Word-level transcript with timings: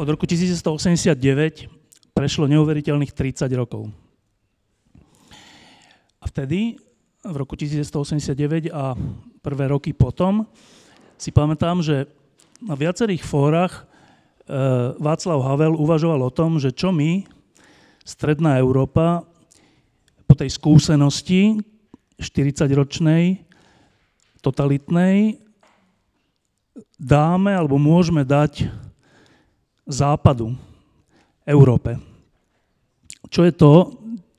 Od 0.00 0.08
roku 0.08 0.24
1989 0.24 1.68
prešlo 2.16 2.48
neuveriteľných 2.48 3.12
30 3.12 3.52
rokov. 3.52 3.92
A 6.20 6.24
vtedy, 6.24 6.80
v 7.20 7.36
roku 7.36 7.52
1989 7.52 8.72
a 8.72 8.96
prvé 9.44 9.68
roky 9.68 9.92
potom, 9.92 10.48
si 11.20 11.28
pamätám, 11.28 11.84
že 11.84 12.08
na 12.64 12.80
viacerých 12.80 13.20
fórach 13.20 13.84
e, 14.48 14.56
Václav 14.96 15.44
Havel 15.44 15.76
uvažoval 15.76 16.24
o 16.24 16.32
tom, 16.32 16.56
že 16.56 16.72
čo 16.72 16.96
my, 16.96 17.28
Stredná 18.00 18.56
Európa, 18.56 19.28
po 20.24 20.32
tej 20.32 20.48
skúsenosti 20.48 21.60
40-ročnej, 22.16 23.44
totalitnej, 24.40 25.36
dáme 26.96 27.52
alebo 27.52 27.76
môžeme 27.76 28.24
dať 28.24 28.72
západu, 29.88 30.54
Európe. 31.46 31.98
Čo 33.30 33.46
je 33.46 33.52
to, 33.54 33.72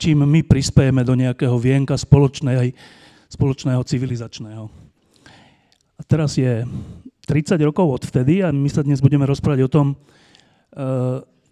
čím 0.02 0.25
my 0.25 0.42
prispiejeme 0.42 1.06
do 1.06 1.14
nejakého 1.14 1.53
vienka 1.61 1.94
spoločnej, 1.94 2.73
spoločného 3.30 3.81
civilizačného. 3.86 4.66
A 5.95 6.02
teraz 6.02 6.34
je 6.42 6.66
30 7.30 7.62
rokov 7.62 8.02
od 8.02 8.03
vtedy 8.09 8.42
a 8.42 8.50
my 8.50 8.66
sa 8.66 8.81
dnes 8.81 8.97
budeme 8.97 9.30
rozprávať 9.30 9.62
o 9.62 9.69
tom, 9.69 9.88
e, 9.94 9.95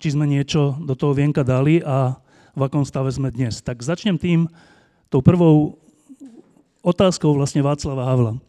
či 0.01 0.17
sme 0.17 0.25
niečo 0.25 0.73
do 0.81 0.97
toho 0.97 1.13
vienka 1.13 1.45
dali 1.45 1.85
a 1.85 2.17
v 2.57 2.61
akom 2.65 2.81
stave 2.81 3.13
sme 3.13 3.29
dnes. 3.29 3.61
Tak 3.61 3.85
začnem 3.85 4.17
tým, 4.17 4.49
tou 5.13 5.21
prvou 5.21 5.77
otázkou 6.81 7.37
vlastne 7.37 7.61
Václava 7.61 8.09
Havla. 8.09 8.33
E, 8.33 8.39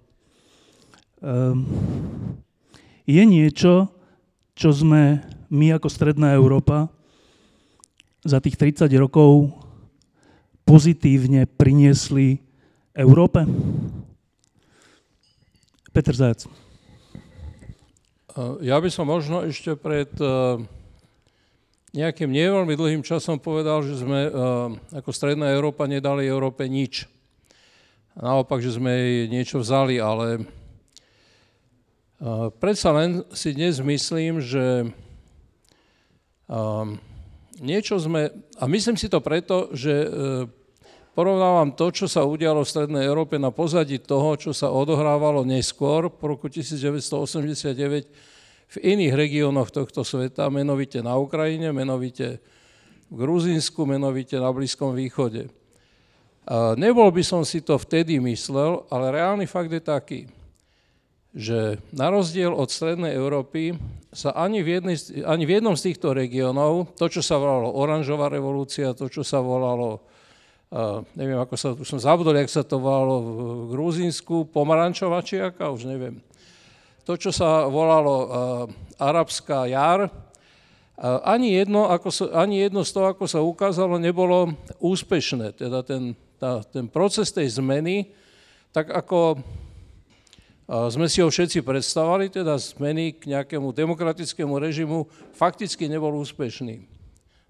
je 3.04 3.22
niečo, 3.28 3.92
čo 4.60 4.76
sme 4.76 5.24
my 5.48 5.80
ako 5.80 5.88
Stredná 5.88 6.36
Európa 6.36 6.92
za 8.20 8.44
tých 8.44 8.60
30 8.60 8.92
rokov 9.00 9.56
pozitívne 10.68 11.48
priniesli 11.48 12.44
Európe? 12.92 13.40
Peter 15.96 16.12
Zajac. 16.12 16.44
Ja 18.60 18.76
by 18.76 18.92
som 18.92 19.08
možno 19.08 19.48
ešte 19.48 19.80
pred 19.80 20.12
nejakým 21.96 22.28
neveľmi 22.28 22.76
dlhým 22.76 23.00
časom 23.00 23.40
povedal, 23.40 23.80
že 23.80 23.96
sme 23.96 24.28
ako 24.92 25.08
Stredná 25.08 25.56
Európa 25.56 25.88
nedali 25.88 26.28
Európe 26.28 26.68
nič. 26.68 27.08
Naopak, 28.12 28.60
že 28.60 28.76
sme 28.76 28.92
jej 28.92 29.24
niečo 29.32 29.64
vzali, 29.64 29.96
ale 29.96 30.44
predsa 32.60 32.92
len 32.92 33.24
si 33.32 33.56
dnes 33.56 33.80
myslím, 33.80 34.44
že 34.44 34.92
Um, 36.50 36.98
niečo 37.62 37.94
sme, 38.02 38.26
a 38.58 38.66
myslím 38.66 38.98
si 38.98 39.06
to 39.06 39.22
preto, 39.22 39.70
že 39.70 39.94
uh, 40.02 40.50
porovnávam 41.14 41.70
to, 41.78 41.94
čo 41.94 42.10
sa 42.10 42.26
udialo 42.26 42.66
v 42.66 42.70
Strednej 42.74 43.06
Európe 43.06 43.38
na 43.38 43.54
pozadí 43.54 44.02
toho, 44.02 44.34
čo 44.34 44.50
sa 44.50 44.74
odohrávalo 44.74 45.46
neskôr 45.46 46.10
po 46.10 46.34
roku 46.34 46.50
1989 46.50 48.10
v 48.66 48.76
iných 48.82 49.14
regiónoch 49.14 49.70
tohto 49.70 50.02
sveta, 50.02 50.50
menovite 50.50 50.98
na 51.06 51.14
Ukrajine, 51.22 51.70
menovite 51.70 52.42
v 53.06 53.14
Gruzínsku, 53.14 53.86
menovite 53.86 54.34
na 54.34 54.50
Blízkom 54.50 54.94
východe. 54.94 55.50
Nebol 56.78 57.10
by 57.10 57.22
som 57.26 57.42
si 57.42 57.62
to 57.66 57.78
vtedy 57.78 58.22
myslel, 58.22 58.86
ale 58.86 59.10
reálny 59.10 59.46
fakt 59.50 59.74
je 59.74 59.82
taký, 59.82 60.20
že 61.30 61.78
na 61.94 62.10
rozdiel 62.10 62.50
od 62.50 62.66
Strednej 62.66 63.14
Európy 63.14 63.78
sa 64.10 64.34
ani 64.34 64.66
v, 64.66 64.82
jednej, 64.82 64.96
ani 65.22 65.46
v 65.46 65.62
jednom 65.62 65.78
z 65.78 65.90
týchto 65.90 66.10
regiónov, 66.10 66.98
to, 66.98 67.06
čo 67.06 67.22
sa 67.22 67.38
volalo 67.38 67.70
oranžová 67.70 68.26
revolúcia, 68.26 68.90
to, 68.98 69.06
čo 69.06 69.22
sa 69.22 69.38
volalo, 69.38 70.02
uh, 70.74 71.06
neviem, 71.14 71.38
ako 71.38 71.54
sa, 71.54 71.68
už 71.78 71.86
som 71.86 72.02
zabudol, 72.02 72.34
jak 72.34 72.50
sa 72.50 72.66
to 72.66 72.82
volalo 72.82 73.14
v 73.22 73.30
Gruzínsku, 73.78 74.50
pomarančová 74.50 75.22
čiaka, 75.22 75.70
už 75.70 75.86
neviem. 75.86 76.18
To, 77.06 77.14
čo 77.14 77.30
sa 77.30 77.70
volalo 77.70 78.14
uh, 78.14 78.26
arabská 78.98 79.70
jar, 79.70 80.10
ani, 81.00 81.56
jedno, 81.56 81.88
ako 81.88 82.08
sa, 82.12 82.24
ani 82.44 82.60
jedno 82.60 82.84
z 82.84 82.92
toho, 82.92 83.06
ako 83.16 83.24
sa 83.24 83.40
ukázalo, 83.40 83.96
nebolo 83.96 84.52
úspešné. 84.84 85.56
Teda 85.56 85.80
ten, 85.80 86.12
tá, 86.36 86.60
ten 86.60 86.92
proces 86.92 87.32
tej 87.32 87.48
zmeny, 87.56 88.12
tak 88.68 88.92
ako 88.92 89.40
sme 90.70 91.10
si 91.10 91.18
ho 91.18 91.26
všetci 91.26 91.66
predstavovali, 91.66 92.30
teda 92.30 92.54
zmeny 92.54 93.18
k 93.18 93.34
nejakému 93.34 93.74
demokratickému 93.74 94.54
režimu 94.54 95.10
fakticky 95.34 95.90
nebol 95.90 96.14
úspešný. 96.22 96.86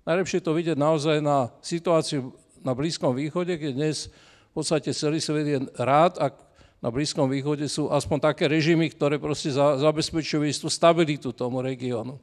Najlepšie 0.09 0.41
to 0.41 0.57
vidieť 0.57 0.81
naozaj 0.81 1.21
na 1.21 1.53
situáciu 1.61 2.33
na 2.65 2.73
Blízkom 2.73 3.13
východe, 3.13 3.61
keď 3.61 3.77
dnes 3.77 4.09
v 4.49 4.53
podstate 4.57 4.97
celý 4.97 5.21
svet 5.21 5.45
je 5.45 5.59
rád, 5.77 6.17
ak 6.17 6.33
na 6.81 6.89
Blízkom 6.89 7.29
východe 7.29 7.69
sú 7.69 7.93
aspoň 7.93 8.33
také 8.33 8.49
režimy, 8.49 8.89
ktoré 8.89 9.21
proste 9.21 9.53
zabezpečujú 9.53 10.49
istú 10.49 10.73
stabilitu 10.73 11.37
tomu 11.37 11.61
regiónu. 11.61 12.17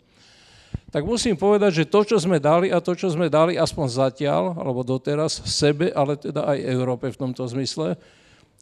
Tak 0.90 1.06
musím 1.06 1.38
povedať, 1.38 1.86
že 1.86 1.90
to, 1.94 2.02
čo 2.10 2.18
sme 2.18 2.42
dali 2.42 2.74
a 2.74 2.82
to, 2.82 2.98
čo 2.98 3.14
sme 3.14 3.30
dali 3.30 3.54
aspoň 3.54 3.86
zatiaľ, 3.86 4.58
alebo 4.58 4.82
doteraz 4.82 5.46
sebe, 5.46 5.94
ale 5.94 6.18
teda 6.18 6.42
aj 6.42 6.58
Európe 6.74 7.06
v 7.14 7.22
tomto 7.22 7.46
zmysle, 7.46 7.94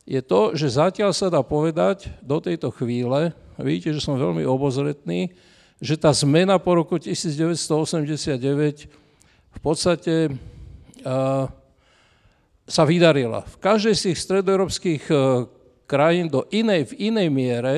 je 0.06 0.22
to, 0.22 0.54
že 0.54 0.78
zatiaľ 0.78 1.12
sa 1.18 1.34
dá 1.34 1.42
povedať 1.42 2.14
do 2.22 2.38
tejto 2.38 2.70
chvíle, 2.70 3.34
vidíte, 3.58 3.98
že 3.98 4.06
som 4.06 4.22
veľmi 4.22 4.46
obozretný, 4.46 5.34
že 5.82 5.98
tá 5.98 6.14
zmena 6.14 6.62
po 6.62 6.78
roku 6.78 6.96
1989 7.02 8.38
v 9.56 9.60
podstate 9.60 10.30
sa 12.66 12.84
vydarila. 12.84 13.46
V 13.46 13.58
každej 13.62 13.94
z 13.94 14.02
tých 14.10 14.20
stredoeurópskych 14.26 15.04
uh, 15.14 15.46
krajín 15.86 16.34
do 16.34 16.50
inej, 16.50 16.90
v 16.90 17.14
inej 17.14 17.30
miere, 17.30 17.74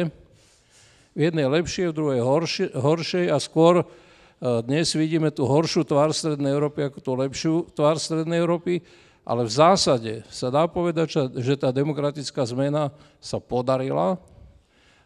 v 1.11 1.27
jednej 1.27 1.47
lepšej, 1.51 1.91
v 1.91 1.97
druhej 1.97 2.21
horšie, 2.23 2.67
horšej 2.71 3.25
a 3.27 3.37
skôr 3.43 3.83
uh, 3.83 4.63
dnes 4.63 4.87
vidíme 4.95 5.27
tú 5.35 5.43
horšiu 5.43 5.83
tvár 5.83 6.15
Strednej 6.15 6.55
Európy 6.55 6.87
ako 6.87 6.99
tú 7.03 7.11
lepšiu 7.19 7.53
tvár 7.75 7.99
Strednej 7.99 8.39
Európy, 8.39 8.79
ale 9.27 9.43
v 9.43 9.51
zásade 9.51 10.13
sa 10.31 10.47
dá 10.47 10.63
povedať, 10.71 11.35
že 11.43 11.59
tá 11.59 11.67
demokratická 11.75 12.47
zmena 12.47 12.95
sa 13.19 13.43
podarila 13.43 14.15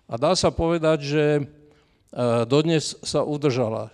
a 0.05 0.13
dá 0.13 0.37
sa 0.37 0.53
povedať, 0.53 1.01
že 1.01 1.25
e, 1.25 1.43
dodnes 2.45 3.01
sa 3.01 3.25
udržala. 3.25 3.89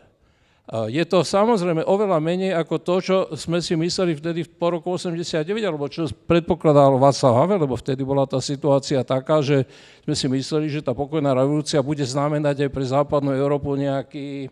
Je 0.92 1.00
to 1.08 1.24
samozrejme 1.24 1.80
oveľa 1.88 2.20
menej 2.20 2.52
ako 2.52 2.76
to, 2.84 2.96
čo 3.00 3.18
sme 3.40 3.64
si 3.64 3.72
mysleli 3.80 4.20
vtedy 4.20 4.44
po 4.44 4.68
roku 4.68 4.92
89, 5.00 5.48
alebo 5.64 5.88
čo 5.88 6.12
predpokladal 6.28 7.00
Václav 7.00 7.40
Havel, 7.40 7.64
lebo 7.64 7.80
vtedy 7.80 8.04
bola 8.04 8.28
tá 8.28 8.44
situácia 8.44 9.00
taká, 9.08 9.40
že 9.40 9.64
sme 10.04 10.12
si 10.12 10.28
mysleli, 10.28 10.68
že 10.68 10.84
tá 10.84 10.92
pokojná 10.92 11.32
revolúcia 11.32 11.80
bude 11.80 12.04
znamenať 12.04 12.68
aj 12.68 12.70
pre 12.76 12.84
západnú 12.84 13.32
Európu 13.32 13.80
nejaký, 13.80 14.52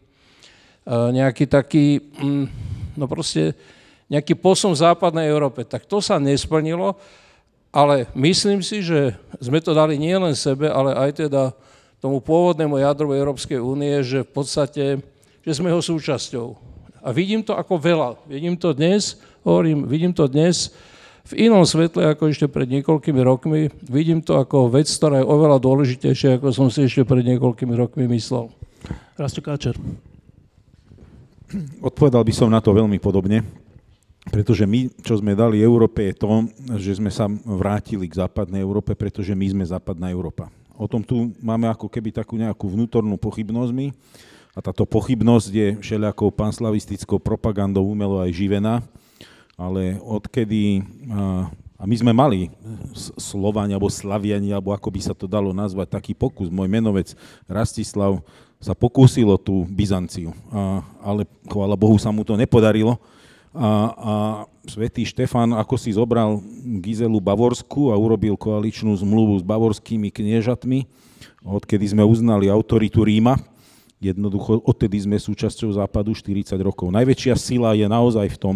e, 0.88 0.96
nejaký 1.20 1.52
taký, 1.52 2.00
mm, 2.00 2.46
no 2.96 3.12
proste 3.12 3.52
nejaký 4.12 4.38
posun 4.38 4.74
v 4.74 4.82
západnej 4.86 5.26
Európe. 5.30 5.66
Tak 5.66 5.90
to 5.90 6.02
sa 6.02 6.22
nesplnilo, 6.22 6.98
ale 7.76 8.08
myslím 8.16 8.64
si, 8.64 8.80
že 8.86 9.18
sme 9.42 9.60
to 9.60 9.76
dali 9.76 10.00
nielen 10.00 10.32
sebe, 10.38 10.70
ale 10.72 10.96
aj 10.96 11.28
teda 11.28 11.52
tomu 12.00 12.22
pôvodnému 12.22 12.78
jadru 12.78 13.12
Európskej 13.12 13.58
únie, 13.60 14.00
že 14.06 14.24
v 14.24 14.32
podstate, 14.32 14.86
že 15.42 15.52
sme 15.52 15.74
ho 15.74 15.82
súčasťou. 15.82 16.56
A 17.06 17.10
vidím 17.12 17.42
to 17.42 17.58
ako 17.58 17.82
veľa. 17.82 18.10
Vidím 18.30 18.56
to 18.56 18.72
dnes, 18.72 19.18
hovorím, 19.42 19.86
vidím 19.90 20.14
to 20.14 20.30
dnes 20.30 20.74
v 21.26 21.50
inom 21.50 21.66
svetle 21.66 22.06
ako 22.06 22.30
ešte 22.30 22.46
pred 22.46 22.70
niekoľkými 22.70 23.22
rokmi. 23.26 23.74
Vidím 23.90 24.22
to 24.22 24.38
ako 24.38 24.70
vec, 24.70 24.86
ktorá 24.86 25.22
je 25.22 25.26
oveľa 25.26 25.58
dôležitejšia, 25.58 26.38
ako 26.38 26.54
som 26.54 26.70
si 26.70 26.86
ešte 26.86 27.02
pred 27.02 27.26
niekoľkými 27.26 27.74
rokmi 27.74 28.06
myslel. 28.14 28.54
Rasto 29.18 29.42
Káčer. 29.42 29.74
Odpovedal 31.82 32.22
by 32.22 32.34
som 32.34 32.54
na 32.54 32.62
to 32.62 32.74
veľmi 32.74 33.02
podobne. 33.02 33.65
Pretože 34.26 34.66
my, 34.66 34.90
čo 35.06 35.22
sme 35.22 35.38
dali 35.38 35.62
Európe, 35.62 36.10
je 36.10 36.16
to, 36.18 36.50
že 36.82 36.98
sme 36.98 37.14
sa 37.14 37.30
vrátili 37.30 38.10
k 38.10 38.18
západnej 38.26 38.66
Európe, 38.66 38.98
pretože 38.98 39.38
my 39.38 39.46
sme 39.54 39.66
západná 39.66 40.10
Európa. 40.10 40.50
O 40.76 40.90
tom 40.90 41.06
tu 41.06 41.32
máme 41.40 41.70
ako 41.70 41.88
keby 41.88 42.12
takú 42.12 42.36
nejakú 42.36 42.68
vnútornú 42.68 43.16
pochybnosť 43.22 43.72
my. 43.72 43.88
A 44.56 44.60
táto 44.64 44.84
pochybnosť 44.88 45.50
je 45.52 45.68
všelijakou 45.80 46.32
panslavistickou 46.34 47.22
propagandou 47.22 47.86
umelo 47.86 48.20
aj 48.20 48.32
živená. 48.34 48.82
Ale 49.56 50.02
odkedy 50.04 50.84
a 51.76 51.84
my 51.84 51.96
sme 51.96 52.12
mali 52.12 52.52
Slovani 53.20 53.76
alebo 53.76 53.92
Slaviani, 53.92 54.52
alebo 54.52 54.72
ako 54.72 54.88
by 54.92 55.00
sa 55.00 55.14
to 55.16 55.28
dalo 55.28 55.52
nazvať, 55.52 55.96
taký 55.96 56.12
pokus. 56.16 56.48
Môj 56.48 56.68
menovec 56.72 57.16
Rastislav 57.48 58.24
sa 58.64 58.72
pokúsilo 58.72 59.36
tú 59.36 59.68
Byzanciu, 59.68 60.32
ale 61.04 61.28
chvála 61.48 61.76
Bohu 61.76 62.00
sa 62.00 62.10
mu 62.16 62.24
to 62.24 62.40
nepodarilo. 62.40 62.96
A, 63.56 63.72
a 63.96 64.14
svätý 64.68 65.08
Štefan 65.08 65.56
ako 65.56 65.80
si 65.80 65.96
zobral 65.96 66.44
Gizelu 66.84 67.18
Bavorsku 67.24 67.90
a 67.90 67.96
urobil 67.96 68.36
koaličnú 68.36 68.92
zmluvu 69.00 69.40
s 69.40 69.44
bavorskými 69.48 70.12
kniežatmi, 70.12 70.84
odkedy 71.40 71.96
sme 71.96 72.04
uznali 72.04 72.52
autoritu 72.52 73.08
Ríma, 73.08 73.40
Jednoducho 74.06 74.60
odtedy 74.68 75.00
sme 75.02 75.16
súčasťou 75.16 75.72
západu 75.72 76.12
40 76.12 76.54
rokov. 76.60 76.92
Najväčšia 76.92 77.34
sila 77.40 77.72
je 77.74 77.88
naozaj 77.88 78.28
v 78.36 78.38
tom, 78.38 78.56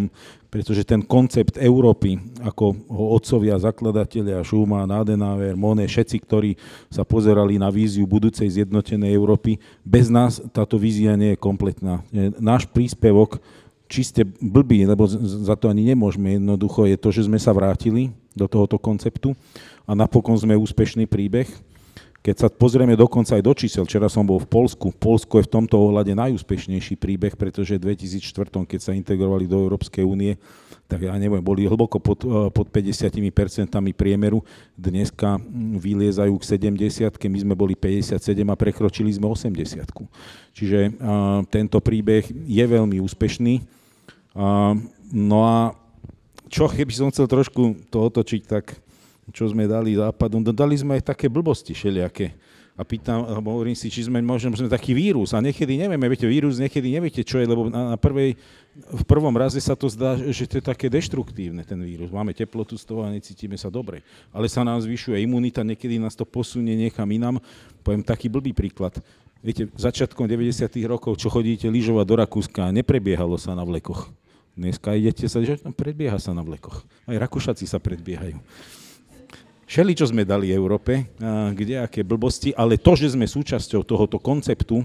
pretože 0.52 0.84
ten 0.84 1.00
koncept 1.00 1.56
Európy, 1.56 2.20
ako 2.44 2.76
ho 2.86 3.04
otcovia, 3.16 3.56
zakladatelia, 3.56 4.44
Schumann, 4.44 4.92
Adenauer, 4.92 5.56
Monet, 5.56 5.88
všetci, 5.88 6.16
ktorí 6.22 6.50
sa 6.92 7.08
pozerali 7.08 7.56
na 7.56 7.72
víziu 7.72 8.04
budúcej 8.04 8.46
zjednotenej 8.46 9.16
Európy, 9.16 9.56
bez 9.80 10.06
nás 10.06 10.44
táto 10.52 10.76
vízia 10.76 11.16
nie 11.16 11.32
je 11.34 11.42
kompletná. 11.42 12.04
Náš 12.36 12.68
príspevok 12.68 13.42
čiste 13.90 14.22
blbý, 14.38 14.86
lebo 14.86 15.10
za 15.10 15.58
to 15.58 15.66
ani 15.66 15.82
nemôžeme. 15.90 16.38
Jednoducho 16.38 16.86
je 16.86 16.96
to, 16.96 17.10
že 17.10 17.26
sme 17.26 17.42
sa 17.42 17.50
vrátili 17.50 18.14
do 18.38 18.46
tohoto 18.46 18.78
konceptu 18.78 19.34
a 19.82 19.98
napokon 19.98 20.38
sme 20.38 20.54
úspešný 20.54 21.10
príbeh 21.10 21.50
keď 22.20 22.36
sa 22.36 22.48
pozrieme 22.52 22.92
dokonca 23.00 23.32
aj 23.32 23.42
do 23.44 23.52
čísel, 23.56 23.88
včera 23.88 24.04
som 24.12 24.28
bol 24.28 24.36
v 24.36 24.44
Polsku, 24.44 24.92
Polsko 24.92 25.40
je 25.40 25.48
v 25.48 25.52
tomto 25.56 25.80
ohľade 25.80 26.12
najúspešnejší 26.12 27.00
príbeh, 27.00 27.32
pretože 27.32 27.80
v 27.80 27.96
2004, 27.96 28.68
keď 28.68 28.80
sa 28.80 28.92
integrovali 28.92 29.48
do 29.48 29.56
Európskej 29.56 30.04
únie, 30.04 30.36
tak 30.84 31.06
ja 31.06 31.16
neviem, 31.16 31.40
boli 31.40 31.64
hlboko 31.64 31.96
pod, 31.96 32.20
eh, 32.28 32.52
pod 32.52 32.68
50% 32.68 33.96
priemeru, 33.96 34.44
dneska 34.76 35.40
hm, 35.40 35.80
vyliezajú 35.80 36.36
k 36.36 36.44
70 36.44 37.08
my 37.08 37.38
sme 37.40 37.54
boli 37.56 37.72
57 37.72 38.20
a 38.44 38.56
prekročili 38.58 39.08
sme 39.16 39.24
80 39.24 39.88
Čiže 40.52 40.78
a, 41.00 41.40
tento 41.48 41.80
príbeh 41.80 42.26
je 42.28 42.64
veľmi 42.68 43.00
úspešný. 43.00 43.79
A, 44.34 44.74
no 45.10 45.38
a 45.42 45.74
čo, 46.50 46.66
keby 46.66 46.92
som 46.94 47.10
chcel 47.14 47.30
trošku 47.30 47.88
to 47.90 47.98
otočiť, 48.10 48.42
tak 48.46 48.74
čo 49.30 49.46
sme 49.46 49.70
dali 49.70 49.94
západu, 49.94 50.42
no 50.42 50.50
dali 50.50 50.74
sme 50.74 50.98
aj 50.98 51.14
také 51.14 51.30
blbosti 51.30 51.70
všelijaké. 51.74 52.34
A 52.80 52.86
pýtam, 52.86 53.28
hovorím 53.44 53.76
si, 53.76 53.92
či 53.92 54.08
sme 54.08 54.24
možno 54.24 54.56
sme 54.56 54.70
taký 54.70 54.96
vírus 54.96 55.36
a 55.36 55.44
niekedy 55.44 55.76
nevieme, 55.76 56.00
viete, 56.08 56.24
vírus 56.24 56.56
niekedy 56.56 56.88
neviete, 56.88 57.20
čo 57.20 57.36
je, 57.36 57.44
lebo 57.44 57.68
na, 57.68 57.92
na 57.92 57.98
prvej, 58.00 58.40
v 58.72 59.04
prvom 59.04 59.36
raze 59.36 59.60
sa 59.60 59.76
to 59.76 59.84
zdá, 59.84 60.16
že 60.16 60.48
to 60.48 60.58
je 60.58 60.64
také 60.64 60.88
deštruktívne, 60.88 61.60
ten 61.60 61.76
vírus. 61.76 62.08
Máme 62.08 62.32
teplotu 62.32 62.80
z 62.80 62.88
toho 62.88 63.04
a 63.04 63.12
necítime 63.12 63.60
sa 63.60 63.68
dobre. 63.68 64.00
Ale 64.32 64.48
sa 64.48 64.64
nám 64.64 64.80
zvyšuje 64.80 65.20
imunita, 65.20 65.60
niekedy 65.60 66.00
nás 66.00 66.16
to 66.16 66.24
posunie 66.24 66.72
niekam 66.72 67.04
inám. 67.12 67.36
Poviem 67.84 68.00
taký 68.00 68.32
blbý 68.32 68.56
príklad. 68.56 68.96
Viete, 69.40 69.72
začiatkom 69.72 70.28
90. 70.28 70.68
rokov, 70.84 71.16
čo 71.16 71.32
chodíte 71.32 71.64
lyžovať 71.72 72.04
do 72.04 72.14
Rakúska, 72.20 72.72
neprebiehalo 72.76 73.40
sa 73.40 73.56
na 73.56 73.64
vlekoch. 73.64 74.12
Dneska 74.52 74.92
idete 74.92 75.24
sa, 75.32 75.40
že 75.40 75.56
predbieha 75.64 76.20
sa 76.20 76.36
na 76.36 76.44
vlekoch. 76.44 76.84
Aj 77.08 77.16
Rakúšaci 77.16 77.64
sa 77.64 77.80
predbiehajú 77.80 78.36
všeli, 79.70 79.94
čo 79.94 80.10
sme 80.10 80.26
dali 80.26 80.50
Európe, 80.50 81.06
kde 81.54 81.78
aké 81.78 82.02
blbosti, 82.02 82.50
ale 82.58 82.74
to, 82.74 82.98
že 82.98 83.14
sme 83.14 83.30
súčasťou 83.30 83.86
tohoto 83.86 84.18
konceptu 84.18 84.82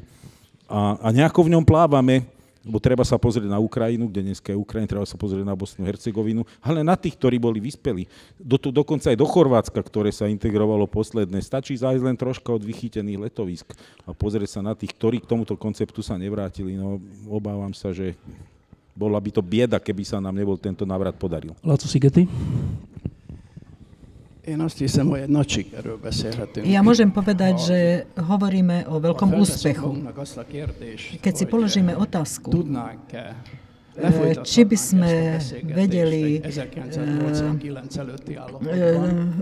a, 0.69 1.01
a 1.01 1.08
nejako 1.10 1.50
v 1.50 1.58
ňom 1.58 1.66
plávame, 1.66 2.30
lebo 2.66 2.82
treba 2.82 3.06
sa 3.06 3.22
pozrieť 3.22 3.46
na 3.46 3.62
Ukrajinu, 3.62 4.10
kde 4.10 4.34
dneska 4.34 4.50
je 4.50 4.58
Ukrajina, 4.58 4.90
treba 4.90 5.06
sa 5.06 5.14
pozrieť 5.16 5.46
na 5.46 5.54
Bosnu, 5.54 5.86
Hercegovinu, 5.86 6.42
ale 6.66 6.82
na 6.82 6.98
tých, 6.98 7.14
ktorí 7.14 7.38
boli 7.38 7.62
vyspeli. 7.62 8.10
Do, 8.42 8.58
dokonca 8.58 9.14
aj 9.14 9.18
do 9.22 9.28
Chorvátska, 9.30 9.78
ktoré 9.86 10.10
sa 10.10 10.26
integrovalo 10.26 10.90
posledné. 10.90 11.38
Stačí 11.46 11.78
zájsť 11.78 12.04
len 12.04 12.18
troška 12.18 12.50
od 12.50 12.66
vychytených 12.66 13.30
letovisk 13.30 13.78
a 14.04 14.18
pozrieť 14.18 14.58
sa 14.58 14.62
na 14.66 14.74
tých, 14.74 14.98
ktorí 14.98 15.22
k 15.22 15.30
tomuto 15.30 15.54
konceptu 15.54 16.02
sa 16.02 16.18
nevrátili. 16.18 16.74
No, 16.74 16.98
obávam 17.30 17.72
sa, 17.78 17.94
že 17.94 18.18
bola 18.98 19.22
by 19.22 19.30
to 19.30 19.46
bieda, 19.46 19.78
keby 19.78 20.02
sa 20.02 20.18
nám 20.18 20.34
nebol 20.34 20.58
tento 20.58 20.90
návrat 20.90 21.14
podaril. 21.14 21.54
Laco 21.62 21.86
Sigety? 21.86 22.26
Én 24.46 24.60
azt 24.62 24.78
hiszem, 24.78 25.08
hogy 25.08 25.20
egy 25.20 25.30
nagy 25.30 25.50
sikerről 25.50 25.98
beszélhetünk. 25.98 26.70
Ja 26.70 26.86
môžem 26.86 27.10
povedať, 27.10 27.56
že 27.66 27.78
hovoríme 28.14 28.86
o 28.86 29.02
veľkom 29.02 29.34
úspechu. 29.42 30.06
Keď 31.18 31.34
si 31.34 31.46
položíme 31.50 31.98
otázku, 31.98 32.54
či 34.46 34.62
by 34.68 34.78
sme 34.78 35.42
vedeli 35.66 36.44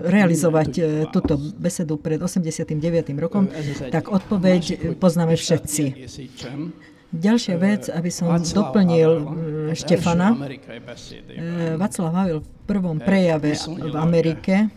realizovať 0.08 0.70
túto 1.12 1.36
besedu 1.60 2.00
pred 2.00 2.24
89. 2.24 2.80
rokom, 3.20 3.52
tak 3.92 4.08
odpoveď 4.08 4.96
poznáme 5.04 5.36
všetci. 5.36 5.84
Ďalšia 7.14 7.56
vec, 7.60 7.92
aby 7.92 8.10
som 8.10 8.32
doplnil 8.40 9.12
Štefana. 9.76 10.34
Václav 11.76 12.10
Havel 12.16 12.40
v 12.40 12.50
prvom 12.66 12.98
prejave 13.04 13.52
v 13.68 13.96
Amerike 14.00 14.72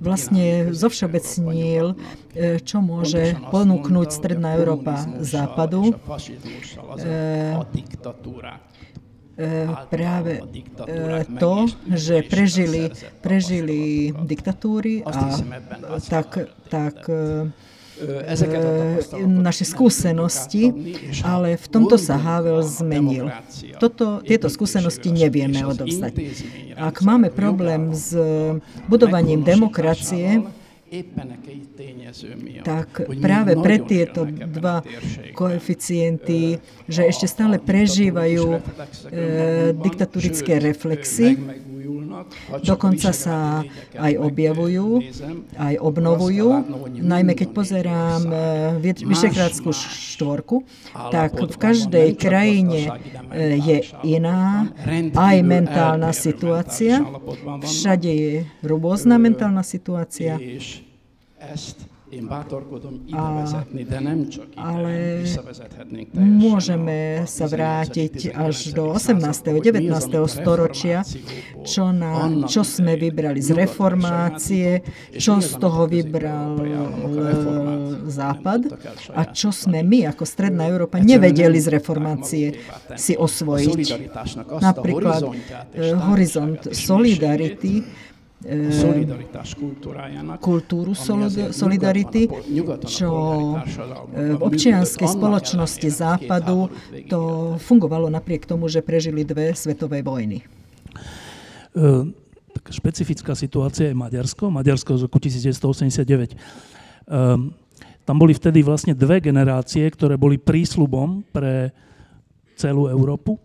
vlastne 0.00 0.46
zovšeobecnil, 0.74 1.86
čo 2.64 2.78
môže 2.82 3.38
ponúknuť 3.50 4.08
Stredná 4.10 4.58
Európa 4.58 5.06
západu. 5.22 5.94
Práve 9.90 10.32
to, 11.42 11.54
že 11.90 12.22
prežili, 12.22 12.94
prežili 13.18 14.14
diktatúry 14.14 15.02
a 15.02 15.10
tak, 16.06 16.54
tak 16.70 17.02
naše 19.26 19.64
skúsenosti, 19.64 20.72
ale 21.22 21.54
v 21.54 21.66
tomto 21.70 21.94
sa 21.94 22.18
Havel 22.18 22.62
zmenil. 22.66 23.30
Toto, 23.78 24.18
tieto 24.24 24.50
skúsenosti 24.50 25.14
nevieme 25.14 25.62
odovzdať. 25.62 26.14
Ak 26.74 27.06
máme 27.06 27.30
problém 27.30 27.94
s 27.94 28.14
budovaním 28.90 29.46
demokracie, 29.46 30.42
tak 32.62 33.02
práve 33.18 33.58
pre 33.58 33.82
tieto 33.82 34.22
dva 34.28 34.86
koeficienty, 35.34 36.62
že 36.86 37.02
ešte 37.10 37.26
stále 37.26 37.58
prežívajú 37.58 38.46
e, 38.54 38.60
diktatúrické 39.74 40.62
reflexy, 40.62 41.34
Dokonca 42.64 43.10
sa 43.10 43.62
aj 43.96 44.12
objavujú, 44.18 45.02
aj 45.58 45.74
obnovujú. 45.80 46.48
Najmä 47.00 47.32
keď 47.34 47.48
pozerám 47.50 48.22
eh, 48.30 48.94
Vyšekrátskú 49.04 49.70
štvorku, 49.74 50.62
tak 51.10 51.36
v 51.38 51.56
každej 51.56 52.08
krajine 52.14 52.90
eh, 53.32 53.58
je 53.58 53.78
iná 54.06 54.70
aj 55.14 55.36
mentálna 55.42 56.10
situácia. 56.14 57.02
Všade 57.62 58.10
je 58.10 58.32
rôzna 58.62 59.18
mentálna 59.18 59.62
situácia. 59.66 60.38
Én 62.14 62.26
bátorkodom 62.30 63.02
ide 63.10 63.18
vezetni, 63.42 63.82
de 63.82 63.98
nem 63.98 64.28
csak 64.30 64.46
ide, 64.54 64.62
ale 64.62 64.94
môžeme 66.14 67.26
sa 67.26 67.50
vrátiť 67.50 68.30
až 68.30 68.70
do 68.70 68.94
18. 68.94 69.18
19. 69.58 69.90
storočia, 70.30 71.02
čo, 71.66 71.90
na, 71.90 72.30
čo 72.46 72.62
sme 72.62 72.94
vybrali 72.94 73.42
z 73.42 73.50
reformácie, 73.58 74.86
čo 75.18 75.42
z 75.42 75.58
toho 75.58 75.90
vybral 75.90 76.54
e, 76.62 76.70
Západ 78.06 78.62
a 79.10 79.22
čo 79.34 79.50
sme 79.50 79.82
my 79.82 80.14
ako 80.14 80.22
Stredná 80.22 80.70
Európa 80.70 81.02
nevedeli 81.02 81.58
z 81.58 81.68
reformácie 81.74 82.46
si 82.94 83.18
osvojiť. 83.18 84.14
Napríklad 84.62 85.22
e, 85.74 85.98
horizont 85.98 86.62
solidarity, 86.70 87.82
kultúru 90.42 90.92
solidarity, 91.48 92.28
čo 92.84 93.10
v 94.12 94.40
občianskej 94.42 95.08
spoločnosti 95.08 95.88
Západu 95.88 96.68
to 97.08 97.20
fungovalo 97.56 98.12
napriek 98.12 98.44
tomu, 98.44 98.68
že 98.68 98.84
prežili 98.84 99.24
dve 99.24 99.56
svetové 99.56 100.04
vojny. 100.04 100.44
Taká 102.54 102.70
špecifická 102.70 103.32
situácia 103.34 103.88
je 103.90 103.96
Maďarsko. 103.96 104.52
Maďarsko 104.52 104.94
z 105.00 105.02
roku 105.08 105.18
1989. 105.18 106.36
Tam 108.04 108.16
boli 108.20 108.36
vtedy 108.36 108.60
vlastne 108.60 108.92
dve 108.92 109.24
generácie, 109.24 109.88
ktoré 109.88 110.20
boli 110.20 110.36
prísľubom 110.36 111.24
pre 111.32 111.72
celú 112.60 112.92
Európu. 112.92 113.40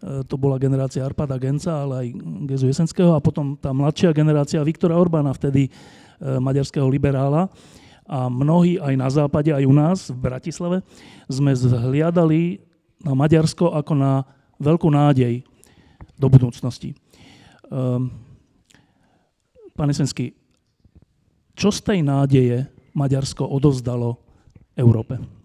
To 0.00 0.34
bola 0.38 0.62
generácia 0.62 1.02
Arpada 1.02 1.34
Genca, 1.38 1.82
ale 1.82 1.94
aj 2.02 2.06
Gezu 2.46 2.70
Jesenského 2.70 3.14
a 3.14 3.20
potom 3.22 3.58
tá 3.58 3.74
mladšia 3.74 4.14
generácia 4.14 4.62
Viktora 4.62 4.94
Orbána, 4.94 5.34
vtedy 5.34 5.70
maďarského 6.22 6.86
liberála. 6.86 7.50
A 8.08 8.32
mnohí 8.32 8.80
aj 8.80 8.94
na 8.96 9.08
západe, 9.12 9.52
aj 9.52 9.68
u 9.68 9.74
nás 9.74 10.08
v 10.08 10.16
Bratislave 10.16 10.80
sme 11.28 11.52
zhliadali 11.52 12.62
na 13.04 13.12
Maďarsko 13.12 13.76
ako 13.76 13.92
na 13.92 14.24
veľkú 14.56 14.88
nádej 14.88 15.44
do 16.18 16.26
budúcnosti. 16.26 16.96
Um, 17.68 18.10
Pane 19.76 19.94
Sensky, 19.94 20.34
čo 21.54 21.70
z 21.70 21.84
tej 21.84 22.00
nádeje 22.02 22.66
Maďarsko 22.96 23.46
odovzdalo 23.46 24.18
Európe? 24.74 25.37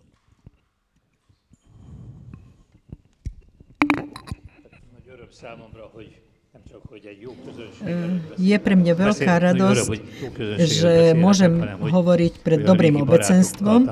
Je 8.38 8.58
pre 8.58 8.76
mňa 8.76 8.94
veľká 8.96 9.34
radosť, 9.40 9.90
že 10.60 10.94
môžem 11.14 11.64
hovoriť 11.80 12.34
pred 12.42 12.60
dobrým 12.64 13.02
obecenstvom, 13.04 13.88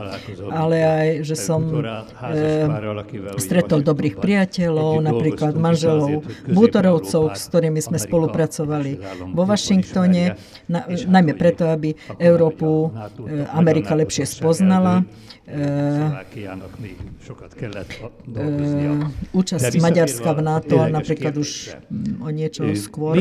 ale 0.51 0.78
aj, 0.82 1.08
že 1.28 1.36
som 1.36 1.62
stretol 3.38 3.84
dobrých 3.84 4.18
priateľov, 4.18 5.01
napríklad 5.04 5.54
manželov 5.56 6.24
Bútorovcov, 6.48 7.36
s 7.36 7.44
ktorými 7.50 7.82
sme 7.84 7.98
spolupracovali 8.00 8.92
vo 9.32 9.44
Washingtone, 9.44 10.36
najmä 11.08 11.34
preto, 11.36 11.70
aby 11.70 11.96
Európu 12.18 12.92
Amerika 13.51 13.96
lepšie 13.98 14.25
spoznala 14.28 15.04
účasť 19.36 19.74
Maďarska 19.77 20.29
v 20.31 20.41
NATO 20.41 20.77
napríklad 20.88 21.34
už 21.36 21.75
o 22.24 22.29
niečo 22.31 22.72
skôr 22.79 23.20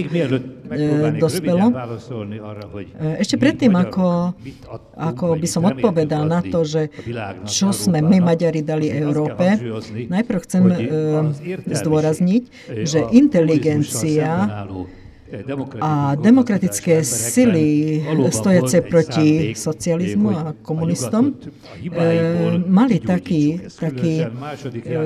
dospelo. 1.19 1.75
Ešte 3.19 3.35
predtým, 3.35 3.75
ako, 3.75 4.35
ako 4.95 5.27
by 5.35 5.49
som 5.51 5.67
odpovedal 5.67 6.27
na 6.27 6.41
to, 6.43 6.63
že 6.63 6.83
čo 7.47 7.75
sme 7.75 7.99
my 7.99 8.23
Maďari 8.23 8.63
dali 8.63 8.89
Európe, 8.91 9.59
najprv 10.07 10.39
chcem 10.47 10.63
zdôrazniť, 11.67 12.43
že 12.87 13.01
inteligencia 13.11 14.49
a 15.81 16.15
demokratické 16.15 17.05
sily 17.05 18.03
stojace 18.31 18.83
proti 18.83 19.55
socializmu 19.55 20.29
a 20.31 20.43
komunistom 20.63 21.31
e, 21.31 22.59
mali 22.67 22.99
taký, 22.99 23.63
taký, 23.79 24.27
e, 24.27 24.99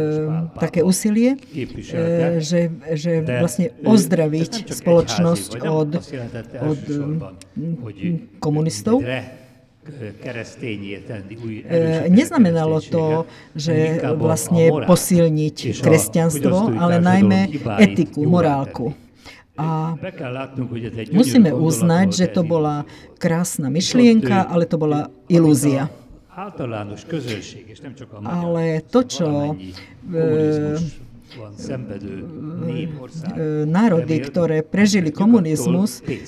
také 0.61 0.81
úsilie, 0.81 1.37
e, 1.37 2.41
že, 2.41 2.73
že 2.97 3.13
vlastne 3.21 3.77
ozdraviť 3.85 4.73
spoločnosť 4.73 5.51
od, 5.61 5.91
od 6.65 6.83
komunistov. 8.41 9.05
Neznamenalo 12.09 12.81
to, 12.81 13.29
že 13.53 14.01
vlastne 14.17 14.89
posilniť 14.89 15.85
kresťanstvo, 15.85 16.73
ale 16.81 16.97
najmä 17.05 17.53
etiku, 17.77 18.25
morálku. 18.25 19.04
A 19.55 19.95
musíme 21.15 21.55
uznať, 21.55 22.09
že 22.11 22.27
to 22.27 22.43
bola 22.43 22.83
krásna 23.23 23.71
myšlienka, 23.71 24.51
ale 24.51 24.67
to 24.67 24.75
bola 24.75 25.15
ilúzia. 25.31 25.87
Ale 28.27 28.83
to, 28.91 29.01
čo 29.07 29.55
e, 29.55 30.51
národy, 33.67 34.17
ktoré 34.19 34.67
prežili 34.67 35.15
komunizmus, 35.15 36.03
e, 36.03 36.19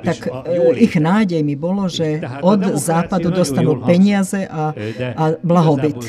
tak 0.00 0.32
e, 0.48 0.56
ich 0.80 0.96
nádej 0.96 1.44
mi 1.44 1.52
bolo, 1.60 1.92
že 1.92 2.24
od 2.40 2.80
západu 2.80 3.28
dostanú 3.28 3.84
peniaze 3.84 4.48
a, 4.48 4.72
a 5.16 5.24
blahobyt. 5.44 6.00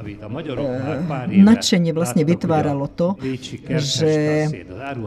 Eh, 0.00 1.28
nadšenie 1.28 1.92
vlastne 1.92 2.24
vytváralo 2.24 2.88
to, 2.88 3.20
že 3.68 4.48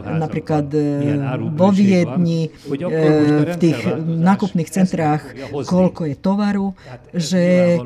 napríklad 0.06 0.70
eh, 0.70 1.18
vo 1.50 1.74
Viedni, 1.74 2.46
eh, 2.46 3.42
v 3.42 3.54
tých 3.58 3.78
nákupných 4.06 4.70
centrách, 4.70 5.34
koľko 5.50 6.14
je 6.14 6.16
tovaru, 6.16 6.66
že 7.10 7.76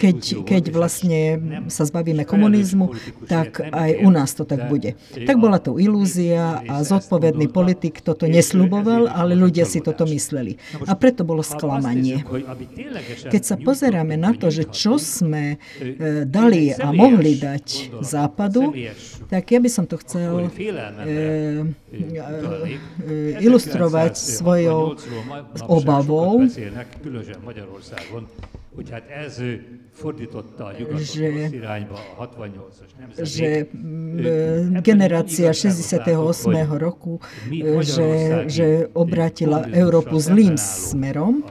keď, 0.00 0.18
keď 0.48 0.64
vlastne 0.72 1.20
sa 1.68 1.84
zbavíme 1.84 2.24
komunizmu, 2.24 2.96
tak 3.28 3.60
aj 3.60 3.90
u 4.00 4.08
nás 4.08 4.32
to 4.32 4.48
tak 4.48 4.72
bude. 4.72 4.96
Tak 5.12 5.36
bola 5.36 5.60
to 5.60 5.76
ilúzia 5.76 6.64
a 6.64 6.80
zodpovedný 6.80 7.52
politik 7.52 8.00
toto 8.00 8.24
nesľuboval, 8.24 9.12
ale 9.12 9.36
ľudia 9.36 9.68
si 9.68 9.84
toto 9.84 10.08
mysleli. 10.08 10.56
A 10.88 10.96
preto 10.96 11.28
bolo 11.28 11.44
sklamanie. 11.44 12.24
Keď 13.28 13.42
sa 13.44 13.56
pozeráme 13.60 14.16
na 14.16 14.32
to, 14.32 14.48
že 14.48 14.64
čo 14.72 14.96
sme 14.96 15.60
dali 16.24 16.53
dali 16.54 16.74
a 16.74 16.92
mohli 16.92 17.32
dať 17.38 17.66
západu, 18.00 18.72
tak 19.28 19.50
ja 19.50 19.58
by 19.58 19.70
som 19.70 19.84
to 19.86 19.98
chcel 20.00 20.46
e, 20.46 20.68
e, 21.02 21.14
ilustrovať 23.42 24.12
svojou 24.14 24.94
obavou, 25.66 26.46
že, 31.04 31.30
že 33.22 33.48
generácia 34.82 35.48
68. 35.54 36.10
roku, 36.74 37.22
že, 37.86 38.10
že 38.50 38.66
obratila 38.90 39.62
Európu 39.70 40.18
zlým 40.18 40.58
smerom, 40.58 41.46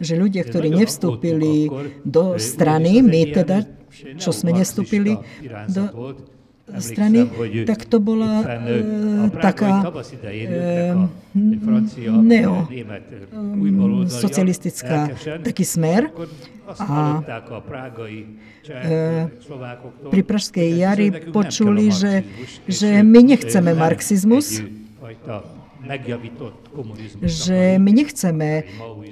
že 0.00 0.14
ľudia, 0.16 0.42
ktorí 0.48 0.68
nevstúpili 0.72 1.68
do 2.08 2.40
strany, 2.40 3.04
my 3.04 3.20
teda, 3.36 3.68
čo 4.16 4.32
sme 4.32 4.56
nevstúpili 4.56 5.20
do 5.68 6.16
strany, 6.76 7.28
tak 7.64 7.88
to 7.88 7.96
bola 8.00 8.44
e, 8.44 8.68
taká 9.40 9.88
e, 10.24 10.92
neo 12.04 12.68
socialistická 14.08 15.16
taký 15.40 15.64
smer. 15.64 16.12
a 16.68 17.24
e, 18.68 19.32
pri 20.12 20.22
Pražskej 20.28 20.68
jari 20.76 21.08
počuli, 21.32 21.88
že, 21.88 22.28
že 22.68 23.00
my 23.00 23.20
nechceme 23.24 23.72
marxizmus, 23.72 24.60
že 27.24 27.80
my 27.80 27.90
nechceme 27.92 28.68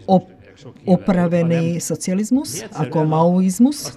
op- 0.07 0.37
opravený 0.85 1.81
socializmus 1.81 2.65
ako 2.73 3.05
maoizmus. 3.05 3.93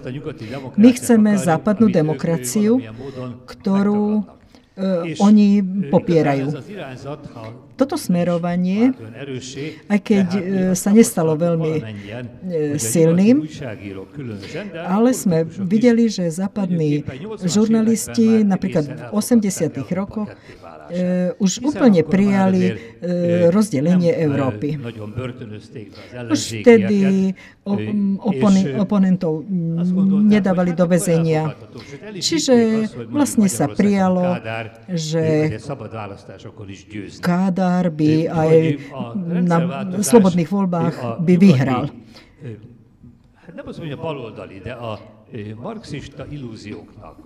My 0.76 0.90
chceme 0.92 1.36
západnú 1.40 1.88
demokraciu, 1.88 2.80
ktorú 3.48 4.24
oni 5.20 5.48
popierajú. 5.92 6.46
Toto 7.80 7.96
smerovanie, 7.96 8.92
aj 9.88 10.00
keď 10.04 10.26
uh, 10.28 10.40
sa 10.76 10.92
nestalo 10.92 11.32
veľmi 11.32 11.74
uh, 11.80 11.84
silným, 12.76 13.48
ale 14.84 15.16
sme 15.16 15.48
videli, 15.48 16.12
že 16.12 16.28
západní 16.28 17.08
žurnalisti 17.40 18.44
napríklad 18.44 18.84
v 18.84 19.16
80. 19.16 19.80
rokoch 19.96 20.28
uh, 20.28 21.32
už 21.40 21.64
úplne 21.64 22.04
prijali 22.04 22.76
rozdelenie 23.48 24.12
Európy. 24.12 24.76
Už 26.28 26.60
vtedy 26.60 27.32
oponi- 27.64 28.76
oponentov 28.76 29.44
nedávali 30.26 30.76
do 30.76 30.84
väzenia. 30.84 31.56
Čiže 32.18 32.86
vlastne 33.08 33.48
sa 33.48 33.70
prijalo, 33.70 34.36
že 34.90 35.56
Kádár 37.20 37.69
by 37.94 38.12
aj 38.28 38.56
na 39.46 39.58
slobodných 40.02 40.50
voľbách 40.50 41.22
by 41.22 41.34
vyhral. 41.38 41.88
Nem 43.50 43.66
azt 43.66 43.78
mondja 43.82 43.98
baloldali, 43.98 44.62
de 44.62 44.70
a 44.70 44.98
marxista 45.58 46.26
illúzióknak 46.30 47.18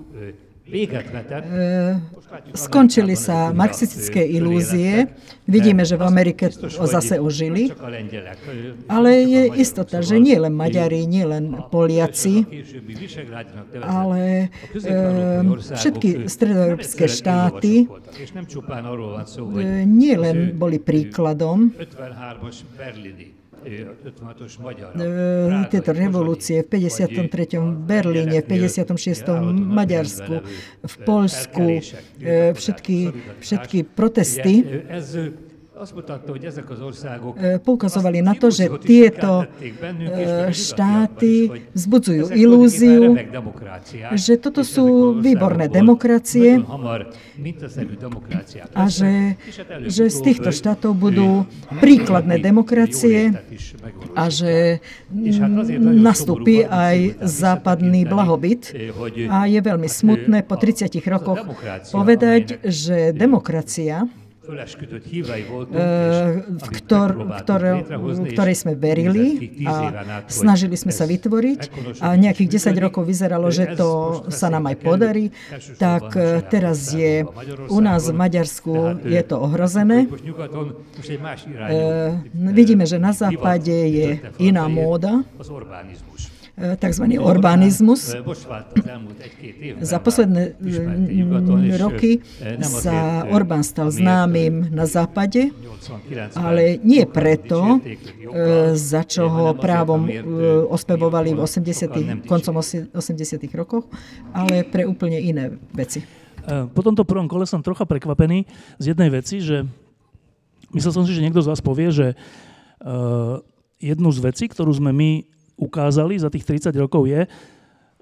Skončili 2.56 3.12
sa 3.20 3.52
marxistické 3.52 4.24
ilúzie. 4.24 5.12
Vidíme, 5.44 5.84
že 5.84 6.00
v 6.00 6.08
Amerike 6.08 6.48
zase 6.88 7.20
ožili. 7.20 7.68
Ale 8.88 9.10
je 9.28 9.42
istota, 9.60 10.00
že 10.00 10.16
nie 10.16 10.40
len 10.40 10.56
Maďari, 10.56 11.04
nie 11.04 11.28
len 11.28 11.52
Poliaci, 11.68 12.48
ale 13.84 14.48
všetky 15.76 16.32
stredoeurópske 16.32 17.12
štáty 17.12 17.84
nie 19.84 20.14
len 20.16 20.56
boli 20.56 20.80
príkladom, 20.80 21.76
tieto 25.70 25.90
revolúcie 25.90 26.62
v 26.62 26.68
53. 26.78 27.58
v 27.58 27.76
Berlíne, 27.84 28.38
v 28.40 28.46
56. 28.46 29.24
v 29.24 29.52
Maďarsku, 29.52 30.34
v 30.84 30.94
Polsku, 31.04 31.80
všetky, 32.54 32.98
všetky 33.40 33.78
protesty 33.88 34.64
poukazovali 37.64 38.22
na 38.22 38.34
to, 38.38 38.46
že 38.54 38.70
tieto 38.78 39.42
štáty 40.54 41.66
vzbudzujú 41.74 42.30
ilúziu, 42.30 43.18
že 44.14 44.38
toto 44.38 44.62
sú 44.62 45.18
výborné 45.18 45.66
demokracie 45.66 46.62
a 48.70 48.84
že, 48.86 49.34
že 49.90 50.04
z 50.06 50.18
týchto 50.22 50.54
štátov 50.54 50.94
budú 50.94 51.42
príkladné 51.82 52.38
demokracie 52.38 53.34
a 54.14 54.30
že 54.30 54.78
nastúpi 55.82 56.62
aj 56.62 57.18
západný 57.18 58.06
blahobyt. 58.06 58.70
A 59.26 59.50
je 59.50 59.58
veľmi 59.58 59.90
smutné 59.90 60.46
po 60.46 60.54
30 60.54 60.86
rokoch 61.10 61.42
povedať, 61.90 62.62
že 62.62 63.10
demokracia 63.10 64.06
ktor, 66.80 67.08
ktorej 68.32 68.56
sme 68.56 68.72
verili 68.76 69.56
a 69.64 69.74
snažili 70.28 70.76
sme 70.76 70.92
sa 70.92 71.08
vytvoriť. 71.08 71.60
a 72.04 72.16
nejakých 72.16 72.60
10 72.60 72.84
rokov 72.84 73.08
vyzeralo, 73.08 73.48
že 73.48 73.72
to 73.74 74.22
sa 74.28 74.52
nám 74.52 74.68
aj 74.68 74.76
podarí, 74.84 75.32
tak 75.80 76.12
teraz 76.52 76.92
je 76.92 77.24
u 77.68 77.78
nás 77.80 78.08
v 78.10 78.14
Maďarsku 78.14 79.00
je 79.04 79.22
to 79.24 79.36
ohrozené. 79.40 80.06
Vidíme, 82.34 82.84
že 82.84 83.00
na 83.00 83.12
západe 83.16 83.72
je 83.72 84.20
iná 84.38 84.68
móda 84.68 85.24
tzv. 86.54 87.04
urbanizmus. 87.18 88.14
Za 89.82 89.98
posledné 89.98 90.54
roky 91.78 92.22
sa 92.62 93.26
Orbán 93.26 93.66
stal 93.66 93.90
známym 93.90 94.70
na 94.70 94.86
západe, 94.86 95.50
ale 96.38 96.78
nie 96.78 97.02
preto, 97.10 97.82
za 98.78 99.02
čo 99.02 99.26
ho 99.26 99.58
právom 99.58 100.06
ospevovali 100.70 101.34
v 101.34 101.40
80 101.42 102.22
koncom 102.30 102.54
80 102.62 102.94
rokoch, 103.58 103.90
ale 104.30 104.62
pre 104.62 104.86
úplne 104.86 105.18
iné 105.18 105.58
veci. 105.74 106.06
Po 106.46 106.80
tomto 106.84 107.02
prvom 107.02 107.26
kole 107.26 107.48
som 107.48 107.64
trocha 107.64 107.82
prekvapený 107.88 108.46
z 108.78 108.94
jednej 108.94 109.10
veci, 109.10 109.42
že 109.42 109.66
myslel 110.76 110.92
som 110.92 111.04
si, 111.08 111.16
že 111.16 111.24
niekto 111.24 111.42
z 111.42 111.50
vás 111.50 111.64
povie, 111.64 111.90
že 111.90 112.14
jednu 113.80 114.08
z 114.14 114.18
vecí, 114.22 114.44
ktorú 114.46 114.70
sme 114.70 114.92
my 114.94 115.33
ukázali 115.58 116.18
za 116.18 116.30
tých 116.30 116.46
30 116.46 116.74
rokov 116.76 117.06
je, 117.06 117.26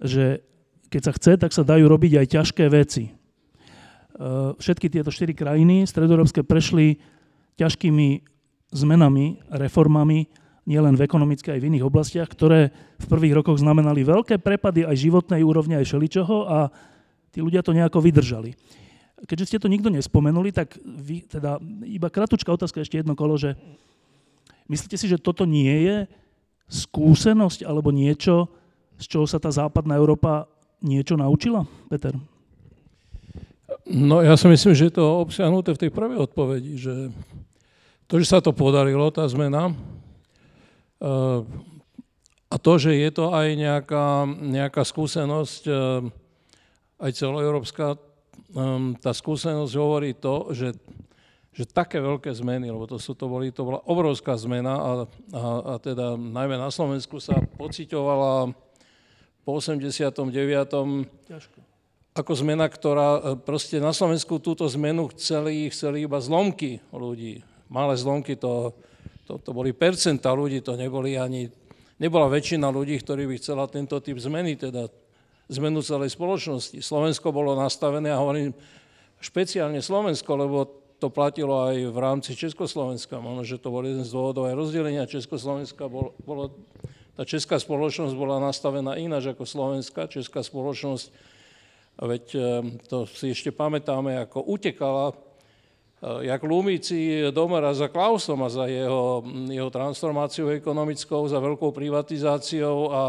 že 0.02 0.24
keď 0.92 1.02
sa 1.02 1.12
chce, 1.16 1.32
tak 1.40 1.50
sa 1.56 1.64
dajú 1.64 1.88
robiť 1.88 2.12
aj 2.20 2.26
ťažké 2.28 2.64
veci. 2.68 3.08
E, 3.08 3.12
všetky 4.60 4.92
tieto 4.92 5.08
štyri 5.08 5.32
krajiny 5.32 5.88
stredoeurópske 5.88 6.44
prešli 6.44 7.00
ťažkými 7.56 8.08
zmenami, 8.72 9.40
reformami, 9.52 10.28
nielen 10.62 10.94
v 10.94 11.04
ekonomickej, 11.04 11.58
aj 11.58 11.60
v 11.60 11.68
iných 11.74 11.86
oblastiach, 11.86 12.28
ktoré 12.30 12.70
v 13.00 13.06
prvých 13.10 13.42
rokoch 13.42 13.58
znamenali 13.58 14.06
veľké 14.06 14.38
prepady 14.38 14.86
aj 14.86 14.94
životnej 14.94 15.42
úrovne, 15.42 15.80
aj 15.80 15.90
šeličoho 15.90 16.36
a 16.46 16.58
tí 17.34 17.42
ľudia 17.42 17.66
to 17.66 17.74
nejako 17.74 17.98
vydržali. 17.98 18.54
Keďže 19.26 19.46
ste 19.54 19.58
to 19.62 19.70
nikto 19.70 19.90
nespomenuli, 19.90 20.50
tak 20.54 20.78
vy, 20.82 21.26
teda 21.26 21.58
iba 21.86 22.10
kratučká 22.10 22.50
otázka, 22.54 22.82
ešte 22.82 22.98
jedno 22.98 23.14
kolo, 23.14 23.38
že 23.38 23.54
myslíte 24.70 24.98
si, 24.98 25.06
že 25.10 25.18
toto 25.18 25.46
nie 25.46 25.70
je 25.82 25.96
skúsenosť 26.72 27.68
alebo 27.68 27.92
niečo, 27.92 28.48
z 28.96 29.04
čoho 29.04 29.28
sa 29.28 29.36
tá 29.36 29.52
západná 29.52 30.00
Európa 30.00 30.48
niečo 30.80 31.20
naučila, 31.20 31.68
Peter? 31.92 32.16
No 33.84 34.24
ja 34.24 34.32
si 34.40 34.48
myslím, 34.48 34.72
že 34.72 34.88
je 34.88 34.96
to 34.96 35.20
obsiahnuté 35.20 35.76
v 35.76 35.80
tej 35.86 35.90
prvej 35.92 36.24
odpovedi, 36.24 36.72
že 36.80 36.94
to, 38.08 38.20
že 38.20 38.28
sa 38.28 38.40
to 38.40 38.56
podarilo, 38.56 39.08
tá 39.12 39.24
zmena, 39.28 39.72
eh, 41.00 41.40
a 42.52 42.56
to, 42.60 42.72
že 42.76 42.92
je 42.92 43.10
to 43.12 43.32
aj 43.32 43.48
nejaká, 43.56 44.28
nejaká 44.28 44.82
skúsenosť, 44.84 45.62
eh, 45.68 45.74
aj 47.00 47.10
celoeurópska, 47.16 47.96
eh, 47.96 48.00
tá 49.00 49.12
skúsenosť 49.16 49.72
hovorí 49.76 50.12
to, 50.12 50.52
že 50.52 50.76
že 51.52 51.68
také 51.68 52.00
veľké 52.00 52.32
zmeny, 52.32 52.72
lebo 52.72 52.88
to, 52.88 52.96
sú, 52.96 53.12
to, 53.12 53.28
boli, 53.28 53.52
to 53.52 53.68
bola 53.68 53.84
obrovská 53.84 54.40
zmena 54.40 54.72
a, 54.72 54.90
a, 55.36 55.42
a 55.60 55.74
teda 55.76 56.16
najmä 56.16 56.56
na 56.56 56.72
Slovensku 56.72 57.20
sa 57.20 57.36
pocitovala 57.60 58.56
po 59.44 59.50
89. 59.60 60.32
Ťažko. 61.28 61.58
ako 62.16 62.32
zmena, 62.40 62.64
ktorá 62.72 63.08
e, 63.12 63.20
proste 63.36 63.76
na 63.84 63.92
Slovensku 63.92 64.40
túto 64.40 64.64
zmenu 64.72 65.12
chceli, 65.12 65.68
chceli 65.68 66.08
iba 66.08 66.24
zlomky 66.24 66.80
ľudí. 66.88 67.44
Malé 67.68 68.00
zlomky, 68.00 68.32
to, 68.40 68.72
to, 69.28 69.36
to 69.36 69.52
boli 69.52 69.76
percenta 69.76 70.32
ľudí, 70.32 70.64
to 70.64 70.72
neboli 70.72 71.20
ani, 71.20 71.52
nebola 72.00 72.32
väčšina 72.32 72.72
ľudí, 72.72 72.96
ktorí 72.96 73.28
by 73.28 73.36
chcela 73.36 73.68
tento 73.68 74.00
typ 74.00 74.16
zmeny, 74.16 74.56
teda 74.56 74.88
zmenu 75.52 75.84
celej 75.84 76.16
spoločnosti. 76.16 76.80
Slovensko 76.80 77.28
bolo 77.28 77.52
nastavené, 77.52 78.08
a 78.08 78.16
hovorím 78.16 78.56
špeciálne 79.20 79.84
Slovensko, 79.84 80.32
lebo 80.32 80.81
to 81.02 81.10
platilo 81.10 81.66
aj 81.66 81.90
v 81.90 81.98
rámci 81.98 82.38
Československa. 82.38 83.18
Možno, 83.18 83.42
že 83.42 83.58
to 83.58 83.74
bol 83.74 83.82
jeden 83.82 84.06
z 84.06 84.14
dôvodov 84.14 84.46
aj 84.46 84.54
rozdelenia 84.54 85.10
Československa. 85.10 85.90
Bol, 85.90 86.14
bolo, 86.22 86.54
tá 87.18 87.26
česká 87.26 87.58
spoločnosť 87.58 88.14
bola 88.14 88.38
nastavená 88.38 88.94
ináč 88.94 89.34
ako 89.34 89.42
slovenská. 89.42 90.06
Česká 90.06 90.46
spoločnosť, 90.46 91.10
veď 91.98 92.24
eh, 92.38 92.42
to 92.86 93.10
si 93.10 93.34
ešte 93.34 93.50
pamätáme, 93.50 94.14
ako 94.22 94.46
utekala 94.46 95.10
eh, 95.10 96.30
jak 96.30 96.38
Lúmici 96.46 97.26
domera 97.34 97.74
za 97.74 97.90
Klausom 97.90 98.38
a 98.46 98.48
za 98.48 98.70
jeho, 98.70 99.26
jeho 99.50 99.74
transformáciou 99.74 100.54
ekonomickou, 100.54 101.26
za 101.26 101.42
veľkou 101.42 101.74
privatizáciou 101.74 102.78
a 102.94 103.02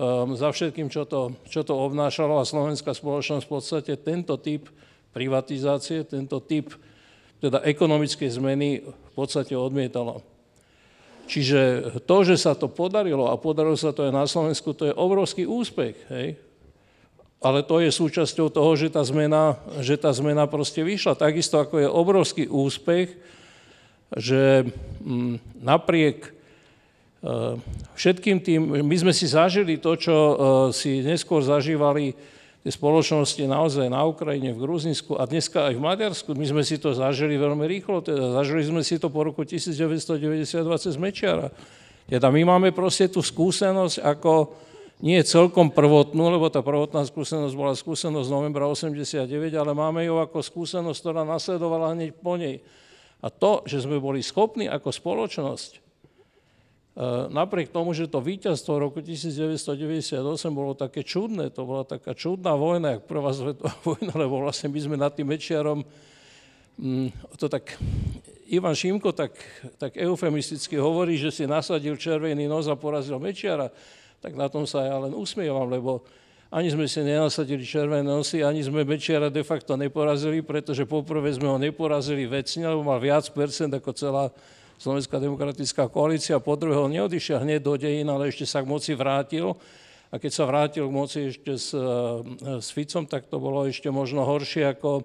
um, 0.00 0.32
za 0.32 0.48
všetkým, 0.48 0.88
čo 0.88 1.04
to, 1.04 1.36
čo 1.44 1.60
to 1.60 1.76
obnášalo 1.76 2.40
a 2.40 2.48
slovenská 2.48 2.96
spoločnosť 2.96 3.44
v 3.44 3.52
podstate 3.52 3.92
tento 4.00 4.40
typ 4.40 4.70
privatizácie, 5.12 6.08
tento 6.08 6.40
typ 6.40 6.72
teda 7.38 7.62
ekonomické 7.62 8.26
zmeny 8.26 8.82
v 8.82 9.12
podstate 9.14 9.54
odmietala. 9.54 10.18
Čiže 11.28 11.92
to, 12.08 12.16
že 12.24 12.40
sa 12.40 12.56
to 12.56 12.72
podarilo 12.72 13.28
a 13.28 13.36
podarilo 13.36 13.76
sa 13.76 13.92
to 13.92 14.08
aj 14.08 14.12
na 14.16 14.24
Slovensku, 14.24 14.72
to 14.72 14.88
je 14.88 14.96
obrovský 14.96 15.44
úspech. 15.44 15.94
Hej? 16.08 16.40
Ale 17.38 17.62
to 17.62 17.78
je 17.84 17.92
súčasťou 17.92 18.50
toho, 18.50 18.72
že 18.74 18.90
tá, 18.90 19.04
zmena, 19.04 19.60
že 19.84 20.00
tá 20.00 20.10
zmena 20.10 20.48
proste 20.48 20.82
vyšla. 20.82 21.20
Takisto 21.20 21.60
ako 21.60 21.84
je 21.84 21.86
obrovský 21.86 22.44
úspech, 22.50 23.14
že 24.16 24.66
mm, 25.04 25.62
napriek 25.62 26.26
e, 26.26 26.30
všetkým 27.92 28.40
tým, 28.40 28.60
my 28.82 28.96
sme 28.96 29.12
si 29.12 29.28
zažili 29.28 29.76
to, 29.76 29.94
čo 30.00 30.16
e, 30.16 30.34
si 30.72 31.04
neskôr 31.04 31.44
zažívali 31.44 32.16
tie 32.66 32.72
spoločnosti 32.74 33.38
naozaj 33.46 33.86
na 33.86 34.02
Ukrajine, 34.02 34.50
v 34.50 34.62
Gruzinsku 34.62 35.14
a 35.14 35.26
dneska 35.30 35.70
aj 35.70 35.74
v 35.78 35.84
Maďarsku. 35.84 36.28
My 36.34 36.46
sme 36.46 36.62
si 36.66 36.76
to 36.78 36.90
zažili 36.90 37.38
veľmi 37.38 37.62
rýchlo, 37.66 38.02
teda 38.02 38.34
zažili 38.34 38.66
sme 38.66 38.82
si 38.82 38.98
to 38.98 39.08
po 39.08 39.22
roku 39.22 39.46
1992 39.46 40.44
cez 40.82 40.94
Mečiara. 40.98 41.54
Teda 42.08 42.32
my 42.32 42.42
máme 42.42 42.68
proste 42.74 43.06
tú 43.06 43.22
skúsenosť 43.22 44.02
ako 44.02 44.52
nie 44.98 45.22
celkom 45.22 45.70
prvotnú, 45.70 46.26
lebo 46.26 46.50
tá 46.50 46.58
prvotná 46.58 47.06
skúsenosť 47.06 47.54
bola 47.54 47.78
skúsenosť 47.78 48.26
novembra 48.26 48.66
89, 48.66 49.30
ale 49.54 49.70
máme 49.70 50.02
ju 50.02 50.18
ako 50.18 50.42
skúsenosť, 50.42 50.98
ktorá 50.98 51.22
nasledovala 51.22 51.94
hneď 51.94 52.18
po 52.18 52.34
nej. 52.34 52.58
A 53.22 53.30
to, 53.30 53.62
že 53.66 53.86
sme 53.86 54.02
boli 54.02 54.22
schopní 54.22 54.66
ako 54.66 54.90
spoločnosť 54.90 55.87
napriek 57.30 57.70
tomu, 57.70 57.94
že 57.94 58.10
to 58.10 58.18
víťazstvo 58.18 58.74
v 58.74 58.82
roku 58.90 58.98
1998 58.98 60.18
bolo 60.50 60.74
také 60.74 61.06
čudné, 61.06 61.54
to 61.54 61.62
bola 61.62 61.86
taká 61.86 62.10
čudná 62.10 62.58
vojna, 62.58 62.98
jak 62.98 63.06
prvá 63.06 63.30
svetová 63.30 63.70
vojna, 63.86 64.12
lebo 64.18 64.42
vlastne 64.42 64.66
my 64.66 64.80
sme 64.82 64.96
nad 64.98 65.14
tým 65.14 65.30
Mečiarom, 65.30 65.86
mm, 66.74 67.38
to 67.38 67.46
tak 67.46 67.78
Ivan 68.50 68.74
Šimko 68.74 69.14
tak, 69.14 69.36
tak 69.78 69.94
eufemisticky 69.94 70.74
hovorí, 70.74 71.14
že 71.14 71.30
si 71.30 71.44
nasadil 71.46 71.94
červený 71.94 72.50
nos 72.50 72.66
a 72.66 72.74
porazil 72.74 73.22
Mečiara, 73.22 73.70
tak 74.18 74.34
na 74.34 74.50
tom 74.50 74.66
sa 74.66 74.82
ja 74.82 74.98
len 74.98 75.14
usmievam, 75.14 75.70
lebo 75.70 76.02
ani 76.50 76.72
sme 76.72 76.88
si 76.88 77.04
nenasadili 77.04 77.62
červené 77.62 78.08
nosy, 78.08 78.42
ani 78.42 78.64
sme 78.64 78.82
Mečiara 78.82 79.30
de 79.30 79.44
facto 79.46 79.78
neporazili, 79.78 80.42
pretože 80.42 80.82
poprvé 80.82 81.30
sme 81.30 81.46
ho 81.46 81.60
neporazili 81.60 82.26
vecne, 82.26 82.66
lebo 82.66 82.82
mal 82.82 82.98
viac 82.98 83.28
percent 83.30 83.70
ako 83.70 83.90
celá 83.94 84.24
Slovenská 84.78 85.18
demokratická 85.18 85.90
koalícia, 85.90 86.38
po 86.38 86.54
druhého 86.54 86.86
neodišiel 86.86 87.42
hneď 87.42 87.60
do 87.66 87.74
dejín, 87.74 88.06
ale 88.06 88.30
ešte 88.30 88.46
sa 88.46 88.62
k 88.62 88.70
moci 88.70 88.94
vrátil. 88.94 89.58
A 90.14 90.22
keď 90.22 90.30
sa 90.30 90.46
vrátil 90.46 90.86
k 90.86 90.94
moci 90.94 91.18
ešte 91.34 91.58
s, 91.58 91.74
e, 91.74 92.62
s 92.62 92.70
Ficom, 92.70 93.02
tak 93.02 93.26
to 93.26 93.42
bolo 93.42 93.66
ešte 93.66 93.90
možno 93.90 94.22
horšie 94.22 94.78
ako, 94.78 95.02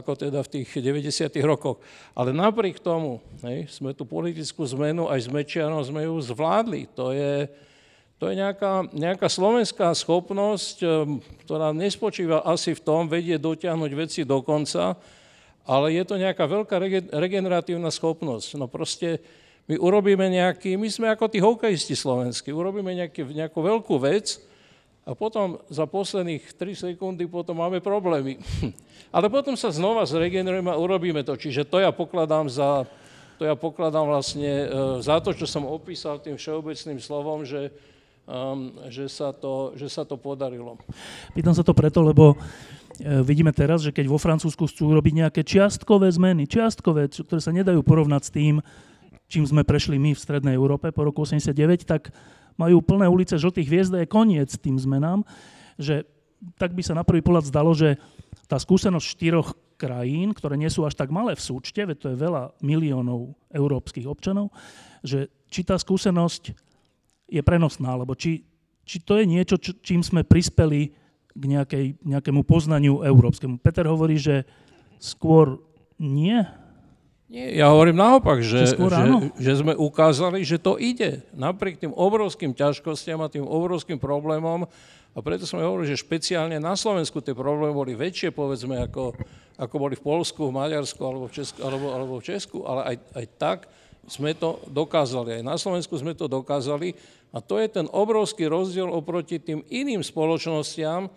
ako 0.00 0.16
teda 0.16 0.40
v 0.42 0.48
tých 0.48 0.80
90. 0.80 1.28
rokoch. 1.44 1.78
Ale 2.16 2.32
napriek 2.32 2.80
tomu 2.80 3.20
hej, 3.44 3.68
sme 3.68 3.92
tú 3.92 4.08
politickú 4.08 4.64
zmenu 4.66 5.12
aj 5.12 5.20
s 5.22 5.28
Mečianom 5.28 5.84
sme 5.84 6.08
ju 6.08 6.16
zvládli. 6.24 6.88
To 6.96 7.12
je, 7.12 7.46
to 8.16 8.32
je 8.32 8.34
nejaká, 8.40 8.88
nejaká 8.96 9.28
slovenská 9.28 9.92
schopnosť, 9.92 10.82
ktorá 11.46 11.70
nespočíva 11.70 12.42
asi 12.42 12.72
v 12.72 12.82
tom, 12.82 13.06
vedie 13.06 13.36
dotiahnuť 13.38 13.92
veci 13.92 14.20
do 14.24 14.42
konca, 14.42 14.98
ale 15.64 15.96
je 15.96 16.04
to 16.04 16.20
nejaká 16.20 16.44
veľká 16.44 16.76
regeneratívna 17.12 17.88
schopnosť. 17.88 18.60
No 18.60 18.68
proste 18.68 19.20
my 19.64 19.80
urobíme 19.80 20.28
nejaký, 20.28 20.76
my 20.76 20.88
sme 20.92 21.08
ako 21.08 21.24
tí 21.32 21.40
hokejisti 21.40 21.96
slovenskí, 21.96 22.52
urobíme 22.52 22.92
nejaký, 22.92 23.24
nejakú 23.24 23.64
veľkú 23.64 23.96
vec 23.96 24.36
a 25.08 25.16
potom 25.16 25.60
za 25.72 25.88
posledných 25.88 26.52
3 26.56 26.92
sekundy 26.92 27.24
potom 27.24 27.60
máme 27.60 27.80
problémy. 27.80 28.40
Ale 29.16 29.32
potom 29.32 29.56
sa 29.56 29.72
znova 29.72 30.04
zregenerujeme 30.04 30.68
a 30.68 30.80
urobíme 30.80 31.24
to. 31.24 31.36
Čiže 31.36 31.64
to 31.64 31.80
ja 31.80 31.92
pokladám 31.92 32.48
za, 32.48 32.84
to 33.40 33.48
ja 33.48 33.56
pokladám 33.56 34.04
vlastne 34.04 34.48
e, 34.48 34.66
za 35.00 35.16
to, 35.24 35.32
čo 35.32 35.48
som 35.48 35.64
opísal 35.64 36.20
tým 36.20 36.36
všeobecným 36.36 37.00
slovom, 37.00 37.44
že, 37.48 37.72
um, 38.28 38.68
že, 38.92 39.08
sa 39.08 39.32
to, 39.32 39.72
že 39.80 39.88
sa 39.88 40.04
to 40.04 40.20
podarilo. 40.20 40.76
Pýtam 41.32 41.56
sa 41.56 41.64
to 41.64 41.72
preto, 41.72 42.04
lebo 42.04 42.36
vidíme 43.02 43.50
teraz, 43.50 43.82
že 43.82 43.90
keď 43.90 44.06
vo 44.06 44.22
Francúzsku 44.22 44.70
chcú 44.70 44.94
robiť 44.94 45.26
nejaké 45.26 45.40
čiastkové 45.42 46.10
zmeny, 46.14 46.46
čiastkové, 46.46 47.10
ktoré 47.10 47.40
sa 47.42 47.50
nedajú 47.50 47.82
porovnať 47.82 48.22
s 48.22 48.30
tým, 48.30 48.54
čím 49.26 49.44
sme 49.48 49.66
prešli 49.66 49.98
my 49.98 50.14
v 50.14 50.22
Strednej 50.22 50.54
Európe 50.54 50.94
po 50.94 51.02
roku 51.02 51.26
89, 51.26 51.88
tak 51.88 52.14
majú 52.54 52.78
plné 52.84 53.10
ulice 53.10 53.34
žltých 53.34 53.66
hviezd 53.66 53.92
a 53.98 54.02
je 54.04 54.08
koniec 54.10 54.50
tým 54.62 54.78
zmenám, 54.78 55.26
že 55.74 56.06
tak 56.60 56.76
by 56.76 56.82
sa 56.84 56.94
na 56.94 57.02
prvý 57.02 57.24
pohľad 57.24 57.50
zdalo, 57.50 57.72
že 57.72 57.98
tá 58.46 58.60
skúsenosť 58.60 59.06
štyroch 59.16 59.56
krajín, 59.74 60.30
ktoré 60.36 60.54
nie 60.54 60.70
sú 60.70 60.86
až 60.86 60.94
tak 60.94 61.10
malé 61.10 61.34
v 61.34 61.42
súčte, 61.42 61.82
veď 61.82 61.96
to 61.98 62.08
je 62.14 62.22
veľa 62.22 62.54
miliónov 62.62 63.34
európskych 63.50 64.06
občanov, 64.06 64.54
že 65.02 65.32
či 65.50 65.66
tá 65.66 65.74
skúsenosť 65.74 66.54
je 67.26 67.42
prenosná, 67.42 67.96
alebo 67.96 68.14
či, 68.14 68.46
či 68.86 69.02
to 69.02 69.18
je 69.18 69.24
niečo, 69.26 69.58
čím 69.58 70.04
sme 70.04 70.22
prispeli 70.22 70.94
k 71.34 71.42
nejakej, 71.50 71.84
nejakému 72.06 72.46
poznaniu 72.46 73.02
európskemu. 73.02 73.58
Peter 73.58 73.84
hovorí, 73.90 74.16
že 74.16 74.46
skôr 75.02 75.58
nie, 75.98 76.42
nie, 77.24 77.58
ja 77.58 77.72
hovorím 77.72 77.98
naopak, 77.98 78.44
že, 78.44 78.68
že, 78.68 78.76
že 79.40 79.52
sme 79.58 79.74
ukázali, 79.74 80.46
že 80.46 80.60
to 80.60 80.78
ide. 80.78 81.24
Napriek 81.34 81.82
tým 81.82 81.90
obrovským 81.90 82.54
ťažkostiam 82.54 83.18
a 83.24 83.32
tým 83.32 83.42
obrovským 83.42 83.98
problémom, 83.98 84.68
a 85.14 85.22
preto 85.22 85.46
sme 85.46 85.62
hovorili, 85.62 85.94
že 85.94 86.02
špeciálne 86.02 86.58
na 86.58 86.74
Slovensku 86.74 87.22
tie 87.22 87.38
problémy 87.38 87.70
boli 87.70 87.94
väčšie, 87.94 88.34
povedzme, 88.34 88.82
ako, 88.82 89.14
ako 89.54 89.74
boli 89.78 89.94
v 89.94 90.02
Polsku, 90.02 90.50
v 90.50 90.58
Maďarsku 90.58 90.98
alebo 91.06 91.30
v 91.30 91.34
Česku, 91.38 91.58
alebo, 91.62 91.86
alebo 91.94 92.12
v 92.18 92.26
Česku, 92.34 92.66
ale 92.66 92.80
aj, 92.82 92.96
aj 93.14 93.26
tak 93.38 93.58
sme 94.06 94.36
to 94.36 94.60
dokázali. 94.68 95.40
Aj 95.40 95.44
na 95.44 95.56
Slovensku 95.56 95.96
sme 95.96 96.12
to 96.12 96.28
dokázali. 96.28 96.92
A 97.34 97.42
to 97.42 97.58
je 97.58 97.66
ten 97.66 97.90
obrovský 97.90 98.46
rozdiel 98.46 98.86
oproti 98.86 99.42
tým 99.42 99.66
iným 99.66 100.06
spoločnostiam, 100.06 101.10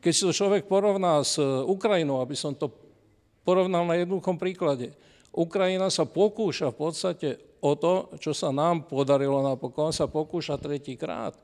keď 0.00 0.12
si 0.12 0.22
to 0.24 0.32
človek 0.32 0.66
porovná 0.66 1.20
s 1.22 1.38
Ukrajinou, 1.68 2.24
aby 2.24 2.34
som 2.34 2.56
to 2.56 2.72
porovnal 3.46 3.84
na 3.84 4.00
jednoduchom 4.00 4.40
príklade. 4.40 4.94
Ukrajina 5.32 5.88
sa 5.88 6.08
pokúša 6.08 6.72
v 6.72 6.78
podstate 6.78 7.28
o 7.62 7.78
to, 7.78 8.10
čo 8.18 8.34
sa 8.34 8.50
nám 8.50 8.90
podarilo 8.90 9.38
napokon, 9.40 9.94
sa 9.94 10.10
pokúša 10.10 10.58
tretíkrát. 10.58 11.36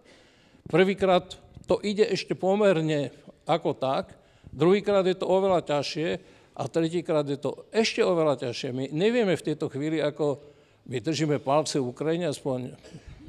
Prvýkrát 0.66 1.38
to 1.64 1.78
ide 1.84 2.04
ešte 2.04 2.34
pomerne 2.34 3.14
ako 3.48 3.72
tak, 3.76 4.12
druhýkrát 4.52 5.06
je 5.08 5.16
to 5.16 5.28
oveľa 5.28 5.64
ťažšie 5.64 6.08
a 6.58 6.62
tretíkrát 6.66 7.24
je 7.24 7.38
to 7.38 7.68
ešte 7.70 8.02
oveľa 8.02 8.48
ťažšie. 8.48 8.68
My 8.74 8.84
nevieme 8.90 9.38
v 9.38 9.46
tejto 9.46 9.70
chvíli, 9.70 10.02
ako 10.02 10.42
my 10.88 10.96
držíme 11.04 11.36
palce 11.44 11.76
Ukrajine, 11.76 12.32
aspoň 12.32 12.72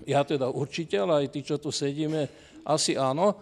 ja 0.07 0.23
teda 0.23 0.47
určite, 0.47 0.95
ale 0.95 1.25
aj 1.25 1.27
tí, 1.35 1.43
čo 1.43 1.59
tu 1.59 1.75
sedíme, 1.75 2.31
asi 2.63 2.95
áno, 2.95 3.35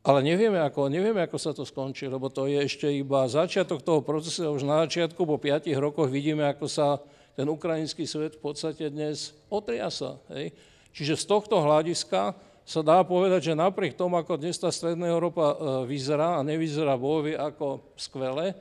ale 0.00 0.24
nevieme 0.24 0.60
ako, 0.60 0.88
nevieme, 0.88 1.20
ako 1.24 1.36
sa 1.36 1.52
to 1.52 1.64
skončí, 1.64 2.08
lebo 2.08 2.32
to 2.32 2.48
je 2.48 2.56
ešte 2.64 2.88
iba 2.88 3.28
začiatok 3.28 3.84
toho 3.84 4.00
procesu. 4.00 4.48
Už 4.48 4.64
na 4.64 4.84
začiatku, 4.88 5.24
po 5.24 5.36
piatich 5.36 5.76
rokoch 5.76 6.08
vidíme, 6.08 6.48
ako 6.48 6.68
sa 6.68 7.00
ten 7.36 7.44
ukrajinský 7.48 8.08
svet 8.08 8.40
v 8.40 8.44
podstate 8.44 8.88
dnes 8.88 9.36
otriasa. 9.52 10.16
Hej. 10.32 10.56
Čiže 10.96 11.20
z 11.20 11.24
tohto 11.28 11.60
hľadiska 11.60 12.32
sa 12.64 12.80
dá 12.80 13.04
povedať, 13.04 13.52
že 13.52 13.58
napriek 13.58 13.96
tomu, 13.96 14.16
ako 14.16 14.40
dnes 14.40 14.56
tá 14.56 14.72
Stredná 14.72 15.08
Európa 15.08 15.52
e, 15.52 15.56
vyzerá 15.84 16.40
a 16.40 16.46
nevyzerá 16.46 16.96
bojovie 16.96 17.36
ako 17.36 17.92
skvele, 17.96 18.56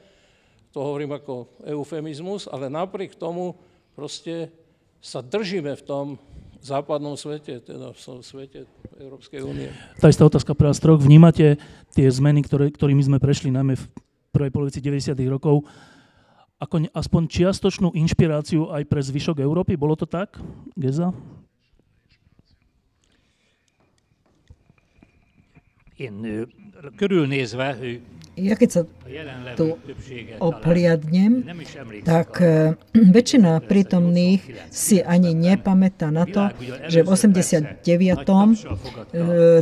to 0.69 0.83
hovorím 0.83 1.17
ako 1.17 1.49
eufemizmus, 1.65 2.45
ale 2.51 2.69
napriek 2.69 3.17
tomu 3.17 3.57
proste 3.95 4.53
sa 4.99 5.23
držíme 5.23 5.75
v 5.79 5.83
tom 5.83 6.05
západnom 6.59 7.15
svete, 7.15 7.63
teda 7.63 7.95
v 7.95 7.99
svete 8.19 8.67
Európskej 8.99 9.39
únie. 9.43 9.71
Tá 9.99 10.11
istá 10.11 10.27
otázka 10.27 10.51
pre 10.55 10.67
vás 10.67 10.79
troch. 10.83 10.99
Vnímate 10.99 11.55
tie 11.95 12.07
zmeny, 12.11 12.43
ktoré, 12.43 12.67
ktorými 12.71 12.99
sme 12.99 13.17
prešli 13.17 13.47
najmä 13.51 13.79
v 13.79 13.85
prvej 14.35 14.51
polovici 14.51 14.83
90. 14.83 15.15
rokov, 15.31 15.63
ako 16.59 16.91
aspoň 16.91 17.21
čiastočnú 17.31 17.95
inšpiráciu 17.95 18.67
aj 18.75 18.83
pre 18.91 18.99
zvyšok 18.99 19.39
Európy? 19.39 19.79
Bolo 19.79 19.95
to 19.95 20.03
tak, 20.03 20.35
Geza? 20.75 21.15
Én 25.99 26.47
körülnézve 26.95 27.75
ja 28.39 28.55
keď 28.55 28.69
sa 28.71 28.81
tu 29.59 29.75
opliadnem, 30.39 31.43
tak 32.07 32.39
e, 32.39 32.79
väčšina 33.15 33.59
prítomných 33.59 34.71
si 34.71 35.03
ani 35.03 35.35
nepamätá 35.35 36.07
na 36.07 36.23
to, 36.23 36.47
že 36.87 37.03
v 37.03 37.07
89. 37.11 37.83
E, 37.83 38.55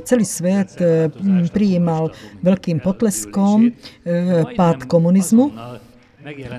celý 0.06 0.26
svet 0.30 0.78
e, 0.78 1.10
prijímal 1.50 2.14
veľkým 2.46 2.78
potleskom 2.86 3.74
pád 4.54 4.86
komunizmu, 4.86 5.58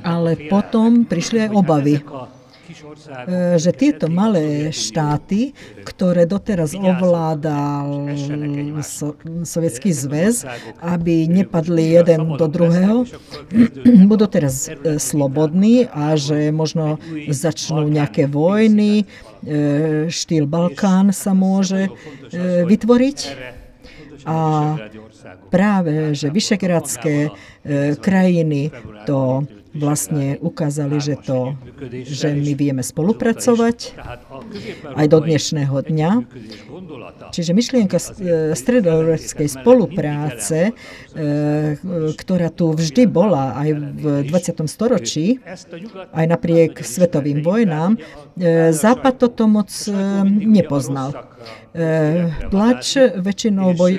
ale 0.02 0.30
potom 0.50 1.06
prišli 1.06 1.46
aj 1.46 1.50
obavy 1.54 2.02
že 3.58 3.70
tieto 3.74 4.10
malé 4.10 4.74
štáty, 4.74 5.54
ktoré 5.86 6.26
doteraz 6.26 6.74
ovládal 6.74 8.12
so, 8.84 9.14
Sovietský 9.46 9.94
zväz, 9.94 10.44
aby 10.82 11.30
nepadli 11.30 11.98
jeden 11.98 12.36
do 12.36 12.46
druhého, 12.46 13.06
budú 14.10 14.26
teraz 14.26 14.68
e, 14.68 14.98
slobodní 14.98 15.88
a 15.88 16.18
že 16.18 16.50
možno 16.50 16.98
začnú 17.28 17.86
nejaké 17.88 18.26
vojny, 18.26 19.02
e, 19.02 20.08
štýl 20.10 20.44
Balkán 20.44 21.14
sa 21.14 21.32
môže 21.32 21.90
vytvoriť. 22.66 23.18
A 24.28 24.76
práve, 25.48 26.12
že 26.12 26.28
vyšegradské 26.28 27.32
krajiny 28.02 28.68
to 29.08 29.48
vlastne 29.78 30.36
ukázali, 30.42 30.98
že, 30.98 31.14
to, 31.16 31.54
že 32.04 32.34
my 32.34 32.52
vieme 32.58 32.82
spolupracovať 32.82 33.94
aj 34.98 35.06
do 35.06 35.18
dnešného 35.22 35.76
dňa. 35.86 36.10
Čiže 37.30 37.50
myšlienka 37.54 37.98
stredoeurópskej 38.54 39.48
spolupráce, 39.48 40.58
e, 40.68 40.72
ktorá 42.16 42.48
tu 42.48 42.72
vždy 42.72 43.04
bola 43.06 43.54
aj 43.56 43.68
v 43.74 44.04
20. 44.26 44.64
storočí, 44.66 45.38
aj 46.12 46.24
napriek 46.26 46.80
svetovým 46.80 47.44
vojnám, 47.44 47.96
e, 47.96 48.72
Západ 48.72 49.14
toto 49.20 49.46
moc 49.46 49.70
e, 49.86 49.92
nepoznal. 50.26 51.14
Tlač 52.50 52.98
väčšinou 53.22 53.76
boj, 53.78 53.92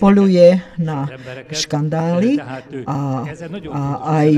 poluje 0.00 0.56
na 0.80 1.04
škandály 1.52 2.40
a, 2.86 3.28
a 3.68 3.82
aj 4.22 4.28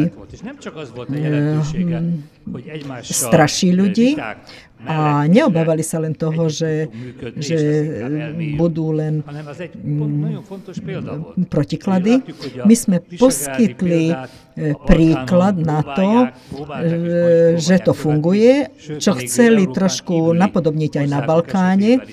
straší 3.03 3.75
ľudí 3.75 4.17
a 4.87 5.25
neobávali 5.27 5.81
sa 5.81 5.99
len 5.99 6.13
toho, 6.13 6.53
že, 6.53 6.87
že 7.41 7.59
budú 8.55 8.93
len 8.93 9.25
protiklady. 11.49 12.23
My 12.69 12.75
sme 12.77 13.01
poskytli 13.01 14.13
príklad 14.85 15.57
na 15.59 15.81
to, 15.81 16.11
že 17.57 17.77
to 17.83 17.93
funguje, 17.97 18.69
čo 19.01 19.17
chceli 19.17 19.67
trošku 19.67 20.37
napodobniť 20.37 20.93
aj 21.03 21.07
na 21.09 21.21
Balkáne 21.25 22.05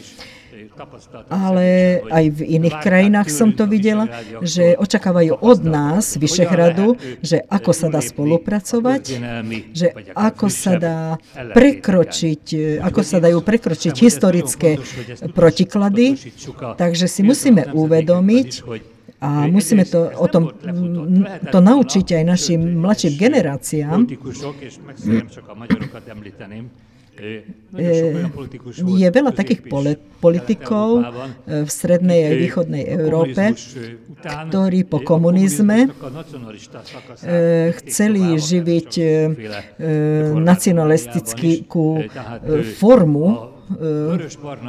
ale 1.30 1.66
aj 2.10 2.26
v 2.34 2.40
iných 2.60 2.78
krajinách 2.82 3.30
som 3.30 3.54
to 3.54 3.70
videla, 3.70 4.10
že 4.42 4.76
očakávajú 4.78 5.38
od 5.40 5.60
nás, 5.64 6.16
Vyšehradu, 6.18 6.98
že 7.22 7.42
ako 7.46 7.72
sa 7.72 7.88
dá 7.90 8.02
spolupracovať, 8.02 9.04
že 9.74 9.88
ako 10.14 10.48
sa 10.50 10.74
dá 10.78 11.00
prekročiť, 11.34 12.44
ako 12.82 13.02
sa 13.02 13.18
dajú 13.22 13.40
prekročiť 13.42 13.94
historické 13.98 14.82
protiklady. 15.34 16.18
Takže 16.78 17.06
si 17.10 17.22
musíme 17.22 17.74
uvedomiť, 17.74 18.50
A 19.24 19.48
musíme 19.48 19.88
to 19.88 20.12
o 20.20 20.28
tom 20.28 20.52
to 21.48 21.60
naučiť 21.64 22.20
aj 22.20 22.24
našim 22.28 22.60
mladším 22.84 23.14
generáciám. 23.16 24.04
Je. 27.13 29.08
Veľa 29.13 29.32
takých 29.32 29.69
politikov 30.17 30.88
v 31.45 31.69
strednej 31.69 32.34
aj 32.34 32.36
východnej 32.41 32.84
Európe, 32.89 33.54
ktorí 34.23 34.82
po 34.89 34.99
komunizme 35.06 35.93
chceli 37.78 38.23
živiť 38.38 38.91
nacionalistickú 40.41 41.86
formu 42.82 43.26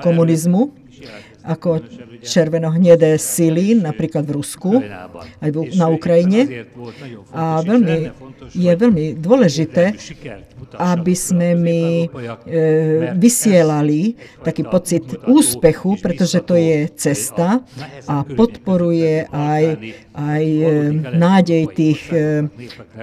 komunizmu 0.04 0.84
ako 1.44 1.84
červeno-hnedé 2.24 3.20
sily, 3.20 3.76
napríklad 3.76 4.24
v 4.24 4.32
Rusku, 4.32 4.80
aj 5.44 5.50
na 5.76 5.86
Ukrajine. 5.92 6.64
A 7.36 7.60
veľmi, 7.60 7.96
je 8.56 8.72
veľmi 8.72 9.04
dôležité, 9.20 9.92
aby 10.80 11.14
sme 11.14 11.52
my 11.52 11.82
e, 11.84 12.06
vysielali 13.12 14.16
taký 14.40 14.64
pocit 14.64 15.04
úspechu, 15.28 16.00
pretože 16.00 16.40
to 16.40 16.56
je 16.56 16.88
cesta 16.96 17.60
a 18.08 18.24
podporuje 18.24 19.28
aj, 19.28 19.64
aj 20.16 20.44
e, 20.44 20.66
nádej 21.12 21.62
tých, 21.76 22.02
e, 22.08 22.48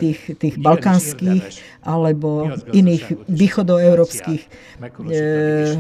tých, 0.02 0.20
tých 0.42 0.56
balkánskych 0.58 1.62
alebo 1.86 2.50
iných 2.74 3.30
východoeurópskych 3.30 4.44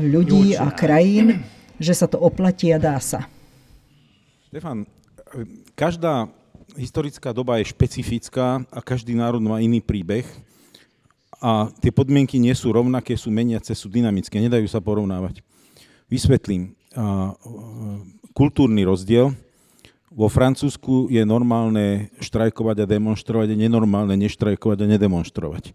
ľudí 0.01 0.57
a 0.57 0.69
krajín, 0.73 1.41
že 1.81 1.97
sa 1.97 2.05
to 2.05 2.21
oplatí 2.21 2.69
a 2.69 2.77
dá 2.77 3.01
sa. 3.01 3.25
Stefan, 4.53 4.85
každá 5.73 6.29
historická 6.77 7.33
doba 7.33 7.57
je 7.57 7.73
špecifická 7.73 8.61
a 8.69 8.79
každý 8.85 9.17
národ 9.17 9.41
má 9.41 9.57
iný 9.59 9.81
príbeh 9.81 10.23
a 11.41 11.73
tie 11.81 11.89
podmienky 11.89 12.37
nie 12.37 12.53
sú 12.53 12.69
rovnaké, 12.69 13.17
sú 13.17 13.33
meniace, 13.33 13.73
sú 13.73 13.89
dynamické, 13.89 14.37
nedajú 14.37 14.69
sa 14.69 14.77
porovnávať. 14.77 15.41
Vysvetlím. 16.05 16.77
Kultúrny 18.37 18.85
rozdiel. 18.85 19.33
Vo 20.11 20.27
Francúzsku 20.27 21.07
je 21.07 21.23
normálne 21.23 22.11
štrajkovať 22.19 22.83
a 22.83 22.85
demonstrovať, 22.85 23.55
je 23.55 23.63
nenormálne 23.63 24.13
neštrajkovať 24.19 24.83
a 24.83 24.89
nedemonstrovať. 24.91 25.71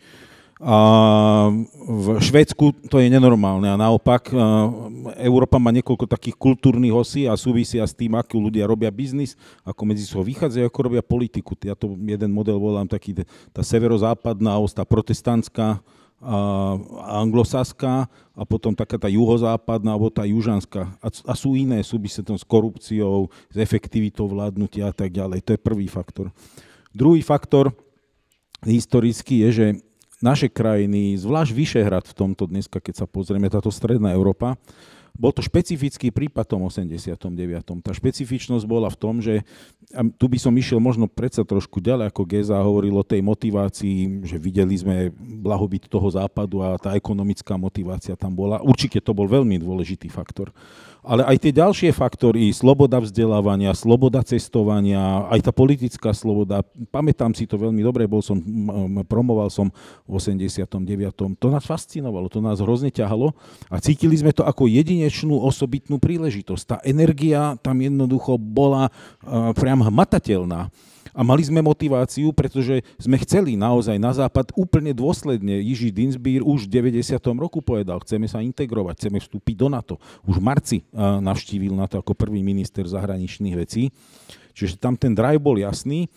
A 0.56 1.52
v 1.84 2.16
Švédsku 2.16 2.88
to 2.88 2.96
je 2.96 3.12
nenormálne 3.12 3.68
a 3.68 3.76
naopak 3.76 4.32
Európa 5.20 5.60
má 5.60 5.68
niekoľko 5.68 6.08
takých 6.08 6.32
kultúrnych 6.32 6.96
osí 6.96 7.28
a 7.28 7.36
súvisia 7.36 7.84
s 7.84 7.92
tým, 7.92 8.16
ako 8.16 8.48
ľudia 8.48 8.64
robia 8.64 8.88
biznis, 8.88 9.36
ako 9.68 9.84
medzi 9.84 10.08
sebou 10.08 10.24
vychádzajú, 10.24 10.64
ako 10.64 10.80
robia 10.80 11.04
politiku. 11.04 11.52
Ja 11.60 11.76
to 11.76 11.92
jeden 12.00 12.32
model 12.32 12.56
volám 12.56 12.88
taký, 12.88 13.20
tá 13.52 13.60
severozápadná 13.60 14.56
os, 14.56 14.72
tá 14.72 14.88
protestantská, 14.88 15.84
a 16.16 17.20
anglosaská 17.20 18.08
a 18.32 18.42
potom 18.48 18.72
taká 18.72 18.96
tá 18.96 19.04
juhozápadná 19.04 19.92
alebo 19.92 20.08
tá 20.08 20.24
južanská. 20.24 20.96
A, 21.04 21.08
a 21.12 21.34
sú 21.36 21.52
iné, 21.52 21.84
súvisia 21.84 22.24
tam 22.24 22.40
s 22.40 22.44
korupciou, 22.48 23.28
s 23.52 23.56
efektivitou 23.60 24.24
vládnutia 24.24 24.88
a 24.88 24.94
tak 24.96 25.12
ďalej. 25.12 25.44
To 25.44 25.52
je 25.52 25.60
prvý 25.60 25.84
faktor. 25.84 26.32
Druhý 26.96 27.20
faktor 27.20 27.68
historický 28.64 29.44
je, 29.44 29.50
že 29.52 29.66
naše 30.24 30.48
krajiny, 30.48 31.16
zvlášť 31.16 31.52
Vyšehrad 31.52 32.04
v 32.08 32.16
tomto 32.16 32.48
dneska, 32.48 32.80
keď 32.80 33.04
sa 33.04 33.06
pozrieme, 33.08 33.52
táto 33.52 33.68
stredná 33.68 34.12
Európa, 34.16 34.56
bol 35.16 35.32
to 35.32 35.40
špecifický 35.40 36.12
prípad 36.12 36.44
tom 36.44 36.68
89. 36.68 37.24
Tá 37.80 37.92
špecifičnosť 37.96 38.64
bola 38.68 38.92
v 38.92 38.98
tom, 39.00 39.24
že 39.24 39.48
a 39.96 40.04
tu 40.04 40.28
by 40.28 40.36
som 40.36 40.52
išiel 40.52 40.76
možno 40.76 41.08
predsa 41.08 41.40
trošku 41.40 41.80
ďalej, 41.80 42.12
ako 42.12 42.22
Geza 42.28 42.60
hovoril 42.60 42.92
o 42.92 43.06
tej 43.06 43.24
motivácii, 43.24 44.28
že 44.28 44.36
videli 44.36 44.76
sme 44.76 45.08
blahobyt 45.16 45.88
toho 45.88 46.04
západu 46.12 46.60
a 46.60 46.76
tá 46.76 46.92
ekonomická 46.92 47.56
motivácia 47.56 48.12
tam 48.12 48.36
bola. 48.36 48.60
Určite 48.60 49.00
to 49.00 49.16
bol 49.16 49.24
veľmi 49.24 49.56
dôležitý 49.56 50.12
faktor 50.12 50.52
ale 51.06 51.22
aj 51.22 51.38
tie 51.38 51.52
ďalšie 51.54 51.94
faktory, 51.94 52.50
sloboda 52.50 52.98
vzdelávania, 52.98 53.70
sloboda 53.78 54.26
cestovania, 54.26 55.22
aj 55.30 55.46
tá 55.46 55.52
politická 55.54 56.10
sloboda, 56.10 56.66
pamätám 56.90 57.30
si 57.30 57.46
to 57.46 57.54
veľmi 57.54 57.78
dobre, 57.78 58.10
bol 58.10 58.18
som, 58.18 58.42
promoval 59.06 59.46
som 59.46 59.70
v 60.02 60.18
89. 60.18 61.38
To 61.38 61.46
nás 61.46 61.62
fascinovalo, 61.62 62.26
to 62.26 62.42
nás 62.42 62.58
hrozne 62.58 62.90
ťahalo 62.90 63.30
a 63.70 63.78
cítili 63.78 64.18
sme 64.18 64.34
to 64.34 64.42
ako 64.42 64.66
jedinečnú 64.66 65.38
osobitnú 65.46 66.02
príležitosť. 66.02 66.62
Tá 66.66 66.76
energia 66.82 67.54
tam 67.62 67.78
jednoducho 67.78 68.34
bola 68.34 68.90
priam 69.54 69.86
hmatateľná. 69.86 70.74
A 71.16 71.24
mali 71.24 71.40
sme 71.40 71.64
motiváciu, 71.64 72.28
pretože 72.36 72.84
sme 73.00 73.16
chceli 73.24 73.56
naozaj 73.56 73.96
na 73.96 74.12
západ 74.12 74.52
úplne 74.52 74.92
dôsledne. 74.92 75.64
Jiži 75.64 75.88
Dinsbír 75.88 76.44
už 76.44 76.68
v 76.68 76.92
90. 76.92 77.16
roku 77.40 77.64
povedal, 77.64 78.04
chceme 78.04 78.28
sa 78.28 78.44
integrovať, 78.44 79.00
chceme 79.00 79.16
vstúpiť 79.24 79.56
do 79.56 79.72
NATO. 79.72 79.96
Už 80.28 80.36
v 80.36 80.44
marci 80.44 80.78
navštívil 80.94 81.72
NATO 81.72 81.96
ako 81.96 82.12
prvý 82.12 82.44
minister 82.44 82.84
zahraničných 82.84 83.56
vecí. 83.56 83.88
Čiže 84.52 84.76
tam 84.76 84.92
ten 85.00 85.16
drive 85.16 85.40
bol 85.40 85.56
jasný. 85.56 86.12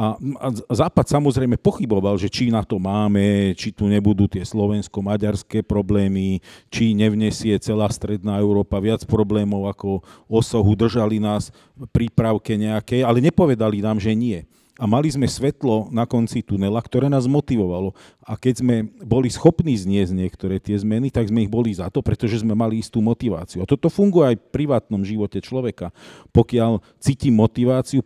A, 0.00 0.16
a 0.16 0.48
Západ 0.72 1.12
samozrejme 1.12 1.60
pochyboval, 1.60 2.16
že 2.16 2.32
či 2.32 2.48
na 2.48 2.64
to 2.64 2.80
máme, 2.80 3.52
či 3.52 3.68
tu 3.68 3.84
nebudú 3.84 4.24
tie 4.32 4.40
slovensko-maďarské 4.40 5.60
problémy, 5.60 6.40
či 6.72 6.96
nevnesie 6.96 7.60
celá 7.60 7.84
stredná 7.92 8.40
Európa 8.40 8.80
viac 8.80 9.04
problémov 9.04 9.68
ako 9.68 10.00
osohu, 10.24 10.72
držali 10.72 11.20
nás 11.20 11.52
prípravke 11.92 12.56
nejaké, 12.56 13.04
ale 13.04 13.20
nepovedali 13.20 13.84
nám, 13.84 14.00
že 14.00 14.16
nie 14.16 14.40
a 14.80 14.88
mali 14.88 15.12
sme 15.12 15.28
svetlo 15.28 15.92
na 15.92 16.08
konci 16.08 16.40
tunela, 16.40 16.80
ktoré 16.80 17.12
nás 17.12 17.28
motivovalo. 17.28 17.92
A 18.24 18.32
keď 18.32 18.64
sme 18.64 18.88
boli 19.04 19.28
schopní 19.28 19.76
zniesť 19.76 20.16
niektoré 20.16 20.56
tie 20.56 20.72
zmeny, 20.80 21.12
tak 21.12 21.28
sme 21.28 21.44
ich 21.44 21.52
boli 21.52 21.68
za 21.76 21.92
to, 21.92 22.00
pretože 22.00 22.40
sme 22.40 22.56
mali 22.56 22.80
istú 22.80 23.04
motiváciu. 23.04 23.60
A 23.60 23.68
toto 23.68 23.92
funguje 23.92 24.32
aj 24.32 24.36
v 24.40 24.48
privátnom 24.48 25.04
živote 25.04 25.36
človeka. 25.44 25.92
Pokiaľ 26.32 26.80
cítim 26.96 27.36
motiváciu, 27.36 28.00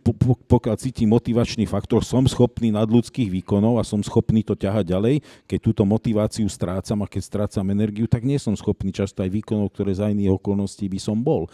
pokiaľ 0.51 0.75
cítim 0.75 1.07
motivačný 1.15 1.63
faktor, 1.63 2.03
som 2.03 2.27
schopný 2.27 2.75
nadľudských 2.75 3.31
výkonov 3.31 3.79
a 3.79 3.87
som 3.87 4.03
schopný 4.03 4.43
to 4.43 4.59
ťahať 4.59 4.91
ďalej. 4.91 5.15
Keď 5.47 5.59
túto 5.63 5.87
motiváciu 5.87 6.51
strácam 6.51 6.99
a 6.99 7.07
keď 7.07 7.21
strácam 7.23 7.71
energiu, 7.71 8.03
tak 8.03 8.27
nie 8.27 8.35
som 8.35 8.51
schopný 8.51 8.91
často 8.91 9.23
aj 9.23 9.31
výkonov, 9.31 9.71
ktoré 9.71 9.95
za 9.95 10.11
iných 10.11 10.35
okolností 10.35 10.91
by 10.91 10.99
som 10.99 11.23
bol. 11.23 11.47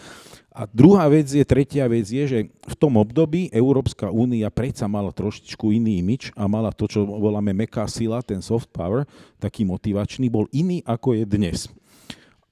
A 0.52 0.68
druhá 0.68 1.08
vec 1.08 1.32
je, 1.32 1.40
tretia 1.48 1.88
vec 1.88 2.12
je, 2.12 2.24
že 2.28 2.40
v 2.52 2.76
tom 2.76 3.00
období 3.00 3.48
Európska 3.56 4.12
únia 4.12 4.52
predsa 4.52 4.84
mala 4.84 5.16
trošičku 5.16 5.72
iný 5.72 6.04
imič 6.04 6.36
a 6.36 6.44
mala 6.52 6.76
to, 6.76 6.92
čo 6.92 7.08
voláme 7.08 7.56
meká 7.56 7.88
sila, 7.88 8.20
ten 8.20 8.44
soft 8.44 8.68
power, 8.76 9.08
taký 9.40 9.64
motivačný, 9.64 10.28
bol 10.28 10.52
iný 10.52 10.84
ako 10.84 11.16
je 11.16 11.24
dnes. 11.24 11.72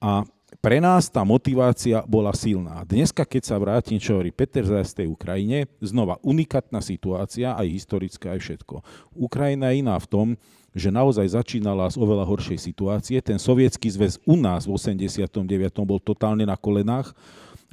A 0.00 0.24
pre 0.64 0.80
nás 0.80 1.12
tá 1.12 1.22
motivácia 1.28 2.00
bola 2.08 2.32
silná. 2.32 2.82
Dneska, 2.88 3.28
keď 3.28 3.42
sa 3.44 3.56
vrátim, 3.60 4.00
čo 4.00 4.16
hovorí 4.16 4.32
Peter 4.32 4.64
z 4.64 4.92
tej 4.92 5.06
Ukrajine, 5.12 5.68
znova 5.84 6.16
unikátna 6.24 6.80
situácia, 6.80 7.52
aj 7.52 7.68
historická, 7.68 8.32
aj 8.32 8.40
všetko. 8.40 8.74
Ukrajina 9.12 9.70
je 9.70 9.84
iná 9.84 9.96
v 10.00 10.08
tom, 10.08 10.26
že 10.72 10.88
naozaj 10.88 11.34
začínala 11.34 11.90
z 11.90 11.98
oveľa 11.98 12.24
horšej 12.26 12.58
situácie. 12.60 13.18
Ten 13.20 13.38
sovietský 13.42 13.90
zväz 13.90 14.22
u 14.22 14.38
nás 14.38 14.66
v 14.66 14.74
89. 14.74 15.42
bol 15.82 15.98
totálne 15.98 16.46
na 16.46 16.54
kolenách 16.54 17.14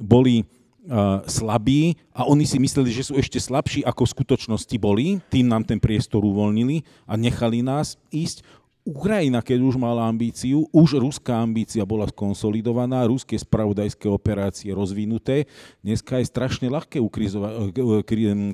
boli 0.00 0.42
uh, 0.42 1.20
slabí 1.28 1.98
a 2.16 2.24
oni 2.24 2.48
si 2.48 2.56
mysleli, 2.56 2.90
že 2.90 3.10
sú 3.10 3.14
ešte 3.18 3.36
slabší, 3.36 3.84
ako 3.84 4.08
v 4.08 4.14
skutočnosti 4.16 4.76
boli. 4.80 5.20
Tým 5.28 5.46
nám 5.46 5.68
ten 5.68 5.78
priestor 5.78 6.24
uvoľnili 6.24 6.82
a 7.04 7.14
nechali 7.18 7.60
nás 7.60 8.00
ísť. 8.08 8.42
Ukrajina, 8.88 9.44
keď 9.44 9.60
už 9.68 9.76
mala 9.76 10.08
ambíciu, 10.08 10.64
už 10.72 10.96
ruská 10.96 11.44
ambícia 11.44 11.84
bola 11.84 12.08
skonsolidovaná, 12.08 13.04
ruské 13.04 13.36
spravodajské 13.36 14.08
operácie 14.08 14.72
rozvinuté. 14.72 15.44
Dneska 15.84 16.16
je 16.16 16.24
strašne 16.24 16.72
ľahké 16.72 16.96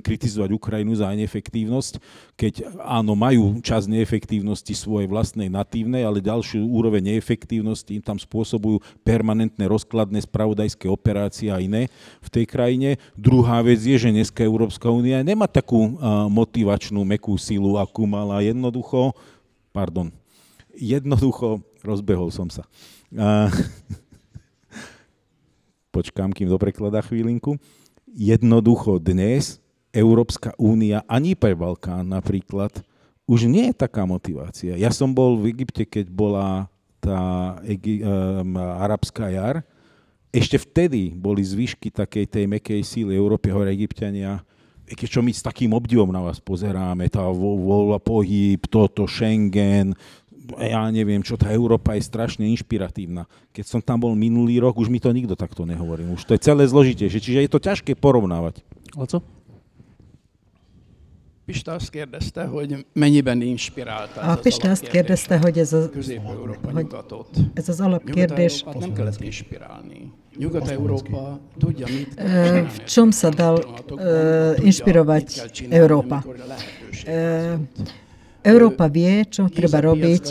kritizovať 0.03 0.49
Ukrajinu 0.51 0.91
za 0.91 1.07
neefektívnosť, 1.15 2.03
keď 2.35 2.67
áno, 2.83 3.15
majú 3.15 3.63
čas 3.63 3.87
neefektívnosti 3.87 4.75
svojej 4.75 5.07
vlastnej 5.07 5.47
natívnej, 5.47 6.03
ale 6.03 6.19
ďalšiu 6.19 6.67
úroveň 6.67 7.15
neefektívnosti 7.15 7.95
im 7.95 8.03
tam 8.03 8.19
spôsobujú 8.19 8.83
permanentné 9.07 9.71
rozkladné 9.71 10.19
spravodajské 10.27 10.91
operácie 10.91 11.47
a 11.47 11.63
iné 11.63 11.87
v 12.19 12.27
tej 12.27 12.43
krajine. 12.43 12.99
Druhá 13.15 13.63
vec 13.63 13.79
je, 13.79 13.95
že 13.95 14.11
dneska 14.11 14.43
Európska 14.43 14.91
únia 14.91 15.23
nemá 15.23 15.47
takú 15.47 15.95
motivačnú 16.27 17.07
mekú 17.07 17.39
silu, 17.39 17.79
akú 17.79 18.03
mala 18.03 18.43
jednoducho, 18.43 19.15
pardon, 19.71 20.11
jednoducho 20.77 21.63
rozbehol 21.81 22.29
som 22.31 22.51
sa. 22.51 22.63
A, 23.15 23.49
počkám, 25.95 26.31
kým 26.35 26.51
do 26.51 26.59
prekladá 26.59 26.99
chvílinku. 27.03 27.55
Jednoducho 28.15 28.99
dnes 28.99 29.59
Európska 29.95 30.51
únia 30.59 31.03
ani 31.07 31.35
pre 31.35 31.55
Balkán 31.55 32.07
napríklad 32.11 32.83
už 33.25 33.49
nie 33.49 33.73
je 33.73 33.75
taká 33.75 34.05
motivácia. 34.05 34.77
Ja 34.77 34.93
som 34.93 35.15
bol 35.15 35.41
v 35.41 35.55
Egypte, 35.55 35.87
keď 35.87 36.13
bola 36.13 36.69
tá 37.01 37.55
Egi- 37.65 38.05
um, 38.05 38.53
arabská 38.59 39.33
jar. 39.33 39.65
Ešte 40.29 40.61
vtedy 40.61 41.15
boli 41.15 41.41
zvyšky 41.41 41.89
takej 41.89 42.25
tej 42.27 42.45
mekej 42.45 42.81
síly 42.85 43.17
Európy, 43.17 43.49
hore 43.49 43.71
Egyptiania 43.73 44.45
keď 44.85 45.17
čo 45.17 45.25
my 45.25 45.33
s 45.33 45.41
takým 45.41 45.73
obdivom 45.73 46.13
na 46.13 46.21
vás 46.21 46.37
pozeráme, 46.37 47.09
tá 47.09 47.25
voľa 47.33 47.97
pohyb, 47.97 48.61
toto, 48.69 49.09
Schengen, 49.09 49.97
ja 50.53 50.87
neviem 50.93 51.21
čo, 51.25 51.35
tá 51.35 51.49
Európa 51.49 51.97
je 51.97 52.05
strašne 52.05 52.45
inšpiratívna. 52.53 53.25
Keď 53.51 53.65
som 53.65 53.81
tam 53.81 54.01
bol 54.05 54.13
minulý 54.13 54.61
rok, 54.61 54.77
už 54.77 54.89
mi 54.93 55.01
to 55.01 55.09
nikto 55.09 55.33
takto 55.33 55.65
nehovoril. 55.65 56.13
Už 56.13 56.23
to 56.25 56.37
je 56.37 56.45
celé 56.45 56.69
zložitejšie, 56.69 57.19
čiže 57.19 57.39
je 57.45 57.51
to 57.51 57.59
ťažké 57.59 57.97
porovnávať. 57.97 58.61
Laco? 58.93 59.23
Pista 61.45 61.73
azt 61.73 61.89
kérdezte, 61.89 62.43
hogy 62.43 62.85
mennyiben 62.93 63.41
inspirálta 63.41 64.21
ez 64.21 64.27
A 64.27 64.35
Pista 64.35 64.69
azt 64.69 64.87
kérdezte, 64.87 65.37
hogy 65.37 65.59
ez, 65.59 65.73
a, 65.73 65.89
Közép-Európa 65.89 66.71
hogy 66.71 66.83
nyugatot. 66.83 67.29
ez 67.53 67.69
az 67.69 67.79
alapkérdés, 67.81 68.63
Nyugat-Európát 68.63 68.79
nem 68.79 68.93
kellett 68.93 69.21
inspirálni. 69.21 70.11
Nyugat-Európa 70.37 71.39
tudja, 71.57 71.87
mit 71.87 72.13
kell 72.13 72.25
csinálni. 72.25 72.69
v 72.69 72.83
čom 72.83 73.11
sa 73.11 73.29
dal 73.29 73.55
Pillanatokban 73.55 74.07
e, 74.07 74.53
tudja, 74.55 74.65
inšpirovať 74.65 75.25
Európa. 75.69 76.23
E, 77.05 77.57
Európa 78.45 78.85
vie, 78.85 79.25
čo 79.25 79.49
treba 79.49 79.81
robiť, 79.81 80.23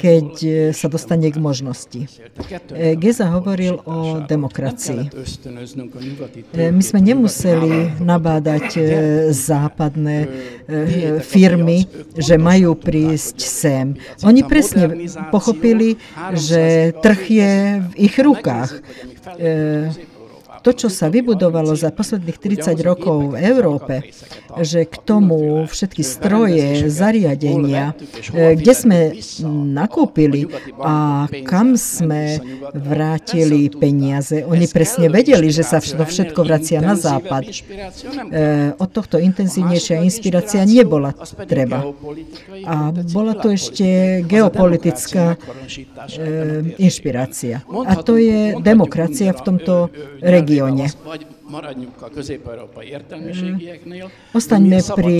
keď 0.00 0.28
e, 0.40 0.50
sa 0.72 0.88
dostane 0.88 1.28
k 1.28 1.36
možnosti. 1.36 2.00
E, 2.08 2.96
Geza 2.96 3.28
hovoril 3.28 3.84
o 3.84 4.24
demokracii. 4.24 5.12
E, 6.56 6.72
My 6.72 6.82
sme 6.82 7.00
nemuseli 7.04 8.00
nabádať 8.00 8.66
západné 9.36 10.18
firmy, 11.20 11.84
že 12.16 12.40
majú 12.40 12.72
prísť 12.72 13.36
sem. 13.44 13.86
Oni 14.24 14.40
presne 14.48 14.88
pochopili, 15.28 16.00
že 16.32 16.96
trh 17.04 17.20
je 17.28 17.52
v 17.84 17.92
ich 18.00 18.16
rukách. 18.16 18.80
To, 20.62 20.70
čo 20.74 20.88
sa 20.90 21.06
vybudovalo 21.06 21.72
za 21.78 21.94
posledných 21.94 22.38
30 22.38 22.74
rokov 22.82 23.34
v 23.34 23.36
Európe, 23.46 23.94
že 24.58 24.88
k 24.88 24.94
tomu 25.06 25.64
všetky 25.70 26.02
stroje, 26.02 26.90
zariadenia, 26.90 27.94
e, 28.32 28.58
kde 28.58 28.72
sme 28.74 28.98
nakúpili 29.70 30.50
a 30.82 31.26
kam 31.46 31.78
sme 31.78 32.42
vrátili 32.74 33.70
peniaze. 33.70 34.42
Oni 34.42 34.66
presne 34.66 35.06
vedeli, 35.06 35.52
že 35.54 35.62
sa 35.62 35.78
to 35.78 36.02
všetko 36.02 36.40
vracia 36.42 36.82
na 36.82 36.98
západ. 36.98 37.44
E, 37.46 37.54
Od 38.78 38.90
tohto 38.90 39.20
intenzívnejšia 39.20 40.02
inspirácia 40.02 40.66
nebola 40.66 41.14
treba. 41.46 41.86
A 42.66 42.90
bola 43.14 43.38
to 43.38 43.54
ešte 43.54 44.20
geopolitická 44.26 45.34
e, 45.34 45.36
inšpirácia. 46.82 47.62
A 47.68 47.92
to 48.02 48.18
je 48.18 48.58
demokracia 48.58 49.30
v 49.30 49.40
tomto 49.44 49.74
regióne. 50.18 50.47
Értelmiségieknél. 52.82 54.06
Ostaňme 54.34 54.78
pri 54.96 55.16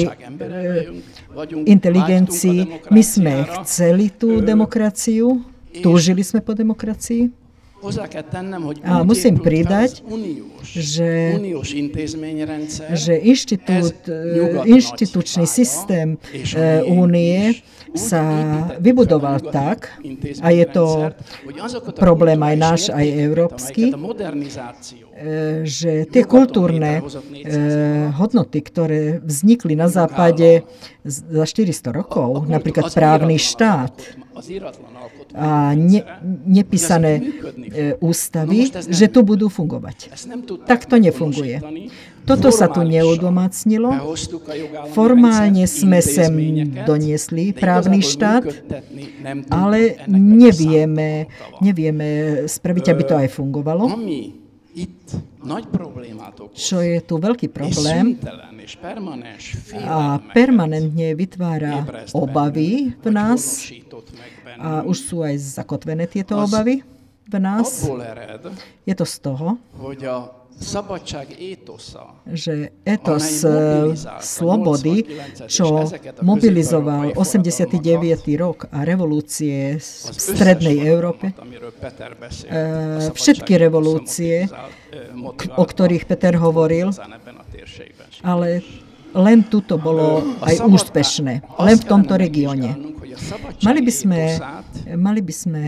inteligencii. 1.65 2.61
My 2.91 3.03
sme 3.03 3.35
chceli 3.63 4.11
tú 4.11 4.41
demokraciu, 4.41 5.45
túžili 5.81 6.25
sme 6.25 6.41
po 6.41 6.53
demokracii, 6.53 7.49
A 8.83 9.07
musím 9.07 9.39
pridať, 9.39 10.03
že- 10.67 11.39
že 12.91 13.15
inštitút, 13.23 13.95
inštitučný 14.67 15.47
systém 15.47 16.19
únie 16.91 17.55
sa 17.95 18.19
vybudoval 18.83 19.39
tak, 19.55 19.95
a 20.43 20.49
je 20.51 20.67
to 20.67 21.15
problém 21.95 22.43
aj 22.43 22.57
náš, 22.59 22.81
aj 22.91 23.07
európsky, 23.07 23.95
e, 25.19 25.67
že 25.67 26.07
tie 26.07 26.23
kultúrne 26.23 27.03
e, 27.03 27.03
hodnoty, 28.15 28.63
ktoré 28.63 29.19
vznikli 29.19 29.75
na 29.75 29.91
západe 29.91 30.63
za 31.03 31.45
400 31.45 31.91
rokov, 31.91 32.47
napríklad 32.47 32.95
právny 32.95 33.43
štát, 33.43 33.95
a 35.35 35.75
ne, 35.75 36.01
nepísané 36.47 37.19
e, 37.19 37.23
ústavy, 37.99 38.71
že 38.71 39.11
tu 39.11 39.27
budú 39.27 39.51
fungovať. 39.51 40.15
Tak 40.65 40.87
to 40.87 40.97
nefunguje. 40.97 41.59
Toto 42.23 42.53
sa 42.53 42.69
tu 42.69 42.85
neudomácnilo. 42.85 44.15
Formálne 44.93 45.65
sme 45.65 45.99
sem 46.05 46.33
doniesli 46.85 47.57
právny 47.57 48.05
štát, 48.05 48.45
ale 49.49 50.05
nevieme, 50.13 51.33
nevieme 51.65 52.09
spraviť, 52.45 52.85
aby 52.93 53.03
to 53.03 53.15
aj 53.17 53.29
fungovalo. 53.33 53.85
Čo 56.55 56.79
je 56.85 56.99
tu 57.01 57.15
veľký 57.17 57.49
problém 57.49 58.19
a 59.87 60.21
permanentne 60.35 61.09
vytvára 61.17 61.87
obavy 62.13 62.93
v 62.99 63.09
nás 63.09 63.65
a 64.59 64.83
už 64.85 64.97
sú 64.99 65.17
aj 65.25 65.35
zakotvené 65.63 66.05
tieto 66.11 66.37
obavy 66.37 66.85
v 67.29 67.35
nás. 67.41 67.87
Je 68.85 68.95
to 68.95 69.05
z 69.09 69.17
toho, 69.21 69.57
že 72.35 72.75
etos 72.83 73.47
e, 73.47 73.49
slobody, 74.19 75.07
89-es 75.07 75.47
és 75.47 75.55
čo 75.55 75.87
mobilizoval 76.23 77.15
közép-európai 77.15 78.35
89. 78.35 78.43
rok 78.43 78.59
a 78.75 78.83
revolúcie 78.83 79.79
v 79.79 80.19
strednej 80.19 80.83
Európe, 80.83 81.31
E, 82.49 83.11
všetky 83.15 83.55
revolúcie, 83.55 84.47
e, 84.47 84.49
o 85.55 85.65
ktorých 85.65 86.05
Peter 86.11 86.35
hovoril, 86.35 86.91
ale 88.27 88.67
len 89.15 89.39
tuto 89.47 89.79
bolo 89.79 90.37
aj 90.43 90.59
úspešné, 90.67 91.35
len 91.63 91.77
v 91.79 91.85
tomto 91.87 92.19
regióne. 92.19 92.77
Mali 93.63 93.81
by 93.83 93.93
sme, 93.93 94.21
mali 94.95 95.21
by 95.23 95.35
sme. 95.35 95.63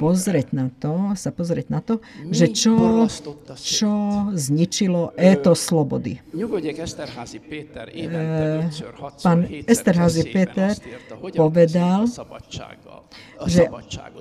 Pozrieť 0.00 0.48
na 0.56 0.66
to, 0.74 1.14
sa 1.14 1.30
pozrieť 1.30 1.66
na 1.70 1.80
to, 1.80 2.00
že 2.28 2.50
čo, 2.50 3.06
čo 3.54 3.92
zničilo 4.34 5.14
éto 5.14 5.52
slobody. 5.54 6.20
Ötször, 7.94 8.92
hatszor, 8.98 9.22
pán 9.22 9.40
Péter 9.44 10.74
írta, 10.74 11.14
hogyan 11.20 11.38
povedal, 11.38 12.00
že 13.46 13.68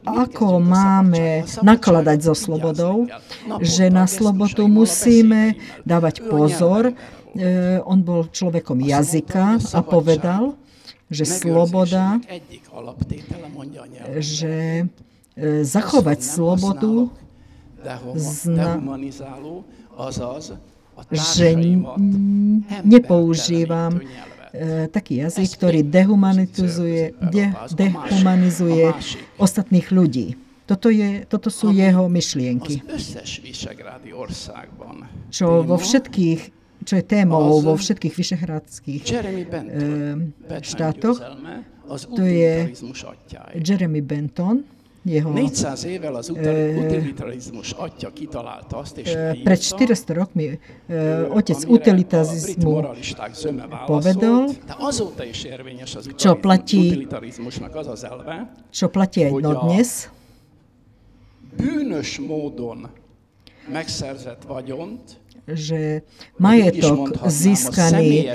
ako 0.04 0.60
máme 0.60 1.48
nakladať 1.64 2.20
so 2.22 2.34
slobodou, 2.36 3.08
že 3.64 3.90
na 3.90 4.06
slobodu 4.06 4.66
musíme 4.68 5.58
dávať 5.88 6.26
pozor. 6.28 6.94
E, 7.34 7.82
On 7.82 7.98
bol 8.02 8.30
človekom 8.30 8.78
jazyka 8.84 9.58
a 9.74 9.80
povedal, 9.82 10.54
že 11.10 11.26
sloboda, 11.26 12.22
že 14.22 14.56
e, 14.82 15.13
zachovať 15.64 16.20
hogy 16.20 16.26
nem 16.26 16.34
slobodu, 16.34 16.96
zna- 18.16 18.78
že 21.12 21.50
nepoužívam 22.86 23.98
e, 23.98 24.86
taký 24.94 25.26
jazyk, 25.26 25.58
ktorý 25.58 25.82
dehumanizuje, 25.82 27.18
de, 27.34 27.46
dehumanizuje 27.74 28.94
ostatných 29.42 29.90
ľudí. 29.90 30.38
Toto, 30.64 30.94
je, 30.94 31.26
toto 31.28 31.50
sú 31.50 31.74
jeho 31.74 32.08
myšlienky. 32.08 32.86
Čo 35.34 35.48
vo 35.66 35.76
všetkých, 35.76 36.42
čo 36.86 36.94
je 36.96 37.04
témou 37.04 37.60
vo 37.60 37.74
všetkých 37.76 38.14
vyšehradských 38.14 39.02
Batman 39.50 40.64
štátoch, 40.64 41.18
to 42.16 42.24
je. 42.24 42.72
Jeremy 43.60 44.02
Benton, 44.06 44.64
jeho 45.04 45.32
400 45.32 45.84
évvel 45.84 46.16
az 46.16 46.30
utili- 46.30 46.78
utilitarizmus 46.86 47.72
atya 47.72 48.10
kitalálta 48.14 48.78
azt, 48.78 48.98
és 48.98 49.14
e, 49.14 49.18
leírta, 49.18 49.44
pred 49.44 49.60
400 49.78 50.04
rokmi 50.16 50.60
otec 51.30 51.64
utilitarizmu 51.68 52.82
povedal, 53.86 54.50
Čo 56.16 56.36
platí- 56.40 57.08
čo 58.72 58.88
platí 58.90 59.24
aj 59.24 59.32
dodnes, 59.42 60.10
bűnös 61.58 62.18
módon 62.18 62.90
megszerzett 63.68 64.44
vagyont 64.48 65.22
že 65.44 66.08
majetok 66.40 67.20
získaný 67.28 68.32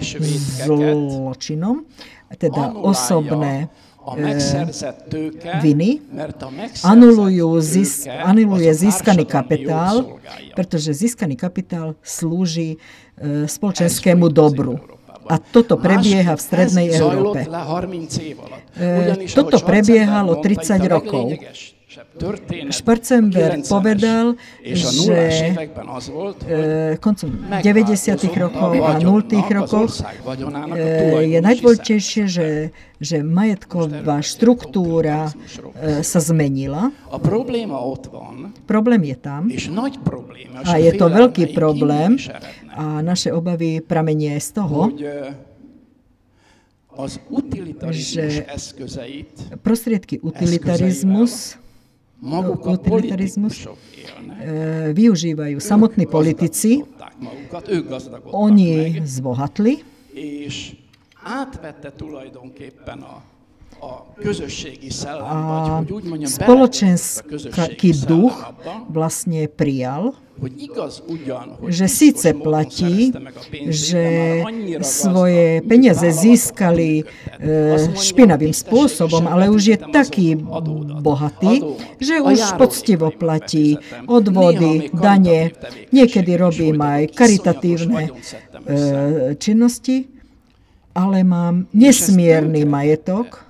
zločinom, 0.60 1.88
teda 2.36 2.76
osobné 2.76 3.72
e, 4.16 4.92
tőke, 5.10 5.60
viny, 5.60 6.00
anulujú 6.86 7.60
zis, 7.60 8.06
anuluje 8.06 8.72
získaný 8.72 9.28
kapitál, 9.28 10.20
pretože 10.54 10.94
získaný 10.94 11.36
kapitál 11.36 11.98
slúži 12.00 12.76
e, 13.18 13.44
spoločenskému 13.44 14.30
dobru. 14.32 14.78
A 15.28 15.36
toto 15.36 15.76
prebieha 15.76 16.32
v 16.32 16.40
strednej 16.40 16.86
Európe. 16.96 17.44
zajlott 17.44 17.52
le 17.52 17.60
30 18.08 18.32
év 18.32 18.38
alatt. 18.40 18.64
E, 18.72 18.86
Ugyanis, 18.96 19.32
toto 19.36 19.56
prebiehalo 19.60 20.40
Schwarzenberg 20.40 20.40
mondta, 20.40 20.48
30 20.48 20.80
itt 20.80 20.88
a 20.88 20.94
rokov. 20.94 21.26
Schwarzenberg 22.68 23.64
povedal, 23.64 24.36
že 24.60 25.16
e, 26.44 27.00
koncom 27.00 27.30
90. 27.48 28.28
rokov 28.36 28.76
a 28.76 29.00
0. 29.00 29.24
rokoch 29.32 29.96
e, 29.96 31.32
je 31.32 31.38
najdôležitejšie, 31.40 32.22
že, 32.28 32.76
že 33.00 33.16
majetková 33.24 34.20
štruktúra 34.20 35.32
e, 35.80 36.04
sa 36.04 36.20
zmenila. 36.20 36.92
Problém 38.68 39.02
je 39.08 39.16
tam 39.16 39.48
a 40.68 40.72
je 40.76 40.92
to 40.92 41.06
veľký 41.08 41.56
problém 41.56 42.20
a 42.68 43.00
naše 43.00 43.32
obavy 43.32 43.80
pramenie 43.80 44.36
z 44.36 44.48
toho, 44.60 44.92
že 47.96 48.44
prostriedky 49.64 50.20
utilitarizmus 50.20 51.56
utilitarizmus 52.66 53.66
e, 53.66 54.92
využívajú 54.92 55.60
samotní 55.60 56.06
politici, 56.06 56.82
oni 58.24 59.02
zbohatli. 59.06 59.78
a 61.22 61.46
spoločenský 66.26 67.90
duch 68.06 68.34
vlastne 68.90 69.46
prijal 69.46 70.18
že 71.66 71.86
síce 71.90 72.30
platí, 72.34 73.10
že 73.66 74.04
svoje 74.86 75.60
peniaze 75.66 76.06
získali 76.14 77.02
e, 77.02 77.04
špinavým 77.98 78.54
spôsobom, 78.54 79.26
ale 79.26 79.50
už 79.50 79.62
je 79.74 79.76
taký 79.90 80.38
bohatý, 81.02 81.58
že 81.98 82.22
už 82.22 82.54
poctivo 82.54 83.10
platí 83.10 83.82
odvody, 84.06 84.94
dane, 84.94 85.58
niekedy 85.90 86.38
robím 86.38 86.78
aj 86.78 87.18
karitatívne 87.18 88.02
e, 88.06 88.10
činnosti, 89.42 90.06
ale 90.94 91.26
mám 91.26 91.66
nesmierny 91.74 92.62
majetok, 92.62 93.47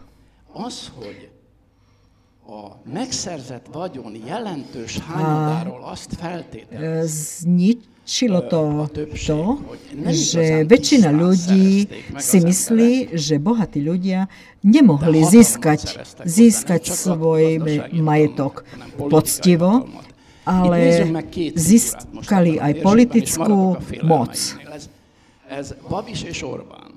megszerzett 2.84 3.66
vagyon 3.72 4.16
jelentős 4.26 4.98
hányadáról 4.98 5.84
azt 5.84 6.14
feltételez, 6.20 7.10
zničilo 7.44 8.40
to 8.40 8.88
to, 9.26 9.60
že 10.08 10.64
väčšina 10.64 11.12
ľudí 11.12 11.92
si 12.16 12.38
myslí, 12.40 13.12
že 13.12 13.36
bohatí 13.36 13.84
ľudia 13.84 14.32
nemohli 14.64 15.28
získať, 15.28 16.00
získať 16.24 16.88
svoj 16.88 17.60
majetok 17.92 18.64
poctivo, 18.96 19.84
ale 20.48 21.04
získali 21.52 22.56
aj 22.56 22.72
politickú 22.80 23.76
moc. 24.08 24.32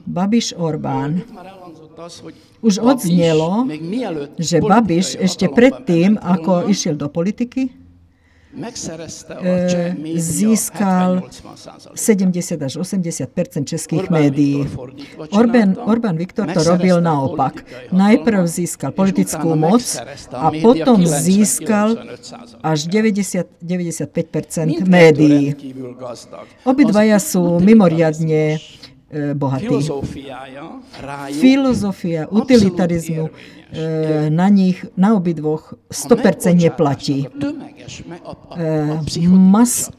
Babiš 0.07 0.55
Orbán 0.55 1.27
už 2.61 2.73
odznelo, 2.81 3.65
že 4.37 4.57
Babiš 4.61 5.17
ešte 5.17 5.49
predtým, 5.49 6.17
ako 6.17 6.69
išiel 6.69 6.97
do 6.97 7.09
politiky, 7.09 7.81
e, 8.51 9.95
získal 10.19 11.23
70 11.95 12.59
až 12.59 12.73
80% 12.83 13.63
českých 13.63 14.11
médií. 14.11 14.67
Orbán, 15.31 15.79
Orbán 15.79 16.19
Viktor 16.19 16.51
to 16.51 16.59
robil 16.59 16.99
naopak. 16.99 17.63
Najprv 17.95 18.43
získal 18.43 18.91
politickú 18.91 19.55
moc 19.55 19.83
a 20.35 20.51
potom 20.59 20.99
získal 21.07 21.95
až 22.59 22.91
90, 22.91 23.47
95% 23.63 24.83
médií. 24.83 25.55
Obidvaja 26.67 27.23
sú 27.23 27.63
mimoriadne 27.63 28.59
E, 29.11 29.33
bohatý. 29.33 29.67
Filozofia 31.39 32.27
utilitarizmu 32.31 33.29
e, 33.73 34.29
na 34.29 34.49
nich, 34.49 34.85
na 34.97 35.15
obidvoch 35.15 35.73
100% 35.91 36.55
neplatí. 36.55 37.27
Mas, 39.27 39.91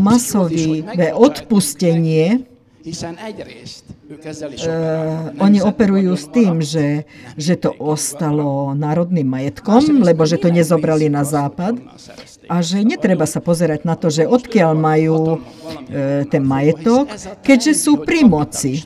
masové 0.00 1.12
odpustenie 1.14 2.38
Uh, 2.82 2.90
oni 5.38 5.62
operujú 5.62 6.18
s 6.18 6.26
tým, 6.26 6.58
že, 6.58 7.06
že 7.38 7.54
to 7.54 7.70
ostalo 7.78 8.74
národným 8.74 9.24
majetkom, 9.24 10.02
lebo 10.02 10.26
že 10.26 10.42
to 10.42 10.50
nezobrali 10.50 11.06
na 11.06 11.22
západ. 11.22 11.78
a 12.50 12.58
že 12.58 12.82
netreba 12.82 13.22
sa 13.22 13.38
pozerať 13.38 13.86
na 13.86 13.94
to, 13.94 14.10
že 14.10 14.26
odkiaľ 14.26 14.74
majú 14.74 15.38
uh, 15.38 16.26
ten 16.26 16.42
majetok, 16.42 17.06
keďže 17.46 17.78
sú 17.78 18.02
pri 18.02 18.26
moci. 18.26 18.82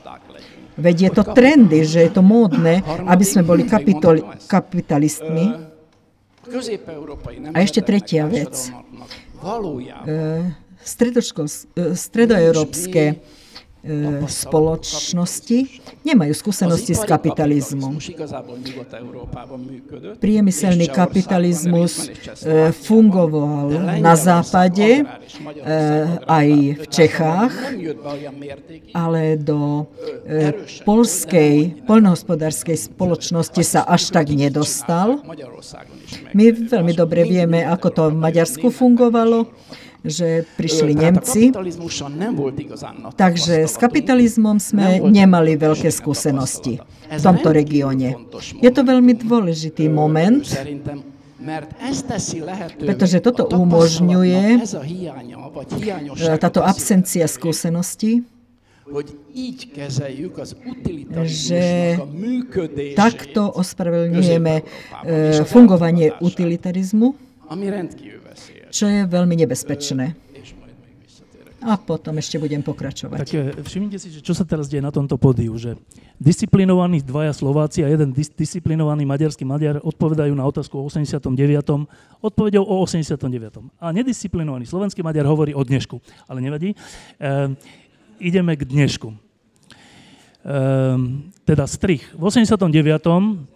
Veď 0.76 1.09
je 1.09 1.11
to 1.16 1.24
trendy, 1.32 1.80
že 1.88 2.05
je 2.05 2.12
to 2.12 2.20
módne, 2.20 2.84
aby 3.09 3.24
sme 3.24 3.40
boli 3.40 3.64
kapitoli, 3.64 4.20
kapitalistmi. 4.44 5.57
A 7.49 7.57
ešte 7.64 7.80
tretia 7.80 8.28
vec. 8.28 8.68
Uh, 10.05 10.53
stredoeurópske 11.97 13.05
spoločnosti 14.26 15.59
nemajú 16.03 16.32
skúsenosti 16.34 16.95
s 16.95 17.03
kapitalizmom. 17.07 17.99
Priemyselný 20.18 20.87
kapitalizmus 20.91 22.11
e, 22.43 22.70
fungoval 22.70 23.99
na 24.03 24.14
západe, 24.14 25.03
e, 25.03 25.05
aj 26.26 26.49
v 26.78 26.84
Čechách, 26.91 27.55
ale 28.95 29.39
do 29.39 29.91
polskej, 30.87 31.87
poľnohospodárskej 31.87 32.76
spoločnosti 32.91 33.62
sa 33.66 33.80
až 33.87 34.14
tak 34.14 34.30
nedostal. 34.30 35.22
My 36.34 36.55
veľmi 36.55 36.93
dobre 36.95 37.26
vieme, 37.26 37.62
ako 37.66 37.89
to 37.91 38.03
v 38.11 38.16
Maďarsku 38.18 38.70
fungovalo 38.70 39.51
že 40.07 40.47
prišli 40.55 40.95
Nemci. 40.95 41.51
Takže 43.15 43.67
s 43.67 43.77
kapitalizmom 43.77 44.63
sme 44.63 45.03
nemali 45.03 45.59
veľké 45.59 45.91
skúsenosti 45.91 46.79
v 47.11 47.21
tomto 47.21 47.51
regióne. 47.51 48.15
Je 48.63 48.71
to 48.71 48.83
veľmi 48.87 49.19
dôležitý 49.19 49.91
moment, 49.91 50.47
pretože 52.81 53.21
toto 53.21 53.47
umožňuje 53.51 54.65
táto 56.41 56.65
absencia 56.65 57.29
skúseností, 57.29 58.25
že 61.27 61.63
takto 62.95 63.51
ospravedlňujeme 63.51 64.55
fungovanie 65.47 66.15
utilitarizmu, 66.23 67.15
čo 68.70 68.84
je 68.89 69.09
veľmi 69.09 69.34
nebezpečné. 69.41 70.26
A 71.66 71.74
potom 71.74 72.14
ešte 72.22 72.39
budem 72.39 72.62
pokračovať. 72.62 73.18
Tak 73.26 73.32
eh, 73.34 73.51
všimnite 73.59 73.99
si, 73.99 74.14
že 74.14 74.22
čo 74.22 74.30
sa 74.39 74.47
teraz 74.47 74.70
deje 74.70 74.78
na 74.78 74.95
tomto 74.95 75.18
pódiu, 75.18 75.51
že 75.59 75.74
disciplinovaní 76.22 77.03
dvaja 77.03 77.34
Slováci 77.34 77.82
a 77.82 77.91
jeden 77.91 78.14
dis- 78.14 78.30
disciplinovaný 78.30 79.03
maďarský 79.03 79.43
Maďar 79.43 79.82
odpovedajú 79.82 80.30
na 80.30 80.47
otázku 80.47 80.78
o 80.78 80.87
89. 80.87 81.26
odpovedou 82.22 82.62
o 82.62 82.74
89. 82.87 83.66
A 83.82 83.91
nedisciplinovaný 83.91 84.70
slovenský 84.70 85.03
Maďar 85.03 85.26
hovorí 85.26 85.59
o 85.59 85.66
dnešku. 85.66 85.99
Ale 86.30 86.39
nevadí. 86.39 86.70
E, 86.70 86.76
ideme 88.22 88.55
k 88.55 88.62
dnešku. 88.62 89.11
E, 89.11 89.16
teda 91.43 91.64
strich. 91.66 92.07
V 92.14 92.22
89 92.30 93.56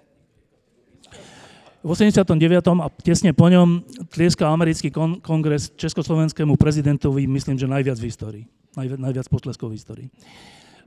v 1.80 1.88
89. 1.96 2.36
a 2.84 2.88
tesne 3.00 3.32
po 3.32 3.48
ňom 3.48 3.80
tlieska 4.12 4.44
americký 4.44 4.92
kon- 4.92 5.16
kongres 5.24 5.72
československému 5.80 6.60
prezidentovi, 6.60 7.24
myslím, 7.24 7.56
že 7.56 7.64
najviac 7.64 7.96
v 7.96 8.04
histórii. 8.04 8.44
Najviac, 8.76 8.98
najviac 9.00 9.26
potleskov 9.32 9.72
v 9.72 9.76
histórii. 9.80 10.08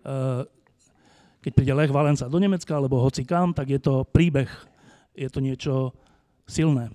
Uh, 0.05 0.45
keď 1.41 1.51
príde 1.51 1.73
Lech 1.73 1.89
Valenca 1.89 2.29
do 2.29 2.37
Nemecka, 2.37 2.77
alebo 2.77 3.01
hoci 3.01 3.25
kam, 3.25 3.57
tak 3.57 3.73
je 3.73 3.81
to 3.81 4.05
príbeh, 4.05 4.47
je 5.17 5.27
to 5.33 5.39
niečo 5.41 5.73
silné. 6.45 6.93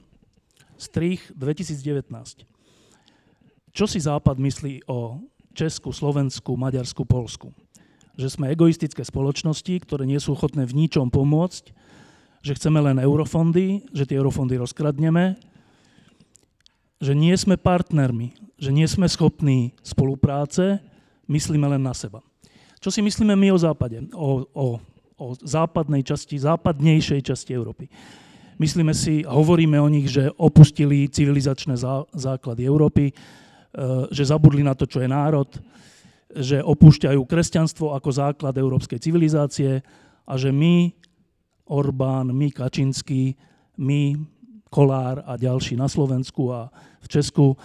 Strich 0.79 1.27
2019. 1.35 2.07
Čo 3.75 3.85
si 3.91 3.99
Západ 3.99 4.39
myslí 4.39 4.87
o 4.87 5.19
Česku, 5.59 5.91
Slovensku, 5.91 6.55
Maďarsku, 6.55 7.03
Polsku? 7.03 7.51
Že 8.15 8.31
sme 8.31 8.51
egoistické 8.55 9.03
spoločnosti, 9.03 9.75
ktoré 9.83 10.07
nie 10.07 10.23
sú 10.23 10.39
ochotné 10.39 10.71
v 10.71 10.87
ničom 10.87 11.11
pomôcť, 11.11 11.75
že 12.43 12.55
chceme 12.55 12.79
len 12.79 13.03
eurofondy, 13.03 13.89
že 13.91 14.07
tie 14.07 14.19
eurofondy 14.19 14.59
rozkradneme, 14.59 15.39
že 16.99 17.15
nie 17.15 17.35
sme 17.39 17.55
partnermi, 17.55 18.35
že 18.59 18.75
nie 18.75 18.87
sme 18.91 19.07
schopní 19.07 19.75
spolupráce, 19.87 20.83
myslíme 21.31 21.67
len 21.71 21.83
na 21.83 21.95
seba. 21.95 22.23
Čo 22.79 22.91
si 22.91 23.03
myslíme 23.03 23.35
my 23.35 23.55
o 23.55 23.59
západe, 23.59 24.03
o, 24.15 24.47
o, 24.55 24.67
o 25.19 25.27
západnej 25.39 26.03
časti, 26.03 26.39
západnejšej 26.39 27.21
časti 27.27 27.55
Európy? 27.55 27.91
Myslíme 28.59 28.91
si, 28.91 29.23
hovoríme 29.23 29.79
o 29.79 29.87
nich, 29.87 30.11
že 30.11 30.35
opustili 30.35 31.07
civilizačné 31.07 31.79
základy 32.11 32.67
Európy, 32.67 33.11
e, 33.11 33.15
že 34.11 34.27
zabudli 34.27 34.67
na 34.67 34.75
to, 34.75 34.87
čo 34.91 34.99
je 34.99 35.07
národ, 35.07 35.47
že 36.35 36.59
opúšťajú 36.61 37.23
kresťanstvo 37.23 37.95
ako 37.95 38.11
základ 38.11 38.55
európskej 38.59 38.99
civilizácie 38.99 39.81
a 40.27 40.35
že 40.35 40.51
my, 40.51 40.91
Orbán, 41.69 42.33
my 42.33 42.49
Kačinský, 42.49 43.37
my 43.77 44.17
Kolár 44.69 45.25
a 45.25 45.37
ďalší 45.41 45.81
na 45.81 45.89
Slovensku 45.89 46.53
a 46.53 46.69
v 47.01 47.07
Česku, 47.09 47.53
e, 47.53 47.57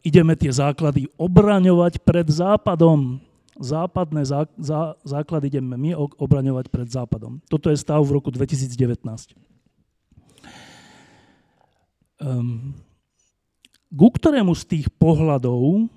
ideme 0.00 0.32
tie 0.32 0.48
základy 0.48 1.08
obraňovať 1.20 2.00
pred 2.00 2.24
Západom. 2.24 3.20
Západné 3.56 4.24
zá, 4.24 4.48
zá, 4.56 4.96
základy 5.04 5.48
ideme 5.48 5.76
my 5.76 5.96
obraňovať 5.96 6.68
pred 6.72 6.88
Západom. 6.88 7.40
Toto 7.48 7.68
je 7.68 7.76
stav 7.76 8.00
v 8.00 8.16
roku 8.16 8.32
2019. 8.32 9.36
Um, 12.16 12.72
ku 13.92 14.08
ktorému 14.08 14.56
z 14.56 14.64
tých 14.64 14.86
pohľadov, 14.96 15.88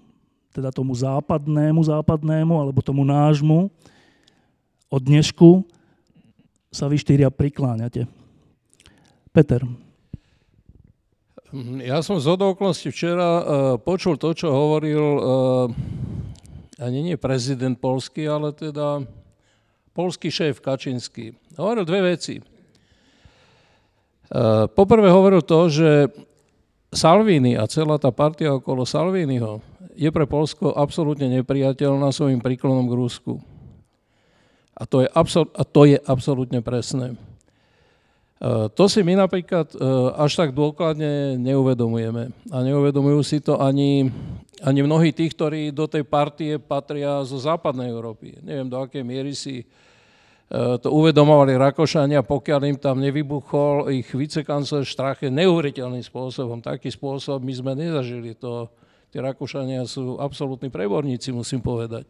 teda 0.52 0.72
tomu 0.72 0.92
západnému, 0.92 1.80
západnému, 1.80 2.60
alebo 2.60 2.84
tomu 2.84 3.08
nášmu, 3.08 3.72
od 4.92 5.02
dnešku 5.04 5.64
sa 6.70 6.86
vy 6.90 6.98
štyria 7.02 7.34
prikláňate? 7.34 8.06
Peter. 9.30 9.62
Mhm, 11.50 11.82
ja 11.82 12.02
som 12.06 12.22
z 12.22 12.30
okolností 12.30 12.94
včera 12.94 13.30
uh, 13.42 13.44
počul 13.82 14.22
to, 14.22 14.34
čo 14.38 14.54
hovoril 14.54 15.06
uh, 15.18 15.22
ani 16.78 17.12
nie 17.12 17.18
prezident 17.18 17.76
polský, 17.78 18.30
ale 18.30 18.54
teda 18.54 19.04
polský 19.92 20.32
šéf 20.32 20.62
Kačinský. 20.64 21.36
Hovoril 21.58 21.84
dve 21.84 22.16
veci. 22.16 22.40
Eh, 24.30 24.66
poprvé 24.70 25.10
hovoril 25.10 25.42
to, 25.42 25.74
že 25.74 26.06
Salvini 26.94 27.58
a 27.58 27.66
celá 27.66 27.98
tá 27.98 28.14
partia 28.14 28.54
okolo 28.54 28.86
Salviniho 28.86 29.58
je 29.98 30.10
pre 30.14 30.30
Polsko 30.30 30.70
absolútne 30.78 31.26
nepriateľná 31.34 32.14
svojim 32.14 32.38
príklonom 32.38 32.86
k 32.86 32.98
Rusku. 32.98 33.34
A 34.80 34.88
to 34.88 35.04
je, 35.04 35.08
absol- 35.12 35.52
a 35.52 35.64
to 35.68 35.84
je 35.84 36.00
absolútne 36.00 36.64
presné. 36.64 37.20
Uh, 38.40 38.72
to 38.72 38.88
si 38.88 39.04
my 39.04 39.20
napríklad 39.20 39.76
uh, 39.76 40.16
až 40.16 40.40
tak 40.40 40.56
dôkladne 40.56 41.36
neuvedomujeme. 41.36 42.32
A 42.56 42.58
neuvedomujú 42.64 43.20
si 43.20 43.44
to 43.44 43.60
ani, 43.60 44.08
ani 44.64 44.80
mnohí 44.80 45.12
tých, 45.12 45.36
ktorí 45.36 45.76
do 45.76 45.92
tej 45.92 46.08
partie 46.08 46.56
patria 46.56 47.20
zo 47.28 47.36
západnej 47.36 47.92
Európy. 47.92 48.40
Neviem, 48.40 48.72
do 48.72 48.80
akej 48.80 49.04
miery 49.04 49.36
si 49.36 49.68
Eh, 50.50 50.82
to 50.82 50.90
uvedomovali 50.90 51.54
Rakošania, 51.62 52.26
pokiaľ 52.26 52.62
im 52.74 52.78
tam 52.82 52.98
nevybuchol 52.98 53.94
ich 53.94 54.10
vicekancler 54.10 54.82
Štrache 54.82 55.30
neuveriteľným 55.30 56.02
spôsobom. 56.02 56.58
Taký 56.58 56.90
spôsob 56.90 57.46
my 57.46 57.54
sme 57.54 57.78
nezažili. 57.78 58.34
To, 58.42 58.66
tí 59.14 59.22
Rakošania 59.22 59.86
sú 59.86 60.18
absolútni 60.18 60.74
preborníci, 60.74 61.30
musím 61.30 61.62
povedať. 61.62 62.10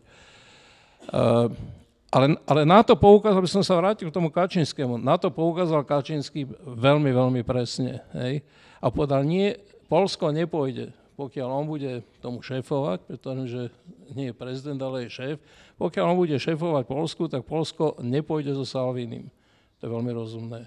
Ale, 2.09 2.41
ale 2.49 2.61
na 2.65 2.81
to 2.81 2.97
poukázal, 2.97 3.37
aby 3.37 3.49
som 3.49 3.61
sa 3.61 3.77
vrátil 3.77 4.09
k 4.09 4.15
tomu 4.17 4.33
Kačinskému, 4.33 4.97
na 4.97 5.13
to 5.21 5.29
poukázal 5.29 5.85
Kačinský 5.85 6.49
veľmi, 6.65 7.13
veľmi 7.13 7.41
presne. 7.45 8.01
Hej? 8.17 8.41
A 8.81 8.89
povedal, 8.89 9.21
nie, 9.29 9.53
Polsko 9.85 10.33
nepôjde, 10.33 10.89
pokiaľ 11.13 11.47
on 11.53 11.65
bude 11.69 12.01
tomu 12.17 12.41
šéfovať, 12.41 13.05
pretože 13.05 13.69
nie 14.17 14.33
je 14.33 14.37
prezident, 14.37 14.81
ale 14.81 15.05
je 15.05 15.09
šéf, 15.13 15.35
pokiaľ 15.77 16.05
on 16.11 16.17
bude 16.17 16.33
šéfovať 16.33 16.83
Polsku, 16.89 17.29
tak 17.29 17.45
Polsko 17.45 17.93
nepôjde 18.01 18.57
so 18.57 18.65
Salvinim. 18.65 19.29
To 19.77 19.85
je 19.85 19.93
veľmi 19.93 20.09
rozumné. 20.09 20.65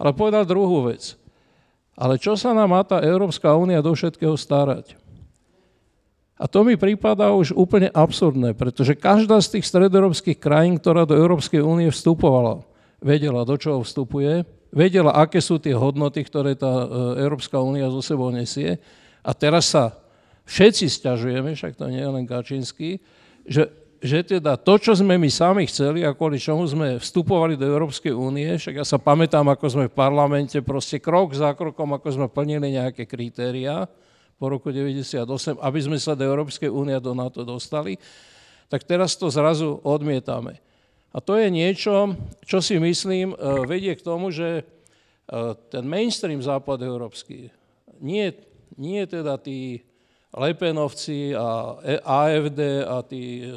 Ale 0.00 0.16
povedal 0.16 0.48
druhú 0.48 0.88
vec. 0.88 1.20
Ale 1.96 2.20
čo 2.20 2.36
sa 2.36 2.52
nám 2.52 2.72
má 2.72 2.84
tá 2.84 3.00
Európska 3.00 3.52
únia 3.56 3.80
do 3.80 3.92
všetkého 3.92 4.36
starať? 4.36 4.96
A 6.36 6.44
to 6.44 6.68
mi 6.68 6.76
prípada 6.76 7.32
už 7.32 7.56
úplne 7.56 7.88
absurdné, 7.88 8.52
pretože 8.52 8.92
každá 8.92 9.40
z 9.40 9.56
tých 9.56 9.72
stredoeurópskych 9.72 10.36
krajín, 10.36 10.76
ktorá 10.76 11.08
do 11.08 11.16
Európskej 11.16 11.64
únie 11.64 11.88
vstupovala, 11.88 12.60
vedela, 13.00 13.48
do 13.48 13.56
čoho 13.56 13.80
vstupuje, 13.80 14.44
vedela, 14.68 15.16
aké 15.16 15.40
sú 15.40 15.56
tie 15.56 15.72
hodnoty, 15.72 16.20
ktoré 16.28 16.52
tá 16.52 16.68
e, 16.68 16.86
Európska 17.24 17.56
únia 17.56 17.88
zo 17.88 18.04
sebou 18.04 18.28
nesie. 18.28 18.76
A 19.24 19.32
teraz 19.32 19.72
sa 19.72 19.96
všetci 20.44 20.92
stiažujeme, 20.92 21.56
však 21.56 21.72
to 21.72 21.88
nie 21.88 22.04
je 22.04 22.10
len 22.12 22.28
Kačínsky, 22.28 23.00
že 23.48 23.72
že 23.96 24.20
teda 24.22 24.60
to, 24.60 24.76
čo 24.76 24.92
sme 24.92 25.16
my 25.16 25.30
sami 25.32 25.64
chceli 25.64 26.04
a 26.04 26.12
kvôli 26.12 26.36
čomu 26.36 26.68
sme 26.68 27.00
vstupovali 27.00 27.56
do 27.56 27.64
Európskej 27.64 28.12
únie, 28.12 28.54
však 28.54 28.84
ja 28.84 28.86
sa 28.86 29.00
pamätám, 29.00 29.48
ako 29.48 29.66
sme 29.66 29.84
v 29.88 29.96
parlamente 29.96 30.60
proste 30.60 31.00
krok 31.00 31.32
za 31.32 31.56
krokom, 31.56 31.96
ako 31.96 32.08
sme 32.12 32.26
plnili 32.28 32.76
nejaké 32.76 33.08
kritériá 33.08 33.88
po 34.36 34.52
roku 34.52 34.68
98, 34.68 35.56
aby 35.58 35.80
sme 35.80 35.98
sa 36.00 36.12
do 36.12 36.24
Európskej 36.24 36.68
únie 36.68 36.96
do 37.00 37.16
NATO 37.16 37.42
dostali, 37.42 37.96
tak 38.68 38.84
teraz 38.84 39.16
to 39.16 39.32
zrazu 39.32 39.80
odmietame. 39.82 40.60
A 41.16 41.22
to 41.24 41.40
je 41.40 41.48
niečo, 41.48 42.12
čo 42.44 42.60
si 42.60 42.76
myslím 42.76 43.32
e, 43.32 43.36
vedie 43.64 43.96
k 43.96 44.04
tomu, 44.04 44.28
že 44.28 44.60
e, 44.60 44.62
ten 45.72 45.88
mainstream 45.88 46.44
západ 46.44 46.84
európsky, 46.84 47.48
nie, 47.96 48.36
nie 48.76 49.02
teda 49.08 49.40
tí 49.40 49.80
Lepenovci 50.36 51.32
a 51.32 51.80
AFD 52.04 52.84
a 52.84 53.00
tí 53.00 53.48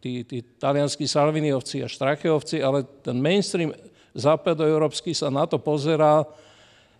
tí, 0.00 0.22
tí 0.24 0.42
talianskí 0.42 1.04
Salviniovci 1.06 1.82
a 1.82 1.90
Štracheovci, 1.90 2.62
ale 2.62 2.86
ten 3.02 3.18
mainstream 3.18 3.74
západoeurópsky 4.14 5.14
sa 5.14 5.30
na 5.30 5.46
to 5.46 5.58
pozerá 5.58 6.26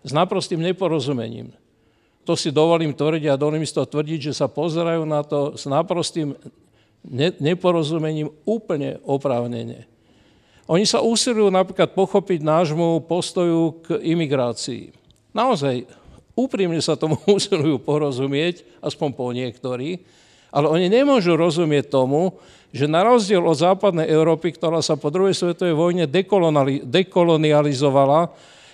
s 0.03 0.11
naprostým 0.15 0.59
neporozumením. 0.59 1.51
To 2.29 2.37
si 2.37 2.53
dovolím 2.53 2.93
tvrdiť 2.93 3.25
a 3.33 3.41
dovolím 3.41 3.65
si 3.65 3.73
to 3.73 3.89
tvrdiť, 3.89 4.29
že 4.29 4.37
sa 4.37 4.45
pozerajú 4.45 5.01
na 5.01 5.25
to 5.25 5.57
s 5.57 5.65
naprostým 5.65 6.37
ne- 7.01 7.33
neporozumením 7.41 8.29
úplne 8.45 9.01
oprávnene. 9.01 9.89
Oni 10.69 10.85
sa 10.85 11.01
usilujú 11.01 11.49
napríklad 11.49 11.97
pochopiť 11.97 12.45
nášmu 12.45 13.01
postoju 13.09 13.81
k 13.81 13.97
imigrácii. 14.13 14.93
Naozaj, 15.33 15.89
úprimne 16.37 16.77
sa 16.85 16.93
tomu 16.93 17.17
usilujú 17.37 17.81
porozumieť, 17.81 18.61
aspoň 18.77 19.09
po 19.17 19.33
niektorí, 19.33 20.05
ale 20.53 20.69
oni 20.69 20.85
nemôžu 20.85 21.33
rozumieť 21.33 21.89
tomu, 21.89 22.37
že 22.69 22.85
na 22.85 23.01
rozdiel 23.01 23.41
od 23.41 23.57
západnej 23.57 24.05
Európy, 24.05 24.53
ktorá 24.53 24.85
sa 24.85 24.93
po 24.93 25.09
druhej 25.09 25.33
svetovej 25.33 25.73
vojne 25.73 26.05
dekolonializovala, 26.85 28.29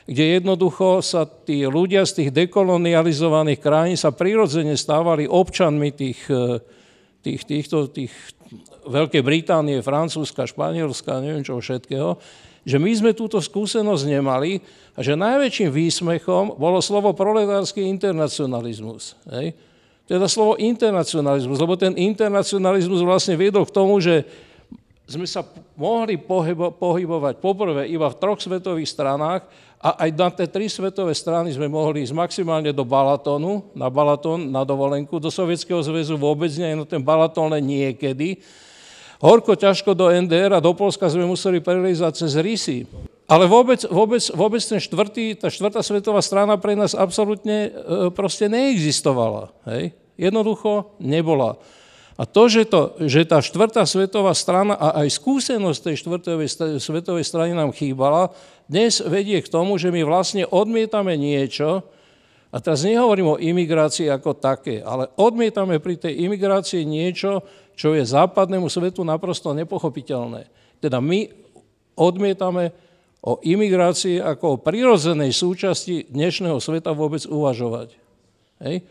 kde 0.06 0.40
jednoducho 0.40 1.02
sa 1.02 1.26
tí 1.26 1.66
ľudia 1.66 2.06
z 2.06 2.22
tých 2.22 2.30
dekolonializovaných 2.34 3.60
krajín 3.60 3.98
sa 3.98 4.14
prirodzene 4.14 4.78
stávali 4.78 5.26
občanmi 5.26 5.90
tých, 5.94 6.22
e, 6.30 6.62
tých, 7.26 7.42
týchto, 7.46 7.90
tých 7.90 8.14
Veľkej 8.86 9.26
Británie, 9.26 9.82
Francúzska, 9.82 10.46
Španielska, 10.46 11.18
neviem 11.18 11.42
čo 11.42 11.58
všetkého, 11.58 12.22
že 12.66 12.78
my 12.78 12.92
sme 12.94 13.12
túto 13.18 13.42
skúsenosť 13.42 14.06
nemali 14.06 14.62
a 14.94 15.02
že 15.02 15.18
najväčším 15.18 15.70
výsmechom 15.74 16.58
bolo 16.58 16.78
slovo 16.86 17.14
proletársky 17.18 17.82
internacionalizmus. 17.90 19.18
Hej? 19.30 19.58
teda 20.06 20.30
slovo 20.30 20.54
internacionalizmus, 20.62 21.58
lebo 21.58 21.74
ten 21.74 21.98
internacionalizmus 21.98 23.02
vlastne 23.02 23.34
viedol 23.34 23.66
k 23.66 23.74
tomu, 23.74 23.98
že 23.98 24.22
sme 25.06 25.26
sa 25.26 25.46
mohli 25.78 26.18
pohybo, 26.18 26.74
pohybovať 26.74 27.42
poprvé 27.42 27.90
iba 27.90 28.10
v 28.10 28.18
troch 28.18 28.42
svetových 28.42 28.90
stranách 28.90 29.46
a 29.86 30.02
aj 30.02 30.10
na 30.18 30.34
tie 30.34 30.50
tri 30.50 30.66
svetové 30.66 31.14
strany 31.14 31.54
sme 31.54 31.70
mohli 31.70 32.02
ísť 32.02 32.18
maximálne 32.18 32.74
do 32.74 32.82
Balatonu, 32.82 33.70
na 33.78 33.86
Balaton, 33.86 34.50
na 34.50 34.66
dovolenku, 34.66 35.22
do 35.22 35.30
Sovietskeho 35.30 35.78
zväzu 35.86 36.18
vôbec 36.18 36.50
nie, 36.58 36.74
no 36.74 36.90
ten 36.90 37.06
Balaton 37.06 37.54
len 37.54 37.62
niekedy. 37.62 38.42
Horko 39.22 39.54
ťažko 39.54 39.94
do 39.94 40.10
NDR 40.10 40.58
a 40.58 40.64
do 40.64 40.74
Polska 40.74 41.06
sme 41.06 41.30
museli 41.30 41.62
prelízať 41.62 42.26
cez 42.26 42.34
Rysy. 42.34 42.90
Ale 43.30 43.46
vôbec, 43.46 43.86
vôbec, 43.86 44.26
vôbec 44.34 44.62
ten 44.66 44.82
štvrtý, 44.82 45.38
tá 45.38 45.54
štvrtá 45.54 45.86
svetová 45.86 46.22
strana 46.26 46.58
pre 46.58 46.74
nás 46.74 46.98
absolútne 46.98 47.70
e, 47.70 48.10
proste 48.10 48.50
neexistovala. 48.50 49.54
Hej? 49.70 49.94
Jednoducho 50.18 50.98
nebola. 50.98 51.62
A 52.16 52.24
to, 52.24 52.48
že, 52.48 52.64
to, 52.64 52.96
že 53.04 53.28
tá 53.28 53.44
štvrtá 53.44 53.84
svetová 53.84 54.32
strana 54.32 54.80
a 54.80 55.04
aj 55.04 55.20
skúsenosť 55.20 55.80
tej 55.84 55.96
štvrtovej 56.00 56.48
svetovej 56.80 57.26
strany 57.28 57.52
nám 57.52 57.76
chýbala, 57.76 58.32
dnes 58.72 59.04
vedie 59.04 59.44
k 59.44 59.52
tomu, 59.52 59.76
že 59.76 59.92
my 59.92 60.08
vlastne 60.08 60.48
odmietame 60.48 61.20
niečo, 61.20 61.84
a 62.56 62.64
teraz 62.64 62.88
nehovorím 62.88 63.36
o 63.36 63.42
imigrácii 63.42 64.08
ako 64.08 64.40
také, 64.40 64.80
ale 64.80 65.12
odmietame 65.20 65.76
pri 65.84 66.00
tej 66.00 66.24
imigrácii 66.24 66.88
niečo, 66.88 67.44
čo 67.76 67.92
je 67.92 68.08
západnému 68.08 68.72
svetu 68.72 69.04
naprosto 69.04 69.52
nepochopiteľné. 69.52 70.48
Teda 70.80 71.04
my 71.04 71.28
odmietame 72.00 72.72
o 73.20 73.44
imigrácii 73.44 74.24
ako 74.24 74.56
o 74.56 74.62
prirodzenej 74.64 75.36
súčasti 75.36 76.08
dnešného 76.08 76.56
sveta 76.64 76.96
vôbec 76.96 77.28
uvažovať. 77.28 78.00
Hej? 78.64 78.88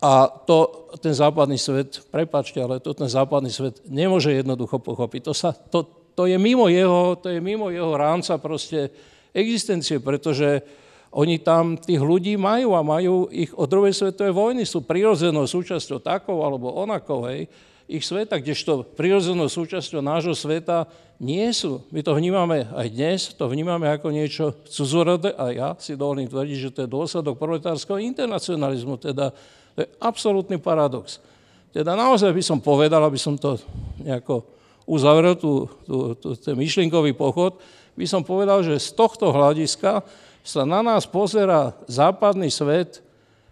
A 0.00 0.32
to 0.48 0.88
ten 1.04 1.12
západný 1.12 1.60
svet, 1.60 2.00
prepačte, 2.08 2.56
ale 2.56 2.80
to 2.80 2.96
ten 2.96 3.08
západný 3.08 3.52
svet 3.52 3.84
nemôže 3.84 4.32
jednoducho 4.32 4.80
pochopiť. 4.80 5.20
To, 5.28 5.34
sa, 5.36 5.52
to, 5.52 5.84
to, 6.16 6.24
je, 6.24 6.40
mimo 6.40 6.72
jeho, 6.72 7.20
to 7.20 7.28
je 7.28 7.40
mimo 7.40 7.68
jeho 7.68 7.92
rámca 7.92 8.40
proste 8.40 8.88
existencie, 9.36 10.00
pretože 10.00 10.64
oni 11.12 11.42
tam 11.42 11.76
tých 11.76 12.00
ľudí 12.00 12.38
majú 12.40 12.72
a 12.72 12.86
majú 12.86 13.28
ich 13.28 13.52
od 13.52 13.68
druhej 13.68 13.92
svetovej 13.92 14.32
vojny, 14.32 14.62
sú 14.64 14.80
prirodzenou 14.86 15.44
súčasťou 15.44 16.00
takou 16.00 16.40
alebo 16.40 16.70
onakou, 16.70 17.28
hej, 17.28 17.50
ich 17.90 18.06
sveta, 18.06 18.38
kdežto 18.38 18.86
prirodzenou 18.94 19.50
súčasťou 19.50 19.98
nášho 19.98 20.30
sveta 20.38 20.86
nie 21.18 21.50
sú. 21.50 21.82
My 21.90 22.06
to 22.06 22.14
vnímame 22.14 22.70
aj 22.70 22.86
dnes, 22.88 23.20
to 23.34 23.50
vnímame 23.50 23.90
ako 23.90 24.14
niečo 24.14 24.54
cudzorodé 24.70 25.34
a 25.34 25.50
ja 25.50 25.68
si 25.74 25.98
dovolím 25.98 26.30
tvrdiť, 26.30 26.56
že 26.56 26.70
to 26.70 26.78
je 26.86 26.94
dôsledok 26.94 27.34
proletárskeho 27.34 27.98
internacionalizmu, 27.98 28.94
teda 29.02 29.34
to 29.74 29.84
je 29.84 29.88
absolútny 30.02 30.58
paradox. 30.58 31.22
Teda 31.70 31.94
naozaj 31.94 32.34
by 32.34 32.42
som 32.42 32.58
povedal, 32.58 32.98
aby 33.06 33.18
som 33.18 33.38
to 33.38 33.58
nejako 34.02 34.42
uzavrel, 34.90 35.38
tú, 35.38 35.70
tú, 35.86 36.18
tú, 36.18 36.34
ten 36.34 36.58
myšlienkový 36.58 37.14
pochod, 37.14 37.54
by 37.94 38.06
som 38.06 38.26
povedal, 38.26 38.64
že 38.66 38.80
z 38.80 38.96
tohto 38.98 39.30
hľadiska 39.30 40.02
sa 40.42 40.62
na 40.66 40.82
nás 40.82 41.06
pozera 41.06 41.76
západný 41.86 42.50
svet 42.50 43.04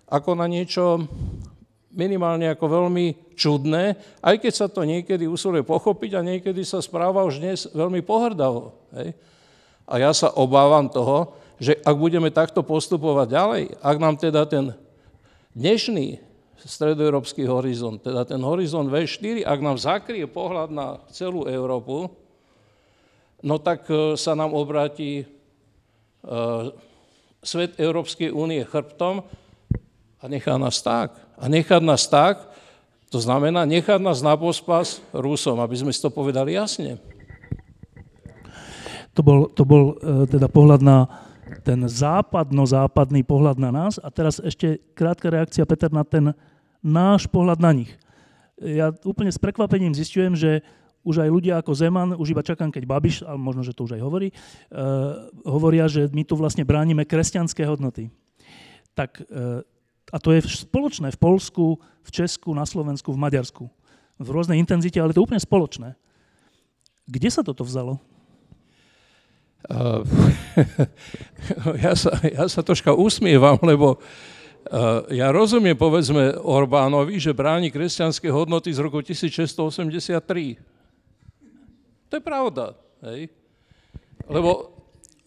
ako 0.09 0.35
na 0.35 0.49
niečo 0.49 1.05
minimálne 1.93 2.49
ako 2.49 2.65
veľmi 2.67 3.37
čudné, 3.39 3.99
aj 4.23 4.37
keď 4.41 4.53
sa 4.55 4.67
to 4.67 4.83
niekedy 4.83 5.27
usiluje 5.27 5.63
pochopiť 5.63 6.11
a 6.17 6.27
niekedy 6.27 6.63
sa 6.65 6.83
správa 6.83 7.23
už 7.27 7.39
dnes 7.39 7.69
veľmi 7.71 8.03
pohrdavo. 8.03 8.75
Hej? 8.99 9.15
A 9.89 9.95
ja 10.01 10.11
sa 10.13 10.33
obávam 10.35 10.91
toho, 10.91 11.39
že 11.59 11.75
ak 11.83 11.97
budeme 11.99 12.31
takto 12.31 12.63
postupovať 12.63 13.27
ďalej, 13.31 13.63
ak 13.83 13.97
nám 13.99 14.15
teda 14.15 14.47
ten 14.47 14.71
dnešný 15.59 16.23
stredoeurópsky 16.63 17.43
horizont, 17.43 17.99
teda 17.99 18.23
ten 18.23 18.39
horizont 18.47 18.87
V4, 18.87 19.43
ak 19.43 19.59
nám 19.59 19.77
zakrie 19.79 20.23
pohľad 20.31 20.71
na 20.71 21.03
celú 21.11 21.51
Európu, 21.51 22.07
no 23.43 23.59
tak 23.59 23.91
e, 23.91 24.15
sa 24.15 24.39
nám 24.39 24.55
obráti 24.55 25.23
uh, 26.27 26.75
svet 27.43 27.79
Európskej 27.79 28.35
únie 28.35 28.63
chrbtom 28.67 29.23
a 30.19 30.25
nechá 30.27 30.59
nás 30.59 30.83
tak. 30.83 31.15
A 31.39 31.47
nechať 31.47 31.83
nás 31.83 32.11
tak, 32.11 32.43
to 33.09 33.23
znamená 33.23 33.63
nechať 33.63 34.03
nás 34.03 34.19
na 34.19 34.35
pospas 34.35 34.99
Rusom, 35.15 35.63
aby 35.63 35.79
sme 35.79 35.95
si 35.95 36.03
to 36.03 36.11
povedali 36.11 36.59
jasne. 36.59 36.99
To 39.15 39.23
bol, 39.23 39.51
to 39.51 39.63
bol 39.63 39.95
e, 39.99 40.27
teda 40.27 40.47
pohľad 40.51 40.83
na 40.83 41.28
ten 41.65 41.81
západno-západný 41.89 43.25
pohľad 43.25 43.57
na 43.61 43.71
nás. 43.73 43.97
A 44.01 44.09
teraz 44.13 44.39
ešte 44.41 44.81
krátka 44.93 45.33
reakcia, 45.33 45.69
Peter, 45.69 45.91
na 45.93 46.05
ten 46.05 46.33
náš 46.85 47.27
pohľad 47.27 47.59
na 47.59 47.73
nich. 47.75 47.91
Ja 48.59 48.91
úplne 49.07 49.31
s 49.31 49.39
prekvapením 49.39 49.95
zistujem, 49.95 50.35
že 50.35 50.63
už 51.07 51.25
aj 51.25 51.31
ľudia 51.31 51.55
ako 51.63 51.73
Zeman, 51.73 52.11
už 52.19 52.35
iba 52.35 52.43
čakám, 52.43 52.69
keď 52.75 52.85
Babiš, 52.85 53.17
ale 53.23 53.39
možno, 53.39 53.63
že 53.63 53.73
to 53.73 53.87
už 53.87 53.97
aj 53.97 54.03
hovorí, 54.03 54.29
uh, 54.29 55.31
hovoria, 55.47 55.87
že 55.89 56.11
my 56.11 56.27
tu 56.27 56.35
vlastne 56.35 56.67
bránime 56.67 57.07
kresťanské 57.07 57.65
hodnoty. 57.65 58.11
Tak, 58.93 59.23
uh, 59.31 59.63
a 60.11 60.17
to 60.19 60.35
je 60.35 60.43
spoločné 60.45 61.15
v 61.15 61.19
Polsku, 61.19 61.79
v 61.79 62.11
Česku, 62.11 62.51
na 62.53 62.67
Slovensku, 62.67 63.15
v 63.15 63.23
Maďarsku. 63.25 63.65
V 64.19 64.29
rôznej 64.29 64.59
intenzite, 64.59 64.99
ale 64.99 65.15
to 65.15 65.23
je 65.23 65.27
úplne 65.31 65.41
spoločné. 65.41 65.95
Kde 67.09 67.31
sa 67.31 67.47
toto 67.47 67.63
vzalo? 67.63 68.03
Uh, 69.67 70.07
ja, 71.85 71.99
sa, 71.99 72.15
ja 72.23 72.47
sa 72.47 72.63
troška 72.63 72.95
usmievam, 72.95 73.59
lebo 73.59 73.99
uh, 73.99 75.03
ja 75.11 75.35
rozumiem, 75.35 75.75
povedzme, 75.75 76.39
Orbánovi, 76.39 77.19
že 77.19 77.35
bráni 77.35 77.75
kresťanské 77.75 78.31
hodnoty 78.31 78.71
z 78.71 78.79
roku 78.79 79.03
1683. 79.03 80.63
To 82.09 82.13
je 82.15 82.23
pravda. 82.23 82.79
Hej? 83.03 83.35
Lebo 84.31 84.79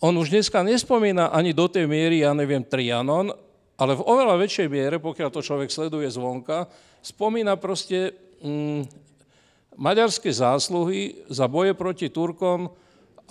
on 0.02 0.16
už 0.18 0.34
dneska 0.34 0.64
nespomína 0.64 1.30
ani 1.30 1.52
do 1.54 1.68
tej 1.70 1.86
miery, 1.86 2.26
ja 2.26 2.32
neviem, 2.34 2.64
Trianon, 2.64 3.36
ale 3.78 3.94
v 3.94 4.06
oveľa 4.06 4.36
väčšej 4.40 4.68
miere, 4.72 4.98
pokiaľ 4.98 5.30
to 5.30 5.46
človek 5.46 5.70
sleduje 5.70 6.10
zvonka, 6.10 6.66
spomína 7.04 7.58
proste 7.58 8.16
mm, 8.42 8.86
maďarské 9.78 10.30
zásluhy 10.34 11.22
za 11.30 11.46
boje 11.52 11.74
proti 11.78 12.10
Turkom 12.10 12.74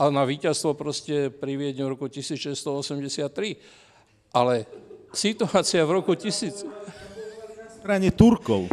a 0.01 0.09
na 0.09 0.25
víťazstvo 0.25 0.73
proste 0.73 1.29
pri 1.29 1.61
v 1.61 1.77
roku 1.85 2.09
1683. 2.09 3.29
Ale 4.33 4.65
situácia 5.13 5.85
v 5.85 6.01
roku 6.01 6.17
1000... 6.17 6.65
strane 7.85 8.09
Turkov. 8.09 8.73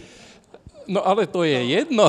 No 0.87 1.03
ale 1.03 1.27
to 1.27 1.43
je 1.43 1.59
jedno. 1.67 2.07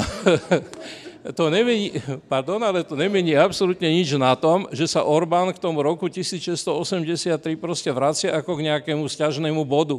to 1.39 1.51
nemení, 1.51 1.99
pardon, 2.31 2.63
ale 2.63 2.87
to 2.87 2.95
nemení 2.95 3.35
absolútne 3.35 3.91
nič 3.91 4.15
na 4.15 4.39
tom, 4.39 4.71
že 4.71 4.87
sa 4.87 5.03
Orbán 5.03 5.51
k 5.51 5.59
tomu 5.59 5.83
roku 5.83 6.07
1683 6.07 7.59
proste 7.59 7.91
vracia 7.91 8.31
ako 8.39 8.55
k 8.55 8.71
nejakému 8.71 9.03
stiažnému 9.03 9.67
bodu. 9.67 9.99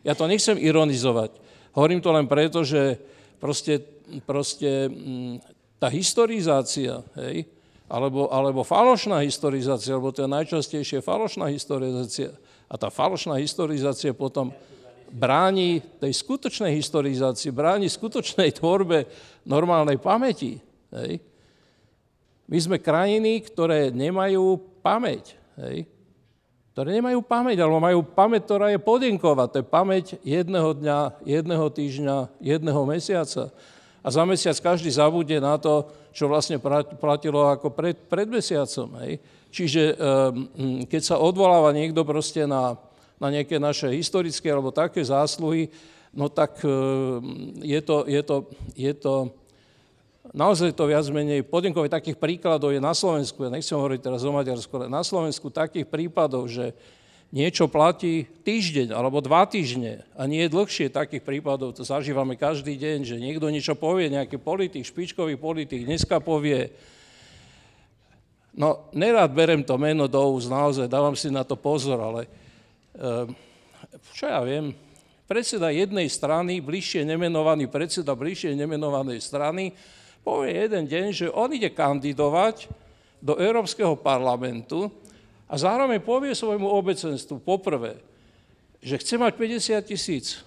Ja 0.00 0.16
to 0.16 0.24
nechcem 0.24 0.56
ironizovať. 0.56 1.36
Hovorím 1.76 2.00
to 2.00 2.16
len 2.16 2.24
preto, 2.24 2.64
že 2.64 2.96
proste, 3.36 3.84
proste 4.24 4.88
mm, 4.88 5.44
tá 5.76 5.92
historizácia, 5.92 7.04
hej, 7.20 7.44
alebo, 7.84 8.32
alebo 8.32 8.64
falošná 8.64 9.20
historizácia, 9.20 9.92
alebo 9.92 10.12
to 10.14 10.24
je 10.24 10.30
najčastejšie 10.30 11.04
falošná 11.04 11.52
historizácia, 11.52 12.32
a 12.64 12.74
tá 12.80 12.88
falošná 12.88 13.36
historizácia 13.38 14.16
potom 14.16 14.50
bráni 15.14 15.78
tej 16.02 16.10
skutočnej 16.10 16.74
historizácii, 16.74 17.54
bráni 17.54 17.86
skutočnej 17.86 18.50
tvorbe 18.56 19.06
normálnej 19.46 20.00
pamäti. 20.00 20.58
Hej. 20.90 21.22
My 22.50 22.58
sme 22.58 22.76
krajiny, 22.82 23.40
ktoré 23.46 23.94
nemajú 23.94 24.58
pamäť. 24.82 25.38
Hej. 25.60 25.86
Ktoré 26.74 26.98
nemajú 26.98 27.22
pamäť, 27.22 27.62
alebo 27.62 27.78
majú 27.78 28.02
pamäť, 28.02 28.50
ktorá 28.50 28.66
je 28.74 28.82
podinková. 28.82 29.46
To 29.46 29.62
je 29.62 29.66
pamäť 29.66 30.18
jedného 30.26 30.74
dňa, 30.74 31.22
jedného 31.22 31.66
týždňa, 31.70 32.16
jedného 32.42 32.82
mesiaca. 32.82 33.54
A 34.02 34.08
za 34.10 34.26
mesiac 34.26 34.58
každý 34.58 34.90
zabude 34.90 35.38
na 35.38 35.54
to, 35.56 35.86
čo 36.14 36.30
vlastne 36.30 36.62
platilo 36.96 37.50
ako 37.50 37.74
pred, 37.74 37.98
pred 38.06 38.30
mesiacom. 38.30 38.86
Hej. 39.02 39.18
Čiže 39.50 39.82
ehm, 39.98 40.86
keď 40.86 41.02
sa 41.02 41.16
odvoláva 41.18 41.74
niekto 41.74 42.06
proste 42.06 42.46
na, 42.46 42.78
na 43.18 43.34
nejaké 43.34 43.58
naše 43.58 43.90
historické 43.90 44.46
alebo 44.46 44.70
také 44.70 45.02
zásluhy, 45.02 45.74
no 46.14 46.30
tak 46.30 46.62
ehm, 46.62 47.58
je 47.58 47.80
to, 47.82 48.06
je 48.06 48.22
to, 48.22 48.36
je 48.78 48.92
to 48.94 49.14
naozaj 50.32 50.72
to 50.72 50.88
viac 50.88 51.04
menej 51.10 51.44
podinkové 51.44 51.90
takých 51.90 52.16
príkladov 52.16 52.72
je 52.72 52.80
na 52.80 52.96
Slovensku, 52.96 53.44
ja 53.44 53.52
nechcem 53.52 53.76
hovoriť 53.76 54.00
teraz 54.00 54.22
o 54.24 54.32
Maďarsku, 54.32 54.72
ale 54.78 54.86
na 54.88 55.04
Slovensku 55.04 55.52
takých 55.52 55.84
prípadov, 55.84 56.48
že 56.48 56.72
niečo 57.30 57.70
platí 57.70 58.26
týždeň 58.44 58.92
alebo 58.92 59.22
dva 59.24 59.46
týždne 59.48 60.04
a 60.18 60.26
nie 60.28 60.44
je 60.44 60.54
dlhšie 60.54 60.92
takých 60.92 61.24
prípadov, 61.24 61.72
to 61.72 61.86
zažívame 61.86 62.34
každý 62.36 62.76
deň, 62.76 62.98
že 63.06 63.16
niekto 63.22 63.48
niečo 63.48 63.78
povie, 63.78 64.12
nejaký 64.12 64.36
politik, 64.42 64.84
špičkový 64.84 65.38
politik, 65.38 65.86
dneska 65.86 66.20
povie, 66.20 66.74
No, 68.54 68.86
nerád 68.94 69.34
berem 69.34 69.66
to 69.66 69.74
meno 69.74 70.06
do 70.06 70.22
úst, 70.30 70.46
naozaj, 70.46 70.86
dávam 70.86 71.18
si 71.18 71.26
na 71.26 71.42
to 71.42 71.58
pozor, 71.58 71.98
ale 71.98 72.30
uh, 72.94 73.26
čo 74.14 74.30
ja 74.30 74.38
viem, 74.46 74.70
predseda 75.26 75.74
jednej 75.74 76.06
strany, 76.06 76.62
bližšie 76.62 77.02
nemenovaný 77.02 77.66
predseda 77.66 78.14
bližšie 78.14 78.54
nemenovanej 78.54 79.18
strany, 79.18 79.74
povie 80.22 80.54
jeden 80.54 80.86
deň, 80.86 81.06
že 81.10 81.26
on 81.34 81.50
ide 81.50 81.74
kandidovať 81.74 82.70
do 83.18 83.34
Európskeho 83.34 83.98
parlamentu 83.98 84.86
a 85.44 85.54
zároveň 85.54 86.00
povie 86.00 86.32
svojmu 86.32 86.66
obecenstvu 86.66 87.40
poprvé, 87.44 88.00
že 88.84 89.00
chce 89.00 89.16
mať 89.16 89.32
50 89.36 89.90
tisíc 89.90 90.44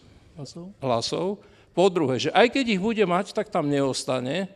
hlasov, 0.81 1.41
po 1.77 1.85
druhé, 1.93 2.17
že 2.17 2.33
aj 2.33 2.57
keď 2.57 2.65
ich 2.77 2.81
bude 2.81 3.05
mať, 3.05 3.37
tak 3.37 3.53
tam 3.53 3.69
neostane, 3.69 4.49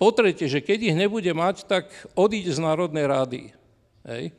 po 0.00 0.10
tretie, 0.10 0.50
že 0.50 0.64
keď 0.64 0.78
ich 0.90 0.96
nebude 0.98 1.30
mať, 1.30 1.68
tak 1.68 1.86
odíde 2.18 2.50
z 2.50 2.58
Národnej 2.58 3.06
rády. 3.06 3.42
Hej. 4.02 4.34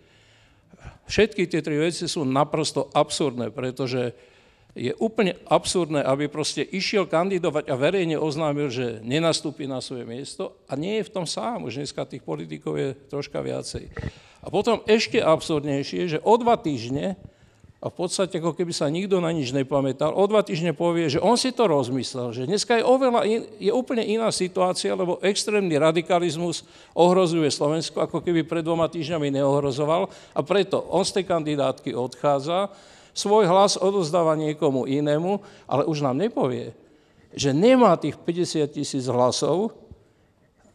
Všetky 1.07 1.47
tie 1.47 1.63
tri 1.63 1.79
veci 1.79 2.03
sú 2.03 2.27
naprosto 2.27 2.91
absurdné, 2.91 3.47
pretože 3.53 4.11
je 4.73 4.89
úplne 4.97 5.37
absurdné, 5.47 6.01
aby 6.01 6.27
proste 6.27 6.65
išiel 6.65 7.05
kandidovať 7.05 7.69
a 7.69 7.77
verejne 7.77 8.17
oznámil, 8.17 8.73
že 8.73 8.99
nenastúpi 9.05 9.69
na 9.69 9.79
svoje 9.79 10.03
miesto 10.03 10.57
a 10.65 10.73
nie 10.73 10.97
je 10.99 11.07
v 11.07 11.13
tom 11.13 11.29
sám. 11.29 11.69
Už 11.69 11.77
dneska 11.77 12.09
tých 12.09 12.25
politikov 12.25 12.81
je 12.81 12.97
troška 13.07 13.37
viacej. 13.39 13.93
A 14.43 14.51
potom 14.51 14.83
ešte 14.85 15.23
absurdnejšie, 15.23 16.01
že 16.11 16.19
o 16.19 16.35
dva 16.35 16.59
týždne 16.59 17.15
a 17.83 17.91
v 17.91 17.95
podstate 17.99 18.39
ako 18.39 18.55
keby 18.55 18.71
sa 18.71 18.87
nikto 18.87 19.19
na 19.19 19.27
nič 19.35 19.51
nepamätal, 19.51 20.15
o 20.15 20.23
dva 20.23 20.39
týždne 20.39 20.71
povie, 20.71 21.11
že 21.11 21.19
on 21.19 21.35
si 21.35 21.51
to 21.51 21.67
rozmyslel, 21.67 22.31
že 22.31 22.47
dneska 22.47 22.79
je, 22.79 22.83
oveľa 22.87 23.27
in, 23.27 23.43
je 23.59 23.75
úplne 23.75 24.07
iná 24.07 24.31
situácia, 24.31 24.95
lebo 24.95 25.19
extrémny 25.19 25.75
radikalizmus 25.75 26.63
ohrozuje 26.95 27.51
Slovensko, 27.51 28.07
ako 28.07 28.23
keby 28.23 28.47
pred 28.47 28.63
dvoma 28.63 28.87
týždňami 28.87 29.35
neohrozoval. 29.35 30.07
A 30.31 30.39
preto 30.47 30.79
on 30.87 31.03
z 31.03 31.19
tej 31.19 31.25
kandidátky 31.27 31.91
odchádza, 31.91 32.71
svoj 33.11 33.51
hlas 33.51 33.75
odozdáva 33.75 34.39
niekomu 34.39 34.87
inému, 34.87 35.43
ale 35.67 35.83
už 35.83 36.07
nám 36.07 36.15
nepovie, 36.15 36.71
že 37.35 37.51
nemá 37.51 37.99
tých 37.99 38.15
50 38.15 38.63
tisíc 38.79 39.05
hlasov 39.11 39.75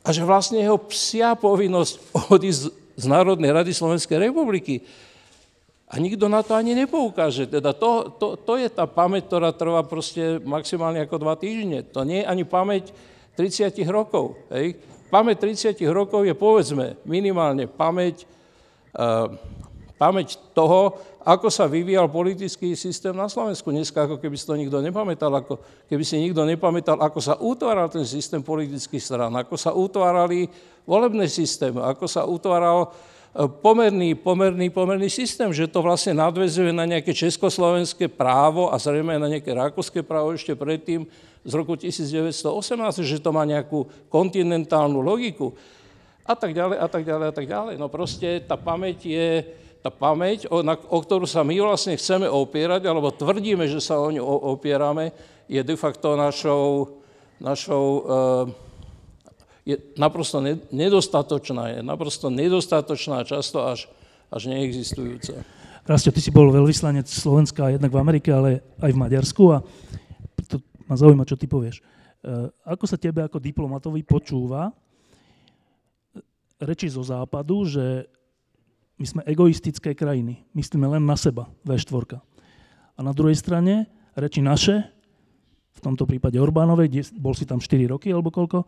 a 0.05 0.13
že 0.13 0.29
vlastne 0.29 0.61
jeho 0.61 0.77
psia 0.93 1.33
povinnosť 1.33 1.95
odísť 2.37 2.88
z 2.99 3.05
Národnej 3.07 3.55
rady 3.55 3.71
Slovenskej 3.71 4.19
republiky. 4.19 4.83
A 5.89 5.97
nikto 6.03 6.29
na 6.29 6.45
to 6.45 6.59
ani 6.59 6.77
nepoukáže. 6.77 7.49
Teda 7.49 7.73
to, 7.73 8.13
to, 8.19 8.37
to 8.37 8.61
je 8.61 8.69
tá 8.69 8.85
pamäť, 8.85 9.31
ktorá 9.31 9.55
trvá 9.55 9.81
proste 9.87 10.43
maximálne 10.43 11.01
ako 11.01 11.17
dva 11.17 11.39
týždne. 11.39 11.87
To 11.95 12.05
nie 12.05 12.21
je 12.21 12.29
ani 12.29 12.45
pamäť 12.45 12.93
30 13.39 13.73
rokov. 13.89 14.37
Hej. 14.53 14.77
Pamäť 15.09 15.49
30 15.49 15.81
rokov 15.89 16.29
je 16.29 16.37
povedzme 16.37 17.01
minimálne 17.09 17.65
pamäť, 17.65 18.29
uh, 18.93 19.33
pamäť 19.97 20.37
toho, 20.53 21.01
ako 21.25 21.49
sa 21.49 21.65
vyvíjal 21.65 22.13
politický 22.13 22.77
systém 22.77 23.17
na 23.17 23.29
Slovensku. 23.29 23.73
Dneska 23.73 24.05
ako 24.05 24.21
keby 24.21 24.37
si 24.37 24.45
to 24.45 24.61
nikto 24.61 24.85
nepamätal, 24.85 25.33
ako 25.33 25.61
keby 25.89 26.05
si 26.05 26.21
nikto 26.21 26.45
nepamätal, 26.45 27.01
ako 27.01 27.21
sa 27.21 27.41
utváral 27.41 27.89
ten 27.89 28.05
systém 28.05 28.45
politických 28.45 29.01
strán, 29.01 29.33
ako 29.33 29.57
sa 29.57 29.73
utvárali 29.73 30.53
volebné 30.89 31.29
systémy, 31.29 31.85
ako 31.85 32.09
sa 32.09 32.25
utváral 32.25 32.89
pomerný, 33.61 34.17
pomerný, 34.17 34.73
pomerný 34.73 35.13
systém, 35.13 35.53
že 35.53 35.69
to 35.69 35.85
vlastne 35.85 36.17
nadvezuje 36.17 36.73
na 36.73 36.89
nejaké 36.89 37.13
československé 37.13 38.09
právo 38.09 38.73
a 38.73 38.81
zrejme 38.81 39.21
na 39.21 39.29
nejaké 39.29 39.53
rakúske 39.53 40.01
právo 40.01 40.33
ešte 40.33 40.57
predtým 40.57 41.05
z 41.45 41.53
roku 41.53 41.77
1918, 41.77 42.41
že 43.05 43.21
to 43.21 43.31
má 43.31 43.45
nejakú 43.45 43.85
kontinentálnu 44.09 45.05
logiku 45.05 45.53
a 46.25 46.35
tak 46.37 46.53
ďalej, 46.53 46.77
a 46.81 46.89
tak 46.89 47.03
ďalej, 47.05 47.27
a 47.29 47.35
tak 47.35 47.47
ďalej. 47.47 47.75
No 47.77 47.87
proste 47.89 48.41
tá 48.45 48.57
pamäť 48.57 49.07
je, 49.09 49.45
tá 49.81 49.89
pamäť, 49.89 50.45
o, 50.51 50.61
na, 50.61 50.77
o 50.77 50.99
ktorú 51.01 51.25
sa 51.25 51.41
my 51.41 51.57
vlastne 51.63 51.97
chceme 51.97 52.29
opierať, 52.29 52.85
alebo 52.85 53.15
tvrdíme, 53.15 53.65
že 53.65 53.81
sa 53.81 53.97
o 53.97 54.09
ňu 54.13 54.21
opierame, 54.25 55.13
je 55.49 55.61
de 55.65 55.77
facto 55.79 56.19
našou, 56.21 57.01
našou 57.41 57.85
uh, 58.05 58.68
je 59.69 59.77
naprosto 60.01 60.41
nedostatočná, 60.73 61.77
je 61.77 61.81
naprosto 61.85 62.33
nedostatočná, 62.33 63.21
často 63.29 63.69
až, 63.69 63.85
až 64.33 64.49
neexistujúca. 64.49 65.45
Rastio, 65.85 66.09
ty 66.09 66.25
si 66.25 66.33
bol 66.33 66.49
veľvyslanec 66.49 67.05
Slovenska 67.05 67.69
jednak 67.69 67.93
v 67.93 68.01
Amerike, 68.01 68.33
ale 68.33 68.65
aj 68.81 68.93
v 68.97 69.01
Maďarsku 69.01 69.43
a 69.53 69.61
to 70.49 70.65
ma 70.89 70.97
zaujíma, 70.97 71.29
čo 71.29 71.37
ty 71.37 71.45
povieš. 71.45 71.81
E, 71.81 71.83
ako 72.65 72.85
sa 72.89 72.97
tebe 72.97 73.21
ako 73.21 73.37
diplomatovi 73.37 74.05
počúva 74.09 74.73
reči 76.65 76.89
zo 76.89 77.05
západu, 77.05 77.69
že 77.69 78.09
my 78.99 79.07
sme 79.07 79.23
egoistické 79.29 79.93
krajiny, 79.93 80.49
myslíme 80.57 80.89
len 80.97 81.05
na 81.05 81.15
seba, 81.15 81.47
V4. 81.63 82.19
A 82.97 83.01
na 83.05 83.13
druhej 83.13 83.37
strane 83.37 83.87
reči 84.17 84.41
naše, 84.41 84.81
v 85.77 85.81
tomto 85.85 86.09
prípade 86.09 86.41
Orbánovej, 86.41 87.15
bol 87.21 87.37
si 87.37 87.47
tam 87.47 87.63
4 87.63 87.95
roky 87.95 88.11
alebo 88.11 88.35
koľko, 88.35 88.67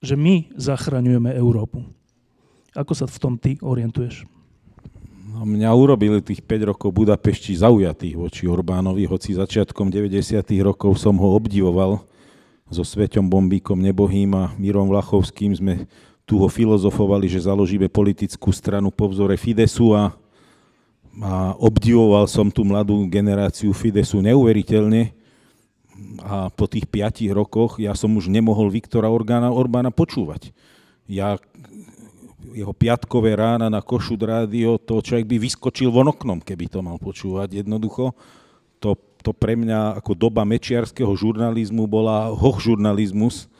že 0.00 0.14
my 0.14 0.52
zachraňujeme 0.56 1.32
Európu. 1.34 1.84
Ako 2.76 2.92
sa 2.92 3.08
v 3.08 3.18
tom 3.20 3.34
ty 3.40 3.56
orientuješ? 3.64 4.28
No, 5.36 5.44
mňa 5.44 5.68
urobili 5.72 6.20
tých 6.24 6.40
5 6.40 6.72
rokov 6.72 6.96
Budapešti 6.96 7.56
zaujatých 7.56 8.16
voči 8.16 8.48
Orbánovi, 8.48 9.04
hoci 9.04 9.36
začiatkom 9.36 9.92
90. 9.92 10.40
rokov 10.64 10.96
som 10.96 11.16
ho 11.20 11.36
obdivoval 11.36 12.00
so 12.72 12.82
Sveťom 12.82 13.28
Bombíkom 13.28 13.78
Nebohým 13.78 14.32
a 14.32 14.50
Mírom 14.56 14.88
Vlachovským 14.88 15.52
sme 15.52 15.74
tu 16.26 16.42
ho 16.42 16.48
filozofovali, 16.50 17.30
že 17.30 17.46
založíme 17.46 17.86
politickú 17.86 18.50
stranu 18.50 18.90
po 18.90 19.06
vzore 19.06 19.38
Fidesu 19.38 19.94
a, 19.94 20.10
a 21.22 21.54
obdivoval 21.60 22.26
som 22.26 22.50
tú 22.50 22.66
mladú 22.66 23.06
generáciu 23.06 23.70
Fidesu 23.70 24.18
neuveriteľne 24.18 25.14
a 26.22 26.48
po 26.52 26.66
tých 26.66 26.88
piatich 26.88 27.32
rokoch 27.32 27.78
ja 27.80 27.92
som 27.96 28.12
už 28.16 28.28
nemohol 28.28 28.72
Viktora 28.72 29.08
Orgána 29.08 29.52
Orbána 29.52 29.92
počúvať. 29.94 30.52
Ja 31.06 31.38
jeho 32.56 32.72
piatkové 32.72 33.36
rána 33.36 33.68
na 33.68 33.84
Košud 33.84 34.20
rádio, 34.22 34.80
to 34.80 35.04
človek 35.04 35.28
by 35.28 35.36
vyskočil 35.36 35.92
von 35.92 36.08
oknom, 36.08 36.40
keby 36.40 36.72
to 36.72 36.80
mal 36.80 36.96
počúvať. 36.96 37.60
Jednoducho, 37.60 38.16
to, 38.80 38.96
to 39.20 39.36
pre 39.36 39.58
mňa 39.58 40.00
ako 40.00 40.16
doba 40.16 40.46
mečiarského 40.48 41.10
žurnalizmu 41.12 41.84
bola 41.84 42.32
hoch 42.32 42.56
žurnalizmus, 42.62 43.52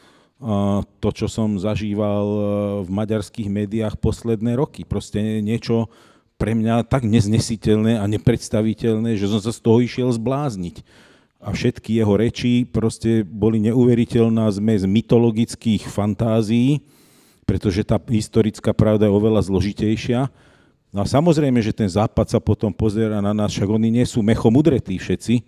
to, 1.00 1.08
čo 1.16 1.32
som 1.32 1.56
zažíval 1.56 2.24
e, 2.28 2.40
v 2.84 2.90
maďarských 2.92 3.48
médiách 3.48 3.96
posledné 3.96 4.52
roky. 4.52 4.84
Proste 4.84 5.40
niečo 5.40 5.88
pre 6.36 6.52
mňa 6.52 6.84
tak 6.84 7.08
neznesiteľné 7.08 7.96
a 7.96 8.04
nepredstaviteľné, 8.04 9.16
že 9.16 9.32
som 9.32 9.40
sa 9.40 9.48
z 9.48 9.60
toho 9.64 9.80
išiel 9.80 10.12
zblázniť 10.12 10.84
a 11.46 11.54
všetky 11.54 12.02
jeho 12.02 12.18
reči 12.18 12.66
proste 12.66 13.22
boli 13.22 13.62
neuveriteľná 13.70 14.50
zmes 14.50 14.82
mytologických 14.82 15.86
fantázií, 15.86 16.82
pretože 17.46 17.86
tá 17.86 18.02
historická 18.10 18.74
pravda 18.74 19.06
je 19.06 19.14
oveľa 19.14 19.46
zložitejšia. 19.46 20.26
No 20.90 20.98
a 20.98 21.06
samozrejme, 21.06 21.62
že 21.62 21.70
ten 21.70 21.86
západ 21.86 22.26
sa 22.34 22.42
potom 22.42 22.74
pozera 22.74 23.22
na 23.22 23.30
nás, 23.30 23.54
však 23.54 23.70
oni 23.70 23.94
nie 23.94 24.02
sú 24.02 24.26
mechom 24.26 24.50
udretí 24.58 24.98
všetci, 24.98 25.46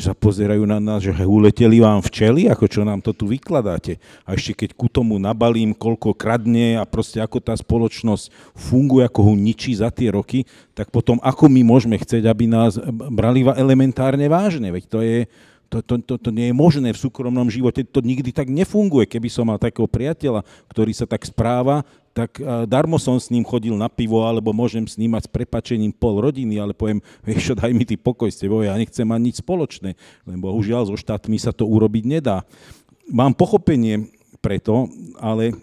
sa 0.00 0.16
pozerajú 0.16 0.64
na 0.64 0.80
nás, 0.80 1.04
že 1.04 1.12
uleteli 1.12 1.84
vám 1.84 2.00
včely, 2.00 2.48
ako 2.48 2.64
čo 2.64 2.80
nám 2.80 3.04
to 3.04 3.12
tu 3.12 3.28
vykladáte. 3.28 4.00
A 4.24 4.32
ešte 4.32 4.64
keď 4.64 4.70
ku 4.72 4.88
tomu 4.88 5.20
nabalím, 5.20 5.76
koľko 5.76 6.16
kradne 6.16 6.80
a 6.80 6.88
proste 6.88 7.20
ako 7.20 7.44
tá 7.44 7.52
spoločnosť 7.52 8.32
funguje, 8.56 9.04
ako 9.04 9.20
ho 9.28 9.32
ničí 9.36 9.76
za 9.76 9.92
tie 9.92 10.08
roky, 10.08 10.48
tak 10.72 10.88
potom 10.88 11.20
ako 11.20 11.52
my 11.52 11.60
môžeme 11.60 12.00
chcieť, 12.00 12.24
aby 12.24 12.48
nás 12.48 12.80
brali 13.12 13.44
elementárne 13.44 14.24
vážne. 14.32 14.72
Veď 14.72 14.84
to 14.88 14.98
je, 15.04 15.28
to, 15.72 15.80
to, 15.80 15.94
to, 16.04 16.14
to 16.20 16.28
nie 16.28 16.52
je 16.52 16.54
možné 16.54 16.92
v 16.92 17.00
súkromnom 17.00 17.48
živote, 17.48 17.80
to 17.80 18.04
nikdy 18.04 18.28
tak 18.28 18.52
nefunguje. 18.52 19.08
Keby 19.08 19.32
som 19.32 19.48
mal 19.48 19.56
takého 19.56 19.88
priateľa, 19.88 20.44
ktorý 20.68 20.92
sa 20.92 21.08
tak 21.08 21.24
správa, 21.24 21.80
tak 22.12 22.36
darmo 22.68 23.00
som 23.00 23.16
s 23.16 23.32
ním 23.32 23.40
chodil 23.40 23.72
na 23.72 23.88
pivo, 23.88 24.20
alebo 24.20 24.52
môžem 24.52 24.84
snímať 24.84 25.24
s 25.24 25.32
prepačením 25.32 25.96
pol 25.96 26.20
rodiny, 26.20 26.60
ale 26.60 26.76
poviem, 26.76 27.00
vieš 27.24 27.48
čo, 27.48 27.54
daj 27.56 27.72
mi 27.72 27.88
ty 27.88 27.96
pokoj 27.96 28.28
s 28.28 28.36
tebou, 28.36 28.60
ja 28.60 28.76
nechcem 28.76 29.08
mať 29.08 29.20
nič 29.24 29.36
spoločné, 29.40 29.96
lebo 30.28 30.52
bohužiaľ 30.52 30.92
so 30.92 30.96
štátmi 31.00 31.40
sa 31.40 31.56
to 31.56 31.64
urobiť 31.64 32.04
nedá. 32.04 32.44
Mám 33.08 33.32
pochopenie 33.32 34.12
preto, 34.44 34.92
ale 35.16 35.56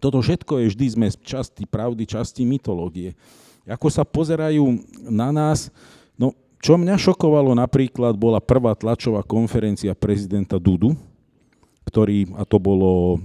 toto 0.00 0.24
všetko 0.24 0.64
je 0.64 0.72
vždy 0.72 0.86
sme 0.96 1.06
časti 1.12 1.68
pravdy, 1.68 2.08
časti 2.08 2.48
mytológie. 2.48 3.12
Ako 3.68 3.92
sa 3.92 4.00
pozerajú 4.08 4.80
na 5.12 5.28
nás, 5.28 5.68
no 6.16 6.32
čo 6.60 6.80
mňa 6.80 6.96
šokovalo 6.96 7.52
napríklad, 7.54 8.16
bola 8.16 8.40
prvá 8.40 8.72
tlačová 8.74 9.22
konferencia 9.22 9.92
prezidenta 9.92 10.56
Dudu, 10.56 10.96
ktorý, 11.86 12.34
a 12.34 12.42
to 12.42 12.58
bolo 12.58 13.22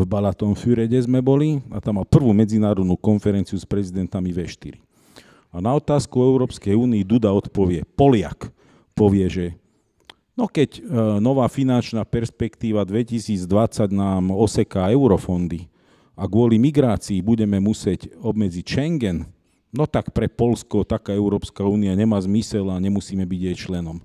v 0.00 0.02
Balaton 0.08 0.56
Fürede 0.56 0.96
sme 1.04 1.20
boli, 1.20 1.60
a 1.68 1.84
tam 1.84 2.00
mal 2.00 2.08
prvú 2.08 2.32
medzinárodnú 2.32 2.96
konferenciu 2.96 3.60
s 3.60 3.68
prezidentami 3.68 4.32
V4. 4.32 4.80
A 5.52 5.60
na 5.60 5.76
otázku 5.76 6.18
Európskej 6.18 6.72
únii 6.74 7.04
Duda 7.04 7.30
odpovie, 7.30 7.84
Poliak 7.94 8.48
povie, 8.96 9.28
že 9.28 9.46
no 10.34 10.48
keď 10.48 10.80
nová 11.20 11.46
finančná 11.46 12.02
perspektíva 12.08 12.82
2020 12.82 13.44
nám 13.92 14.32
oseká 14.32 14.88
eurofondy 14.90 15.68
a 16.16 16.24
kvôli 16.24 16.58
migrácii 16.58 17.20
budeme 17.20 17.60
musieť 17.60 18.10
obmedziť 18.18 18.64
Schengen, 18.64 19.28
no 19.74 19.90
tak 19.90 20.14
pre 20.14 20.30
Polsko 20.30 20.86
taká 20.86 21.10
Európska 21.10 21.66
únia 21.66 21.92
nemá 21.98 22.22
zmysel 22.22 22.70
a 22.70 22.78
nemusíme 22.78 23.26
byť 23.26 23.40
jej 23.50 23.56
členom. 23.66 23.98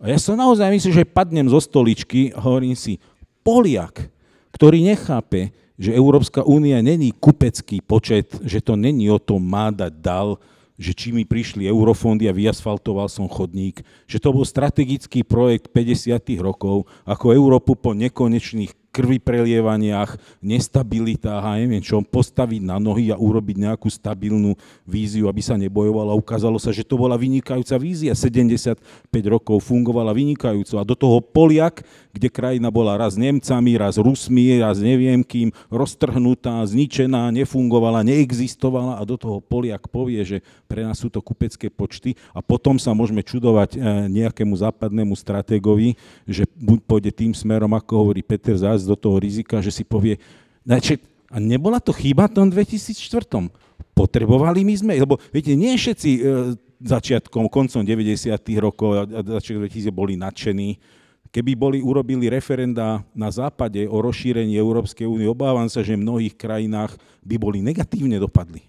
A 0.00 0.08
ja 0.08 0.16
som 0.16 0.38
naozaj 0.38 0.70
myslím, 0.72 0.94
že 0.96 1.04
padnem 1.04 1.50
zo 1.50 1.60
stoličky 1.60 2.32
a 2.32 2.40
hovorím 2.40 2.78
si, 2.78 2.96
Poliak, 3.44 4.08
ktorý 4.54 4.80
nechápe, 4.80 5.52
že 5.80 5.96
Európska 5.96 6.44
únia 6.44 6.80
není 6.84 7.12
kupecký 7.12 7.80
počet, 7.80 8.36
že 8.44 8.60
to 8.60 8.76
není 8.76 9.08
o 9.08 9.20
tom 9.20 9.40
má 9.40 9.72
dať 9.72 9.92
dal, 10.00 10.36
že 10.80 10.96
či 10.96 11.12
mi 11.12 11.28
prišli 11.28 11.68
eurofondy 11.68 12.24
a 12.24 12.32
vyasfaltoval 12.32 13.12
som 13.12 13.28
chodník, 13.28 13.84
že 14.08 14.16
to 14.16 14.32
bol 14.32 14.48
strategický 14.48 15.20
projekt 15.20 15.68
50. 15.76 16.16
rokov, 16.40 16.88
ako 17.04 17.36
Európu 17.36 17.76
po 17.76 17.92
nekonečných 17.92 18.72
krvi 18.90 19.22
prelievaniach, 19.22 20.18
nestabilitách 20.42 21.42
a 21.42 21.58
neviem 21.62 21.82
čo, 21.82 22.02
postaviť 22.02 22.62
na 22.66 22.82
nohy 22.82 23.14
a 23.14 23.16
urobiť 23.16 23.56
nejakú 23.70 23.86
stabilnú 23.86 24.58
víziu, 24.82 25.30
aby 25.30 25.38
sa 25.38 25.54
nebojovala. 25.54 26.18
Ukázalo 26.18 26.58
sa, 26.58 26.74
že 26.74 26.82
to 26.82 26.98
bola 26.98 27.14
vynikajúca 27.14 27.78
vízia. 27.78 28.12
75 28.12 28.82
rokov 29.30 29.62
fungovala 29.62 30.10
vynikajúco. 30.10 30.74
A 30.76 30.82
do 30.82 30.98
toho 30.98 31.22
Poliak, 31.22 31.86
kde 32.10 32.26
krajina 32.26 32.68
bola 32.68 32.98
raz 32.98 33.14
Nemcami, 33.14 33.78
raz 33.78 33.94
Rusmi, 33.94 34.58
raz 34.58 34.82
neviem 34.82 35.22
kým, 35.22 35.54
roztrhnutá, 35.70 36.58
zničená, 36.66 37.30
nefungovala, 37.30 38.02
neexistovala 38.02 38.98
a 38.98 39.02
do 39.06 39.14
toho 39.14 39.38
Poliak 39.38 39.86
povie, 39.86 40.18
že 40.26 40.38
pre 40.66 40.82
nás 40.82 40.98
sú 40.98 41.06
to 41.06 41.22
kupecké 41.22 41.70
počty 41.70 42.18
a 42.34 42.42
potom 42.42 42.74
sa 42.82 42.90
môžeme 42.90 43.22
čudovať 43.22 43.70
eh, 43.74 43.80
nejakému 44.10 44.54
západnému 44.58 45.14
stratégovi, 45.14 45.94
že 46.26 46.42
buď 46.58 46.78
pôjde 46.82 47.10
tým 47.14 47.30
smerom, 47.30 47.70
ako 47.70 48.06
hovorí 48.06 48.26
Peter 48.26 48.58
Zás, 48.58 48.79
zájsť 48.80 48.88
do 48.88 48.96
toho 48.96 49.16
rizika, 49.20 49.60
že 49.60 49.68
si 49.68 49.84
povie, 49.84 50.16
a 51.30 51.36
nebola 51.38 51.78
to 51.78 51.92
chyba 51.92 52.26
v 52.26 52.34
tom 52.34 52.46
2004. 52.48 53.28
Potrebovali 53.94 54.64
my 54.64 54.74
sme, 54.74 54.92
lebo 54.96 55.20
viete, 55.30 55.52
nie 55.52 55.76
všetci 55.76 56.10
e, 56.16 56.20
začiatkom, 56.80 57.52
koncom 57.52 57.84
90. 57.84 58.32
rokov 58.58 58.90
a 58.96 59.20
začiatkom 59.38 59.68
2000 59.68 59.92
boli 59.92 60.16
nadšení, 60.16 60.80
Keby 61.30 61.54
boli 61.54 61.78
urobili 61.78 62.26
referenda 62.26 63.06
na 63.14 63.30
západe 63.30 63.86
o 63.86 64.02
rozšírení 64.02 64.58
Európskej 64.58 65.06
únie, 65.06 65.30
obávam 65.30 65.70
sa, 65.70 65.78
že 65.78 65.94
v 65.94 66.02
mnohých 66.02 66.34
krajinách 66.34 66.98
by 67.22 67.38
boli 67.38 67.62
negatívne 67.62 68.18
dopadli 68.18 68.66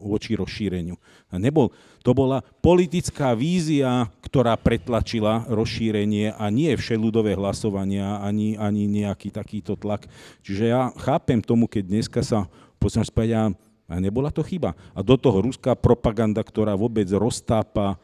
voči 0.00 0.32
rozšíreniu. 0.32 0.96
Nebol, 1.36 1.68
to 2.00 2.16
bola 2.16 2.40
politická 2.64 3.36
vízia, 3.36 4.08
ktorá 4.24 4.56
pretlačila 4.56 5.44
rozšírenie 5.44 6.32
a 6.32 6.48
nie 6.48 6.72
všeludové 6.72 7.36
hlasovania, 7.36 8.16
ani, 8.24 8.56
ani 8.56 8.88
nejaký 8.88 9.28
takýto 9.28 9.76
tlak. 9.76 10.08
Čiže 10.40 10.64
ja 10.72 10.88
chápem 10.96 11.44
tomu, 11.44 11.68
keď 11.68 11.84
dneska 11.84 12.24
sa 12.24 12.48
spať 12.80 13.28
a 13.36 14.00
nebola 14.00 14.32
to 14.32 14.40
chyba. 14.40 14.72
A 14.96 15.04
do 15.04 15.20
toho 15.20 15.44
ruská 15.44 15.76
propaganda, 15.76 16.40
ktorá 16.40 16.72
vôbec 16.72 17.04
roztápa 17.12 18.00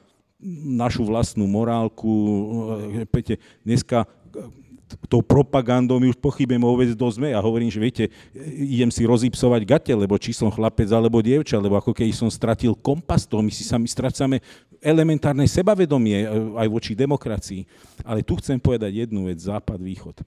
našu 0.65 1.05
vlastnú 1.05 1.45
morálku. 1.45 2.11
Pete, 3.13 3.37
dneska 3.61 4.09
tou 5.07 5.23
propagandou 5.23 6.03
my 6.03 6.11
už 6.11 6.19
pochybujeme 6.19 6.67
vôbec 6.67 6.91
dosť 6.91 7.17
sme. 7.23 7.29
Ja 7.31 7.39
hovorím, 7.39 7.71
že 7.71 7.79
viete, 7.79 8.05
idem 8.59 8.91
si 8.91 9.07
rozípsovať 9.07 9.63
gate, 9.63 9.95
lebo 9.95 10.19
či 10.19 10.35
som 10.35 10.51
chlapec 10.51 10.91
alebo 10.91 11.23
dievča, 11.23 11.63
lebo 11.63 11.79
ako 11.79 11.95
keď 11.95 12.11
som 12.11 12.27
stratil 12.27 12.75
kompas, 12.75 13.23
to 13.23 13.39
my 13.39 13.53
si 13.55 13.63
sami 13.63 13.87
strácame 13.87 14.43
elementárne 14.83 15.47
sebavedomie 15.47 16.27
aj 16.57 16.67
voči 16.67 16.99
demokracii. 16.99 17.63
Ale 18.03 18.27
tu 18.27 18.35
chcem 18.41 18.59
povedať 18.59 19.07
jednu 19.07 19.31
vec, 19.31 19.39
západ-východ. 19.39 20.25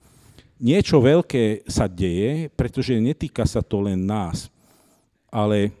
Niečo 0.62 1.02
veľké 1.02 1.66
sa 1.66 1.90
deje, 1.90 2.48
pretože 2.54 2.96
netýka 2.96 3.44
sa 3.44 3.60
to 3.60 3.82
len 3.84 4.00
nás. 4.00 4.48
Ale 5.28 5.74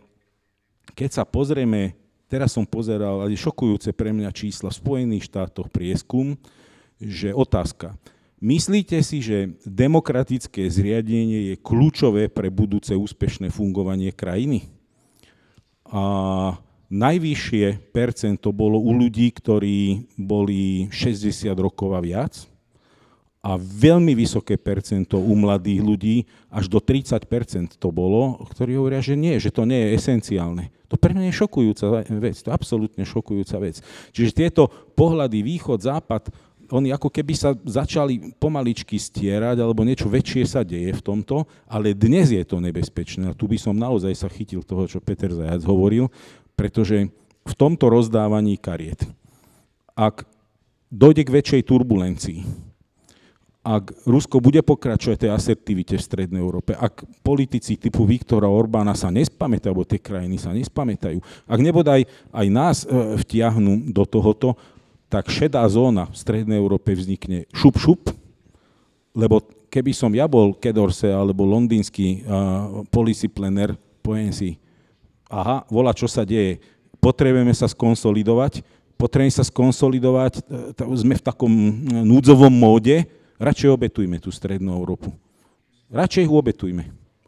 keď 0.92 1.22
sa 1.22 1.24
pozrieme 1.24 1.94
teraz 2.34 2.50
som 2.50 2.66
pozeral, 2.66 3.22
ale 3.22 3.38
šokujúce 3.38 3.94
pre 3.94 4.10
mňa 4.10 4.34
čísla 4.34 4.74
v 4.74 4.80
Spojených 4.82 5.30
štátoch 5.30 5.70
prieskum, 5.70 6.34
že 6.98 7.30
otázka. 7.30 7.94
Myslíte 8.42 8.98
si, 9.06 9.22
že 9.22 9.54
demokratické 9.62 10.66
zriadenie 10.66 11.54
je 11.54 11.62
kľúčové 11.62 12.26
pre 12.26 12.50
budúce 12.50 12.90
úspešné 12.90 13.54
fungovanie 13.54 14.10
krajiny? 14.10 14.66
A 15.86 16.02
najvyššie 16.90 17.94
percento 17.94 18.50
bolo 18.50 18.82
u 18.82 18.90
ľudí, 18.90 19.30
ktorí 19.30 20.10
boli 20.18 20.90
60 20.90 21.54
rokov 21.54 21.94
a 21.94 22.02
viac 22.02 22.34
a 23.44 23.60
veľmi 23.60 24.16
vysoké 24.16 24.56
percento 24.56 25.20
u 25.20 25.36
mladých 25.38 25.80
ľudí, 25.84 26.16
až 26.48 26.66
do 26.66 26.82
30% 26.82 27.76
to 27.76 27.88
bolo, 27.94 28.40
ktorí 28.50 28.74
hovoria, 28.74 29.04
že 29.04 29.14
nie, 29.14 29.36
že 29.36 29.52
to 29.52 29.68
nie 29.68 29.78
je 29.84 29.88
esenciálne. 30.00 30.72
To 30.94 31.02
pre 31.02 31.10
mňa 31.10 31.34
je 31.34 31.40
šokujúca 31.42 32.06
vec, 32.06 32.38
to 32.38 32.46
je 32.46 32.54
absolútne 32.54 33.02
šokujúca 33.02 33.58
vec. 33.58 33.82
Čiže 34.14 34.30
tieto 34.30 34.70
pohľady 34.94 35.42
východ, 35.42 35.82
západ, 35.82 36.30
oni 36.70 36.94
ako 36.94 37.10
keby 37.10 37.34
sa 37.34 37.50
začali 37.66 38.38
pomaličky 38.38 38.94
stierať, 38.94 39.58
alebo 39.58 39.82
niečo 39.82 40.06
väčšie 40.06 40.46
sa 40.46 40.62
deje 40.62 40.94
v 40.94 41.02
tomto, 41.02 41.50
ale 41.66 41.98
dnes 41.98 42.30
je 42.30 42.46
to 42.46 42.62
nebezpečné. 42.62 43.26
A 43.26 43.36
tu 43.36 43.50
by 43.50 43.58
som 43.58 43.74
naozaj 43.74 44.14
sa 44.14 44.30
chytil 44.30 44.62
toho, 44.62 44.86
čo 44.86 45.02
Peter 45.02 45.34
Zajac 45.34 45.66
hovoril, 45.66 46.08
pretože 46.54 47.10
v 47.44 47.54
tomto 47.58 47.90
rozdávaní 47.90 48.56
kariet, 48.56 49.02
ak 49.98 50.24
dojde 50.94 51.26
k 51.26 51.34
väčšej 51.34 51.62
turbulencii, 51.66 52.40
ak 53.64 54.04
Rusko 54.04 54.44
bude 54.44 54.60
pokračovať 54.60 55.24
tej 55.24 55.30
asertivite 55.32 55.96
v 55.96 56.04
Strednej 56.04 56.44
Európe, 56.44 56.76
ak 56.76 57.08
politici 57.24 57.80
typu 57.80 58.04
Viktora 58.04 58.44
Orbána 58.44 58.92
sa 58.92 59.08
nespamätajú, 59.08 59.72
alebo 59.72 59.88
tie 59.88 59.96
krajiny 59.96 60.36
sa 60.36 60.52
nespamätajú, 60.52 61.16
ak 61.48 61.60
nebodaj 61.64 62.04
aj 62.28 62.46
nás 62.52 62.84
e, 62.84 63.16
vtiahnu 63.24 63.88
do 63.88 64.04
tohoto, 64.04 64.52
tak 65.08 65.32
šedá 65.32 65.64
zóna 65.64 66.12
v 66.12 66.16
Strednej 66.20 66.60
Európe 66.60 66.92
vznikne 66.92 67.48
šup 67.56 67.80
šup, 67.80 68.12
lebo 69.16 69.40
keby 69.72 69.96
som 69.96 70.12
ja 70.12 70.28
bol 70.28 70.52
Kedorse 70.52 71.08
alebo 71.08 71.46
londýnsky 71.46 72.22
uh, 72.22 72.82
policy 72.90 73.30
planner, 73.30 73.78
poviem 74.02 74.34
si, 74.34 74.58
aha, 75.30 75.62
volá, 75.70 75.94
čo 75.94 76.10
sa 76.10 76.26
deje, 76.26 76.58
potrebujeme 76.98 77.54
sa 77.54 77.70
skonsolidovať, 77.70 78.62
potrebujeme 78.98 79.34
sa 79.34 79.46
skonsolidovať, 79.46 80.32
e, 80.78 80.96
sme 80.98 81.14
v 81.18 81.26
takom 81.26 81.52
núdzovom 82.06 82.50
móde, 82.50 83.06
Radšej 83.38 83.70
obetujme 83.74 84.16
tú 84.22 84.30
strednú 84.30 84.74
Európu. 84.78 85.10
Radšej 85.90 86.26
ju 86.26 86.32
obetujme. 86.34 86.84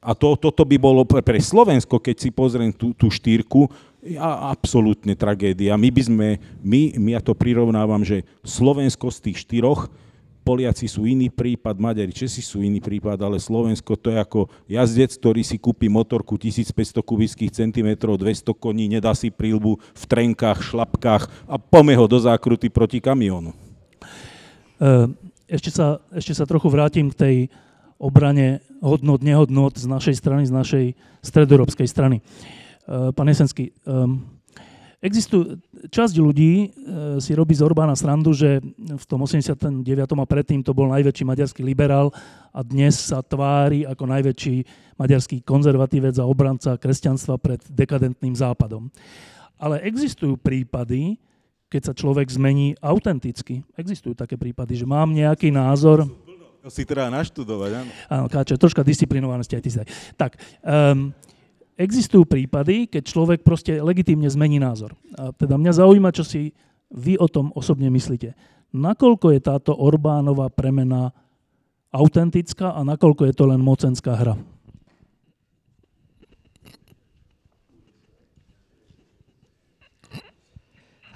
A 0.06 0.14
to, 0.14 0.38
toto 0.38 0.62
by 0.62 0.78
bolo 0.78 1.02
pre 1.02 1.42
Slovensko, 1.42 1.98
keď 1.98 2.16
si 2.22 2.30
pozriem 2.30 2.70
tú, 2.70 2.94
tú 2.94 3.10
štýrku, 3.10 3.66
a 4.14 4.54
absolútne 4.54 5.18
tragédia. 5.18 5.74
My 5.74 5.90
by 5.90 6.02
sme, 6.06 6.28
my, 6.62 6.94
my 6.94 7.10
ja 7.18 7.20
to 7.22 7.34
prirovnávam, 7.34 8.06
že 8.06 8.22
Slovensko 8.46 9.10
z 9.10 9.18
tých 9.18 9.42
štyroch, 9.42 9.90
Poliaci 10.46 10.86
sú 10.86 11.10
iný 11.10 11.26
prípad, 11.26 11.74
Maďari, 11.74 12.14
Česi 12.14 12.38
sú 12.38 12.62
iný 12.62 12.78
prípad, 12.78 13.18
ale 13.18 13.42
Slovensko 13.42 13.98
to 13.98 14.14
je 14.14 14.18
ako 14.22 14.46
jazdec, 14.70 15.10
ktorý 15.18 15.42
si 15.42 15.58
kúpi 15.58 15.90
motorku 15.90 16.38
1500 16.38 17.02
kubických 17.02 17.50
centimetrov, 17.50 18.14
200 18.14 18.54
koní, 18.54 18.86
nedá 18.86 19.10
si 19.10 19.34
prílbu 19.34 19.74
v 19.74 20.04
trenkách, 20.06 20.62
šlapkách 20.70 21.50
a 21.50 21.58
pome 21.58 21.98
ho 21.98 22.06
do 22.06 22.22
zákruty 22.22 22.70
proti 22.70 23.02
kamionu. 23.02 23.50
Uh, 24.78 25.10
ešte 25.46 25.70
sa, 25.70 26.02
ešte 26.10 26.34
sa 26.34 26.44
trochu 26.46 26.66
vrátim 26.70 27.10
k 27.10 27.18
tej 27.18 27.36
obrane 27.96 28.60
hodnot, 28.84 29.24
nehodnot 29.24 29.78
z 29.78 29.86
našej 29.88 30.14
strany, 30.20 30.44
z 30.44 30.52
našej 30.52 30.84
stredoeurópskej 31.24 31.88
strany. 31.88 32.20
E, 32.20 32.22
pán 33.14 33.26
Jesenský, 33.30 33.72
existuje, 35.00 35.56
časť 35.88 36.14
ľudí 36.18 36.52
e, 36.60 36.68
si 37.22 37.32
robí 37.32 37.54
z 37.54 37.62
Orbána 37.62 37.94
srandu, 37.94 38.34
že 38.34 38.58
v 38.76 39.04
tom 39.06 39.22
89. 39.22 39.86
a 39.86 40.26
predtým 40.26 40.60
to 40.66 40.74
bol 40.74 40.90
najväčší 40.90 41.24
maďarský 41.24 41.62
liberál 41.62 42.10
a 42.50 42.60
dnes 42.66 42.98
sa 42.98 43.22
tvári 43.22 43.86
ako 43.86 44.04
najväčší 44.08 44.56
maďarský 44.98 45.44
konzervatívec 45.46 46.16
a 46.18 46.28
obranca 46.28 46.74
kresťanstva 46.74 47.38
pred 47.38 47.60
dekadentným 47.70 48.34
západom. 48.34 48.88
Ale 49.56 49.80
existujú 49.84 50.36
prípady, 50.36 51.16
keď 51.66 51.82
sa 51.90 51.92
človek 51.92 52.30
zmení 52.30 52.78
autenticky. 52.78 53.66
Existujú 53.74 54.14
také 54.14 54.38
prípady, 54.38 54.78
že 54.78 54.86
mám 54.86 55.10
nejaký 55.10 55.50
názor. 55.50 56.06
To 56.62 56.70
si 56.70 56.82
treba 56.82 57.10
naštudovať, 57.14 57.70
áno. 57.78 57.90
Áno, 58.10 58.26
káče, 58.26 58.58
troška 58.58 58.82
disciplinovanosti 58.82 59.54
aj 59.54 59.62
ty 59.62 59.70
si 59.70 59.78
Tak, 60.18 60.34
um, 60.66 61.14
existujú 61.78 62.26
prípady, 62.26 62.90
keď 62.90 63.02
človek 63.06 63.40
proste 63.46 63.78
legitímne 63.78 64.26
zmení 64.26 64.58
názor. 64.58 64.98
A 65.14 65.30
teda 65.30 65.54
mňa 65.54 65.72
zaujíma, 65.78 66.10
čo 66.10 66.26
si 66.26 66.50
vy 66.90 67.18
o 67.22 67.30
tom 67.30 67.54
osobne 67.54 67.86
myslíte. 67.92 68.34
Nakoľko 68.74 69.30
je 69.36 69.40
táto 69.42 69.72
Orbánova 69.78 70.50
premena 70.50 71.14
autentická 71.94 72.74
a 72.74 72.82
nakoľko 72.82 73.30
je 73.30 73.34
to 73.34 73.44
len 73.46 73.62
mocenská 73.62 74.18
hra? 74.18 74.34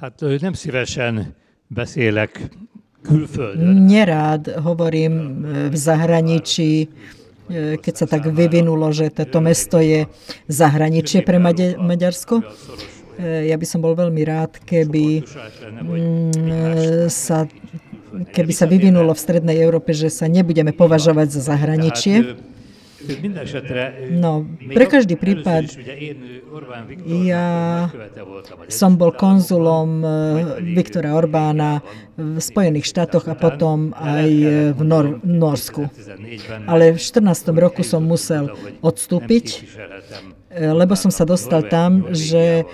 Hát 0.01 0.21
nem 0.41 0.53
szívesen 0.53 1.35
beszélek 1.69 2.49
külföldön. 3.03 3.85
Nerád 3.85 4.49
hovorím 4.65 5.13
e, 5.13 5.69
v 5.69 5.77
zahraničí, 5.77 6.73
e, 6.81 7.77
keď 7.77 7.95
sa 7.97 8.07
tak 8.09 8.33
vyvinulo, 8.33 8.89
že 8.97 9.13
toto 9.13 9.45
mesto 9.45 9.77
je 9.77 10.09
zahraničie 10.49 11.21
pre 11.21 11.37
Maďarsko. 11.77 12.41
E, 12.41 12.45
ja 13.53 13.57
by 13.61 13.67
som 13.69 13.85
bol 13.85 13.93
veľmi 13.93 14.25
rád, 14.25 14.57
keby 14.65 15.21
mm, 15.85 17.13
sa, 17.13 17.45
keby 18.33 18.53
sa 18.57 18.65
vyvinulo 18.65 19.13
v 19.13 19.21
Strednej 19.21 19.61
Európe, 19.61 19.93
že 19.93 20.09
sa 20.09 20.25
nebudeme 20.33 20.73
považovať 20.73 21.29
za 21.29 21.53
zahraničie 21.53 22.41
No, 24.13 24.45
pre 24.69 24.85
každý 24.85 25.17
prípad 25.17 25.65
ja 27.07 27.47
som 28.69 28.97
bol 28.97 29.17
konzulom 29.17 30.05
eh, 30.05 30.11
Viktora 30.77 31.17
Orbána 31.17 31.81
v 32.21 32.37
Spojených 32.37 32.85
štátoch 32.85 33.25
a 33.27 33.35
potom 33.35 33.97
aj 33.97 34.29
v 34.77 34.81
Nor- 34.85 35.25
Norsku. 35.25 35.89
Ale 36.69 36.93
v 36.93 36.99
14. 37.01 37.57
roku 37.57 37.81
som 37.81 38.05
musel 38.05 38.53
odstúpiť, 38.85 39.47
eh, 40.53 40.69
lebo 40.69 40.93
som 40.93 41.09
sa 41.09 41.25
dostal 41.25 41.65
tam, 41.65 42.13
že 42.13 42.69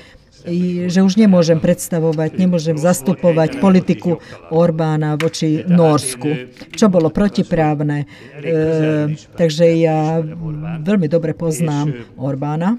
že 0.86 1.00
už 1.02 1.18
nemôžem 1.18 1.58
predstavovať, 1.58 2.38
nemôžem 2.38 2.78
zastupovať 2.78 3.58
politiku 3.58 4.22
Orbána 4.48 5.18
voči 5.18 5.66
Norsku, 5.66 6.54
čo 6.72 6.86
bolo 6.86 7.10
protiprávne. 7.10 8.06
E, 8.06 8.06
takže 9.34 9.66
ja 9.74 10.22
veľmi 10.80 11.10
dobre 11.10 11.34
poznám 11.34 12.06
Orbána. 12.14 12.78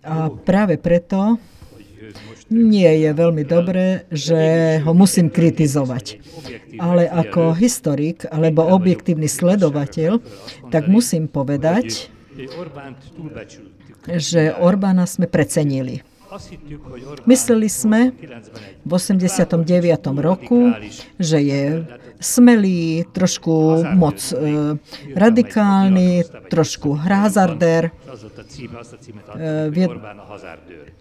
A 0.00 0.32
práve 0.32 0.74
preto 0.80 1.38
nie 2.50 2.90
je 3.06 3.10
veľmi 3.14 3.46
dobré, 3.46 4.10
že 4.10 4.40
ho 4.82 4.90
musím 4.90 5.30
kritizovať. 5.30 6.18
Ale 6.82 7.06
ako 7.06 7.54
historik 7.54 8.26
alebo 8.26 8.66
objektívny 8.66 9.30
sledovateľ, 9.30 10.18
tak 10.74 10.90
musím 10.90 11.30
povedať, 11.30 12.10
že 14.06 14.54
Orbána 14.54 15.04
sme 15.04 15.26
precenili. 15.26 16.00
Mysleli 17.26 17.66
sme 17.66 18.14
v 18.86 18.90
89. 18.94 19.66
roku, 20.22 20.70
že 21.18 21.38
je 21.42 21.62
smelý, 22.20 23.02
trošku 23.10 23.82
moc 23.98 24.20
e, 24.30 24.76
radikálny, 25.16 26.22
trošku 26.52 26.94
hrázarder. 26.94 27.90
E, 27.90 28.14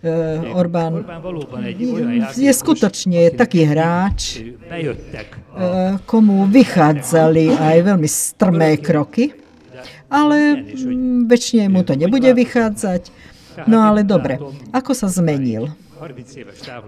e, 0.01 0.13
Orbán 0.49 1.05
je 2.33 2.49
skutočne 2.55 3.29
taký 3.35 3.69
hráč, 3.69 4.39
e, 4.39 4.57
komu 6.09 6.49
vychádzali 6.49 7.53
aj 7.53 7.77
veľmi 7.85 8.09
strmé 8.09 8.81
kroky, 8.81 9.35
ale 10.09 10.65
väčšine 11.29 11.69
mu 11.69 11.85
to 11.85 11.93
nebude 11.95 12.33
vychádzať. 12.33 13.09
No 13.65 13.85
ale 13.85 14.05
dobre, 14.05 14.41
ako 14.73 14.91
sa 14.93 15.07
zmenil? 15.07 15.73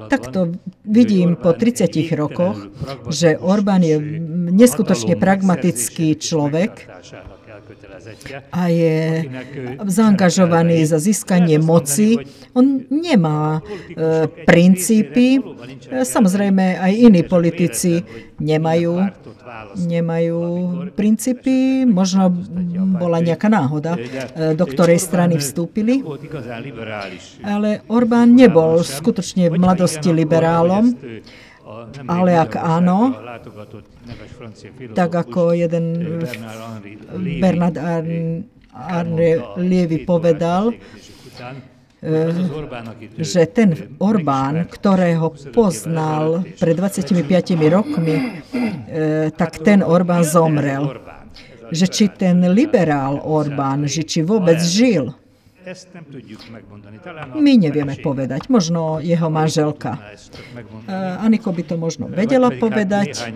Takto 0.08 0.56
vidím 0.88 1.36
po 1.36 1.52
30 1.52 1.92
rokoch, 2.16 2.72
že 3.12 3.36
Orbán 3.36 3.84
je 3.84 4.00
neskutočne 4.56 5.20
pragmatický 5.20 6.16
človek 6.16 6.88
a 8.52 8.62
je 8.68 9.26
zaangažovaný 9.86 10.86
za 10.86 11.00
získanie 11.00 11.58
moci. 11.58 12.20
On 12.52 12.84
nemá 12.90 13.64
princípy. 14.46 15.40
Samozrejme, 15.92 16.78
aj 16.80 16.94
iní 16.94 17.22
politici 17.24 18.04
nemajú, 18.40 19.08
nemajú 19.76 20.40
princípy. 20.94 21.88
Možno 21.88 22.30
bola 22.98 23.24
nejaká 23.24 23.48
náhoda, 23.48 23.96
do 24.56 24.66
ktorej 24.68 25.00
strany 25.00 25.40
vstúpili. 25.40 26.04
Ale 27.42 27.84
Orbán 27.88 28.36
nebol 28.36 28.84
skutočne 28.84 29.48
v 29.52 29.58
mladosti 29.58 30.12
liberálom. 30.12 30.96
Ale 32.08 32.32
ak 32.38 32.56
áno, 32.58 33.16
tak 34.94 35.12
ako 35.16 35.54
jeden 35.56 35.86
Bernard 37.40 37.78
Arne 38.72 39.30
Lievi 39.60 40.08
povedal, 40.08 40.74
že 43.22 43.46
ten 43.46 43.94
Orbán, 44.02 44.66
ktorého 44.66 45.38
poznal 45.54 46.42
pred 46.58 46.74
25 46.74 47.22
rokmi, 47.70 48.42
tak 49.38 49.62
ten 49.62 49.86
Orbán 49.86 50.26
zomrel. 50.26 50.98
Že 51.72 51.86
či 51.88 52.06
ten 52.12 52.42
liberál 52.52 53.22
Orbán, 53.22 53.88
že 53.88 54.04
či 54.04 54.26
vôbec 54.26 54.60
žil, 54.60 55.14
my 57.38 57.54
nevieme 57.58 57.96
povedať, 58.02 58.50
možno 58.50 58.98
jeho 58.98 59.30
manželka. 59.30 60.02
Aniko 61.22 61.54
by 61.54 61.64
to 61.66 61.76
možno 61.78 62.10
vedela 62.10 62.50
povedať, 62.50 63.30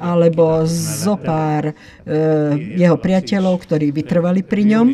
alebo 0.00 0.64
zo 0.68 1.20
pár 1.20 1.76
jeho 2.56 2.96
priateľov, 2.96 3.60
ktorí 3.64 3.92
vytrvali 3.92 4.40
pri 4.40 4.62
ňom. 4.64 4.86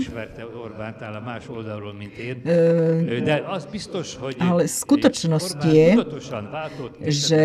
Ale 4.41 4.63
skutočnosť 4.67 5.59
je, 5.65 5.89
že 7.07 7.45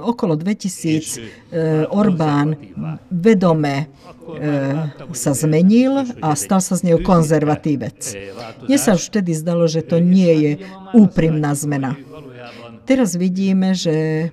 okolo 0.00 0.34
2000 0.40 1.92
Orbán 1.92 2.56
vedome 3.12 3.92
sa 5.12 5.32
zmenil 5.36 6.06
a 6.24 6.32
stal 6.32 6.64
sa 6.64 6.78
z 6.78 6.88
neho 6.88 7.00
konzervatívec. 7.04 7.98
Mne 8.64 8.78
sa 8.78 8.96
už 8.96 9.12
vtedy 9.12 9.36
zdalo, 9.36 9.68
že 9.68 9.84
to 9.84 10.00
nie 10.00 10.32
je 10.32 10.52
úprimná 10.96 11.52
zmena. 11.52 11.98
Teraz 12.88 13.14
vidíme, 13.14 13.76
že 13.76 14.28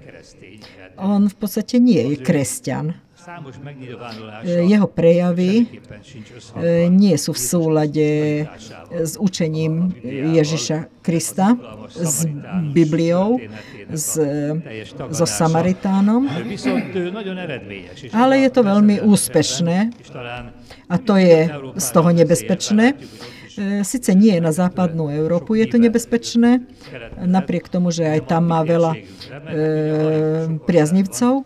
on 1.00 1.28
v 1.28 1.36
podstate 1.38 1.80
nie 1.80 2.14
je 2.14 2.16
kresťan. 2.20 3.09
Jeho 4.44 4.88
prejavy 4.88 5.68
nie 6.90 7.16
sú 7.18 7.32
v 7.34 7.42
súlade 7.42 8.10
s 8.90 9.14
učením 9.20 9.94
Ježiša 10.04 10.90
Krista, 11.06 11.54
s 11.94 12.26
Bibliou, 12.74 13.42
s, 13.90 14.18
so 15.14 15.26
Samaritánom. 15.26 16.26
Ale 18.14 18.34
je 18.46 18.50
to 18.50 18.62
veľmi 18.62 18.96
úspešné. 19.06 19.78
a 20.90 20.96
to 20.98 21.14
je 21.18 21.40
z 21.78 21.88
toho 21.94 22.10
nebezpečné. 22.10 22.98
Sice 23.84 24.16
nie 24.16 24.40
na 24.40 24.56
západnú 24.56 25.12
Európu 25.12 25.60
je 25.60 25.68
to 25.68 25.78
nebezpečné, 25.78 26.64
napriek 27.20 27.68
tomu, 27.68 27.92
že 27.92 28.08
aj 28.08 28.32
tam 28.32 28.48
má 28.48 28.64
veľa 28.64 28.96
e, 28.96 29.00
priaznivcov, 30.64 31.44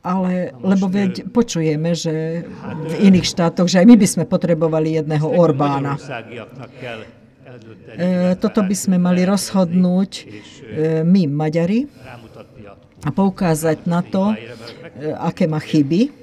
ale 0.00 0.56
lebo 0.64 0.88
veď 0.88 1.28
počujeme, 1.28 1.92
že 1.92 2.44
v 2.88 2.94
iných 3.12 3.26
štátoch, 3.28 3.68
že 3.68 3.84
aj 3.84 3.86
my 3.86 3.96
by 4.00 4.06
sme 4.08 4.24
potrebovali 4.24 4.96
jedného 4.96 5.28
Orbána. 5.28 6.00
E, 7.98 8.38
toto 8.38 8.62
by 8.62 8.76
sme 8.76 8.96
mali 8.96 9.26
rozhodnúť 9.26 10.10
e, 10.16 10.24
my, 11.02 11.26
Maďari, 11.28 11.90
a 13.00 13.08
poukázať 13.10 13.88
na 13.88 14.00
to, 14.00 14.32
e, 14.32 14.36
aké 15.18 15.44
má 15.50 15.60
chyby, 15.60 16.14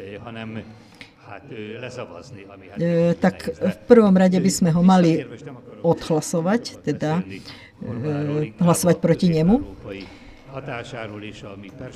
tak 3.22 3.36
v 3.56 3.78
prvom 3.88 4.16
rade 4.16 4.36
by 4.40 4.52
sme 4.52 4.70
ho 4.74 4.82
mali 4.84 5.24
odhlasovať, 5.86 6.82
teda 6.84 7.24
hlasovať 8.58 8.98
proti 9.00 9.28
nemu. 9.32 9.56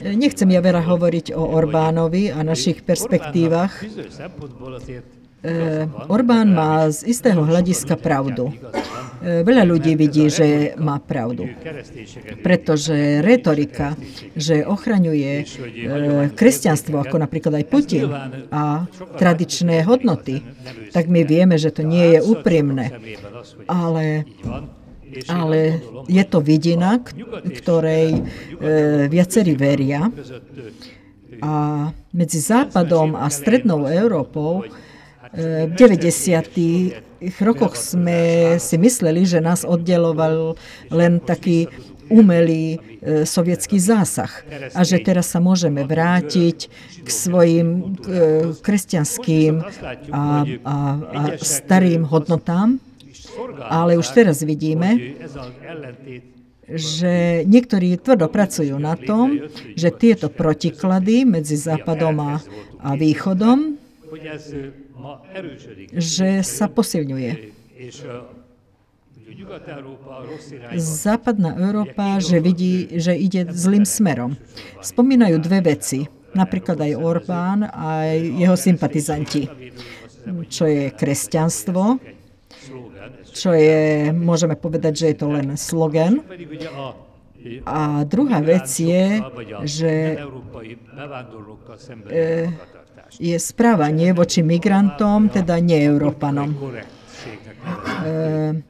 Nechcem 0.02 0.50
ja 0.52 0.62
veľa 0.62 0.84
hovoriť 0.86 1.34
o 1.34 1.44
Orbánovi 1.56 2.30
a 2.30 2.44
našich 2.44 2.84
perspektívach. 2.86 3.82
Orbán 6.06 6.54
má 6.54 6.86
z 6.94 7.10
istého 7.10 7.42
hľadiska 7.42 7.98
pravdu. 7.98 8.54
Veľa 9.22 9.66
ľudí 9.66 9.94
vidí, 9.98 10.30
že 10.30 10.74
má 10.78 11.02
pravdu. 11.02 11.50
Pretože 12.46 13.22
retorika, 13.26 13.98
že 14.38 14.66
ochraňuje 14.66 15.46
kresťanstvo, 16.38 17.02
ako 17.02 17.22
napríklad 17.22 17.58
aj 17.58 17.66
Putin, 17.70 18.10
a 18.54 18.86
tradičné 19.18 19.82
hodnoty, 19.86 20.46
tak 20.94 21.10
my 21.10 21.26
vieme, 21.26 21.58
že 21.58 21.74
to 21.74 21.82
nie 21.82 22.18
je 22.18 22.20
úprimné. 22.22 22.94
Ale 23.66 24.26
ale 25.28 25.82
je 26.08 26.24
to 26.24 26.40
vidina, 26.40 27.00
ktorej 27.62 28.08
e, 28.16 28.22
viacerí 29.12 29.54
veria. 29.56 30.12
A 31.42 31.54
medzi 32.14 32.40
Západom 32.40 33.18
a 33.18 33.26
Strednou 33.32 33.90
Európou 33.90 34.68
v 35.32 35.72
90. 35.80 37.24
rokoch 37.40 37.80
sme 37.80 38.56
si 38.60 38.76
mysleli, 38.76 39.24
že 39.24 39.40
nás 39.40 39.64
oddeloval 39.64 40.60
len 40.92 41.24
taký 41.24 41.72
umelý 42.12 42.76
e, 42.76 43.24
sovietský 43.24 43.80
zásah. 43.80 44.44
A 44.76 44.84
že 44.84 45.00
teraz 45.00 45.32
sa 45.32 45.40
môžeme 45.40 45.88
vrátiť 45.88 46.68
k 47.02 47.08
svojim 47.08 47.96
e, 48.04 48.12
kresťanským 48.60 49.64
a, 50.12 50.44
a, 50.68 50.76
a 51.00 51.22
starým 51.40 52.04
hodnotám 52.04 52.84
ale 53.68 53.98
už 53.98 54.08
teraz 54.12 54.44
vidíme, 54.44 55.18
že 56.72 57.44
niektorí 57.44 58.00
tvrdo 58.00 58.32
pracujú 58.32 58.80
na 58.80 58.96
tom, 58.96 59.50
že 59.76 59.92
tieto 59.92 60.32
protiklady 60.32 61.28
medzi 61.28 61.60
Západom 61.60 62.16
a, 62.24 62.34
a 62.80 62.90
Východom, 62.96 63.76
že 65.92 66.30
sa 66.44 66.68
posilňuje. 66.72 67.32
Západná 70.78 71.56
Európa, 71.56 72.20
že 72.20 72.38
vidí, 72.44 73.00
že 73.00 73.16
ide 73.16 73.48
zlým 73.50 73.88
smerom. 73.88 74.36
Spomínajú 74.84 75.40
dve 75.40 75.60
veci, 75.76 76.06
napríklad 76.36 76.78
aj 76.78 77.00
Orbán 77.00 77.60
a 77.68 78.12
jeho 78.16 78.56
sympatizanti, 78.56 79.48
čo 80.52 80.70
je 80.70 80.94
kresťanstvo 80.94 81.98
čo 83.32 83.56
je, 83.56 84.12
môžeme 84.12 84.60
povedať, 84.60 84.94
že 84.96 85.06
je 85.12 85.18
to 85.18 85.28
len 85.32 85.56
slogan. 85.56 86.22
A 87.66 88.06
druhá 88.06 88.38
vec 88.46 88.70
je, 88.70 89.18
že 89.66 90.22
e, 92.06 92.54
je 93.18 93.38
správanie 93.42 94.14
voči 94.14 94.46
migrantom, 94.46 95.26
teda 95.26 95.58
neeurópanom. 95.58 96.54
E, 98.06 98.62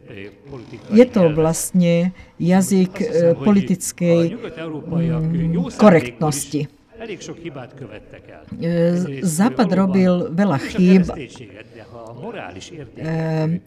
je 0.88 1.06
to 1.12 1.22
vlastne 1.36 2.16
jazyk 2.40 2.94
e, 3.04 3.06
politickej 3.36 4.40
korektnosti. 5.76 6.81
Západ 9.26 9.70
robil 9.74 10.30
veľa 10.30 10.60
chýb, 10.62 11.10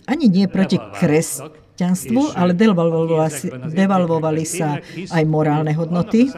ani 0.06 0.24
nie 0.30 0.46
proti 0.46 0.78
kresťanstvu, 0.78 2.38
ale 2.38 2.54
devalvovali, 2.54 3.74
devalvovali 3.74 4.44
sa 4.46 4.78
aj 5.10 5.24
morálne 5.26 5.74
hodnoty. 5.74 6.30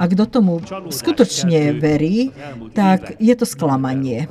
A 0.00 0.04
kto 0.08 0.24
tomu 0.24 0.64
skutočne 0.88 1.76
verí, 1.76 2.32
tak 2.72 3.20
je 3.20 3.34
to 3.36 3.44
sklamanie. 3.44 4.24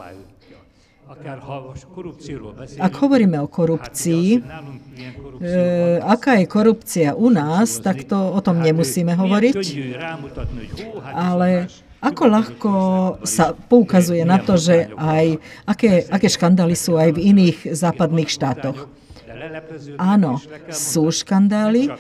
Ak 2.80 2.94
hovoríme 3.02 3.42
o 3.42 3.48
korupcii, 3.50 4.28
e, 4.38 4.40
aká 6.06 6.38
je 6.38 6.46
korupcia 6.46 7.18
u 7.18 7.34
nás, 7.34 7.82
tak 7.82 8.06
to 8.06 8.18
o 8.30 8.40
tom 8.46 8.62
nemusíme 8.62 9.18
hovoriť. 9.18 9.58
Ale 11.14 11.68
ako 12.06 12.24
ľahko 12.30 12.72
sa 13.26 13.58
poukazuje 13.58 14.22
na 14.22 14.38
to, 14.38 14.62
že 14.62 14.94
aj 14.94 15.42
aké, 15.66 16.06
aké 16.06 16.28
škandály 16.30 16.78
sú 16.78 17.02
aj 17.02 17.18
v 17.18 17.34
iných 17.34 17.74
západných 17.74 18.30
štátoch. 18.30 18.86
Áno, 19.98 20.38
sú 20.70 21.10
škandály, 21.10 21.92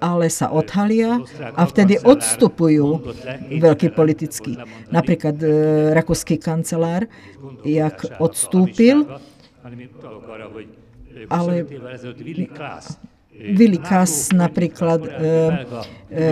ale 0.00 0.26
sa 0.30 0.50
odhalia 0.50 1.22
a 1.54 1.62
vtedy 1.66 2.00
odstupujú 2.00 3.14
veľký 3.58 3.92
politický. 3.92 4.58
Napríklad 4.90 5.36
e, 5.40 5.48
rakúsky 5.94 6.38
kancelár, 6.38 7.06
jak 7.62 8.02
odstúpil, 8.18 9.06
ale 11.30 11.52
Willy 13.34 13.78
Kass 13.82 14.30
napríklad 14.30 15.00
e, 15.02 15.10
e, 16.10 16.26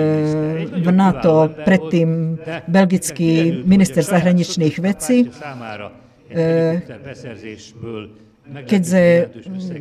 v 0.71 0.89
NATO, 0.95 1.51
predtým 1.51 2.39
belgický 2.71 3.63
minister 3.67 4.07
zahraničných 4.07 4.77
vecí, 4.79 5.27
e, 6.31 6.79
keď 8.43 8.82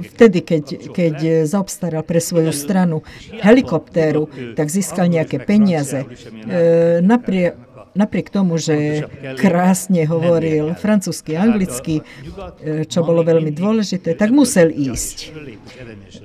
vtedy, 0.06 0.40
keď, 0.46 0.64
keď 0.94 1.16
zaobstaral 1.50 2.06
pre 2.06 2.22
svoju 2.22 2.54
stranu 2.54 3.02
helikoptéru, 3.42 4.30
tak 4.54 4.70
získal 4.70 5.10
nejaké 5.10 5.42
peniaze. 5.42 6.06
E, 6.06 7.02
napriek, 7.02 7.58
napriek 7.98 8.30
tomu, 8.30 8.62
že 8.62 9.10
krásne 9.42 10.06
hovoril 10.06 10.78
francúzsky, 10.78 11.34
anglicky, 11.34 12.06
e, 12.62 12.86
čo 12.86 13.02
bolo 13.02 13.26
veľmi 13.26 13.50
dôležité, 13.50 14.14
tak 14.14 14.30
musel 14.30 14.70
ísť. 14.70 15.18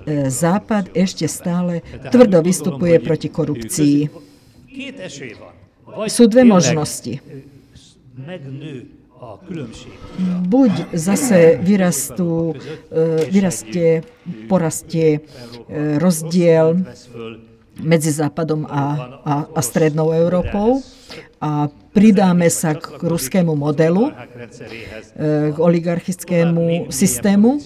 E, 0.05 0.29
Západ 0.29 0.93
ešte 0.93 1.25
stále 1.33 1.81
tvrdo 2.13 2.45
vystupuje 2.45 3.01
proti 3.01 3.33
korupcii. 3.33 3.97
Sú 6.13 6.29
dve 6.29 6.45
možnosti 6.45 7.17
buď 10.47 10.73
zase 10.93 11.59
vyrastú, 11.63 12.53
e, 12.53 13.31
vyrastie, 13.31 14.05
porastie 14.49 15.21
rozdiel 15.99 16.85
medzi 17.81 18.11
Západom 18.13 18.65
a, 18.69 18.83
a, 19.25 19.35
a 19.53 19.61
Strednou 19.63 20.13
Európou 20.13 20.81
a 21.37 21.69
pridáme 21.93 22.49
sa 22.49 22.73
k 22.73 22.97
ruskému 22.97 23.53
modelu, 23.57 24.09
e, 24.09 25.53
k 25.53 25.57
oligarchickému 25.57 26.89
systému 26.89 27.61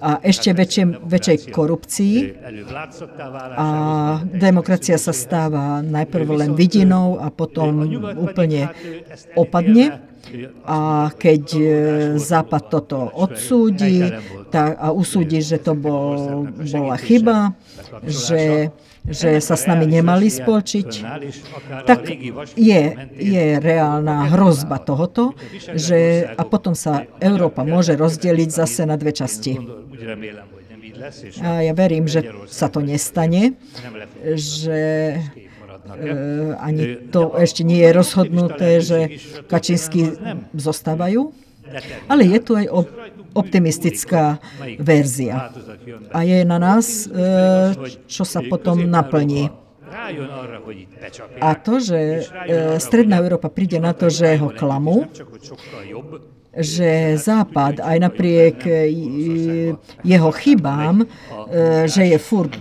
a 0.00 0.24
ešte 0.24 0.56
väčšie, 0.56 0.84
väčšej 1.04 1.38
korupcii. 1.52 2.16
A 3.56 3.68
demokracia 4.24 4.96
sa 4.96 5.12
stáva 5.12 5.84
najprv 5.84 6.28
len 6.32 6.52
vidinou 6.56 7.20
a 7.20 7.28
potom 7.28 7.84
úplne 8.16 8.72
opadne. 9.36 10.00
A 10.68 11.10
keď 11.16 11.44
e, 11.56 11.64
Západ 12.20 12.70
toto 12.70 13.08
odsúdi 13.18 14.04
tá, 14.52 14.76
a 14.76 14.92
usúdi, 14.94 15.40
že 15.40 15.58
to 15.58 15.72
bol, 15.74 16.46
bola 16.54 16.96
chyba, 17.00 17.56
že, 18.04 18.70
že 19.08 19.40
sa 19.40 19.56
s 19.56 19.64
nami 19.64 19.86
nemali 19.88 20.28
spolčiť, 20.28 20.90
tak 21.88 22.08
je, 22.56 22.82
je 23.16 23.46
reálna 23.58 24.32
hrozba 24.32 24.82
tohoto, 24.82 25.32
že, 25.72 26.28
a 26.28 26.42
potom 26.44 26.76
sa 26.76 27.08
Európa 27.20 27.64
môže 27.64 27.96
rozdeliť 27.96 28.50
zase 28.52 28.84
na 28.84 29.00
dve 29.00 29.16
časti. 29.16 29.56
A 31.40 31.64
ja 31.64 31.72
verím, 31.72 32.04
že 32.04 32.28
sa 32.44 32.68
to 32.68 32.84
nestane, 32.84 33.56
že 34.36 35.16
E, 35.98 36.54
ani 36.58 37.10
to 37.10 37.34
ešte 37.34 37.66
nie 37.66 37.82
je 37.82 37.90
rozhodnuté, 37.90 38.68
že 38.78 38.98
Kačinsky 39.50 40.14
zostávajú. 40.54 41.34
Ale 42.10 42.26
je 42.26 42.38
tu 42.42 42.58
aj 42.58 42.66
optimistická 43.34 44.38
verzia. 44.78 45.52
A 46.10 46.22
je 46.22 46.44
na 46.44 46.58
nás, 46.58 47.06
e, 47.06 47.10
čo 48.06 48.24
sa 48.24 48.40
potom 48.44 48.86
naplní. 48.86 49.50
A 51.42 51.50
to, 51.58 51.82
že 51.82 51.98
e, 51.98 52.20
Stredná 52.78 53.18
Európa 53.18 53.50
príde 53.50 53.82
na 53.82 53.90
to, 53.90 54.06
že 54.06 54.38
ho 54.38 54.54
klamú, 54.54 55.10
že 56.50 57.14
Západ 57.14 57.78
aj 57.78 57.96
napriek 58.02 58.58
jeho 60.02 60.30
chybám, 60.34 61.06
že 61.86 62.10
je 62.10 62.18
furt, 62.18 62.58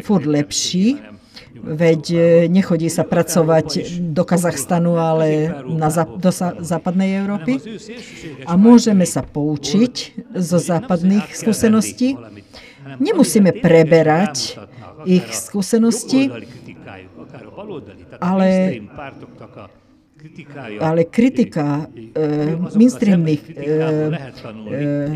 furt 0.00 0.24
lepší, 0.24 1.15
Veď 1.62 2.02
e, 2.12 2.18
nechodí 2.48 2.90
sa 2.92 3.04
pracovať 3.06 3.98
do 4.12 4.22
Kazachstanu, 4.24 5.00
ale 5.00 5.48
na, 5.64 5.88
do 6.04 6.30
západnej 6.60 7.22
Európy. 7.24 7.58
A 8.44 8.58
môžeme 8.60 9.08
sa 9.08 9.24
poučiť 9.24 9.94
zo 10.36 10.58
západných 10.60 11.32
skúseností. 11.32 12.20
Nemusíme 13.00 13.50
preberať 13.58 14.60
ich 15.06 15.26
skúsenosti, 15.34 16.30
ale 18.20 18.80
ale 20.80 21.04
kritika 21.04 21.86
e, 22.14 22.56
mainstreamných 22.76 23.42
e, 23.46 23.52
e, 23.52 23.58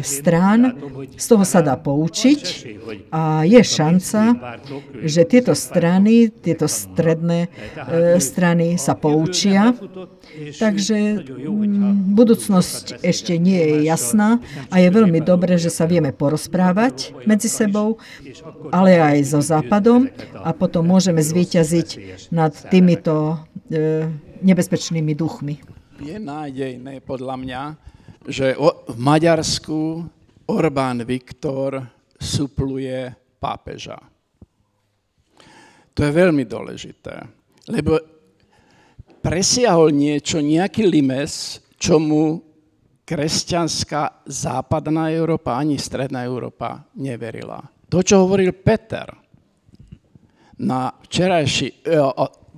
strán, 0.02 0.74
z 1.16 1.26
toho 1.26 1.44
sa 1.44 1.60
dá 1.60 1.76
poučiť 1.76 2.42
a 3.10 3.44
je 3.46 3.60
šanca, 3.60 4.22
že 5.04 5.22
tieto 5.26 5.54
strany, 5.54 6.30
tieto 6.30 6.66
stredné 6.66 7.46
e, 7.46 8.18
strany 8.20 8.76
sa 8.80 8.94
poučia. 8.94 9.74
Takže 10.30 11.26
m, 11.42 12.14
budúcnosť 12.14 13.02
ešte 13.02 13.34
nie 13.36 13.58
je 13.58 13.76
jasná 13.90 14.38
a 14.70 14.78
je 14.78 14.88
veľmi 14.88 15.18
dobré, 15.20 15.58
že 15.58 15.74
sa 15.74 15.90
vieme 15.90 16.14
porozprávať 16.14 17.14
medzi 17.26 17.50
sebou, 17.50 17.98
ale 18.70 18.98
aj 18.98 19.18
so 19.26 19.40
Západom 19.42 20.06
a 20.38 20.50
potom 20.54 20.86
môžeme 20.86 21.18
zvíťaziť 21.18 21.88
nad 22.30 22.54
týmito 22.70 23.42
e, 23.70 24.06
nebezpečnými 24.42 25.12
duchmi. 25.14 25.60
Je 26.00 26.16
nádejné 26.16 27.04
podľa 27.04 27.36
mňa, 27.36 27.62
že 28.28 28.56
v 28.88 28.96
Maďarsku 28.96 30.04
Orbán 30.48 31.04
Viktor 31.04 31.84
supluje 32.20 33.12
pápeža. 33.40 33.96
To 35.96 36.00
je 36.04 36.12
veľmi 36.12 36.44
dôležité, 36.48 37.20
lebo 37.68 38.00
presiahol 39.20 39.92
niečo, 39.92 40.40
nejaký 40.40 40.88
limes, 40.88 41.60
čomu 41.76 42.40
kresťanská 43.04 44.24
západná 44.28 45.12
Európa 45.12 45.58
ani 45.58 45.76
stredná 45.76 46.24
Európa 46.24 46.88
neverila. 46.96 47.60
To, 47.90 48.00
čo 48.00 48.22
hovoril 48.22 48.54
Peter 48.54 49.10
na 50.60 50.92
včerajší, 50.92 51.84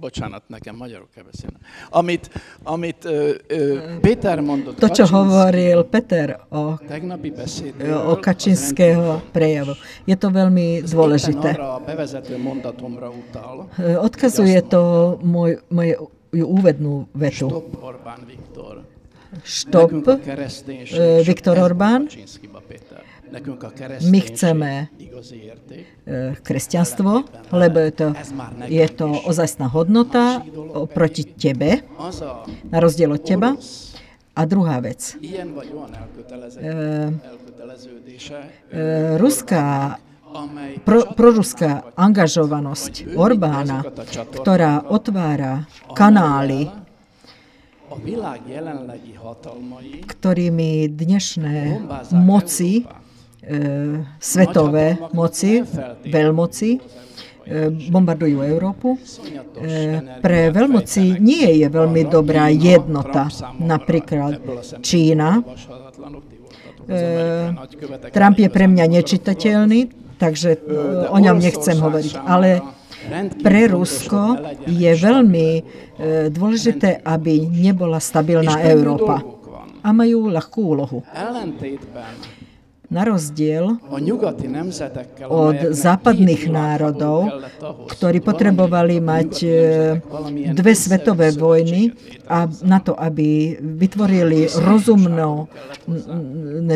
bocsánat, 0.02 0.42
nekem 0.50 0.74
magyarok 0.74 1.10
kell 1.14 1.22
beszélni. 1.22 1.58
Amit, 1.90 2.30
amit 2.62 3.04
ö, 3.04 3.38
ö, 3.46 3.78
Péter 4.02 4.40
mondott. 4.42 4.78
To, 4.82 4.88
čo 4.90 5.06
hovoril 5.06 5.86
Peter 5.86 6.42
o, 6.50 6.74
o 8.10 8.14
Kačinského 8.18 9.22
prejavu, 9.30 9.78
je 10.02 10.16
to 10.18 10.28
veľmi 10.34 10.82
dôležité. 10.82 11.54
Odkazuje 14.02 14.58
to 14.66 14.82
môj, 15.22 15.62
moje 15.70 15.94
úvednú 16.34 17.06
vetu. 17.14 17.46
Stop 17.46 17.70
Orbán 17.78 18.20
Viktor. 18.26 18.74
Stop 19.46 19.90
Viktor 21.24 21.56
Orbán. 21.62 22.10
My 24.04 24.20
chceme 24.20 24.88
kresťanstvo, 26.42 27.24
lebo 27.52 27.78
je 27.80 27.92
to, 27.92 28.06
je 28.68 28.86
to 28.92 29.06
ozajstná 29.24 29.66
hodnota 29.72 30.44
oproti 30.76 31.24
tebe, 31.24 31.80
na 32.68 32.78
rozdiel 32.80 33.16
od 33.16 33.22
teba. 33.24 33.56
A 34.32 34.48
druhá 34.48 34.80
vec. 34.80 35.12
E, 35.12 35.28
e, 35.28 35.36
ruská 39.20 40.00
pro, 40.88 41.12
proruská 41.12 41.92
angažovanosť 41.92 43.12
Orbána, 43.12 43.84
ktorá 44.32 44.88
otvára 44.88 45.68
kanály 45.92 46.72
ktorými 50.08 50.88
dnešné 50.88 51.56
moci, 52.16 52.88
svetové 54.22 54.98
moci, 55.12 55.66
veľmoci, 56.06 56.70
e, 56.72 56.78
bombardujú 57.90 58.38
Európu. 58.38 58.94
E, 58.94 58.98
pre 60.22 60.54
veľmoci 60.54 61.18
nie 61.18 61.50
je 61.58 61.66
veľmi 61.66 62.06
dobrá 62.06 62.46
jednota. 62.54 63.26
Napríklad 63.58 64.38
Čína. 64.78 65.42
Trump 68.14 68.36
je 68.38 68.48
pre 68.50 68.66
mňa 68.70 68.84
nečitateľný, 68.90 69.80
takže 70.18 70.62
o 71.10 71.18
ňom 71.18 71.38
nechcem 71.38 71.78
hovoriť. 71.78 72.14
Ale 72.22 72.62
pre 73.42 73.66
Rusko 73.66 74.38
je 74.70 74.90
veľmi 74.94 75.48
e, 75.58 75.62
dôležité, 76.30 77.02
aby 77.02 77.42
nebola 77.42 77.98
stabilná 77.98 78.62
Európa. 78.70 79.18
A 79.82 79.90
majú 79.90 80.30
ľahkú 80.30 80.78
úlohu. 80.78 81.02
Na 82.92 83.08
rozdiel 83.08 83.80
od 85.32 85.58
západných 85.72 86.44
národov, 86.52 87.48
ktorí 87.88 88.20
potrebovali 88.20 89.00
mať 89.00 89.30
e, 89.40 89.48
dve 90.52 90.76
svetové 90.76 91.32
vojny 91.32 91.96
a 92.28 92.44
na 92.60 92.84
to, 92.84 92.92
aby 92.92 93.56
vytvorili 93.56 94.52
rozumné 94.60 95.48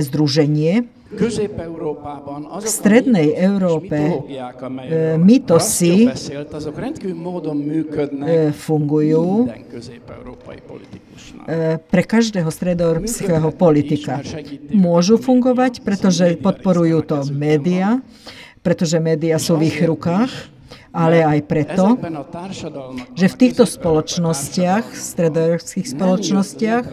združenie, 0.01 0.89
v 1.07 2.67
strednej 2.67 3.31
Európe 3.39 4.27
mytosy 5.23 6.11
fungujú 8.51 9.47
pre 11.87 12.03
každého 12.03 12.51
stredoeurópskeho 12.51 13.49
politika. 13.55 14.19
Môžu 14.75 15.15
fungovať, 15.23 15.87
pretože 15.87 16.43
podporujú 16.43 16.99
to 17.07 17.23
média, 17.31 18.03
pretože 18.67 18.99
média 18.99 19.39
sú 19.39 19.63
v 19.63 19.71
ich 19.71 19.79
rukách 19.79 20.56
ale 20.97 21.21
aj 21.21 21.41
preto, 21.45 22.01
že 23.13 23.29
v 23.29 23.37
týchto 23.37 23.69
spoločnostiach, 23.69 24.97
stredoeurópskych 24.97 25.87
spoločnostiach, 25.93 26.85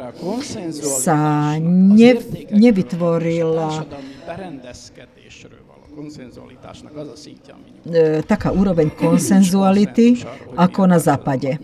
sa 0.84 1.56
ne, 1.64 2.12
nevytvorila 2.52 3.88
e, 7.88 8.26
taká 8.28 8.50
úroveň 8.52 8.92
konsenzuality 8.92 10.20
ako 10.60 10.82
na 10.92 11.00
západe. 11.00 11.56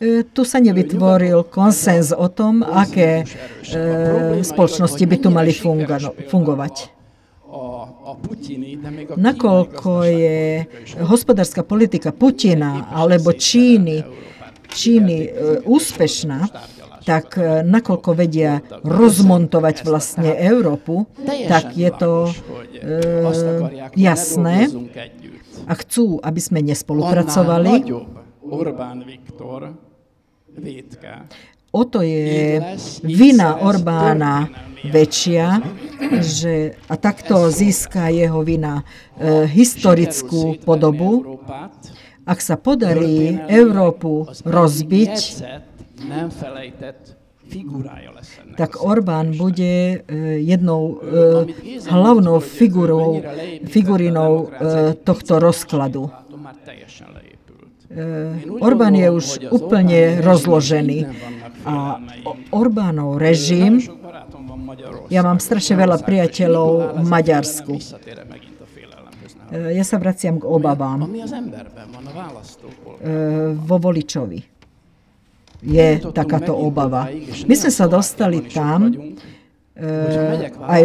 E, 0.00 0.28
tu 0.28 0.44
sa 0.44 0.60
nevytvoril 0.60 1.48
konsenz 1.48 2.12
o 2.12 2.28
tom, 2.28 2.60
aké 2.60 3.24
e, 3.24 4.44
spoločnosti 4.44 5.04
by 5.08 5.16
tu 5.16 5.28
mali 5.32 5.56
fungovať. 6.28 6.99
Nakoľko 9.18 9.90
je 10.06 10.38
hospodárska 11.02 11.66
politika 11.66 12.14
Putina 12.14 12.86
alebo 12.94 13.34
Číny, 13.34 14.06
Číny 14.70 15.16
e, 15.26 15.28
úspešná, 15.66 16.46
tak 17.02 17.34
e, 17.34 17.66
nakoľko 17.66 18.10
vedia 18.14 18.62
rozmontovať 18.86 19.82
vlastne 19.82 20.30
Európu, 20.30 21.10
tak 21.50 21.74
je 21.74 21.90
to 21.90 22.30
e, 22.30 22.32
jasné. 23.98 24.70
A 25.66 25.72
chcú, 25.74 26.22
aby 26.22 26.40
sme 26.40 26.62
nespolupracovali. 26.62 27.82
O 31.70 31.86
to 31.86 32.02
je 32.02 32.58
vina 33.06 33.62
Orbána 33.62 34.50
väčšia, 34.82 35.62
že, 36.18 36.74
a 36.90 36.94
takto 36.98 37.46
získa 37.46 38.10
jeho 38.10 38.42
vina 38.42 38.82
e, 38.82 39.46
historickú 39.46 40.58
podobu. 40.66 41.38
Ak 42.26 42.42
sa 42.42 42.58
podarí 42.58 43.38
Európu 43.46 44.26
rozbiť, 44.42 45.14
tak 48.56 48.70
Orbán 48.82 49.34
bude 49.38 49.74
e, 49.74 49.96
jednou 50.42 50.98
e, 50.98 51.46
hlavnou 51.86 52.38
figurou, 52.38 53.22
figurinou 53.66 54.32
e, 54.46 54.94
tohto 54.94 55.38
rozkladu. 55.38 56.10
Orbán 58.62 58.94
je 58.94 59.08
už 59.10 59.26
úplne 59.50 60.22
rozložený 60.22 61.10
a 61.66 61.98
Orbánov 62.54 63.18
režim 63.18 63.82
ja 65.10 65.26
mám 65.26 65.42
strašne 65.42 65.74
veľa 65.74 65.98
priateľov 66.06 67.02
v 67.02 67.04
Maďarsku. 67.04 67.74
Ja 69.50 69.82
sa 69.82 69.98
vraciam 69.98 70.38
k 70.38 70.46
obavám. 70.46 71.10
Vo 73.58 73.76
voličovi 73.82 74.40
je 75.60 75.88
takáto 76.14 76.54
obava. 76.54 77.10
My 77.44 77.54
sme 77.58 77.70
sa 77.74 77.90
dostali 77.90 78.46
tam, 78.46 78.94
aj 80.60 80.82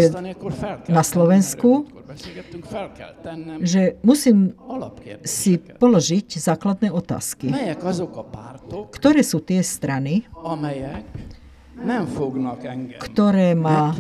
na 0.88 1.04
Slovensku, 1.04 1.92
že 3.60 4.00
musím 4.00 4.56
si 5.28 5.60
položiť 5.60 6.40
základné 6.40 6.88
otázky. 6.96 7.52
Ktoré 8.96 9.22
sú 9.22 9.44
tie 9.44 9.60
strany, 9.60 10.24
ktoré 13.04 13.52
ma 13.52 13.92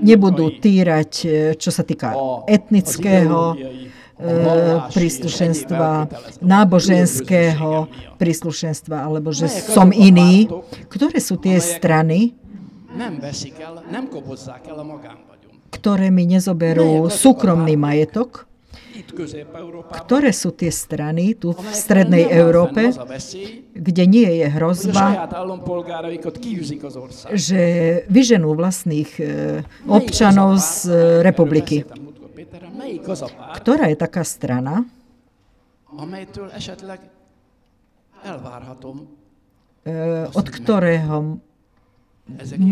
nebudú 0.00 0.56
týrať, 0.56 1.12
čo 1.60 1.68
sa 1.68 1.84
týka 1.84 2.16
etnického 2.48 3.52
príslušenstva, 4.90 6.08
náboženského 6.40 7.86
príslušenstva, 8.16 9.04
alebo 9.04 9.30
že 9.36 9.46
som 9.46 9.92
iný. 9.94 10.48
Ktoré 10.88 11.20
sú 11.20 11.36
tie 11.36 11.60
strany, 11.60 12.34
ktoré 15.68 16.08
mi 16.08 16.24
nezoberú 16.24 17.12
súkromný 17.12 17.76
majetok, 17.76 18.48
ktoré 20.04 20.34
sú 20.34 20.50
tie 20.50 20.72
strany 20.74 21.38
tu 21.38 21.54
v 21.54 21.70
strednej 21.70 22.26
Európe, 22.34 22.90
kde 23.74 24.04
nie 24.10 24.26
je 24.42 24.46
hrozba, 24.50 25.28
že 27.34 27.62
vyženú 28.10 28.48
vlastných 28.58 29.10
e, 29.18 29.24
občanov 29.86 30.58
z 30.58 30.90
e, 30.90 30.94
republiky. 31.22 31.86
Ktorá 33.54 33.92
je 33.92 33.96
taká 33.98 34.26
strana, 34.26 34.82
e, 39.86 39.96
od 40.34 40.46
ktorého 40.48 41.38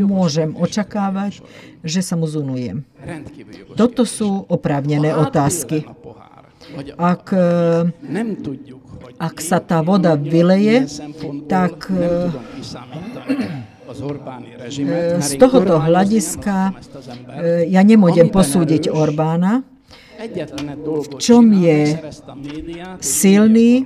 môžem 0.06 0.52
očakávať, 0.56 1.40
že 1.80 2.00
sa 2.04 2.14
mu 2.16 2.28
zunujem. 2.28 2.84
Toto 3.76 4.04
sú 4.04 4.44
oprávnené 4.48 5.16
otázky. 5.16 5.88
Ak, 6.98 7.30
ak 9.16 9.36
sa 9.38 9.58
tá 9.62 9.80
voda 9.86 10.18
vyleje, 10.18 10.88
tak 11.46 11.88
z 15.22 15.30
tohoto 15.38 15.78
hľadiska 15.78 16.74
ja 17.70 17.82
nemôžem 17.86 18.28
posúdiť 18.28 18.90
Orbána, 18.90 19.62
v 20.16 21.08
čom 21.20 21.44
je 21.52 21.98
silný, 23.00 23.84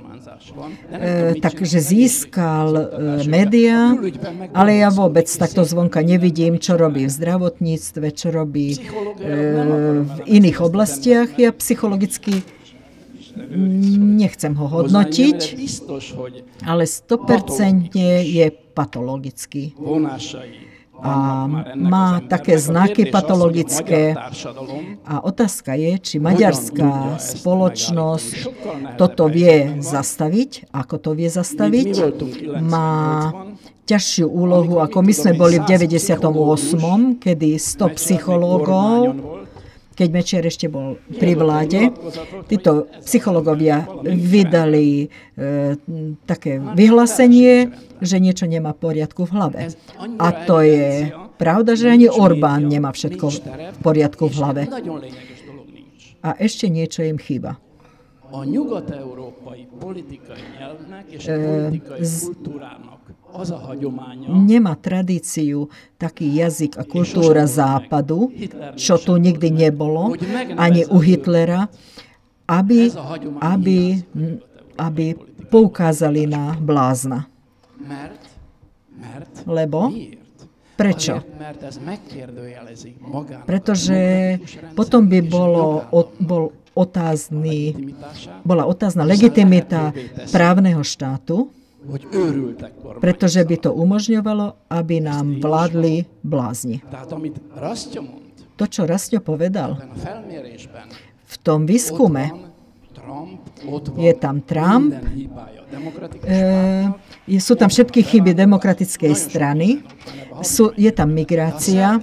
e, 0.91 1.35
takže 1.39 1.79
získal 1.79 2.69
e, 2.71 2.83
média, 3.27 3.91
ale 4.55 4.79
ja 4.79 4.89
vôbec 4.89 5.27
takto 5.27 5.67
zvonka 5.67 5.99
nevidím, 6.01 6.57
čo 6.57 6.79
robí 6.79 7.05
v 7.05 7.11
zdravotníctve, 7.11 8.05
čo 8.15 8.31
robí 8.31 8.75
e, 8.75 8.79
v 10.07 10.17
iných 10.25 10.57
oblastiach. 10.63 11.35
Ja 11.35 11.51
psychologicky 11.51 12.43
nechcem 14.15 14.55
ho 14.55 14.67
hodnotiť, 14.67 15.39
ale 16.67 16.83
100% 16.83 17.95
je 18.23 18.45
patologický 18.75 19.75
a 21.01 21.13
má 21.73 22.21
také 22.29 22.61
znaky 22.61 23.09
patologické. 23.09 24.13
A 25.01 25.25
otázka 25.25 25.73
je, 25.73 25.97
či 25.97 26.15
maďarská 26.21 27.17
spoločnosť 27.17 28.33
toto 29.01 29.25
vie 29.25 29.81
zastaviť, 29.81 30.69
ako 30.69 30.95
to 31.01 31.11
vie 31.17 31.29
zastaviť. 31.29 32.21
Má 32.61 33.33
ťažšiu 33.89 34.29
úlohu, 34.29 34.79
ako 34.79 35.01
my 35.01 35.13
sme 35.13 35.33
boli 35.33 35.57
v 35.57 35.65
98., 35.67 36.21
kedy 37.17 37.49
100 37.57 37.97
psychológov 37.97 39.40
keď 40.01 40.09
Mečiar 40.09 40.41
ešte 40.49 40.65
bol 40.65 40.97
pri 41.21 41.37
vláde, 41.37 41.93
títo 42.49 42.89
psychológovia 43.05 43.85
vydali 44.01 45.05
e, 45.05 45.07
také 46.25 46.57
vyhlásenie, 46.57 47.69
že 48.01 48.17
niečo 48.17 48.49
nemá 48.49 48.73
poriadku 48.73 49.29
v 49.29 49.31
hlave. 49.37 49.61
A 50.17 50.27
to 50.49 50.65
je 50.65 51.13
pravda, 51.37 51.77
že 51.77 51.93
ani 51.93 52.09
Orbán 52.09 52.65
nemá 52.65 52.89
všetko 52.89 53.25
v 53.29 53.37
poriadku 53.85 54.25
v 54.25 54.33
hlave. 54.41 54.61
A 56.25 56.33
ešte 56.41 56.65
niečo 56.65 57.05
im 57.05 57.21
chýba. 57.21 57.61
A 58.31 58.41
nyugat-európai 58.41 59.69
politikai 59.77 60.41
nyelvnek 60.57 61.05
és 61.13 61.25
a 61.29 61.35
politikai 61.35 61.99
kultúrának 62.01 63.03
Nemá 64.27 64.73
tradíciu 64.75 65.71
taký 65.95 66.35
jazyk 66.35 66.77
a 66.77 66.83
kultúra 66.83 67.47
západu, 67.47 68.31
čo 68.75 68.99
tu 68.99 69.15
nikdy 69.15 69.51
nebolo, 69.51 70.15
ani 70.59 70.83
u 70.87 70.97
Hitlera, 70.99 71.71
aby, 72.47 72.91
aby, 73.39 73.79
aby 74.75 75.05
poukázali 75.47 76.27
na 76.27 76.55
blázna. 76.59 77.27
Lebo? 79.47 79.91
Prečo? 80.75 81.21
Pretože 83.45 83.99
potom 84.73 85.05
by 85.05 85.19
bolo, 85.21 85.85
o, 85.93 86.01
bol 86.17 86.43
otázny, 86.73 87.75
bola 88.41 88.65
otázna 88.65 89.05
legitimita 89.05 89.93
právneho 90.31 90.81
štátu. 90.81 91.51
Pretože 93.01 93.41
by 93.41 93.55
to 93.57 93.73
umožňovalo, 93.73 94.69
aby 94.69 95.01
nám 95.01 95.41
vládli 95.41 96.05
blázni. 96.21 96.81
To, 98.55 98.65
čo 98.69 98.85
Rastio 98.85 99.25
povedal 99.25 99.81
v 101.25 101.35
tom 101.41 101.65
výskume, 101.65 102.51
je 103.97 104.13
tam 104.13 104.45
Trump, 104.45 104.93
e, 107.25 107.39
sú 107.41 107.53
tam 107.57 107.69
všetky 107.71 108.05
chyby 108.05 108.37
demokratickej 108.37 109.13
strany, 109.17 109.81
sú, 110.45 110.69
je 110.77 110.91
tam 110.93 111.09
migrácia, 111.09 111.97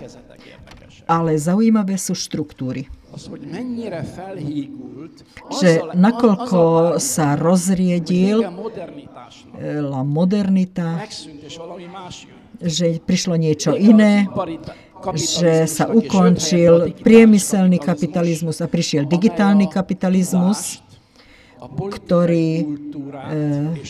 ale 1.06 1.38
zaujímavé 1.38 1.94
sú 1.96 2.18
štruktúry. 2.18 2.90
Že 5.51 5.70
nakoľko 5.95 6.62
sa 7.03 7.35
rozriedil 7.35 8.43
e, 8.43 8.49
la 9.82 10.03
modernita, 10.07 11.03
že 12.62 13.03
prišlo 13.03 13.35
niečo 13.39 13.74
iné, 13.74 14.27
že 15.15 15.66
sa 15.70 15.86
ukončil 15.86 16.95
priemyselný 17.03 17.78
kapitalizmus. 17.78 18.62
a 18.62 18.66
prišiel 18.66 19.07
digitálny 19.07 19.70
kapitalizmus, 19.70 20.82
ktorý 21.69 22.51
e, 22.62 22.65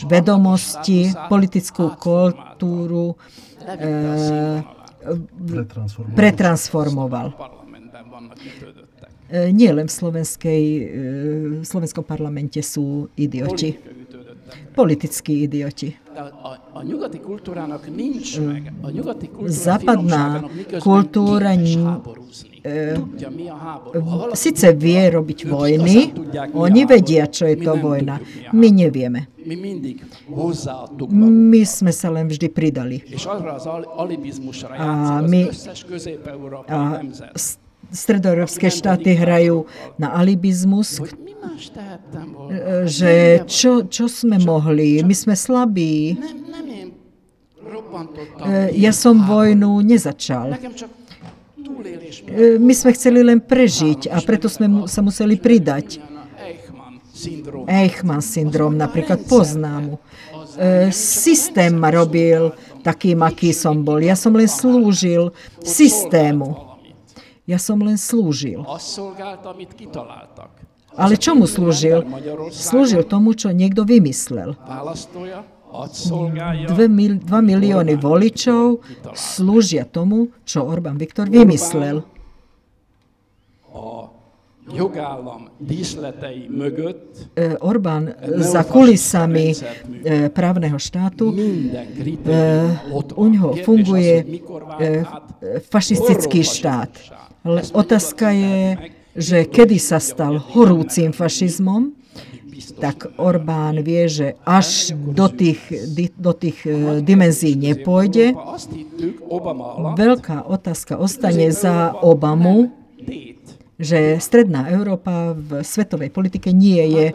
vedomosti, 0.08 1.12
politickú 1.28 1.96
kultúru 2.00 3.16
e, 3.64 4.76
pretransformoval. 6.16 7.32
Nie 9.28 9.76
len 9.76 9.84
v, 9.84 9.92
slovenskej, 9.92 10.62
e, 10.64 10.84
v 11.60 11.64
slovenskom 11.64 12.00
parlamente 12.00 12.64
sú 12.64 13.12
idioti, 13.12 13.76
politickí 14.72 15.44
idioti. 15.44 15.92
Kultúra 17.20 17.68
Západná 19.52 20.48
kultúra 20.80 21.52
Sice 24.32 24.72
vie 24.72 25.02
robiť 25.12 25.44
vojny, 25.44 26.10
oni 26.56 26.82
vedia, 26.88 27.28
čo 27.28 27.46
je 27.52 27.56
to 27.60 27.76
vojna. 27.76 28.18
My 28.56 28.72
nevieme. 28.72 29.28
My 31.12 31.60
sme 31.68 31.92
sa 31.92 32.08
len 32.08 32.32
vždy 32.32 32.48
pridali. 32.48 33.04
A 34.80 35.20
közép-európai 35.84 36.72
A 36.72 37.67
stredoeurópske 37.90 38.68
štáty 38.68 39.16
hrajú 39.16 39.64
na 39.96 40.12
alibizmus, 40.12 41.00
volna? 41.00 41.16
e, 42.50 42.86
že 42.86 43.42
čo, 43.48 43.84
čo 43.88 44.04
sme 44.06 44.38
mohli, 44.42 45.00
my 45.02 45.14
sme 45.14 45.34
slabí. 45.34 46.16
E, 48.44 48.72
Ja 48.76 48.92
som 48.92 49.24
vojnu 49.24 49.80
nezačal. 49.80 50.54
E, 52.28 52.58
My 52.58 52.74
sme 52.74 52.90
chceli 52.92 53.20
len 53.24 53.40
prežiť 53.40 54.08
a 54.12 54.20
preto 54.20 54.48
sme 54.48 54.86
sa 54.90 55.00
museli 55.00 55.36
pridať. 55.40 56.00
Eichmann 57.66 58.22
syndrom 58.22 58.78
napríklad 58.78 59.26
poznám. 59.26 59.98
E, 60.54 60.90
Systém 60.94 61.74
ma 61.74 61.90
robil 61.90 62.54
takým, 62.86 63.26
aký 63.26 63.50
som 63.50 63.82
bol. 63.82 63.98
Ja 63.98 64.14
som 64.14 64.34
len 64.38 64.46
slúžil 64.46 65.34
systému. 65.62 66.67
Ja 67.48 67.56
som 67.56 67.80
len 67.80 67.96
slúžil. 67.96 68.60
Ale 70.92 71.14
čomu 71.16 71.48
slúžil? 71.48 72.04
Slúžil 72.52 73.02
tomu, 73.08 73.32
čo 73.32 73.48
niekto 73.56 73.88
vymyslel. 73.88 74.52
Választója, 74.68 75.40
azt 75.72 75.94
szolgálja, 75.94 76.68
Dve 76.68 76.88
mil, 76.88 77.20
dva 77.20 77.40
milióny 77.40 77.96
voličov 78.00 78.80
slúžia 79.12 79.84
tomu, 79.84 80.32
čo 80.44 80.64
Orbán 80.64 80.96
Viktor 80.96 81.28
vymyslel. 81.28 82.04
E, 87.32 87.56
Orbán 87.60 88.04
za 88.36 88.62
kulisami 88.68 89.56
e, 90.04 90.28
právneho 90.28 90.76
štátu 90.76 91.32
ott 92.92 93.16
u 93.16 93.24
ňoho 93.32 93.56
funguje 93.64 94.14
e, 94.20 94.24
fašistický 95.64 96.44
štát. 96.44 96.92
Ale 97.48 97.64
otázka 97.72 98.28
je, 98.28 98.92
že 99.16 99.48
kedy 99.48 99.80
sa 99.80 99.96
stal 99.96 100.36
horúcim 100.36 101.16
fašizmom, 101.16 101.96
tak 102.76 103.08
Orbán 103.16 103.80
vie, 103.80 104.04
že 104.10 104.36
až 104.44 104.92
do 104.92 105.32
tých, 105.32 105.58
do 106.20 106.36
tých 106.36 106.58
e, 106.68 107.00
dimenzií 107.00 107.56
nepôjde. 107.56 108.36
Veľká 109.96 110.44
otázka 110.44 111.00
ostane 111.00 111.48
za 111.54 111.96
Obamu, 112.04 112.68
že 113.80 114.20
Stredná 114.20 114.68
Európa 114.68 115.32
v 115.32 115.64
svetovej 115.64 116.12
politike 116.12 116.52
nie 116.52 116.82
je, 116.92 117.06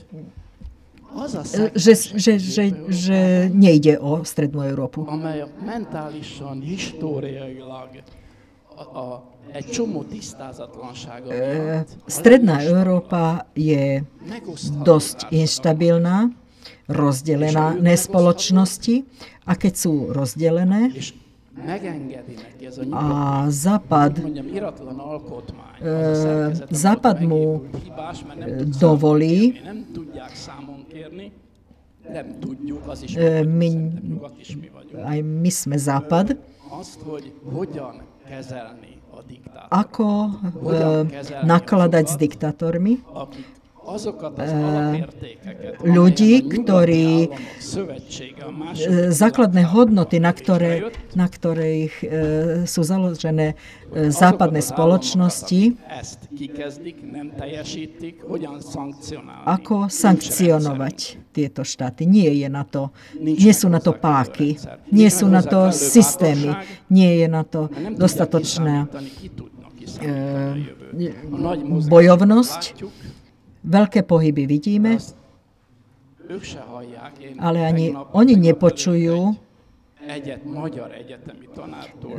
szeg, 1.25 1.71
že, 1.73 1.93
že, 1.95 2.33
že, 2.37 2.63
že 2.87 3.19
nejde 3.49 3.97
o 3.97 4.21
Strednú 4.21 4.61
Európu. 4.61 5.07
A, 8.77 9.23
egy 9.51 9.65
csomó 9.65 10.03
tisztázatlansága 10.03 11.29
miatt. 11.29 11.89
Stredná 12.05 12.61
Európa 12.61 13.45
je 13.53 14.03
dosť 14.83 15.31
instabilná, 15.33 16.29
rozdelená 16.87 17.75
ne 17.75 17.95
spoločnosti 17.95 19.03
a 19.47 19.55
keď 19.55 19.73
sú 19.75 19.93
rozdelené 20.11 20.91
a 22.93 23.05
Západ 23.49 24.13
Západ 26.69 27.17
mu 27.25 27.65
dovolí, 28.77 29.57
my- 33.43 33.75
aj 35.03 35.19
my 35.25 35.51
sme 35.51 35.75
Západ, 35.75 36.37
Ako 39.71 40.07
nakladať 41.43 42.05
s 42.07 42.15
diktátormi, 42.19 42.99
ľudí, 45.79 46.43
ktorí 46.43 47.31
základné 49.09 49.63
hodnoty, 49.63 50.19
na, 50.19 50.35
ktoré, 50.35 50.91
na 51.15 51.31
ktorých 51.31 51.93
e, 52.03 52.07
sú 52.67 52.83
založené 52.83 53.55
e, 53.55 54.11
západné 54.11 54.59
spoločnosti, 54.59 55.79
ako 59.47 59.87
sankcionovať 59.87 60.97
tieto 61.31 61.63
štáty. 61.63 62.03
Nie, 62.03 62.35
je 62.35 62.51
na 62.51 62.67
to, 62.67 62.91
nie 63.15 63.55
sú 63.55 63.71
na 63.71 63.79
to 63.79 63.95
páky, 63.95 64.59
nie 64.91 65.07
sú 65.07 65.31
na 65.31 65.39
to 65.39 65.71
systémy, 65.71 66.59
nie 66.91 67.23
je 67.23 67.27
na 67.31 67.47
to 67.47 67.71
dostatočná 67.95 68.91
mozgásokat 68.91 70.67
bojovnosť. 71.87 72.61
Veľké 73.67 74.07
pohyby 74.07 74.47
vidíme, 74.47 74.95
ale 77.39 77.59
ani 77.67 77.91
oni 78.15 78.33
nepočujú 78.39 79.35
előtt 79.35 79.45
egy 80.07 80.27
egyet, 80.27 80.43
magyar 80.43 80.91
egyetemi 80.91 81.47
tanártól. 81.55 82.11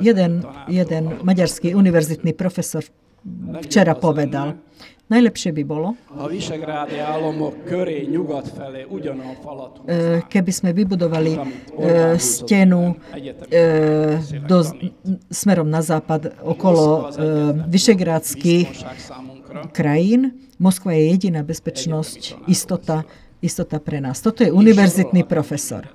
Jeden, 0.00 0.46
jeden 0.68 1.18
maďarský 1.22 1.74
univerzitný 1.74 2.32
profesor 2.34 2.82
včera 3.62 3.94
povedal, 3.94 4.58
Najlepšie 5.12 5.52
by 5.52 5.64
bolo, 5.68 5.92
keby 10.24 10.52
sme 10.56 10.70
vybudovali 10.72 11.32
stenu 12.16 12.96
do, 14.48 14.58
smerom 15.28 15.68
na 15.68 15.84
západ 15.84 16.32
okolo 16.40 17.12
vyšegrádskych 17.68 18.68
krajín. 19.72 20.36
Moskva 20.58 20.94
je 20.94 21.10
jediná 21.10 21.42
bezpečnosť, 21.42 22.46
istota, 22.46 23.04
istota 23.42 23.82
pre 23.82 23.98
nás. 23.98 24.22
Toto 24.22 24.46
je 24.46 24.54
univerzitný 24.54 25.26
profesor. 25.26 25.90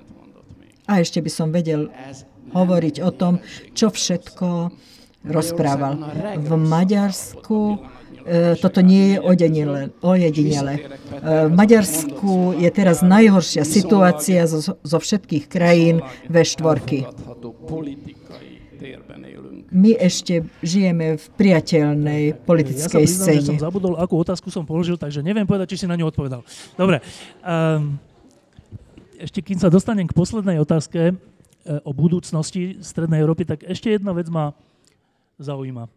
A 0.88 1.04
ešte 1.04 1.20
by 1.20 1.30
som 1.32 1.52
vedel 1.52 1.92
hovoriť 2.52 3.04
o 3.04 3.10
tom, 3.12 3.40
čo 3.76 3.92
všetko 3.92 4.72
rozprával. 5.28 6.00
V 6.40 6.50
Maďarsku 6.56 7.58
e, 8.24 8.56
toto 8.56 8.80
nie 8.80 9.14
je 9.14 9.16
ojedinele. 10.00 10.72
E, 10.74 10.80
v 11.48 11.52
Maďarsku 11.52 12.56
je 12.56 12.70
teraz 12.72 13.04
najhoršia 13.04 13.68
situácia 13.68 14.48
zo, 14.48 14.80
zo 14.80 14.98
všetkých 14.98 15.44
krajín 15.50 16.00
V4. 16.32 17.04
My 19.68 19.92
ešte 20.00 20.48
žijeme 20.64 21.20
v 21.20 21.26
priateľnej 21.36 22.40
politickej 22.40 23.04
ja 23.04 23.04
sa 23.04 23.04
priznám, 23.04 23.26
scéne. 23.28 23.40
Ja 23.44 23.48
som 23.52 23.60
zabudol, 23.60 24.00
akú 24.00 24.16
otázku 24.16 24.48
som 24.48 24.64
položil, 24.64 24.96
takže 24.96 25.20
neviem 25.20 25.44
povedať, 25.44 25.76
či 25.76 25.84
si 25.84 25.86
na 25.86 25.92
ňu 25.92 26.08
odpovedal. 26.08 26.40
Dobre. 26.72 27.04
Um, 27.44 28.00
ešte 29.20 29.44
kým 29.44 29.60
sa 29.60 29.68
dostanem 29.68 30.08
k 30.08 30.16
poslednej 30.16 30.62
otázke 30.62 31.12
e, 31.12 31.14
o 31.84 31.92
budúcnosti 31.92 32.80
Strednej 32.80 33.20
Európy, 33.20 33.44
tak 33.44 33.66
ešte 33.66 33.92
jedna 33.92 34.14
vec 34.16 34.30
ma 34.32 34.56
zaujíma. 35.36 35.90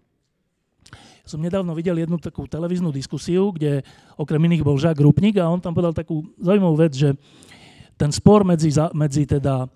Som 1.23 1.39
nedávno 1.39 1.71
videl 1.77 2.01
jednu 2.01 2.17
takú 2.17 2.49
televíznu 2.49 2.89
diskusiu, 2.89 3.53
kde 3.53 3.85
okrem 4.17 4.41
iných 4.41 4.65
bol 4.65 4.75
Žák 4.75 4.99
Rupnik 4.99 5.37
a 5.37 5.47
on 5.47 5.61
tam 5.61 5.71
povedal 5.71 5.93
takú 5.93 6.27
zaujímavú 6.41 6.75
vec, 6.81 6.97
že 6.97 7.13
ten 7.95 8.09
spor 8.09 8.41
medzi, 8.41 8.73
medzi 8.97 9.29
teda 9.29 9.69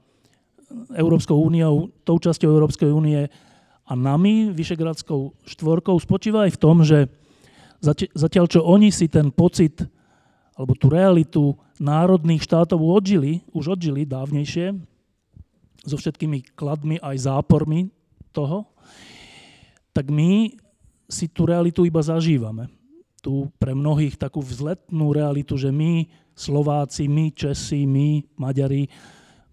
Európskou 0.97 1.37
úniou, 1.37 1.93
tou 2.01 2.17
časťou 2.17 2.49
Európskej 2.49 2.89
únie 2.89 3.29
a 3.85 3.93
nami, 3.93 4.49
Vyšegradskou 4.49 5.45
štvorkou, 5.45 5.93
spočíva 6.01 6.49
aj 6.49 6.57
v 6.57 6.61
tom, 6.61 6.81
že 6.81 7.05
zatiaľ 8.17 8.45
čo 8.49 8.65
oni 8.65 8.89
si 8.89 9.05
ten 9.05 9.29
pocit 9.29 9.85
alebo 10.57 10.73
tú 10.73 10.87
realitu 10.89 11.43
národných 11.77 12.41
štátov 12.41 12.79
odžili, 12.79 13.43
už 13.51 13.75
odžili 13.77 14.07
dávnejšie, 14.07 14.73
so 15.85 15.95
všetkými 15.99 16.57
kladmi 16.57 16.97
aj 16.97 17.29
zápormi 17.29 17.93
toho, 18.33 18.65
tak 19.93 20.09
my 20.09 20.55
si 21.05 21.29
tú 21.29 21.45
realitu 21.45 21.85
iba 21.85 22.01
zažívame. 22.01 22.67
Tu 23.21 23.45
pre 23.61 23.77
mnohých 23.77 24.17
takú 24.17 24.41
vzletnú 24.41 25.13
realitu, 25.13 25.59
že 25.59 25.69
my, 25.69 26.09
Slováci, 26.33 27.05
my, 27.05 27.31
Česi, 27.31 27.85
my, 27.85 28.25
Maďari, 28.35 28.89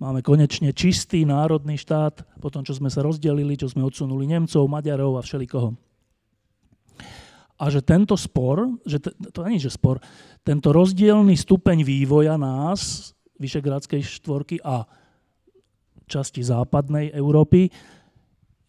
máme 0.02 0.18
konečne 0.18 0.74
čistý 0.74 1.22
národný 1.22 1.78
štát, 1.78 2.26
po 2.42 2.50
tom, 2.50 2.66
čo 2.66 2.74
sme 2.74 2.90
sa 2.90 3.06
rozdelili, 3.06 3.54
čo 3.54 3.70
sme 3.70 3.86
odsunuli 3.86 4.26
Nemcov, 4.26 4.66
Maďarov 4.66 5.14
a 5.14 5.22
všelikoho. 5.22 5.78
A 7.62 7.70
že 7.70 7.78
tento 7.86 8.18
spor, 8.18 8.66
že 8.82 8.98
to, 8.98 9.14
to 9.30 9.46
nie 9.46 9.62
že 9.62 9.70
spor, 9.70 10.02
tento 10.42 10.74
rozdielný 10.74 11.38
stupeň 11.38 11.86
vývoja 11.86 12.34
nás, 12.34 13.14
Vyšegrádskej 13.38 14.02
štvorky 14.02 14.58
a 14.62 14.86
časti 16.10 16.42
západnej 16.42 17.14
Európy, 17.14 17.70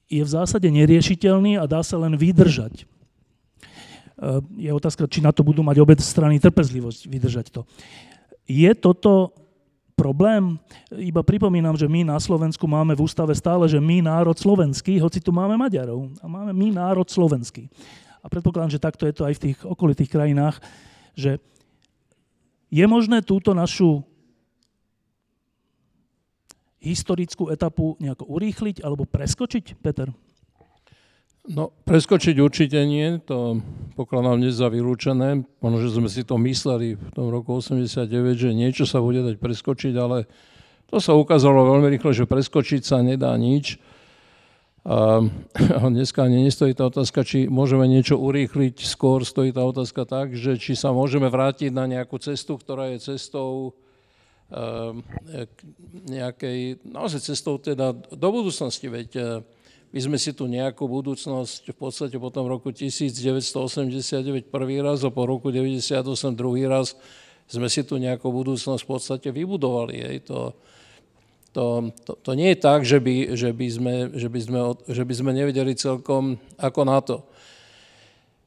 je 0.06 0.22
v 0.22 0.30
zásade 0.30 0.70
neriešiteľný 0.70 1.58
a 1.58 1.66
dá 1.66 1.82
sa 1.82 1.98
len 1.98 2.14
vydržať. 2.14 2.82
E, 2.82 2.86
je 4.62 4.70
otázka, 4.70 5.10
či 5.10 5.26
na 5.26 5.34
to 5.34 5.42
budú 5.42 5.66
mať 5.66 5.82
obec 5.82 5.98
strany 5.98 6.38
trpezlivosť 6.38 7.10
vydržať 7.10 7.46
to. 7.50 7.66
Je 8.46 8.70
toto 8.78 9.34
problém? 9.94 10.60
Iba 10.91 11.22
pripomínam, 11.24 11.78
že 11.78 11.88
my 11.88 12.06
na 12.06 12.18
Slovensku 12.20 12.65
máme 12.65 12.98
v 12.98 13.06
ústave 13.06 13.34
stále, 13.38 13.70
že 13.70 13.78
my 13.80 14.03
národ 14.03 14.36
slovenský, 14.36 14.99
hoci 14.99 15.22
tu 15.22 15.32
máme 15.32 15.57
Maďarov. 15.57 16.14
A 16.22 16.26
máme 16.28 16.52
my 16.52 16.74
národ 16.74 17.06
slovenský. 17.07 17.70
A 18.24 18.30
predpokladám, 18.32 18.74
že 18.74 18.84
takto 18.84 19.06
je 19.06 19.15
to 19.15 19.24
aj 19.28 19.34
v 19.38 19.44
tých 19.49 19.57
okolitých 19.64 20.10
krajinách, 20.10 20.57
že 21.14 21.38
je 22.74 22.86
možné 22.90 23.22
túto 23.22 23.53
našu 23.53 24.02
historickú 26.84 27.48
etapu 27.48 27.95
nejako 28.02 28.28
urýchliť 28.28 28.84
alebo 28.84 29.07
preskočiť, 29.07 29.80
Peter? 29.80 30.11
No, 31.44 31.76
preskočiť 31.84 32.40
určite 32.40 32.80
nie, 32.88 33.20
to 33.20 33.60
pokladám 33.99 34.40
dnes 34.40 34.56
za 34.56 34.72
vylúčené. 34.72 35.44
Možno, 35.60 35.78
že 35.84 35.91
sme 35.91 36.07
si 36.07 36.24
to 36.24 36.40
mysleli 36.40 36.95
v 36.95 37.10
tom 37.11 37.28
roku 37.28 37.60
89, 37.60 38.07
že 38.40 38.56
niečo 38.56 38.88
sa 38.88 39.03
bude 39.03 39.20
dať 39.20 39.44
preskočiť, 39.44 39.91
ale 39.99 40.24
to 40.88 41.03
sa 41.03 41.11
ukázalo 41.11 41.68
veľmi 41.68 41.91
rýchlo, 41.91 42.15
že 42.15 42.32
preskočiť 42.32 42.88
sa 42.88 43.03
nedá 43.03 43.36
nič. 43.36 43.76
A 44.88 45.20
dneska 45.91 46.24
ani 46.24 46.48
nestojí 46.48 46.72
tá 46.72 46.88
otázka, 46.88 47.28
či 47.28 47.52
môžeme 47.52 47.91
niečo 47.91 48.15
urýchliť, 48.24 48.80
skôr 48.88 49.28
stojí 49.28 49.52
tá 49.52 49.68
otázka 49.68 50.07
tak, 50.07 50.40
že 50.40 50.56
či 50.56 50.80
sa 50.80 50.95
môžeme 50.95 51.28
vrátiť 51.28 51.76
na 51.76 51.91
nejakú 51.91 52.24
cestu, 52.24 52.56
ktorá 52.56 52.95
je 52.95 53.03
cestou 53.03 53.76
ehm, 54.48 55.03
nejakej, 56.07 56.88
naozaj 56.88 57.36
cestou 57.36 57.60
teda 57.60 57.91
do 57.91 58.30
budúcnosti, 58.32 58.88
veď 58.88 59.44
my 59.94 59.99
sme 60.02 60.18
si 60.18 60.34
tu 60.34 60.49
nejakú 60.49 60.90
budúcnosť 60.90 61.70
v 61.70 61.78
podstate 61.78 62.18
po 62.18 62.34
tom 62.34 62.49
roku 62.49 62.74
1989 62.74 64.49
prvý 64.49 64.82
raz 64.82 65.06
a 65.06 65.14
po 65.14 65.30
roku 65.30 65.53
98 65.53 66.34
druhý 66.34 66.65
raz 66.65 66.98
sme 67.45 67.70
si 67.70 67.86
tu 67.86 68.02
nejakú 68.02 68.26
budúcnosť 68.34 68.82
v 68.82 68.90
podstate 68.90 69.30
vybudovali. 69.30 70.02
Hej. 70.02 70.18
To, 70.34 70.57
to, 71.53 71.94
to, 72.02 72.11
to 72.26 72.32
nie 72.34 72.57
je 72.57 72.57
tak, 72.57 72.82
že 72.82 72.98
by, 72.98 73.38
že, 73.38 73.53
by 73.53 73.68
sme, 73.70 73.94
že, 74.18 74.28
by 74.34 74.40
sme, 74.41 74.60
že 74.90 75.03
by 75.06 75.14
sme 75.14 75.32
nevedeli 75.38 75.78
celkom 75.78 76.41
ako 76.57 76.82
na 76.90 76.98
to. 76.98 77.22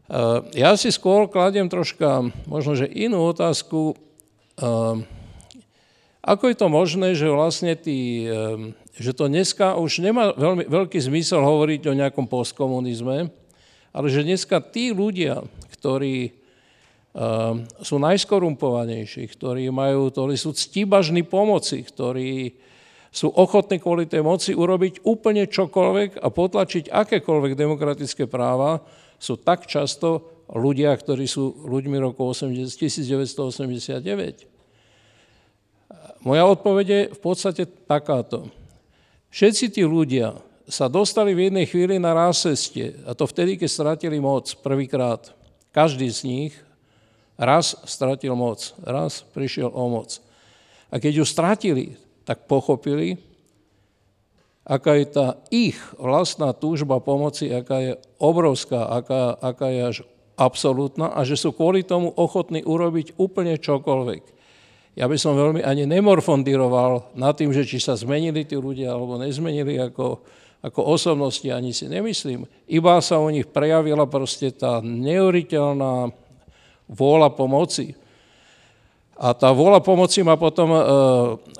Eh, 0.07 0.67
ja 0.67 0.75
si 0.75 0.91
skôr 0.91 1.31
kladiem 1.31 1.71
troška 1.71 2.27
možno, 2.51 2.75
že 2.75 2.91
inú 2.91 3.23
otázku. 3.27 3.95
Eh, 4.59 4.97
ako 6.27 6.45
je 6.51 6.57
to 6.59 6.67
možné, 6.67 7.15
že 7.15 7.31
vlastne 7.31 7.79
tí, 7.79 8.27
eh, 8.27 8.75
že 8.97 9.13
to 9.13 9.29
dneska 9.29 9.77
už 9.77 10.01
nemá 10.01 10.33
veľmi, 10.33 10.65
veľký 10.69 10.97
zmysel 10.97 11.45
hovoriť 11.45 11.93
o 11.93 11.99
nejakom 11.99 12.25
postkomunizme, 12.25 13.29
ale 13.93 14.07
že 14.09 14.25
dneska 14.25 14.61
tí 14.61 14.93
ľudia, 14.93 15.45
ktorí 15.77 16.33
sú 17.81 17.97
najskorumpovanejší, 17.97 19.25
ktorí 19.33 19.73
majú, 19.73 20.13
ktorí 20.13 20.37
sú 20.37 20.53
ctibažní 20.53 21.25
pomoci, 21.25 21.81
ktorí 21.81 22.53
sú 23.09 23.33
ochotní 23.33 23.81
kvôli 23.81 24.05
tej 24.05 24.21
moci 24.21 24.53
urobiť 24.53 25.01
úplne 25.09 25.49
čokoľvek 25.49 26.21
a 26.21 26.29
potlačiť 26.29 26.93
akékoľvek 26.93 27.57
demokratické 27.57 28.29
práva, 28.29 28.85
sú 29.17 29.41
tak 29.41 29.65
často 29.65 30.45
ľudia, 30.53 30.93
ktorí 30.93 31.25
sú 31.25 31.65
ľuďmi 31.65 31.97
roku 31.97 32.29
1989. 32.29 34.05
Moja 36.21 36.45
odpoveď 36.45 36.87
je 36.87 37.01
v 37.17 37.21
podstate 37.25 37.65
takáto. 37.65 38.53
Všetci 39.37 39.69
tí 39.69 39.85
ľudia 39.85 40.33
sa 40.65 40.89
dostali 40.89 41.37
v 41.37 41.53
jednej 41.53 41.69
chvíli 41.69 42.01
na 42.01 42.17
rásestie, 42.17 42.97
a 43.05 43.13
to 43.13 43.29
vtedy, 43.29 43.61
keď 43.61 43.69
stratili 43.69 44.17
moc 44.17 44.49
prvýkrát. 44.65 45.29
Každý 45.77 46.09
z 46.09 46.21
nich 46.25 46.53
raz 47.37 47.77
stratil 47.85 48.33
moc, 48.33 48.73
raz 48.81 49.29
prišiel 49.37 49.69
o 49.69 49.93
moc. 49.93 50.25
A 50.89 50.97
keď 50.97 51.21
ju 51.21 51.25
stratili, 51.29 52.01
tak 52.25 52.49
pochopili, 52.49 53.21
aká 54.65 54.97
je 54.97 55.05
tá 55.05 55.37
ich 55.53 55.77
vlastná 56.01 56.57
túžba 56.57 56.97
pomoci, 57.05 57.53
aká 57.53 57.77
je 57.85 57.93
obrovská, 58.17 58.89
aká, 58.89 59.37
aká 59.37 59.69
je 59.69 59.81
až 59.85 59.97
absolútna 60.41 61.13
a 61.13 61.29
že 61.29 61.37
sú 61.37 61.53
kvôli 61.53 61.85
tomu 61.85 62.09
ochotní 62.17 62.65
urobiť 62.65 63.21
úplne 63.21 63.61
čokoľvek. 63.61 64.36
Ja 64.97 65.05
by 65.05 65.17
som 65.21 65.37
veľmi 65.37 65.61
ani 65.61 65.85
nemorfondíroval 65.85 67.13
nad 67.13 67.37
tým, 67.37 67.53
že 67.53 67.69
či 67.69 67.77
sa 67.77 67.93
zmenili 67.93 68.49
tí 68.49 68.57
ľudia 68.57 68.97
alebo 68.97 69.21
nezmenili 69.21 69.77
ako, 69.77 70.25
ako 70.65 70.81
osobnosti, 70.89 71.45
ani 71.53 71.77
si 71.77 71.85
nemyslím. 71.85 72.49
Iba 72.65 72.97
sa 73.05 73.21
u 73.21 73.29
nich 73.29 73.45
prejavila 73.45 74.09
proste 74.09 74.49
tá 74.57 74.81
neuriteľná 74.81 76.09
vôľa 76.89 77.29
pomoci. 77.37 77.93
A 79.21 79.37
tá 79.37 79.53
vôľa 79.53 79.85
pomoci 79.85 80.25
má 80.25 80.41
potom 80.41 80.73
uh, 80.73 80.81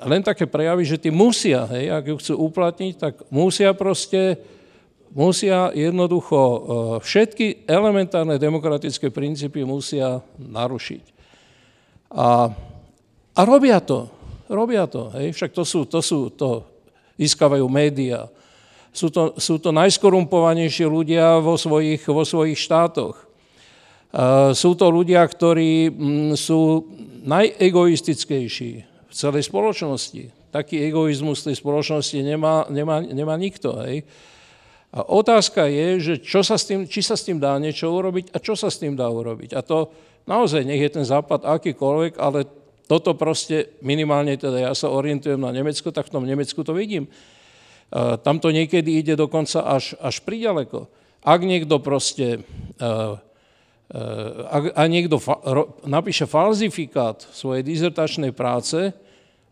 len 0.05 0.25
také 0.25 0.49
prejavy, 0.49 0.85
že 0.85 0.97
tí 0.97 1.13
musia, 1.13 1.69
hej, 1.73 1.93
ak 1.93 2.03
ju 2.09 2.15
chcú 2.17 2.33
uplatniť, 2.49 2.93
tak 2.97 3.13
musia 3.29 3.73
proste, 3.73 4.37
musia 5.13 5.73
jednoducho 5.77 6.37
uh, 6.37 6.57
všetky 7.01 7.69
elementárne 7.69 8.41
demokratické 8.41 9.13
princípy 9.13 9.61
musia 9.61 10.21
narušiť. 10.37 11.03
A, 12.13 12.53
a 13.37 13.39
robia 13.45 13.77
to, 13.77 14.09
robia 14.49 14.89
to, 14.89 15.13
hej, 15.13 15.29
však 15.37 15.53
to 15.53 15.61
sú, 15.61 15.85
to 15.85 16.01
sú 16.01 16.33
to, 16.33 16.65
získavajú 17.21 17.65
médiá. 17.69 18.25
Sú 18.89 19.13
to, 19.13 19.37
sú 19.37 19.61
to 19.61 19.69
najskorumpovanejšie 19.73 20.89
ľudia 20.89 21.37
vo 21.37 21.53
svojich, 21.53 22.01
vo 22.09 22.25
svojich 22.25 22.57
štátoch. 22.57 23.13
Sú 24.57 24.73
to 24.73 24.89
ľudia, 24.89 25.21
ktorí 25.21 25.91
mm, 25.91 26.33
sú 26.33 26.89
najegoistickejší 27.27 28.71
v 28.85 29.13
celej 29.13 29.45
spoločnosti. 29.45 30.33
Taký 30.49 30.89
egoizmus 30.89 31.43
v 31.43 31.53
tej 31.53 31.55
spoločnosti 31.61 32.17
nemá, 32.23 32.65
nemá, 32.71 33.03
nemá 33.03 33.35
nikto. 33.37 33.77
Hej. 33.85 34.07
A 34.95 35.03
otázka 35.03 35.67
je, 35.67 35.87
že 35.99 36.13
čo 36.23 36.41
sa 36.41 36.55
s 36.57 36.65
tým, 36.65 36.87
či 36.87 37.03
sa 37.03 37.19
s 37.19 37.27
tým 37.27 37.37
dá 37.37 37.53
niečo 37.59 37.91
urobiť 37.91 38.33
a 38.33 38.41
čo 38.41 38.57
sa 38.57 38.71
s 38.71 38.79
tým 38.79 38.97
dá 38.97 39.05
urobiť. 39.11 39.53
A 39.53 39.61
to 39.61 39.91
naozaj 40.25 40.63
nech 40.63 40.81
je 40.81 40.89
ten 40.89 41.05
západ 41.05 41.43
akýkoľvek, 41.43 42.17
ale 42.17 42.47
toto 42.87 43.13
proste 43.19 43.75
minimálne, 43.83 44.39
teda 44.39 44.71
ja 44.71 44.73
sa 44.73 44.87
orientujem 44.87 45.37
na 45.37 45.51
Nemecko, 45.51 45.91
tak 45.91 46.07
v 46.07 46.13
tom 46.15 46.23
Nemecku 46.23 46.63
to 46.63 46.71
vidím. 46.71 47.11
Tam 48.23 48.39
to 48.39 48.51
niekedy 48.51 48.99
ide 48.99 49.19
dokonca 49.19 49.63
až, 49.63 49.95
až 49.99 50.23
priďaleko. 50.23 50.87
Ak 51.23 51.39
niekto 51.43 51.83
proste 51.83 52.43
ak, 54.47 54.63
a 54.75 54.83
niekto 54.91 55.15
fa, 55.15 55.39
ro, 55.47 55.79
napíše 55.87 56.27
falzifikát 56.27 57.23
svojej 57.31 57.63
dizertačnej 57.63 58.35
práce, 58.35 58.91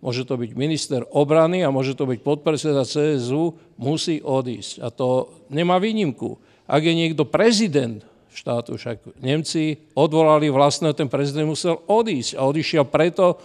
môže 0.03 0.27
to 0.27 0.35
byť 0.35 0.51
minister 0.59 1.07
obrany 1.15 1.63
a 1.63 1.71
môže 1.71 1.95
to 1.95 2.03
byť 2.03 2.19
podpredseda 2.19 2.83
CSU, 2.83 3.55
musí 3.79 4.19
odísť. 4.19 4.83
A 4.83 4.91
to 4.91 5.31
nemá 5.47 5.79
výnimku. 5.79 6.35
Ak 6.67 6.83
je 6.83 6.91
niekto 6.91 7.23
prezident 7.23 8.03
štátu, 8.35 8.75
však 8.75 9.23
Nemci 9.23 9.79
odvolali 9.95 10.51
vlastného, 10.51 10.91
ten 10.91 11.07
prezident 11.07 11.47
musel 11.47 11.79
odísť 11.87 12.35
a 12.35 12.43
odišiel 12.43 12.83
preto, 12.85 13.39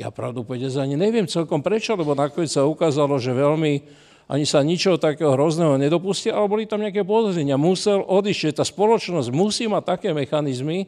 ja 0.00 0.08
pravdu 0.08 0.42
povedať 0.48 0.80
ani 0.80 0.96
neviem 0.96 1.28
celkom 1.28 1.60
prečo, 1.60 1.92
lebo 1.92 2.16
nakoniec 2.16 2.48
sa 2.48 2.64
ukázalo, 2.64 3.20
že 3.20 3.36
veľmi 3.36 3.84
ani 4.30 4.46
sa 4.46 4.62
ničoho 4.62 4.94
takého 4.94 5.34
hrozného 5.34 5.74
nedopustil, 5.74 6.30
ale 6.30 6.46
boli 6.46 6.62
tam 6.62 6.78
nejaké 6.78 7.02
podozrenia. 7.02 7.58
Musel 7.58 7.98
odísť, 8.06 8.40
že 8.40 8.56
tá 8.62 8.64
spoločnosť 8.64 9.28
musí 9.34 9.66
mať 9.66 9.82
také 9.98 10.14
mechanizmy, 10.14 10.86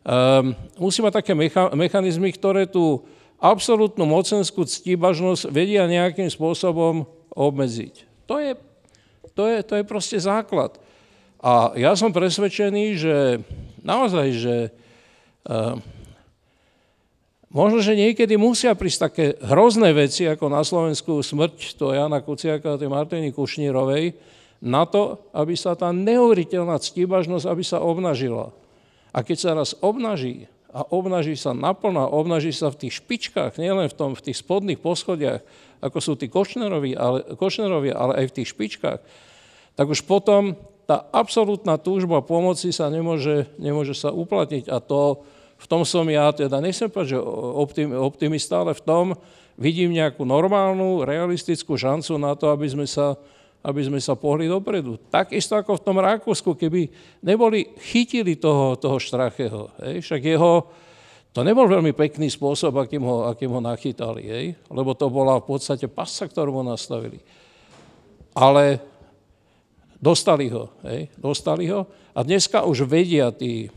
um, 0.00 0.56
musí 0.80 1.04
mať 1.04 1.20
také 1.20 1.36
mecha- 1.36 1.68
mechanizmy, 1.76 2.32
ktoré 2.32 2.64
tú 2.64 3.04
absolútnu 3.36 4.08
mocenskú 4.08 4.64
ctíbažnosť 4.64 5.52
vedia 5.52 5.84
nejakým 5.84 6.32
spôsobom 6.32 7.04
obmedziť. 7.36 8.08
To 8.24 8.40
je, 8.40 8.56
to 9.36 9.44
je, 9.44 9.58
to 9.62 9.74
je 9.76 9.84
proste 9.84 10.16
základ. 10.16 10.80
A 11.38 11.72
ja 11.78 11.94
som 11.94 12.10
presvedčený, 12.10 12.84
že 12.98 13.16
naozaj, 13.82 14.26
že 14.34 14.56
uh, 15.46 15.78
Možno, 17.48 17.80
že 17.80 17.96
niekedy 17.96 18.36
musia 18.36 18.76
prísť 18.76 19.00
také 19.08 19.26
hrozné 19.40 19.96
veci, 19.96 20.28
ako 20.28 20.52
na 20.52 20.60
Slovensku 20.60 21.24
smrť 21.24 21.80
to 21.80 21.96
Jana 21.96 22.20
Kuciaka 22.20 22.76
a 22.76 22.80
tej 22.80 22.92
Martiny 22.92 23.32
Kušnírovej, 23.32 24.12
na 24.60 24.84
to, 24.84 25.16
aby 25.32 25.56
sa 25.56 25.72
tá 25.72 25.88
neuveriteľná 25.88 26.76
ctibažnosť, 26.76 27.48
aby 27.48 27.64
sa 27.64 27.80
obnažila. 27.80 28.52
A 29.16 29.24
keď 29.24 29.36
sa 29.40 29.50
raz 29.56 29.72
obnaží, 29.80 30.44
a 30.68 30.84
obnaží 30.92 31.32
sa 31.40 31.56
naplno, 31.56 32.04
obnaží 32.12 32.52
sa 32.52 32.68
v 32.68 32.84
tých 32.84 33.00
špičkách, 33.00 33.56
nielen 33.56 33.88
v, 33.88 33.96
tom, 33.96 34.12
v 34.12 34.28
tých 34.28 34.44
spodných 34.44 34.76
poschodiach, 34.84 35.40
ako 35.80 35.98
sú 36.04 36.12
tí 36.20 36.28
Košnerovi, 36.28 36.92
ale, 36.92 37.32
Košnerovi, 37.32 37.88
ale 37.88 38.12
aj 38.20 38.24
v 38.28 38.34
tých 38.36 38.52
špičkách, 38.52 39.00
tak 39.72 39.86
už 39.88 40.04
potom 40.04 40.52
tá 40.88 41.04
absolútna 41.12 41.76
túžba 41.76 42.24
pomoci 42.24 42.72
sa 42.72 42.88
nemôže, 42.88 43.44
nemôže 43.60 43.92
sa 43.92 44.08
uplatniť. 44.08 44.72
A 44.72 44.80
to, 44.80 45.20
v 45.60 45.66
tom 45.68 45.84
som 45.84 46.08
ja 46.08 46.32
teda, 46.32 46.64
nechcem 46.64 46.88
povedať, 46.88 47.20
že 47.20 47.20
optimista, 47.92 48.64
ale 48.64 48.72
v 48.72 48.80
tom 48.80 49.04
vidím 49.60 49.92
nejakú 49.92 50.24
normálnu, 50.24 51.04
realistickú 51.04 51.76
šancu 51.76 52.16
na 52.16 52.32
to, 52.32 52.48
aby 52.48 52.72
sme 52.72 52.88
sa, 52.88 53.20
aby 53.60 53.84
sme 53.84 54.00
sa 54.00 54.16
pohli 54.16 54.48
dopredu. 54.48 54.96
Takisto 55.12 55.60
ako 55.60 55.76
v 55.76 55.84
tom 55.84 56.00
Rakúsku, 56.00 56.56
keby 56.56 56.88
neboli 57.20 57.68
chytili 57.84 58.40
toho, 58.40 58.80
toho 58.80 58.96
Štracheho. 58.96 59.68
Hej? 59.84 60.08
Však 60.08 60.24
jeho, 60.24 60.72
to 61.36 61.44
nebol 61.44 61.68
veľmi 61.68 61.92
pekný 61.92 62.32
spôsob, 62.32 62.72
akým 62.80 63.04
ho, 63.04 63.28
akým 63.28 63.52
ho 63.52 63.60
nachytali, 63.60 64.24
hej? 64.24 64.46
lebo 64.72 64.96
to 64.96 65.12
bola 65.12 65.36
v 65.36 65.52
podstate 65.52 65.84
pasca, 65.84 66.24
ktorú 66.24 66.48
mu 66.56 66.62
nastavili. 66.64 67.20
Ale 68.32 68.80
dostali 69.98 70.46
ho, 70.48 70.70
hej? 70.86 71.10
dostali 71.18 71.66
ho 71.70 71.86
a 72.14 72.22
dneska 72.22 72.62
už 72.64 72.86
vedia 72.86 73.30
tí, 73.34 73.70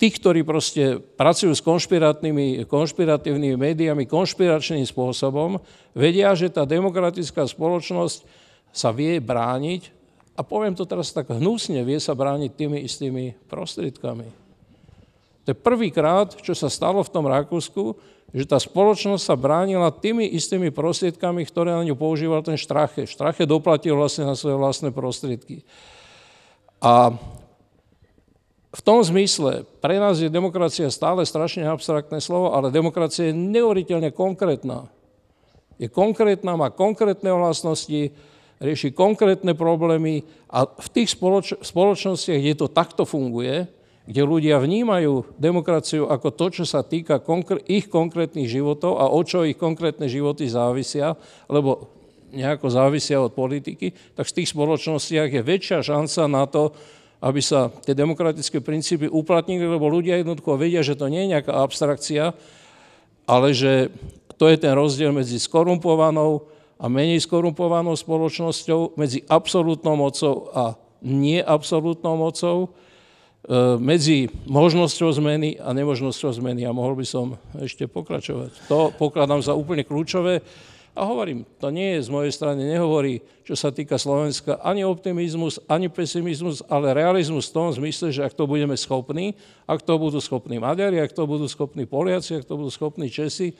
tí, 0.00 0.06
ktorí 0.08 0.46
proste 0.46 0.96
pracujú 0.98 1.52
s 1.52 1.62
konšpiratívnymi, 1.62 2.64
konšpiratívnymi 2.64 3.56
médiami 3.58 4.08
konšpiračným 4.08 4.86
spôsobom, 4.86 5.60
vedia, 5.92 6.32
že 6.32 6.48
tá 6.48 6.64
demokratická 6.64 7.44
spoločnosť 7.44 8.24
sa 8.70 8.94
vie 8.94 9.18
brániť, 9.18 10.00
a 10.38 10.46
poviem 10.46 10.72
to 10.72 10.88
teraz 10.88 11.12
tak 11.12 11.28
hnusne, 11.28 11.84
vie 11.84 12.00
sa 12.00 12.16
brániť 12.16 12.50
tými 12.56 12.80
istými 12.80 13.36
prostriedkami. 13.50 14.39
Je 15.50 15.58
prvýkrát, 15.58 16.30
čo 16.38 16.54
sa 16.54 16.70
stalo 16.70 17.02
v 17.02 17.10
tom 17.10 17.26
Rakúsku, 17.26 17.98
že 18.30 18.46
tá 18.46 18.54
spoločnosť 18.54 19.18
sa 19.18 19.34
bránila 19.34 19.90
tými 19.90 20.22
istými 20.30 20.70
prostriedkami, 20.70 21.42
ktoré 21.42 21.74
na 21.74 21.82
ňu 21.82 21.98
používal 21.98 22.46
ten 22.46 22.54
Štrache. 22.54 23.02
Štrache 23.02 23.42
doplatil 23.50 23.98
vlastne 23.98 24.30
na 24.30 24.38
svoje 24.38 24.54
vlastné 24.54 24.94
prostriedky. 24.94 25.66
A 26.78 27.18
v 28.70 28.80
tom 28.86 29.02
zmysle, 29.02 29.66
pre 29.82 29.98
nás 29.98 30.22
je 30.22 30.30
demokracia 30.30 30.86
stále 30.94 31.26
strašne 31.26 31.66
abstraktné 31.66 32.22
slovo, 32.22 32.54
ale 32.54 32.70
demokracia 32.70 33.34
je 33.34 33.34
neuveriteľne 33.34 34.14
konkrétna. 34.14 34.86
Je 35.82 35.90
konkrétna, 35.90 36.54
má 36.54 36.70
konkrétne 36.70 37.34
vlastnosti, 37.34 38.14
rieši 38.62 38.94
konkrétne 38.94 39.58
problémy 39.58 40.22
a 40.46 40.70
v 40.70 40.88
tých 40.94 41.10
spoloč- 41.10 41.58
spoločnostiach, 41.58 42.38
kde 42.38 42.54
to 42.54 42.70
takto 42.70 43.02
funguje, 43.02 43.79
kde 44.10 44.26
ľudia 44.26 44.58
vnímajú 44.58 45.38
demokraciu 45.38 46.10
ako 46.10 46.34
to, 46.34 46.46
čo 46.50 46.64
sa 46.66 46.82
týka 46.82 47.22
konkr- 47.22 47.62
ich 47.70 47.86
konkrétnych 47.86 48.50
životov 48.50 48.98
a 48.98 49.06
o 49.06 49.22
čo 49.22 49.46
ich 49.46 49.54
konkrétne 49.54 50.10
životy 50.10 50.50
závisia, 50.50 51.14
lebo 51.46 51.86
nejako 52.34 52.66
závisia 52.74 53.22
od 53.22 53.30
politiky, 53.30 53.94
tak 54.18 54.26
v 54.26 54.34
tých 54.42 54.50
spoločnostiach 54.50 55.30
je 55.30 55.46
väčšia 55.46 55.86
šanca 55.86 56.26
na 56.26 56.42
to, 56.50 56.74
aby 57.22 57.38
sa 57.38 57.70
tie 57.86 57.94
demokratické 57.94 58.58
princípy 58.58 59.06
uplatnili, 59.06 59.62
lebo 59.62 59.86
ľudia 59.86 60.18
jednoducho 60.18 60.58
vedia, 60.58 60.82
že 60.82 60.98
to 60.98 61.06
nie 61.06 61.30
je 61.30 61.32
nejaká 61.38 61.54
abstrakcia, 61.54 62.34
ale 63.30 63.54
že 63.54 63.94
to 64.34 64.50
je 64.50 64.58
ten 64.58 64.74
rozdiel 64.74 65.14
medzi 65.14 65.38
skorumpovanou 65.38 66.50
a 66.82 66.90
menej 66.90 67.22
skorumpovanou 67.22 67.94
spoločnosťou, 67.94 68.98
medzi 68.98 69.22
absolútnou 69.30 69.94
mocou 69.94 70.50
a 70.50 70.74
neabsolútnou 70.98 72.18
mocou, 72.18 72.74
medzi 73.80 74.28
možnosťou 74.44 75.10
zmeny 75.16 75.56
a 75.56 75.72
nemožnosťou 75.72 76.30
zmeny. 76.36 76.68
A 76.68 76.76
mohol 76.76 76.98
by 77.00 77.06
som 77.08 77.40
ešte 77.56 77.88
pokračovať. 77.88 78.68
To 78.68 78.92
pokladám 78.92 79.40
za 79.40 79.56
úplne 79.56 79.82
kľúčové. 79.82 80.44
A 80.90 81.06
hovorím, 81.06 81.46
to 81.62 81.70
nie 81.70 81.96
je 81.96 82.04
z 82.04 82.08
mojej 82.10 82.34
strany, 82.34 82.66
nehovorí, 82.66 83.22
čo 83.46 83.54
sa 83.54 83.70
týka 83.70 83.94
Slovenska, 83.94 84.58
ani 84.58 84.82
optimizmus, 84.82 85.62
ani 85.70 85.86
pesimizmus, 85.86 86.66
ale 86.66 86.90
realizmus 86.90 87.46
v 87.48 87.54
tom 87.54 87.70
zmysle, 87.70 88.10
že 88.10 88.26
ak 88.26 88.34
to 88.34 88.50
budeme 88.50 88.74
schopní, 88.74 89.38
ak 89.70 89.86
to 89.86 89.94
budú 89.96 90.18
schopní 90.18 90.58
Maďari, 90.58 90.98
ak 90.98 91.14
to 91.14 91.30
budú 91.30 91.46
schopní 91.46 91.86
Poliaci, 91.86 92.42
ak 92.42 92.44
to 92.44 92.58
budú 92.58 92.74
schopní 92.74 93.06
Česi, 93.06 93.54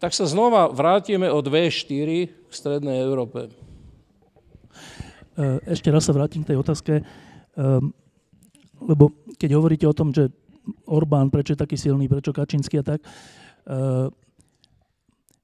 tak 0.00 0.16
sa 0.16 0.24
znova 0.24 0.72
vrátime 0.72 1.28
od 1.28 1.44
V4 1.44 2.08
k 2.26 2.50
Strednej 2.50 3.04
Európe. 3.04 3.52
E, 5.36 5.60
ešte 5.68 5.92
raz 5.92 6.08
sa 6.08 6.16
vrátim 6.16 6.40
k 6.40 6.56
tej 6.56 6.58
otázke, 6.58 6.92
ehm, 7.04 7.92
lebo 8.86 9.12
keď 9.38 9.50
hovoríte 9.54 9.86
o 9.86 9.96
tom, 9.96 10.10
že 10.10 10.30
Orbán, 10.86 11.30
prečo 11.30 11.54
je 11.54 11.62
taký 11.62 11.74
silný, 11.74 12.06
prečo 12.06 12.30
Kačínsky 12.30 12.78
a 12.78 12.84
tak, 12.86 13.02
e, 13.02 13.08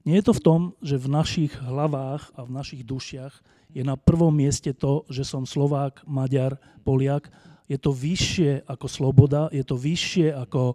nie 0.07 0.17
je 0.23 0.25
to 0.31 0.33
v 0.33 0.43
tom, 0.43 0.59
že 0.79 0.95
v 0.95 1.11
našich 1.11 1.53
hlavách 1.59 2.31
a 2.39 2.47
v 2.47 2.55
našich 2.55 2.81
dušiach 2.87 3.33
je 3.75 3.83
na 3.85 3.99
prvom 3.99 4.31
mieste 4.33 4.71
to, 4.73 5.05
že 5.11 5.27
som 5.27 5.45
Slovák, 5.45 6.01
Maďar, 6.07 6.57
Poliak. 6.81 7.29
Je 7.69 7.77
to 7.77 7.93
vyššie 7.93 8.65
ako 8.65 8.87
sloboda, 8.89 9.51
je 9.53 9.61
to 9.61 9.77
vyššie 9.77 10.33
ako 10.33 10.73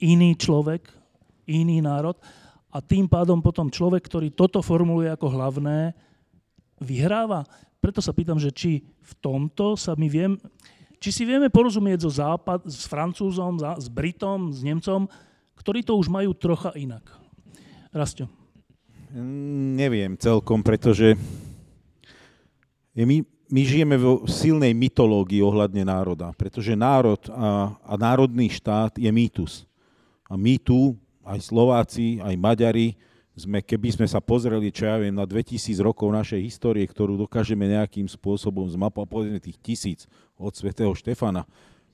iný 0.00 0.32
človek, 0.38 0.88
iný 1.44 1.84
národ. 1.84 2.16
A 2.72 2.80
tým 2.80 3.10
pádom 3.10 3.44
potom 3.44 3.68
človek, 3.68 4.06
ktorý 4.08 4.32
toto 4.32 4.64
formuluje 4.64 5.12
ako 5.12 5.28
hlavné, 5.28 5.92
vyhráva. 6.80 7.44
Preto 7.82 8.00
sa 8.00 8.14
pýtam, 8.14 8.40
že 8.40 8.54
či 8.54 8.80
v 8.80 9.12
tomto 9.20 9.76
sa 9.76 9.98
my 9.98 10.08
viem, 10.08 10.40
či 10.98 11.10
si 11.14 11.22
vieme 11.22 11.46
porozumieť 11.50 12.04
so 12.04 12.10
Západ, 12.10 12.66
s 12.66 12.86
Francúzom, 12.90 13.58
s 13.58 13.86
Britom, 13.86 14.50
s 14.50 14.62
Nemcom, 14.66 15.06
ktorí 15.58 15.82
to 15.86 15.98
už 15.98 16.10
majú 16.10 16.34
trocha 16.34 16.74
inak. 16.74 17.06
Rastio. 17.94 18.28
Neviem 19.78 20.20
celkom, 20.20 20.60
pretože 20.60 21.16
my, 22.92 23.24
my 23.48 23.62
žijeme 23.64 23.96
vo 23.96 24.28
silnej 24.28 24.76
mytológii 24.76 25.40
ohľadne 25.40 25.86
národa, 25.86 26.34
pretože 26.36 26.76
národ 26.76 27.18
a, 27.32 27.72
a 27.80 27.94
národný 27.96 28.52
štát 28.52 29.00
je 29.00 29.08
mýtus. 29.08 29.64
A 30.28 30.36
my 30.36 30.60
tu, 30.60 30.92
aj 31.24 31.40
Slováci, 31.40 32.20
aj 32.20 32.36
Maďari, 32.36 33.00
sme, 33.38 33.62
keby 33.62 33.94
sme 33.94 34.06
sa 34.10 34.18
pozreli, 34.18 34.74
čo 34.74 34.90
ja 34.90 34.98
viem, 34.98 35.14
na 35.14 35.24
2000 35.24 35.78
rokov 35.78 36.10
našej 36.10 36.42
histórie, 36.42 36.82
ktorú 36.84 37.14
dokážeme 37.14 37.70
nejakým 37.70 38.10
spôsobom 38.10 38.66
zmapovať, 38.66 39.08
povedzme 39.08 39.38
tých 39.38 39.58
tisíc 39.62 40.00
od 40.38 40.54
svätého 40.54 40.94
Štefana, 40.94 41.44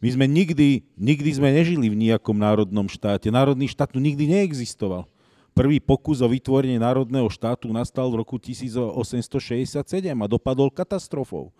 my 0.04 0.08
sme 0.12 0.28
nikdy, 0.28 0.84
nikdy 1.00 1.30
sme 1.32 1.48
nežili 1.48 1.88
v 1.88 1.96
nejakom 1.96 2.36
národnom 2.36 2.84
štáte. 2.92 3.32
Národný 3.32 3.72
štát 3.72 3.88
tu 3.88 4.04
nikdy 4.04 4.28
neexistoval. 4.28 5.08
Prvý 5.54 5.78
pokus 5.78 6.18
o 6.20 6.28
vytvorenie 6.28 6.82
národného 6.82 7.30
štátu 7.30 7.70
nastal 7.72 8.10
v 8.10 8.20
roku 8.20 8.36
1867 8.36 9.80
a 10.12 10.26
dopadol 10.28 10.68
katastrofou. 10.68 11.54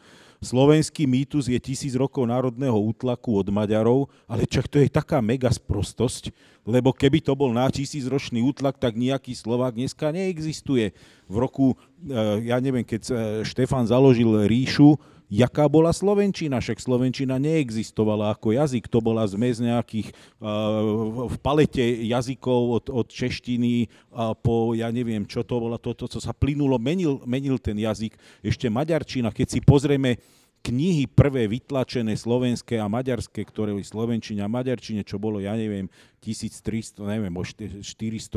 Slovenský 0.45 1.09
mýtus 1.09 1.49
je 1.49 1.57
tisíc 1.57 1.97
rokov 1.97 2.29
národného 2.29 2.75
útlaku 2.75 3.41
od 3.41 3.49
Maďarov, 3.49 4.13
ale 4.29 4.45
čak 4.45 4.69
to 4.69 4.77
je 4.77 4.93
taká 4.93 5.25
mega 5.25 5.49
sprostosť, 5.49 6.35
lebo 6.69 6.93
keby 6.93 7.25
to 7.25 7.33
bol 7.33 7.49
na 7.49 7.65
tisícročný 7.71 8.45
útlak, 8.45 8.77
tak 8.77 8.99
nejaký 8.99 9.33
Slovák 9.33 9.73
dneska 9.73 10.13
neexistuje. 10.13 10.93
V 11.31 11.37
roku, 11.41 11.73
eh, 12.05 12.51
ja 12.51 12.61
neviem, 12.61 12.85
keď 12.85 13.03
eh, 13.09 13.15
Štefan 13.47 13.89
založil 13.89 14.45
ríšu, 14.45 15.01
jaká 15.35 15.67
bola 15.67 15.91
Slovenčina. 15.91 16.63
Však 16.63 16.79
Slovenčina 16.79 17.43
neexistovala 17.43 18.31
ako 18.39 18.55
jazyk, 18.55 18.87
to 18.87 19.03
bola 19.03 19.27
zmes 19.27 19.59
nejakých 19.59 20.15
uh, 20.39 21.27
v 21.27 21.37
palete 21.43 21.83
jazykov 22.07 22.61
od, 22.79 22.85
od 22.95 23.07
češtiny 23.11 23.91
uh, 24.15 24.39
po, 24.39 24.79
ja 24.79 24.95
neviem, 24.95 25.27
čo 25.27 25.43
to 25.43 25.59
bolo, 25.59 25.75
toto, 25.83 26.07
co 26.07 26.19
sa 26.23 26.31
plynulo, 26.31 26.79
menil, 26.79 27.19
menil 27.27 27.59
ten 27.59 27.75
jazyk. 27.75 28.15
Ešte 28.47 28.71
maďarčina, 28.71 29.35
keď 29.35 29.47
si 29.51 29.59
pozrieme 29.59 30.23
knihy 30.65 31.05
prvé 31.13 31.45
vytlačené 31.45 32.17
slovenské 32.17 32.81
a 32.81 32.89
maďarské, 32.89 33.45
ktoré 33.45 33.77
boli 33.77 33.85
slovenčine 33.85 34.41
a 34.41 34.49
maďarčine, 34.49 35.05
čo 35.05 35.21
bolo, 35.21 35.37
ja 35.37 35.53
neviem, 35.53 35.93
1300, 36.25 37.05
neviem, 37.05 37.29
400, 37.37 37.85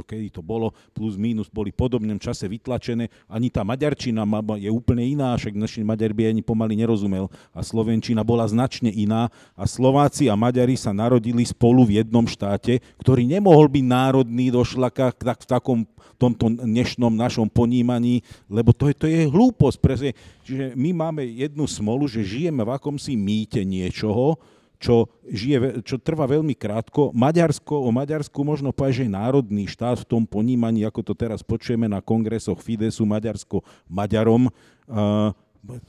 kedy 0.04 0.28
to 0.28 0.44
bolo, 0.44 0.76
plus 0.92 1.16
minus, 1.16 1.48
boli 1.48 1.72
podobnom 1.72 2.20
čase 2.20 2.52
vytlačené. 2.52 3.08
Ani 3.32 3.48
tá 3.48 3.64
maďarčina 3.64 4.28
je 4.60 4.68
úplne 4.68 5.08
iná, 5.08 5.32
však 5.40 5.56
naši 5.56 5.88
Maďar 5.88 6.12
by 6.12 6.36
ani 6.36 6.44
pomaly 6.44 6.76
nerozumel. 6.76 7.32
A 7.56 7.64
slovenčina 7.64 8.28
bola 8.28 8.44
značne 8.44 8.92
iná. 8.92 9.32
A 9.56 9.64
Slováci 9.64 10.28
a 10.28 10.36
Maďari 10.36 10.76
sa 10.76 10.92
narodili 10.92 11.48
spolu 11.48 11.88
v 11.88 12.04
jednom 12.04 12.28
štáte, 12.28 12.84
ktorý 13.00 13.24
nemohol 13.24 13.72
byť 13.72 13.86
národný 13.88 14.52
do 14.52 14.60
šlaka 14.68 15.16
tak 15.16 15.48
v 15.48 15.48
takom 15.48 15.80
tomto 16.16 16.48
dnešnom 16.64 17.12
našom 17.12 17.52
ponímaní, 17.52 18.24
lebo 18.48 18.72
to 18.72 18.88
je, 18.88 18.96
to 18.96 19.06
je 19.12 19.28
hlúposť. 19.28 19.78
Presne. 19.84 20.12
Čiže 20.48 20.72
my 20.80 20.96
máme 20.96 21.28
jednu 21.28 21.68
smolu, 21.68 22.08
že 22.08 22.24
žijeme 22.24 22.64
v 22.64 22.72
akomsi 22.72 23.20
mýte 23.20 23.60
niečoho, 23.68 24.40
čo, 24.78 25.10
žije, 25.26 25.82
čo 25.82 25.98
trvá 25.98 26.30
veľmi 26.30 26.54
krátko. 26.54 27.10
Maďarsko, 27.12 27.82
o 27.82 27.90
Maďarsku 27.90 28.38
možno 28.46 28.70
povedať, 28.70 29.04
že 29.04 29.06
je 29.10 29.18
národný 29.18 29.64
štát 29.66 29.98
v 30.06 30.10
tom 30.10 30.24
ponímaní, 30.24 30.86
ako 30.86 31.02
to 31.02 31.14
teraz 31.18 31.42
počujeme 31.42 31.90
na 31.90 31.98
kongresoch 31.98 32.62
Fidesu, 32.62 33.02
Maďarsko 33.04 33.66
Maďarom, 33.90 34.48
uh, 34.48 35.34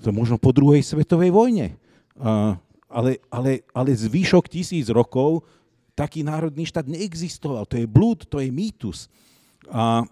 to 0.02 0.10
možno 0.10 0.40
po 0.40 0.50
druhej 0.50 0.80
svetovej 0.82 1.30
vojne. 1.30 1.76
Uh, 2.16 2.56
ale, 2.88 3.20
ale, 3.28 3.62
ale 3.76 3.90
zvyšok 3.92 4.48
tisíc 4.48 4.88
rokov 4.88 5.44
taký 5.92 6.24
národný 6.24 6.64
štát 6.64 6.88
neexistoval. 6.88 7.68
To 7.68 7.76
je 7.76 7.84
blúd, 7.84 8.24
to 8.24 8.40
je 8.40 8.48
mýtus. 8.48 9.12
A 9.72 10.04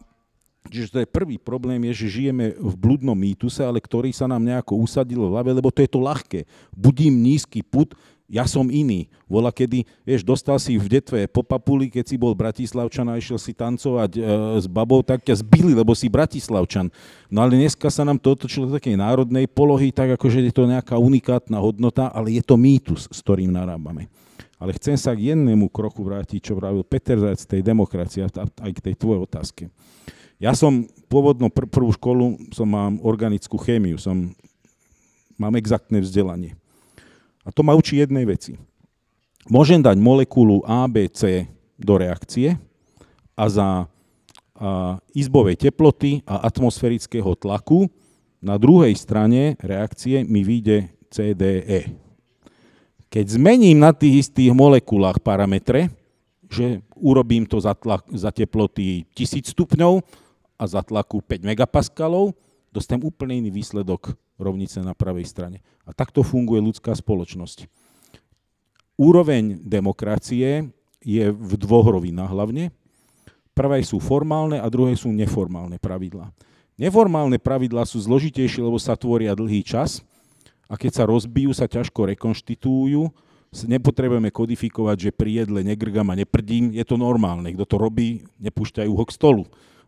Čiže 0.66 0.92
to 0.92 0.98
je 1.02 1.06
prvý 1.06 1.38
problém, 1.38 1.78
je, 1.90 2.06
že 2.06 2.22
žijeme 2.22 2.54
v 2.58 2.74
blúdnom 2.74 3.14
mýtuse, 3.14 3.62
ale 3.62 3.78
ktorý 3.78 4.10
sa 4.10 4.26
nám 4.26 4.42
nejako 4.42 4.82
usadil 4.82 5.22
v 5.22 5.30
hlave, 5.30 5.50
lebo 5.54 5.70
to 5.70 5.82
je 5.82 5.90
to 5.90 6.02
ľahké. 6.02 6.42
Budím 6.74 7.22
nízky 7.22 7.62
put, 7.62 7.94
ja 8.26 8.42
som 8.42 8.66
iný. 8.66 9.06
Vola 9.30 9.54
kedy, 9.54 9.86
vieš, 10.02 10.26
dostal 10.26 10.58
si 10.58 10.74
v 10.74 10.98
detve 10.98 11.30
po 11.30 11.46
papuli, 11.46 11.86
keď 11.86 12.04
si 12.10 12.16
bol 12.18 12.34
Bratislavčan 12.34 13.06
a 13.06 13.18
išiel 13.18 13.38
si 13.38 13.54
tancovať 13.54 14.10
e, 14.18 14.20
s 14.58 14.66
babou, 14.66 14.98
tak 15.06 15.22
ťa 15.22 15.46
zbili, 15.46 15.78
lebo 15.78 15.94
si 15.94 16.10
Bratislavčan. 16.10 16.90
No 17.30 17.46
ale 17.46 17.54
dneska 17.54 17.86
sa 17.86 18.02
nám 18.02 18.18
to 18.18 18.34
otočilo 18.34 18.66
do 18.66 18.76
takej 18.82 18.98
národnej 18.98 19.46
polohy, 19.46 19.94
tak 19.94 20.18
akože 20.18 20.42
je 20.42 20.54
to 20.54 20.66
nejaká 20.66 20.98
unikátna 20.98 21.62
hodnota, 21.62 22.10
ale 22.10 22.34
je 22.34 22.42
to 22.42 22.58
mýtus, 22.58 23.06
s 23.06 23.22
ktorým 23.22 23.54
narábame. 23.54 24.10
Ale 24.56 24.72
chcem 24.80 24.96
sa 24.96 25.12
k 25.12 25.36
jednému 25.36 25.68
kroku 25.68 26.00
vrátiť, 26.00 26.40
čo 26.40 26.56
vravil 26.56 26.80
Peter 26.80 27.20
Zajc 27.20 27.44
tej 27.44 27.60
demokracie, 27.60 28.24
aj 28.24 28.72
k 28.72 28.80
tej 28.80 28.94
tvojej 28.96 29.20
otázke. 29.20 29.62
Ja 30.40 30.56
som 30.56 30.88
pôvodno 31.08 31.52
pr- 31.52 31.68
prvú 31.68 31.92
školu, 31.92 32.52
som 32.52 32.68
mám 32.68 33.00
organickú 33.04 33.56
chémiu, 33.60 34.00
som, 34.00 34.32
mám 35.36 35.56
exaktné 35.60 36.00
vzdelanie. 36.00 36.56
A 37.44 37.52
to 37.52 37.60
ma 37.60 37.76
učí 37.76 38.00
jednej 38.00 38.24
veci. 38.24 38.56
Môžem 39.46 39.78
dať 39.78 39.96
molekulu 40.00 40.64
A, 40.66 40.88
B, 40.88 41.06
C 41.12 41.46
do 41.76 42.00
reakcie 42.00 42.56
a 43.36 43.44
za 43.46 43.68
a, 43.76 43.86
izbovej 45.12 45.60
teploty 45.60 46.24
a 46.24 46.48
atmosférického 46.48 47.36
tlaku 47.36 47.92
na 48.40 48.56
druhej 48.56 48.96
strane 48.96 49.54
reakcie 49.60 50.24
mi 50.24 50.42
vyjde 50.42 50.88
CDE. 51.12 52.05
Keď 53.16 53.40
zmením 53.40 53.80
na 53.80 53.96
tých 53.96 54.28
istých 54.28 54.52
molekulách 54.52 55.24
parametre, 55.24 55.88
že 56.52 56.84
urobím 57.00 57.48
to 57.48 57.56
za, 57.56 57.72
tlak, 57.72 58.04
za 58.12 58.28
teploty 58.28 59.08
1000 59.16 59.56
stupňov, 59.56 60.04
a 60.56 60.64
za 60.64 60.80
tlaku 60.80 61.20
5 61.20 61.44
megapaskalov, 61.44 62.32
dostanem 62.72 63.08
úplne 63.08 63.40
iný 63.44 63.50
výsledok 63.52 64.16
rovnice 64.36 64.80
na 64.80 64.96
pravej 64.96 65.28
strane. 65.28 65.58
A 65.84 65.92
takto 65.92 66.24
funguje 66.24 66.60
ľudská 66.60 66.92
spoločnosť. 66.92 67.68
Úroveň 68.96 69.60
demokracie 69.60 70.72
je 71.04 71.24
v 71.28 71.52
dvoch 71.60 71.88
rovinách 71.88 72.32
hlavne. 72.32 72.72
Prvé 73.56 73.80
sú 73.84 74.00
formálne 74.00 74.60
a 74.60 74.68
druhé 74.68 74.96
sú 74.96 75.12
neformálne 75.12 75.80
pravidlá. 75.80 76.32
Neformálne 76.76 77.40
pravidlá 77.40 77.88
sú 77.88 77.96
zložitejšie, 78.00 78.60
lebo 78.60 78.76
sa 78.76 78.92
tvoria 78.96 79.32
dlhý 79.32 79.64
čas 79.64 80.04
a 80.66 80.74
keď 80.74 81.02
sa 81.02 81.04
rozbijú, 81.08 81.54
sa 81.54 81.70
ťažko 81.70 82.10
rekonštitujú. 82.16 83.02
Nepotrebujeme 83.56 84.28
kodifikovať, 84.28 85.08
že 85.08 85.10
pri 85.16 85.46
jedle 85.46 85.64
negrgam 85.64 86.12
a 86.12 86.18
neprdím. 86.18 86.74
Je 86.74 86.84
to 86.84 87.00
normálne. 87.00 87.48
Kto 87.54 87.64
to 87.64 87.76
robí, 87.78 88.26
nepúšťajú 88.42 88.92
ho 88.92 89.04
k 89.06 89.14
stolu 89.14 89.44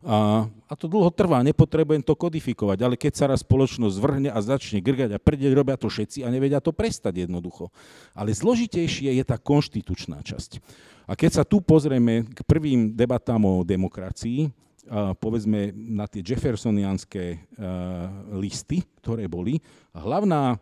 a, 0.06 0.46
a 0.70 0.74
to 0.78 0.86
dlho 0.86 1.10
trvá, 1.10 1.42
nepotrebujem 1.42 2.06
to 2.06 2.14
kodifikovať, 2.14 2.78
ale 2.86 2.94
keď 2.94 3.12
sa 3.18 3.24
raz 3.26 3.42
spoločnosť 3.42 3.96
vrhne 3.98 4.30
a 4.30 4.38
začne 4.38 4.78
grgať 4.78 5.18
a 5.18 5.22
prdeť, 5.22 5.50
robia 5.50 5.74
to 5.74 5.90
všetci 5.90 6.22
a 6.22 6.30
nevedia 6.30 6.62
to 6.62 6.70
prestať 6.70 7.26
jednoducho. 7.26 7.74
Ale 8.14 8.30
zložitejšie 8.30 9.10
je 9.18 9.24
tá 9.26 9.34
konštitučná 9.34 10.22
časť. 10.22 10.62
A 11.10 11.18
keď 11.18 11.42
sa 11.42 11.44
tu 11.44 11.58
pozrieme 11.58 12.30
k 12.30 12.38
prvým 12.46 12.94
debatám 12.94 13.42
o 13.42 13.66
demokracii, 13.66 14.54
povedzme 15.20 15.70
na 15.76 16.08
tie 16.08 16.24
jeffersonianské 16.24 17.44
listy, 18.34 18.82
ktoré 19.04 19.28
boli, 19.28 19.60
hlavná 19.92 20.56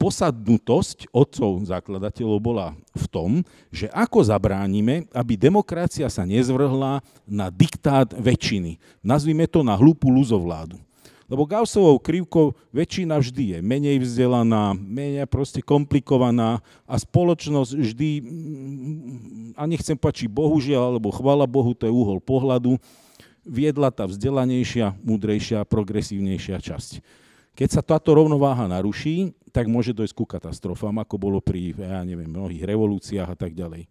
posadnutosť 0.00 1.12
otcov 1.12 1.62
zakladateľov 1.68 2.38
bola 2.42 2.74
v 2.96 3.06
tom, 3.12 3.30
že 3.70 3.86
ako 3.92 4.24
zabránime, 4.24 5.06
aby 5.12 5.36
demokracia 5.38 6.08
sa 6.08 6.26
nezvrhla 6.26 7.04
na 7.28 7.46
diktát 7.52 8.10
väčšiny. 8.10 8.80
Nazvime 9.04 9.46
to 9.46 9.62
na 9.62 9.76
hlúpu 9.76 10.10
luzovládu. 10.10 10.80
Lebo 11.32 11.48
Gaussovou 11.48 11.96
krivkou 11.96 12.52
väčšina 12.76 13.16
vždy 13.16 13.56
je 13.56 13.58
menej 13.64 13.96
vzdelaná, 14.04 14.76
menej 14.76 15.24
proste 15.24 15.64
komplikovaná 15.64 16.60
a 16.84 17.00
spoločnosť 17.00 17.72
vždy, 17.72 18.10
mm, 18.20 19.56
a 19.56 19.64
nechcem 19.64 19.96
pačiť 19.96 20.28
bohužiaľ, 20.28 20.92
alebo 20.92 21.08
chvala 21.08 21.48
Bohu, 21.48 21.72
to 21.72 21.88
je 21.88 21.92
uhol 21.92 22.20
pohľadu, 22.20 22.76
viedla 23.42 23.90
tá 23.90 24.06
vzdelanejšia, 24.06 24.98
múdrejšia, 25.02 25.66
progresívnejšia 25.66 26.58
časť. 26.62 26.90
Keď 27.52 27.68
sa 27.68 27.82
táto 27.84 28.16
rovnováha 28.16 28.64
naruší, 28.64 29.36
tak 29.52 29.68
môže 29.68 29.92
dojsť 29.92 30.14
ku 30.16 30.24
katastrofám, 30.24 31.04
ako 31.04 31.20
bolo 31.20 31.38
pri, 31.44 31.76
ja 31.76 32.00
neviem, 32.00 32.32
mnohých 32.32 32.64
revolúciách 32.64 33.28
a 33.28 33.36
tak 33.36 33.52
ďalej. 33.52 33.84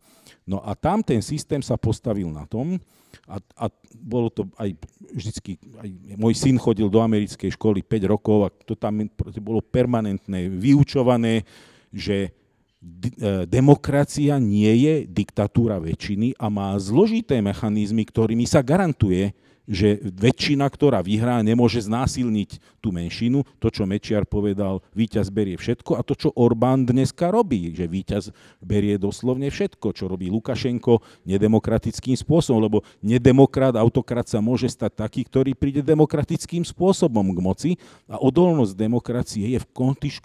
No 0.50 0.58
a 0.66 0.74
tam 0.74 1.06
ten 1.06 1.22
systém 1.22 1.62
sa 1.62 1.78
postavil 1.78 2.26
na 2.34 2.50
tom, 2.50 2.82
a, 3.28 3.38
a 3.60 3.66
bolo 3.94 4.32
to 4.32 4.48
aj 4.58 4.74
vždycky, 5.14 5.60
aj 5.78 5.90
môj 6.16 6.34
syn 6.34 6.58
chodil 6.58 6.88
do 6.88 7.04
americkej 7.04 7.54
školy 7.54 7.84
5 7.84 8.12
rokov 8.12 8.48
a 8.48 8.50
to 8.50 8.74
tam 8.74 9.06
bolo 9.44 9.62
permanentné, 9.62 10.48
vyučované, 10.48 11.44
že 11.92 12.32
demokracia 13.46 14.42
nie 14.42 14.74
je 14.82 14.96
diktatúra 15.06 15.78
väčšiny 15.78 16.34
a 16.42 16.50
má 16.50 16.74
zložité 16.82 17.38
mechanizmy, 17.38 18.02
ktorými 18.10 18.50
sa 18.50 18.66
garantuje, 18.66 19.38
že 19.72 20.02
väčšina, 20.04 20.66
ktorá 20.68 21.00
vyhrá, 21.00 21.40
nemôže 21.46 21.80
znásilniť 21.86 22.82
tú 22.82 22.90
menšinu. 22.92 23.46
To, 23.62 23.70
čo 23.70 23.86
Mečiar 23.86 24.26
povedal, 24.26 24.82
víťaz 24.92 25.30
berie 25.30 25.56
všetko 25.56 25.96
a 25.96 26.02
to, 26.04 26.18
čo 26.18 26.30
Orbán 26.34 26.84
dneska 26.84 27.30
robí, 27.30 27.72
že 27.72 27.86
víťaz 27.86 28.34
berie 28.60 28.98
doslovne 28.98 29.48
všetko, 29.48 29.94
čo 29.94 30.10
robí 30.10 30.28
Lukašenko 30.28 31.24
nedemokratickým 31.24 32.18
spôsobom, 32.18 32.60
lebo 32.60 32.78
nedemokrat, 33.00 33.78
autokrat 33.78 34.28
sa 34.28 34.44
môže 34.44 34.68
stať 34.68 34.98
taký, 35.08 35.22
ktorý 35.24 35.56
príde 35.56 35.86
demokratickým 35.86 36.66
spôsobom 36.66 37.32
k 37.32 37.40
moci 37.40 37.72
a 38.10 38.20
odolnosť 38.20 38.74
demokracie 38.76 39.56
je 39.56 39.60
v 39.62 39.70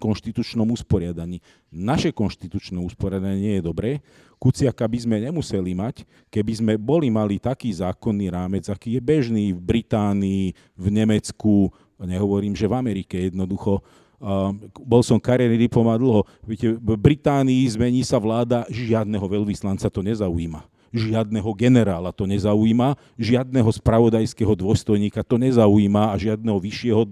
konštitučnom 0.00 0.66
usporiadaní. 0.72 1.38
Naše 1.77 2.11
konštitučné 2.11 2.81
usporiadanie 2.81 3.39
nie 3.39 3.55
je 3.61 3.69
dobré, 3.69 3.90
Kuciaka 4.36 4.85
by 4.85 4.98
sme 5.01 5.16
nemuseli 5.16 5.73
mať, 5.73 6.05
keby 6.28 6.53
sme 6.53 6.73
boli 6.77 7.09
mali 7.09 7.40
taký 7.40 7.73
zákonný 7.73 8.28
rámec, 8.28 8.69
aký 8.69 9.01
je 9.01 9.01
bežný 9.01 9.44
v 9.57 9.61
Británii, 9.61 10.53
v 10.77 10.86
Nemecku, 10.93 11.73
nehovorím, 11.97 12.53
že 12.53 12.69
v 12.69 12.77
Amerike 12.77 13.16
jednoducho. 13.32 13.81
Uh, 14.16 14.53
bol 14.81 15.01
som 15.05 15.20
kariérny 15.20 15.57
diplomát 15.57 16.01
dlho. 16.01 16.24
Viete, 16.44 16.77
v 16.77 16.97
Británii 16.97 17.65
zmení 17.69 18.05
sa 18.05 18.20
vláda, 18.20 18.69
žiadneho 18.69 19.24
veľvyslanca 19.24 19.89
to 19.89 20.01
nezaujíma. 20.05 20.65
Žiadneho 20.93 21.51
generála 21.53 22.12
to 22.12 22.24
nezaujíma, 22.24 22.97
žiadneho 23.20 23.69
spravodajského 23.69 24.57
dôstojníka 24.57 25.20
to 25.20 25.36
nezaujíma 25.36 26.12
a 26.12 26.16
žiadneho 26.16 26.57
vyššieho 26.57 27.03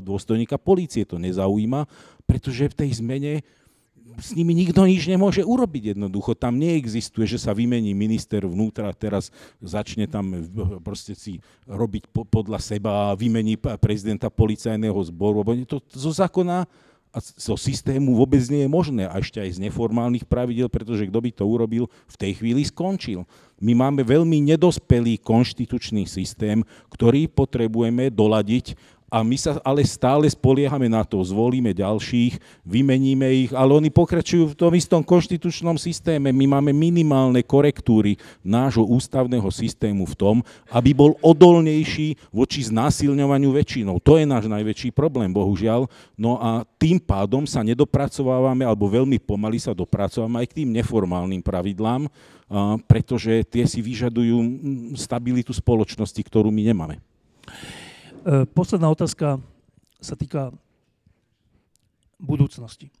dôstojníka 0.00 0.56
policie 0.56 1.04
to 1.04 1.20
nezaujíma, 1.20 1.84
pretože 2.24 2.72
v 2.72 2.76
tej 2.76 2.90
zmene 3.04 3.44
s 4.20 4.36
nimi 4.36 4.52
nikto 4.52 4.84
nič 4.84 5.08
nemôže 5.08 5.40
urobiť 5.40 5.96
jednoducho. 5.96 6.36
Tam 6.36 6.60
neexistuje, 6.60 7.24
že 7.24 7.40
sa 7.40 7.56
vymení 7.56 7.96
minister 7.96 8.44
vnútra 8.44 8.92
a 8.92 8.96
teraz 8.96 9.32
začne 9.58 10.04
tam 10.04 10.44
proste 10.84 11.16
si 11.16 11.40
robiť 11.64 12.12
podľa 12.12 12.60
seba 12.60 12.90
a 13.10 13.16
vymení 13.16 13.56
prezidenta 13.80 14.28
policajného 14.28 14.96
zboru. 15.08 15.40
To 15.64 15.80
zo 15.88 16.12
zákona 16.12 16.68
a 17.14 17.22
zo 17.22 17.54
systému 17.54 18.18
vôbec 18.18 18.42
nie 18.50 18.66
je 18.66 18.70
možné. 18.70 19.06
A 19.06 19.22
ešte 19.22 19.38
aj 19.38 19.54
z 19.54 19.62
neformálnych 19.70 20.26
pravidel, 20.26 20.66
pretože 20.66 21.06
kto 21.06 21.18
by 21.22 21.30
to 21.30 21.44
urobil, 21.46 21.86
v 22.10 22.16
tej 22.18 22.42
chvíli 22.42 22.66
skončil. 22.66 23.22
My 23.62 23.70
máme 23.70 24.02
veľmi 24.02 24.42
nedospelý 24.50 25.22
konštitučný 25.22 26.10
systém, 26.10 26.66
ktorý 26.90 27.30
potrebujeme 27.30 28.10
doladiť 28.10 28.74
a 29.14 29.22
my 29.22 29.38
sa 29.38 29.62
ale 29.62 29.86
stále 29.86 30.26
spoliehame 30.26 30.90
na 30.90 31.06
to, 31.06 31.22
zvolíme 31.22 31.70
ďalších, 31.70 32.66
vymeníme 32.66 33.46
ich, 33.46 33.50
ale 33.54 33.70
oni 33.78 33.86
pokračujú 33.86 34.50
v 34.50 34.58
tom 34.58 34.74
istom 34.74 35.06
konštitučnom 35.06 35.78
systéme. 35.78 36.34
My 36.34 36.50
máme 36.50 36.74
minimálne 36.74 37.38
korektúry 37.46 38.18
nášho 38.42 38.82
ústavného 38.82 39.46
systému 39.54 40.02
v 40.10 40.18
tom, 40.18 40.36
aby 40.66 40.90
bol 40.90 41.14
odolnejší 41.22 42.18
voči 42.34 42.66
znásilňovaniu 42.66 43.54
väčšinou. 43.54 44.02
To 44.02 44.18
je 44.18 44.26
náš 44.26 44.50
najväčší 44.50 44.90
problém, 44.90 45.30
bohužiaľ. 45.30 45.86
No 46.18 46.42
a 46.42 46.66
tým 46.74 46.98
pádom 46.98 47.46
sa 47.46 47.62
nedopracovávame, 47.62 48.66
alebo 48.66 48.90
veľmi 48.90 49.22
pomaly 49.22 49.62
sa 49.62 49.70
dopracovávame 49.70 50.42
aj 50.42 50.50
k 50.50 50.56
tým 50.66 50.74
neformálnym 50.74 51.38
pravidlám, 51.38 52.10
pretože 52.90 53.46
tie 53.46 53.62
si 53.62 53.78
vyžadujú 53.78 54.42
stabilitu 54.98 55.54
spoločnosti, 55.54 56.18
ktorú 56.18 56.50
my 56.50 56.74
nemáme. 56.74 56.98
E, 58.24 58.48
posledná 58.48 58.88
otázka 58.88 59.36
sa 60.00 60.16
týka 60.16 60.48
budúcnosti. 62.16 62.88
E, 62.88 62.92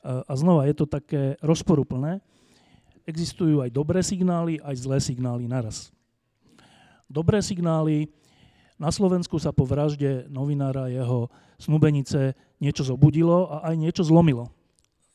a 0.00 0.32
znova 0.32 0.64
je 0.64 0.72
to 0.72 0.88
také 0.88 1.36
rozporuplné. 1.44 2.24
Existujú 3.04 3.60
aj 3.60 3.68
dobré 3.68 4.00
signály, 4.00 4.56
aj 4.64 4.80
zlé 4.80 4.96
signály 5.04 5.44
naraz. 5.44 5.92
Dobré 7.04 7.44
signály. 7.44 8.08
Na 8.80 8.88
Slovensku 8.88 9.36
sa 9.36 9.52
po 9.52 9.68
vražde 9.68 10.24
novinára 10.32 10.88
jeho 10.88 11.28
snubenice 11.60 12.32
niečo 12.56 12.80
zobudilo 12.80 13.52
a 13.52 13.68
aj 13.68 13.76
niečo 13.76 14.08
zlomilo. 14.08 14.48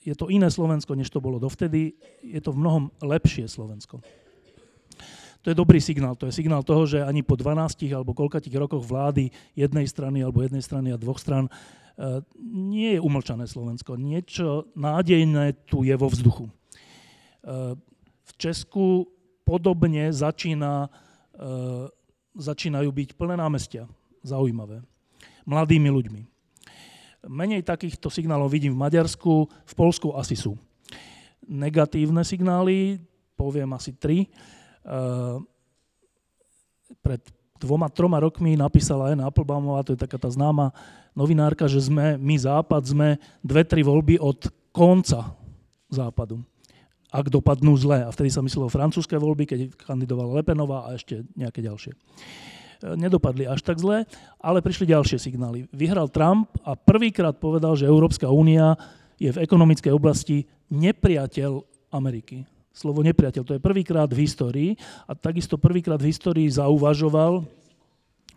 Je 0.05 0.13
to 0.13 0.29
iné 0.29 0.53
Slovensko, 0.53 0.93
než 0.93 1.09
to 1.09 1.17
bolo 1.17 1.41
dovtedy. 1.41 1.97
Je 2.21 2.41
to 2.45 2.53
v 2.53 2.61
mnohom 2.61 2.83
lepšie 3.01 3.49
Slovensko. 3.49 4.05
To 5.41 5.49
je 5.49 5.57
dobrý 5.57 5.81
signál. 5.81 6.13
To 6.21 6.29
je 6.29 6.37
signál 6.37 6.61
toho, 6.61 6.85
že 6.85 7.01
ani 7.01 7.25
po 7.25 7.33
12 7.33 7.89
alebo 7.89 8.13
koľkatých 8.13 8.61
rokoch 8.61 8.85
vlády 8.85 9.33
jednej 9.57 9.89
strany 9.89 10.21
alebo 10.21 10.45
jednej 10.45 10.61
strany 10.61 10.93
a 10.93 11.01
dvoch 11.01 11.17
stran 11.17 11.49
e, 11.49 11.51
nie 12.53 12.93
je 12.97 12.99
umlčané 13.01 13.49
Slovensko. 13.49 13.97
Niečo 13.97 14.69
nádejné 14.77 15.65
tu 15.65 15.81
je 15.81 15.97
vo 15.97 16.13
vzduchu. 16.13 16.45
E, 16.45 16.51
v 18.21 18.31
Česku 18.37 19.09
podobne 19.41 20.13
začína, 20.13 20.93
e, 21.33 21.49
začínajú 22.37 22.89
byť 22.93 23.09
plné 23.17 23.35
námestia. 23.41 23.89
Zaujímavé. 24.21 24.85
Mladými 25.49 25.89
ľuďmi. 25.89 26.21
Menej 27.25 27.65
takýchto 27.65 28.13
signálov 28.13 28.53
vidím 28.53 28.77
v 28.77 28.81
Maďarsku, 28.85 29.49
v 29.49 29.73
Polsku 29.73 30.13
asi 30.13 30.37
sú. 30.37 30.53
Negatívne 31.49 32.21
signály, 32.21 33.01
poviem 33.33 33.73
asi 33.73 33.97
tri. 33.97 34.29
Eh, 34.81 35.37
pred 37.05 37.21
dvoma, 37.61 37.85
troma 37.93 38.17
rokmi 38.17 38.57
napísala 38.57 39.13
Anna 39.13 39.29
Applbaumová, 39.29 39.85
to 39.85 39.93
je 39.93 40.01
taká 40.01 40.17
tá 40.17 40.27
známa 40.33 40.73
novinárka, 41.13 41.69
že 41.69 41.85
sme, 41.85 42.17
my 42.17 42.35
Západ, 42.41 42.83
sme 42.89 43.21
dve, 43.45 43.61
tri 43.61 43.85
voľby 43.85 44.17
od 44.17 44.49
konca 44.73 45.37
Západu. 45.93 46.41
Ak 47.11 47.27
dopadnú 47.27 47.75
zle. 47.75 48.07
A 48.07 48.09
vtedy 48.09 48.31
sa 48.31 48.39
myslelo 48.39 48.71
francúzske 48.71 49.19
voľby, 49.19 49.43
keď 49.43 49.59
kandidovala 49.75 50.39
Lepenová 50.41 50.87
a 50.87 50.95
ešte 50.95 51.27
nejaké 51.37 51.61
ďalšie. 51.61 51.93
Eh, 51.93 52.97
nedopadli 52.97 53.45
až 53.45 53.61
tak 53.61 53.77
zle, 53.77 54.09
ale 54.41 54.65
prišli 54.65 54.89
ďalšie 54.89 55.21
signály. 55.21 55.69
Vyhral 55.69 56.09
Trump 56.09 56.49
a 56.65 56.73
prvýkrát 56.73 57.37
povedal, 57.37 57.77
že 57.77 57.85
Európska 57.85 58.33
únia 58.33 58.73
je 59.21 59.29
v 59.29 59.41
ekonomickej 59.45 59.93
oblasti 59.93 60.49
nepriateľ 60.73 61.61
Ameriky 61.93 62.49
slovo 62.71 63.03
nepriateľ. 63.03 63.43
To 63.43 63.55
je 63.55 63.61
prvýkrát 63.61 64.07
v 64.07 64.23
histórii 64.23 64.69
a 65.05 65.11
takisto 65.15 65.59
prvýkrát 65.59 65.99
v 65.99 66.09
histórii 66.09 66.47
zauvažoval, 66.47 67.43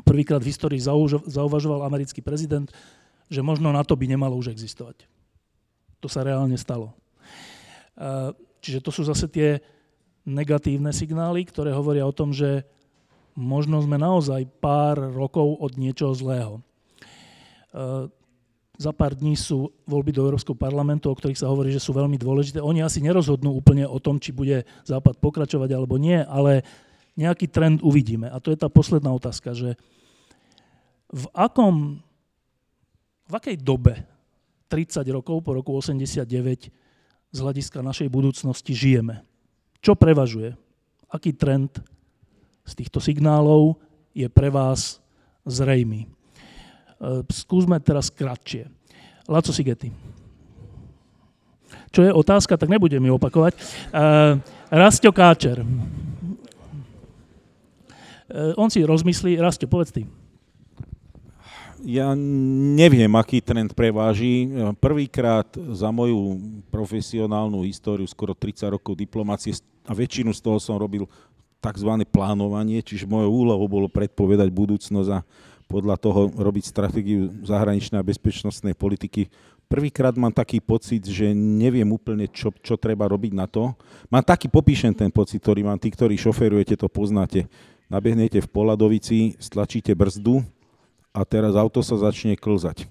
prvýkrát 0.02 0.42
v 0.42 0.50
histórii 0.50 0.82
zauvažoval 1.30 1.86
americký 1.86 2.20
prezident, 2.20 2.68
že 3.30 3.40
možno 3.40 3.70
na 3.70 3.86
to 3.86 3.94
by 3.94 4.10
nemalo 4.10 4.34
už 4.36 4.50
existovať. 4.52 5.06
To 6.02 6.10
sa 6.10 6.26
reálne 6.26 6.58
stalo. 6.58 6.92
Čiže 8.60 8.82
to 8.84 8.90
sú 8.92 9.06
zase 9.06 9.30
tie 9.30 9.62
negatívne 10.26 10.90
signály, 10.90 11.46
ktoré 11.46 11.72
hovoria 11.72 12.04
o 12.04 12.12
tom, 12.12 12.34
že 12.34 12.66
možno 13.38 13.80
sme 13.80 13.96
naozaj 13.96 14.46
pár 14.58 14.98
rokov 15.14 15.62
od 15.62 15.78
niečoho 15.78 16.14
zlého 16.14 16.62
za 18.74 18.90
pár 18.90 19.14
dní 19.14 19.38
sú 19.38 19.70
voľby 19.86 20.10
do 20.10 20.26
Európskeho 20.26 20.58
parlamentu, 20.58 21.06
o 21.06 21.14
ktorých 21.14 21.38
sa 21.38 21.50
hovorí, 21.50 21.70
že 21.70 21.78
sú 21.78 21.94
veľmi 21.94 22.18
dôležité. 22.18 22.58
Oni 22.58 22.82
asi 22.82 22.98
nerozhodnú 22.98 23.54
úplne 23.54 23.86
o 23.86 24.02
tom, 24.02 24.18
či 24.18 24.34
bude 24.34 24.66
Západ 24.82 25.22
pokračovať 25.22 25.70
alebo 25.70 25.94
nie, 25.94 26.18
ale 26.18 26.66
nejaký 27.14 27.46
trend 27.46 27.78
uvidíme. 27.86 28.26
A 28.26 28.42
to 28.42 28.50
je 28.50 28.58
tá 28.58 28.66
posledná 28.66 29.14
otázka, 29.14 29.54
že 29.54 29.78
v 31.14 31.24
akom, 31.30 32.02
v 33.30 33.32
akej 33.38 33.56
dobe 33.62 34.02
30 34.66 35.06
rokov 35.14 35.46
po 35.46 35.54
roku 35.54 35.70
89 35.70 36.26
z 37.30 37.38
hľadiska 37.38 37.78
našej 37.78 38.10
budúcnosti 38.10 38.74
žijeme? 38.74 39.22
Čo 39.78 39.94
prevažuje? 39.94 40.58
Aký 41.06 41.30
trend 41.30 41.78
z 42.66 42.72
týchto 42.74 42.98
signálov 42.98 43.78
je 44.10 44.26
pre 44.26 44.50
vás 44.50 44.98
zrejmý? 45.46 46.10
Eh, 47.04 47.20
skúsme 47.28 47.76
teraz 47.84 48.08
kratšie. 48.08 48.64
Laco 49.28 49.52
Sigety. 49.52 49.92
Čo 51.92 52.00
je 52.00 52.10
otázka, 52.10 52.56
tak 52.56 52.72
nebudem 52.72 53.04
ju 53.06 53.14
opakovať. 53.14 53.54
Uh, 53.94 54.42
Rastio 54.66 55.14
Káčer. 55.14 55.62
Uh, 55.62 55.66
on 58.58 58.66
si 58.66 58.82
rozmyslí. 58.82 59.38
Rastio, 59.38 59.70
povedz 59.70 59.94
ty. 59.94 60.02
Ja 61.86 62.16
neviem, 62.18 63.12
aký 63.14 63.38
trend 63.38 63.76
preváži. 63.78 64.50
Prvýkrát 64.82 65.46
za 65.76 65.94
moju 65.94 66.40
profesionálnu 66.72 67.62
históriu, 67.62 68.08
skoro 68.10 68.34
30 68.34 68.74
rokov 68.74 68.98
diplomácie, 68.98 69.54
a 69.86 69.92
väčšinu 69.94 70.34
z 70.34 70.40
toho 70.42 70.58
som 70.58 70.80
robil 70.80 71.06
tzv. 71.62 71.90
plánovanie, 72.10 72.82
čiže 72.84 73.08
mojou 73.08 73.32
úlohou 73.32 73.68
bolo 73.70 73.88
predpovedať 73.88 74.48
budúcnosť 74.52 75.10
a 75.14 75.24
podľa 75.66 75.96
toho 75.96 76.30
robiť 76.34 76.64
stratégiu 76.64 77.32
zahraničnej 77.42 77.98
a 78.00 78.06
bezpečnostnej 78.06 78.76
politiky. 78.76 79.28
Prvýkrát 79.64 80.12
mám 80.14 80.30
taký 80.30 80.60
pocit, 80.60 81.02
že 81.08 81.32
neviem 81.34 81.88
úplne, 81.88 82.28
čo, 82.28 82.52
čo 82.60 82.76
treba 82.76 83.08
robiť 83.08 83.32
na 83.32 83.48
to. 83.48 83.72
Mám 84.12 84.22
taký, 84.22 84.46
popíšem 84.46 84.92
ten 84.92 85.08
pocit, 85.08 85.40
ktorý 85.40 85.64
mám, 85.64 85.80
tí, 85.80 85.88
ktorí 85.88 86.14
šoferujete, 86.20 86.76
to 86.76 86.86
poznáte. 86.86 87.48
Nabehnete 87.88 88.44
v 88.44 88.48
Poladovici, 88.52 89.36
stlačíte 89.40 89.96
brzdu 89.96 90.44
a 91.12 91.24
teraz 91.24 91.56
auto 91.56 91.80
sa 91.80 91.96
začne 91.96 92.36
klzať. 92.36 92.88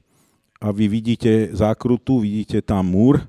A 0.63 0.71
vy 0.71 0.87
vidíte 0.87 1.51
zákrutu, 1.53 2.23
vidíte 2.23 2.63
tam 2.63 2.87
múr 2.87 3.21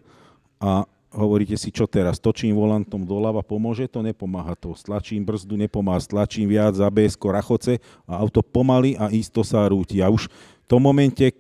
a 0.63 0.87
hovoríte 1.15 1.55
si, 1.55 1.71
čo 1.71 1.87
teraz, 1.87 2.19
točím 2.19 2.59
volantom 2.59 3.07
doľava, 3.07 3.47
pomôže 3.47 3.87
to, 3.87 4.03
nepomáha 4.03 4.59
to. 4.59 4.75
Stlačím 4.75 5.23
brzdu, 5.23 5.55
nepomáha, 5.55 6.03
stlačím 6.03 6.51
viac, 6.51 6.75
abs 6.83 7.15
rachoce 7.15 7.79
a 8.05 8.19
auto 8.19 8.43
pomaly 8.43 8.99
a 8.99 9.09
isto 9.15 9.47
sa 9.47 9.65
rúti. 9.71 10.03
A 10.03 10.11
už 10.11 10.27
v 10.29 10.67
tom 10.67 10.83
momente 10.83 11.31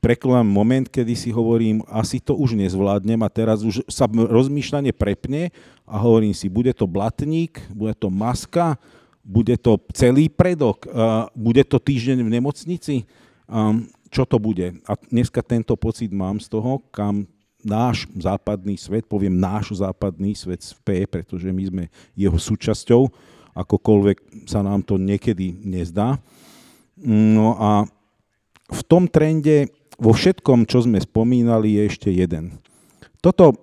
preklám 0.00 0.48
moment, 0.48 0.88
kedy 0.88 1.14
si 1.14 1.30
hovorím, 1.30 1.84
asi 1.86 2.18
to 2.18 2.34
už 2.34 2.56
nezvládnem 2.58 3.20
a 3.22 3.28
teraz 3.30 3.62
už 3.62 3.84
sa 3.86 4.08
rozmýšľanie 4.10 4.96
prepne 4.96 5.52
a 5.84 6.00
hovorím 6.00 6.32
si, 6.32 6.48
bude 6.48 6.72
to 6.72 6.88
blatník, 6.88 7.60
bude 7.70 7.92
to 7.94 8.08
maska, 8.08 8.80
bude 9.20 9.56
to 9.60 9.76
celý 9.92 10.32
predok, 10.32 10.88
bude 11.36 11.64
to 11.68 11.76
týždeň 11.76 12.24
v 12.24 12.32
nemocnici, 12.32 12.94
čo 14.08 14.22
to 14.24 14.36
bude. 14.40 14.80
A 14.88 14.92
dneska 14.96 15.44
tento 15.44 15.76
pocit 15.76 16.08
mám 16.12 16.40
z 16.40 16.48
toho, 16.48 16.80
kam 16.88 17.28
náš 17.64 18.06
západný 18.14 18.78
svet, 18.78 19.08
poviem 19.08 19.34
náš 19.34 19.80
západný 19.80 20.36
svet 20.36 20.62
v 20.84 21.08
pretože 21.08 21.48
my 21.48 21.64
sme 21.66 21.84
jeho 22.14 22.36
súčasťou, 22.36 23.08
akokoľvek 23.56 24.46
sa 24.46 24.60
nám 24.60 24.84
to 24.84 25.00
niekedy 25.00 25.56
nezdá. 25.64 26.20
No 27.00 27.58
a 27.58 27.70
v 28.70 28.82
tom 28.86 29.10
trende, 29.10 29.68
vo 29.96 30.14
všetkom, 30.14 30.68
čo 30.68 30.84
sme 30.84 31.02
spomínali, 31.02 31.76
je 31.78 31.82
ešte 31.90 32.08
jeden. 32.10 32.58
Toto, 33.18 33.56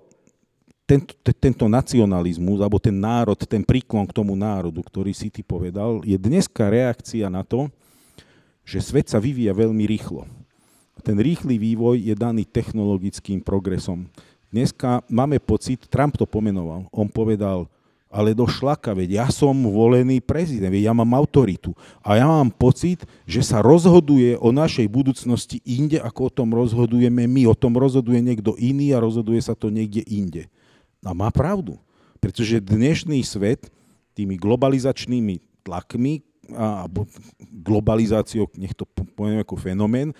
tento, 0.84 1.14
tento 1.38 1.64
nacionalizmus, 1.70 2.60
alebo 2.60 2.82
ten 2.82 2.96
národ, 2.96 3.38
ten 3.38 3.62
príklon 3.62 4.04
k 4.04 4.16
tomu 4.16 4.34
národu, 4.34 4.82
ktorý 4.82 5.14
si 5.14 5.30
ty 5.30 5.40
povedal, 5.40 6.02
je 6.02 6.18
dneska 6.18 6.68
reakcia 6.68 7.30
na 7.30 7.46
to, 7.46 7.70
že 8.62 8.82
svet 8.82 9.10
sa 9.10 9.18
vyvíja 9.18 9.54
veľmi 9.54 9.84
rýchlo. 9.86 10.26
Ten 11.02 11.18
rýchly 11.18 11.58
vývoj 11.58 11.98
je 11.98 12.14
daný 12.14 12.46
technologickým 12.46 13.42
progresom. 13.42 14.06
Dneska 14.54 15.02
máme 15.10 15.42
pocit, 15.42 15.90
Trump 15.90 16.14
to 16.14 16.28
pomenoval, 16.28 16.86
on 16.94 17.10
povedal, 17.10 17.66
ale 18.12 18.36
do 18.36 18.44
šlaka, 18.44 18.92
veď 18.92 19.24
ja 19.24 19.26
som 19.32 19.56
volený 19.56 20.20
prezident, 20.20 20.68
veď 20.68 20.92
ja 20.92 20.94
mám 20.94 21.16
autoritu. 21.16 21.72
A 22.04 22.20
ja 22.20 22.28
mám 22.28 22.52
pocit, 22.52 23.00
že 23.24 23.40
sa 23.40 23.64
rozhoduje 23.64 24.36
o 24.36 24.52
našej 24.52 24.84
budúcnosti 24.84 25.64
inde, 25.64 25.96
ako 25.96 26.28
o 26.28 26.34
tom 26.44 26.52
rozhodujeme 26.52 27.24
my. 27.24 27.48
O 27.48 27.56
tom 27.56 27.72
rozhoduje 27.72 28.20
niekto 28.20 28.52
iný 28.60 28.92
a 28.92 29.00
rozhoduje 29.00 29.40
sa 29.40 29.56
to 29.56 29.72
niekde 29.72 30.04
inde. 30.04 30.52
A 31.00 31.16
má 31.16 31.32
pravdu. 31.32 31.80
Pretože 32.20 32.60
dnešný 32.60 33.24
svet 33.24 33.72
tými 34.12 34.36
globalizačnými 34.36 35.64
tlakmi 35.64 36.20
a 36.52 36.84
globalizáciou, 37.64 38.44
nech 38.60 38.76
to 38.76 38.84
poviem 39.16 39.40
ako 39.40 39.56
fenomén, 39.56 40.12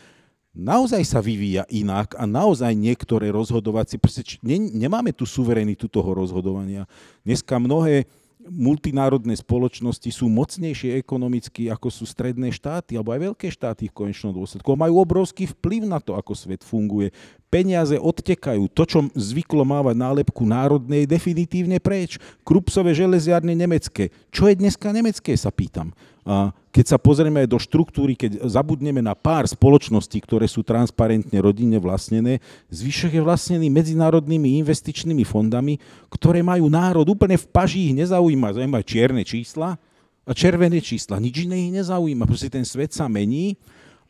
naozaj 0.53 1.03
sa 1.09 1.21
vyvíja 1.25 1.65
inak 1.73 2.17
a 2.17 2.29
naozaj 2.29 2.73
niektoré 2.77 3.33
rozhodovacie, 3.33 3.97
proste 3.97 4.25
ne, 4.45 4.61
nemáme 4.73 5.13
tu 5.17 5.25
suverenitu 5.25 5.89
toho 5.89 6.13
rozhodovania. 6.13 6.85
Dneska 7.25 7.57
mnohé 7.57 8.05
multinárodné 8.43 9.39
spoločnosti 9.39 10.11
sú 10.11 10.27
mocnejšie 10.27 10.99
ekonomicky, 10.99 11.71
ako 11.71 11.89
sú 11.95 12.05
stredné 12.05 12.51
štáty, 12.51 12.99
alebo 12.99 13.15
aj 13.15 13.21
veľké 13.31 13.47
štáty 13.47 13.87
v 13.87 13.95
konečnom 13.95 14.35
dôsledku. 14.35 14.67
Majú 14.75 14.99
obrovský 14.99 15.47
vplyv 15.47 15.87
na 15.87 16.03
to, 16.03 16.19
ako 16.19 16.35
svet 16.35 16.67
funguje. 16.67 17.15
Peniaze 17.47 17.95
odtekajú. 18.01 18.67
To, 18.73 18.83
čo 18.83 18.99
zvyklo 19.15 19.63
mávať 19.63 19.95
nálepku 19.95 20.43
národnej, 20.43 21.07
je 21.07 21.13
definitívne 21.15 21.79
preč. 21.79 22.19
Krupsové 22.43 22.97
železiarne 22.97 23.55
nemecké. 23.55 24.11
Čo 24.35 24.51
je 24.51 24.59
dneska 24.59 24.91
nemecké, 24.91 25.39
sa 25.39 25.55
pýtam. 25.55 25.95
A 26.27 26.51
keď 26.73 26.97
sa 26.97 26.97
pozrieme 26.97 27.45
aj 27.45 27.53
do 27.53 27.61
štruktúry, 27.61 28.17
keď 28.17 28.49
zabudneme 28.49 29.05
na 29.05 29.13
pár 29.13 29.45
spoločností, 29.45 30.25
ktoré 30.25 30.49
sú 30.49 30.65
transparentne 30.65 31.37
rodinne 31.37 31.77
vlastnené, 31.77 32.41
zvyšok 32.73 33.13
je 33.13 33.23
vlastnený 33.23 33.69
medzinárodnými 33.69 34.57
investičnými 34.65 35.21
fondami, 35.29 35.77
ktoré 36.09 36.41
majú 36.41 36.73
národ 36.73 37.05
úplne 37.05 37.37
v 37.37 37.45
paži, 37.53 37.93
ich 37.93 37.95
nezaujíma, 38.01 38.57
zaujíma 38.57 38.81
čierne 38.89 39.21
čísla 39.21 39.77
a 40.25 40.33
červené 40.33 40.81
čísla. 40.81 41.21
Nič 41.21 41.45
iné 41.45 41.69
ich 41.69 41.73
nezaujíma, 41.77 42.25
proste 42.25 42.49
ten 42.49 42.65
svet 42.65 42.97
sa 42.97 43.05
mení 43.05 43.61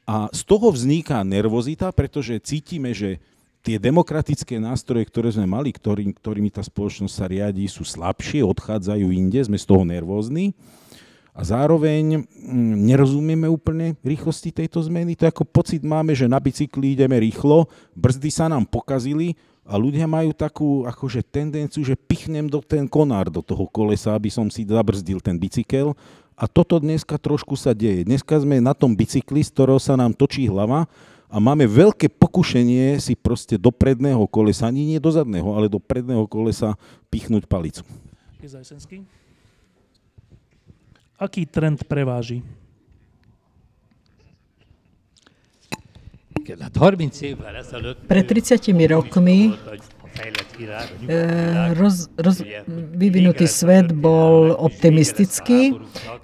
a 0.07 0.31
z 0.31 0.47
toho 0.47 0.71
vzniká 0.71 1.19
nervozita, 1.27 1.91
pretože 1.91 2.39
cítime, 2.47 2.95
že 2.95 3.19
tie 3.67 3.75
demokratické 3.75 4.63
nástroje, 4.63 5.03
ktoré 5.11 5.35
sme 5.35 5.51
mali, 5.51 5.75
ktorý, 5.75 6.15
ktorými 6.15 6.55
tá 6.55 6.63
spoločnosť 6.63 7.11
sa 7.11 7.27
riadi, 7.27 7.67
sú 7.67 7.83
slabšie, 7.83 8.47
odchádzajú 8.47 9.07
inde, 9.11 9.43
sme 9.43 9.59
z 9.59 9.67
toho 9.67 9.83
nervózni 9.83 10.55
a 11.33 11.41
zároveň 11.41 12.21
mm, 12.29 12.77
nerozumieme 12.93 13.49
úplne 13.49 13.97
rýchlosti 14.05 14.53
tejto 14.53 14.85
zmeny. 14.85 15.17
To 15.17 15.25
ako 15.25 15.49
pocit 15.49 15.81
máme, 15.81 16.13
že 16.13 16.29
na 16.29 16.37
bicykli 16.37 16.93
ideme 16.93 17.17
rýchlo, 17.17 17.65
brzdy 17.97 18.29
sa 18.29 18.53
nám 18.53 18.69
pokazili 18.69 19.33
a 19.65 19.81
ľudia 19.81 20.05
majú 20.05 20.37
takú 20.37 20.85
akože 20.85 21.25
tendenciu, 21.25 21.81
že 21.81 21.97
pichnem 21.97 22.53
do 22.53 22.61
ten 22.61 22.85
konár 22.85 23.33
do 23.33 23.41
toho 23.41 23.65
kolesa, 23.65 24.13
aby 24.13 24.29
som 24.29 24.53
si 24.53 24.69
zabrzdil 24.69 25.25
ten 25.25 25.41
bicykel. 25.41 25.97
A 26.37 26.45
toto 26.45 26.77
dneska 26.77 27.17
trošku 27.17 27.57
sa 27.57 27.73
deje. 27.73 28.05
Dneska 28.05 28.37
sme 28.37 28.61
na 28.61 28.77
tom 28.77 28.93
bicykli, 28.93 29.41
z 29.41 29.53
ktorého 29.57 29.81
sa 29.81 29.97
nám 29.97 30.13
točí 30.13 30.45
hlava 30.51 30.85
a 31.33 31.41
máme 31.41 31.65
veľké 31.65 32.13
pokušenie 32.13 33.01
si 33.01 33.17
proste 33.17 33.57
do 33.57 33.73
predného 33.73 34.21
kolesa, 34.29 34.69
ani 34.69 34.85
nie 34.85 35.01
do 35.01 35.09
zadného, 35.09 35.57
ale 35.57 35.71
do 35.71 35.81
predného 35.81 36.29
kolesa 36.29 36.77
pichnúť 37.09 37.49
palicu. 37.49 37.81
Aký 41.23 41.47
trend 41.47 41.87
preváži? 41.87 42.43
Pred 48.11 48.25
30 48.27 48.59
rokmi 48.91 49.55
roz, 51.75 52.09
roz, 52.17 52.37
vyvinutý 52.97 53.47
svet 53.49 53.93
bol 53.93 54.53
optimistický, 54.53 55.77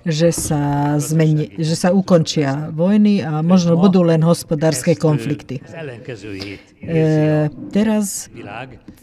že 0.05 0.31
sa, 0.33 0.95
zmeni, 1.01 1.57
že 1.57 1.75
sa 1.75 1.93
ukončia 1.93 2.71
vojny 2.73 3.25
a 3.25 3.41
možno 3.41 3.77
budú 3.81 4.05
len 4.05 4.21
hospodárske 4.23 4.95
konflikty. 4.95 5.59
E, 5.59 7.51
teraz 7.73 8.31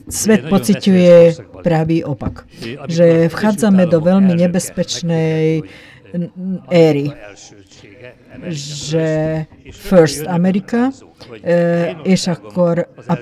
svet 0.08 0.48
pociťuje 0.48 1.18
pravý 1.66 2.06
opak. 2.06 2.46
Že 2.88 3.30
vchádzame 3.34 3.90
do 3.90 4.00
veľmi 4.00 4.34
nebezpečnej 4.38 5.66
éry 6.72 7.12
že 8.50 9.08
First 9.72 10.28
America, 10.28 10.92
e, 11.44 11.96
és 12.04 12.28
akkor 12.28 12.86
a 13.08 13.18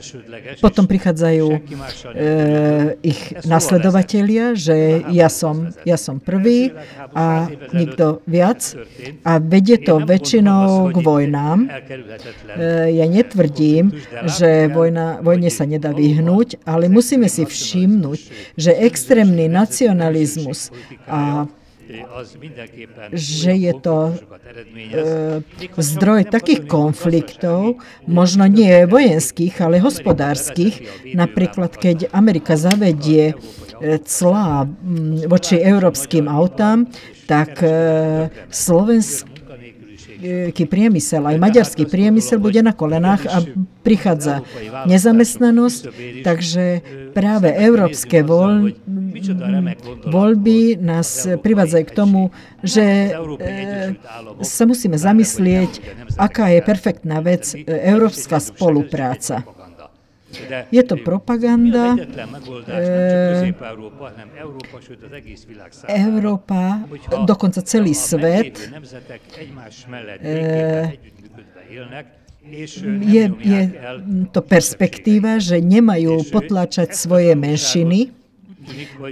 potom 0.60 0.88
prichádzajú 0.88 1.48
e, 1.50 1.60
ich 3.00 3.22
nasledovatelia, 3.48 4.56
že 4.56 5.04
ja 5.12 5.32
som, 5.32 5.72
ja 5.88 5.96
som 5.96 6.20
prvý 6.20 6.76
a 7.16 7.48
nikto 7.72 8.20
viac 8.28 8.76
a 9.24 9.40
vedie 9.40 9.80
to 9.80 10.04
väčšinou 10.04 10.92
k 10.92 10.98
vojnám. 11.00 11.68
E, 11.68 11.70
ja 12.92 13.06
netvrdím, 13.08 13.96
že 14.28 14.68
vojna, 14.68 15.24
vojne 15.24 15.48
sa 15.48 15.64
nedá 15.64 15.96
vyhnúť, 15.96 16.64
ale 16.68 16.92
musíme 16.92 17.32
si 17.32 17.48
všimnúť, 17.48 18.20
že 18.60 18.72
extrémny 18.74 19.48
nacionalizmus 19.48 20.76
a 21.08 21.48
že 23.14 23.52
je 23.54 23.74
to 23.78 23.98
e, 24.12 25.82
zdroj 25.82 26.26
takých 26.30 26.66
konfliktov, 26.66 27.82
možno 28.10 28.50
nie 28.50 28.86
vojenských, 28.90 29.54
ale 29.62 29.84
hospodárskych. 29.84 31.06
Napríklad, 31.14 31.78
keď 31.78 32.10
Amerika 32.12 32.58
zavedie 32.58 33.34
e, 33.34 33.36
clá 34.02 34.66
voči 35.30 35.62
európskym 35.62 36.26
autám, 36.26 36.90
tak 37.30 37.62
e, 37.62 38.30
Slovensko 38.50 39.34
maďarský 40.24 40.64
priemysel, 40.72 41.24
aj 41.28 41.38
maďarský 41.38 41.84
priemysel 41.84 42.40
bude 42.40 42.64
na 42.64 42.72
kolenách 42.72 43.28
a 43.28 43.44
prichádza 43.84 44.48
nezamestnanosť, 44.88 45.82
takže 46.24 46.66
práve 47.12 47.52
európske 47.52 48.24
voľ, 48.24 48.72
voľby 50.08 50.78
nás 50.82 51.28
privádzajú 51.40 51.84
k 51.86 51.94
tomu, 51.94 52.34
že 52.64 53.14
e, 53.14 54.44
sa 54.44 54.64
musíme 54.66 54.98
zamyslieť, 54.98 55.72
aká 56.18 56.50
je 56.54 56.60
perfektná 56.66 57.22
vec 57.22 57.54
e, 57.54 57.64
európska 57.68 58.42
spolupráca. 58.42 59.46
Je 60.74 60.82
to 60.82 60.98
propaganda. 60.98 61.94
Európa, 65.86 66.82
dokonca 67.30 67.62
celý 67.62 67.94
svet 67.94 68.58
je, 73.08 73.24
je 73.40 73.62
to 74.36 74.42
perspektíva, 74.44 75.40
že 75.40 75.64
nemajú 75.64 76.28
potlačať 76.28 76.92
svoje 76.92 77.38
menšiny, 77.40 78.23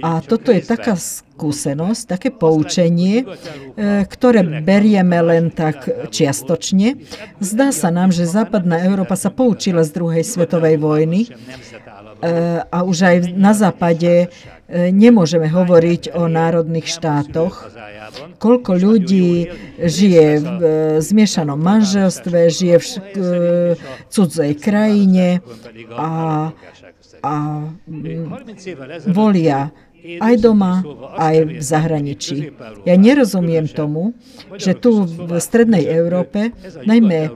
a 0.02 0.20
toto 0.24 0.52
je 0.52 0.62
taká 0.64 0.96
skúsenosť, 0.96 2.02
také 2.06 2.28
poučenie, 2.30 3.22
e, 3.22 4.04
ktoré 4.06 4.62
berieme 4.62 5.18
len 5.20 5.50
tak 5.52 5.88
čiastočne. 6.08 7.02
Zdá 7.42 7.74
sa 7.74 7.90
nám, 7.90 8.14
že 8.14 8.28
západná 8.28 8.80
Európa 8.86 9.18
sa 9.18 9.28
poučila 9.28 9.82
z 9.84 9.90
druhej 9.92 10.24
svetovej 10.24 10.76
vojny 10.80 11.20
e, 11.26 11.28
a 12.62 12.78
už 12.86 12.98
aj 13.02 13.16
na 13.34 13.52
západe 13.52 14.12
e, 14.12 14.26
nemôžeme 14.94 15.50
hovoriť 15.50 16.14
o 16.16 16.30
národných 16.30 16.88
štátoch. 16.88 17.68
Koľko 18.36 18.76
ľudí 18.76 19.48
žije 19.80 20.26
v 20.42 20.62
zmiešanom 21.00 21.56
manželstve, 21.56 22.52
žije 22.52 22.76
v 22.76 22.86
cudzej 24.12 24.52
krajine 24.60 25.40
a 25.96 26.10
a 27.22 27.70
volia 29.06 29.70
aj 30.02 30.34
doma, 30.42 30.82
aj 31.14 31.36
v 31.46 31.62
zahraničí. 31.62 32.36
Ja 32.82 32.98
nerozumiem 32.98 33.70
tomu, 33.70 34.18
že 34.58 34.74
tu 34.74 35.06
v 35.06 35.38
strednej 35.38 35.86
Európe, 35.86 36.50
najmä 36.82 37.20
e, 37.22 37.30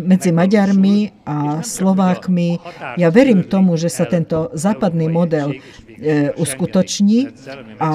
medzi 0.00 0.32
Maďarmi 0.32 1.12
a 1.28 1.60
Slovákmi, 1.60 2.56
ja 2.96 3.12
verím 3.12 3.44
tomu, 3.44 3.76
že 3.76 3.92
sa 3.92 4.08
tento 4.08 4.48
západný 4.56 5.12
model 5.12 5.52
e, 5.52 6.32
uskutoční 6.40 7.28
a 7.76 7.90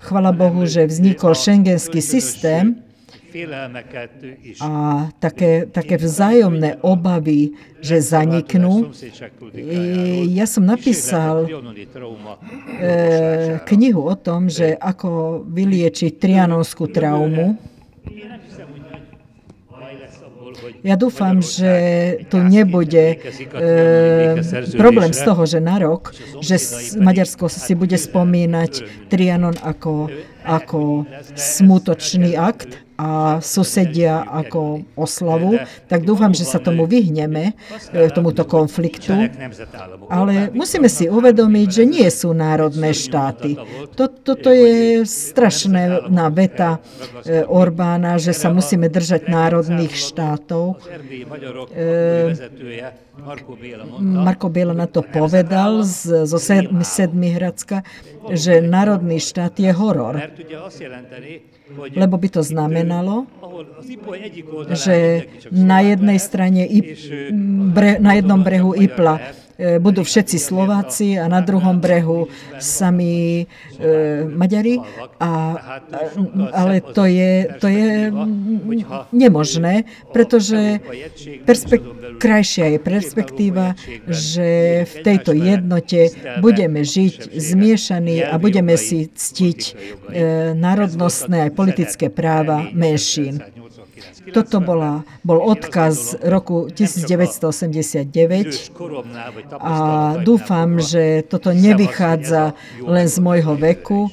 chvala 0.00 0.32
Bohu, 0.32 0.64
že 0.64 0.88
vznikol 0.88 1.36
šengenský 1.36 2.00
systém, 2.00 2.87
a 4.60 4.70
také, 5.20 5.68
také 5.68 5.96
vzájomné 6.00 6.80
obavy, 6.80 7.52
že 7.84 8.00
zaniknú. 8.00 8.88
Ja 10.32 10.48
som 10.48 10.64
napísal 10.64 11.44
e, 11.44 11.50
knihu 13.68 14.02
o 14.08 14.16
tom, 14.16 14.48
že 14.48 14.72
ako 14.80 15.44
vyliečiť 15.44 16.16
trianonskú 16.16 16.88
traumu. 16.88 17.60
Ja 20.82 20.96
dúfam, 20.98 21.42
že 21.42 21.72
tu 22.30 22.38
nebude 22.42 23.14
e, 23.14 23.16
problém 24.74 25.12
z 25.12 25.20
toho, 25.22 25.42
že 25.46 25.58
na 25.62 25.78
rok, 25.78 26.14
že 26.42 26.58
Maďarsko 26.98 27.46
si 27.50 27.74
bude 27.74 27.94
spomínať 27.94 29.06
Trianon 29.10 29.54
ako, 29.62 30.10
ako 30.46 31.06
smutočný 31.34 32.34
akt, 32.34 32.87
a 32.98 33.38
susedia 33.38 34.26
ako 34.26 34.82
oslavu, 34.98 35.62
tak 35.86 36.02
dúfam, 36.02 36.34
že 36.34 36.42
sa 36.42 36.58
tomu 36.58 36.90
vyhneme, 36.90 37.54
e, 37.94 38.10
tomuto 38.10 38.42
konfliktu. 38.42 39.30
Ale 40.10 40.50
musíme 40.50 40.90
si 40.90 41.06
uvedomiť, 41.06 41.68
že 41.70 41.84
nie 41.86 42.08
sú 42.10 42.34
národné 42.34 42.90
štáty. 42.90 43.54
Toto 43.94 44.50
je 44.50 45.06
strašná 45.06 46.26
veta 46.34 46.82
e, 47.22 47.46
Orbána, 47.46 48.18
že 48.18 48.34
sa 48.34 48.50
musíme 48.50 48.90
držať 48.90 49.30
národných 49.30 49.94
štátov. 49.94 50.82
E, 51.70 52.34
Marko 54.02 54.48
Biela 54.50 54.74
na 54.74 54.90
to 54.90 55.06
povedal 55.06 55.86
zo 56.26 56.38
Sedmihradska, 56.82 57.86
že 58.34 58.58
národný 58.58 59.22
štát 59.22 59.54
je 59.54 59.70
horor. 59.70 60.18
Lebo 61.92 62.16
by 62.16 62.28
to 62.28 62.42
znamenalo, 62.42 63.26
že 64.72 65.28
na 65.52 65.80
jednej 65.80 66.18
strane 66.18 66.62
na 67.98 68.12
jednom 68.16 68.40
brehu 68.40 68.72
Ipla 68.76 69.20
budú 69.58 70.06
všetci 70.06 70.38
Slováci 70.38 71.18
a 71.18 71.26
na 71.26 71.42
druhom 71.42 71.82
brehu 71.82 72.30
sami 72.62 73.42
e, 73.42 73.44
Maďari. 74.30 74.78
A, 75.18 75.32
ale 76.54 76.78
to 76.78 77.02
je, 77.02 77.58
to 77.58 77.66
je 77.66 78.14
nemožné, 79.10 79.82
pretože 80.14 80.78
perspek- 81.42 82.18
krajšia 82.22 82.78
je 82.78 82.78
perspektíva, 82.78 83.74
že 84.06 84.50
v 84.86 84.94
tejto 85.02 85.34
jednote 85.34 86.14
budeme 86.38 86.86
žiť 86.86 87.34
zmiešaní 87.34 88.22
a 88.22 88.38
budeme 88.38 88.78
si 88.78 89.10
ctiť 89.10 89.60
e, 89.66 89.72
národnostné 90.54 91.50
aj 91.50 91.52
politické 91.58 92.06
práva 92.14 92.70
menšín. 92.70 93.42
Toto 94.32 94.60
bola, 94.60 95.04
bol 95.24 95.40
odkaz 95.40 96.16
roku 96.20 96.68
1989 96.72 98.70
a 99.56 99.76
dúfam, 100.20 100.80
že 100.80 101.22
toto 101.24 101.52
nevychádza 101.54 102.52
len 102.84 103.08
z 103.08 103.18
môjho 103.22 103.56
veku, 103.56 104.08
e, 104.08 104.10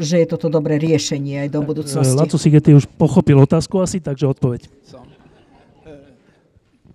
že 0.00 0.18
je 0.24 0.26
toto 0.28 0.48
dobré 0.48 0.78
riešenie 0.80 1.40
aj 1.46 1.50
do 1.52 1.60
budúcnosti. 1.60 2.16
Laco 2.16 2.38
Sigety 2.38 2.74
už 2.76 2.86
pochopil 2.96 3.40
otázku 3.40 3.80
asi, 3.82 4.00
takže 4.00 4.26
odpoveď. 4.30 4.64
E, 4.64 4.68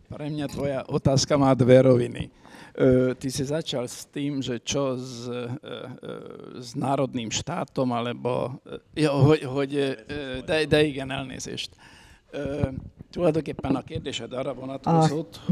pre 0.09 0.29
mňa 0.31 0.47
tvoja 0.47 0.83
otázka 0.87 1.37
má 1.37 1.53
dve 1.53 1.81
roviny. 1.85 2.29
E, 2.75 3.15
ty 3.15 3.31
si 3.31 3.43
začal 3.47 3.87
s 3.87 4.03
tým, 4.11 4.43
že 4.43 4.59
čo 4.59 4.99
s, 4.99 5.31
s 6.59 6.69
národným 6.75 7.31
štátom, 7.31 7.87
alebo 7.95 8.59
jo, 8.91 9.11
hogy, 9.31 9.79
daj, 10.43 10.67
daj 10.67 10.83
igen 10.83 11.09
elnézést. 13.17 14.21
A 14.85 15.09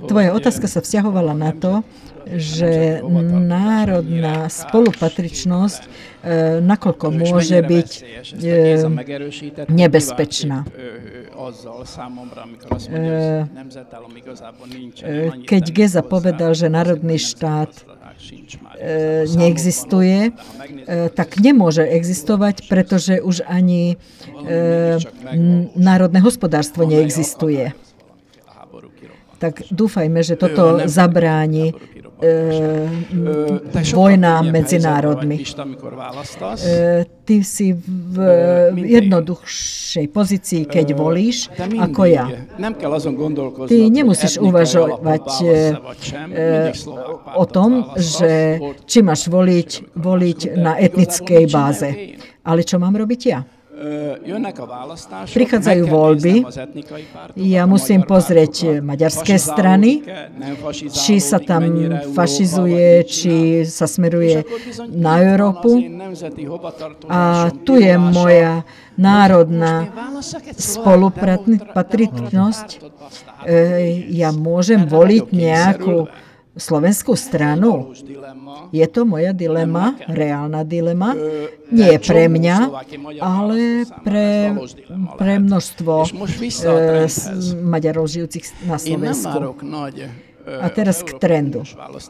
tvoja 0.08 0.34
otázka 0.34 0.68
sa 0.68 0.80
vzťahovala 0.84 1.34
na 1.34 1.52
to, 1.56 1.84
že 2.28 3.04
národná 3.44 4.48
spolupatričnosť, 4.48 5.82
nakoľko 6.64 7.06
môže 7.12 7.60
byť 7.60 7.90
nebezpečná. 9.68 10.64
Keď 15.44 15.64
Geza 15.72 16.02
povedal, 16.04 16.52
že 16.56 16.68
národný 16.72 17.20
štát 17.20 17.72
neexistuje, 19.36 20.30
e, 20.30 20.32
tak 21.10 21.40
nemôže 21.40 21.84
existovať, 21.84 22.68
pretože 22.68 23.20
už 23.22 23.44
ani 23.48 23.96
e, 23.96 25.00
národné 25.76 26.20
hospodárstvo 26.20 26.84
neexistuje. 26.88 27.74
Tak 29.44 29.68
dúfajme, 29.76 30.24
že 30.24 30.40
toto 30.40 30.88
zabráni 30.88 31.76
vojna 33.94 34.42
medzi 34.42 34.80
národmi. 34.80 35.44
Ty 37.24 37.36
si 37.44 37.72
v 37.76 38.16
jednoduchšej 38.76 40.06
pozícii, 40.12 40.62
keď 40.68 40.88
volíš, 40.92 41.48
ako 41.58 42.02
ja. 42.08 42.28
Ty 43.68 43.78
nemusíš 43.88 44.44
uvažovať 44.44 45.28
o 47.36 47.46
tom, 47.48 47.96
že 47.96 48.60
či 48.84 49.00
máš 49.00 49.32
voliť, 49.32 49.96
voliť 49.96 50.40
na 50.60 50.76
etnickej 50.80 51.44
báze. 51.48 51.90
Ale 52.44 52.68
čo 52.68 52.76
mám 52.76 52.92
robiť 53.00 53.22
ja? 53.24 53.40
Prichádzajú 55.34 55.88
voľby, 55.88 56.46
ja 57.36 57.68
musím 57.68 58.04
pozrieť 58.08 58.80
maďarské 58.80 59.36
strany, 59.36 60.00
či 60.92 61.20
sa 61.20 61.40
tam 61.44 61.68
fašizuje, 62.16 63.04
či 63.04 63.68
sa 63.68 63.84
smeruje 63.84 64.48
na 64.88 65.20
Európu. 65.20 65.76
A 67.12 67.52
tu 67.68 67.76
je 67.76 68.00
moja 68.00 68.64
národná 68.96 69.92
spolupatritnosť. 70.56 72.80
Ja 74.10 74.32
môžem 74.32 74.88
voliť 74.88 75.34
nejakú 75.34 76.08
slovenskú 76.54 77.18
stranu. 77.18 77.94
Je 78.70 78.86
to 78.86 79.06
moja 79.10 79.34
dilema, 79.34 79.98
reálna 80.06 80.62
dilema. 80.62 81.18
Nie 81.74 81.98
pre 81.98 82.30
mňa, 82.30 82.58
ale 83.18 83.90
pre, 84.06 84.54
pre 85.18 85.34
množstvo 85.42 85.94
e, 86.06 86.10
Maďarov 87.58 88.06
žijúcich 88.06 88.46
na 88.70 88.78
Slovensku. 88.78 89.58
A 90.44 90.68
teraz 90.70 91.02
k 91.02 91.16
trendu. 91.18 91.64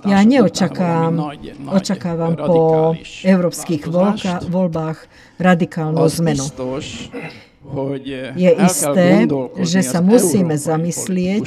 Ja 0.09 0.25
neočakávam 0.25 1.37
očakávam 1.69 2.33
po 2.33 2.97
európskych 3.21 3.85
voľbách 4.49 4.99
radikálnu 5.37 6.01
zmenu 6.19 6.43
je 8.35 8.51
isté, 8.59 9.27
že 9.63 9.81
sa 9.81 10.03
musíme 10.03 10.55
zamyslieť 10.59 11.45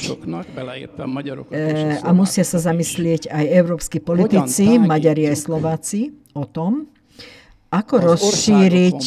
e, 1.53 1.63
a 2.01 2.11
musia 2.17 2.45
sa 2.45 2.59
zamyslieť 2.59 3.29
aj 3.29 3.45
európsky 3.53 4.01
politici, 4.01 4.81
Maďari 4.81 5.29
aj 5.29 5.37
Slováci, 5.37 6.17
o 6.33 6.49
tom, 6.49 6.89
ako 7.69 8.17
rozšíriť 8.17 9.01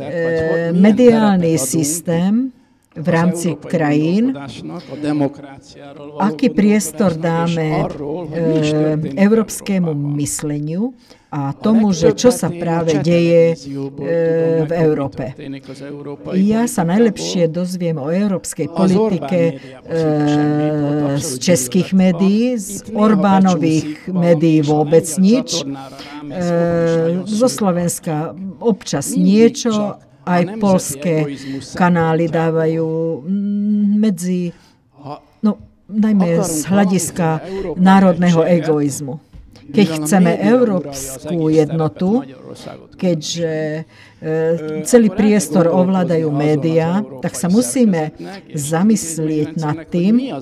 e, 0.00 0.74
mediálny 0.74 1.54
systém 1.60 2.50
v 2.90 3.06
rámci 3.06 3.54
krajín, 3.54 4.34
aký 6.18 6.50
priestor 6.50 7.14
dáme 7.14 7.86
európskemu 9.14 9.94
mysleniu 10.18 10.90
a 11.30 11.54
tomu, 11.54 11.94
že 11.94 12.10
čo 12.18 12.34
sa 12.34 12.50
práve 12.50 12.98
deje 12.98 13.54
e, 13.54 14.66
v 14.66 14.72
Európe. 14.74 15.30
Ja 16.34 16.66
sa 16.66 16.82
najlepšie 16.82 17.46
dozviem 17.46 18.02
o 18.02 18.10
európskej 18.10 18.66
politike 18.66 19.40
e, 19.40 19.94
z 21.22 21.30
českých 21.38 21.94
médií, 21.94 22.58
z 22.58 22.90
Orbánových 22.90 24.10
médií 24.10 24.58
vôbec 24.66 25.06
nič, 25.22 25.62
zo 27.26 27.48
Slovenska 27.48 28.34
občas 28.58 29.14
niečo, 29.14 30.02
aj 30.26 30.42
polské 30.60 31.26
kanály 31.74 32.28
dávajú 32.28 32.86
mm, 33.24 33.86
medzi, 33.98 34.52
no 35.42 35.50
najmä 35.90 36.38
z 36.44 36.70
hľadiska 36.70 37.42
národného 37.74 38.46
egoizmu. 38.46 39.29
Keď 39.68 39.86
chceme 40.00 40.32
európsku 40.40 41.52
jednotu, 41.52 42.24
keďže 42.96 43.52
e, 43.52 43.82
celý 44.88 45.08
priestor 45.12 45.68
ovládajú 45.68 46.32
médiá, 46.32 47.04
tak 47.20 47.36
sa 47.36 47.52
musíme 47.52 48.16
zamyslieť 48.56 49.48
nad 49.60 49.84
tým, 49.92 50.32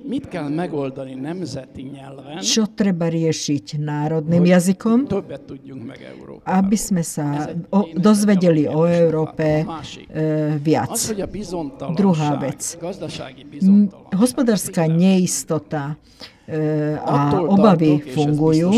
Mit 0.00 0.32
kell 0.32 0.48
megoldani 0.48 1.12
nemzeti 1.12 1.84
nyelven, 1.84 2.40
čo 2.40 2.64
treba 2.72 3.12
riešiť 3.12 3.76
národným 3.76 4.48
jazykom, 4.48 5.04
aby 6.48 6.76
sme 6.80 7.04
sa 7.04 7.52
o, 7.68 7.84
dozvedeli 7.92 8.64
o 8.64 8.88
Európe 8.88 9.60
e, 9.60 9.64
viac. 10.56 10.96
Druhá 11.92 12.40
vec. 12.40 12.80
Hospodárska 14.16 14.88
neistota 14.88 16.00
a 17.06 17.38
obavy 17.46 18.02
fungujú. 18.10 18.74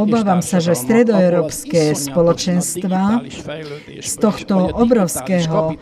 obávam 0.00 0.40
sa, 0.40 0.58
že 0.64 0.72
stredoeurópske 0.72 1.92
spoločenstva 1.92 3.20
z 4.00 4.12
tohto 4.16 4.72
obrovského 4.80 5.76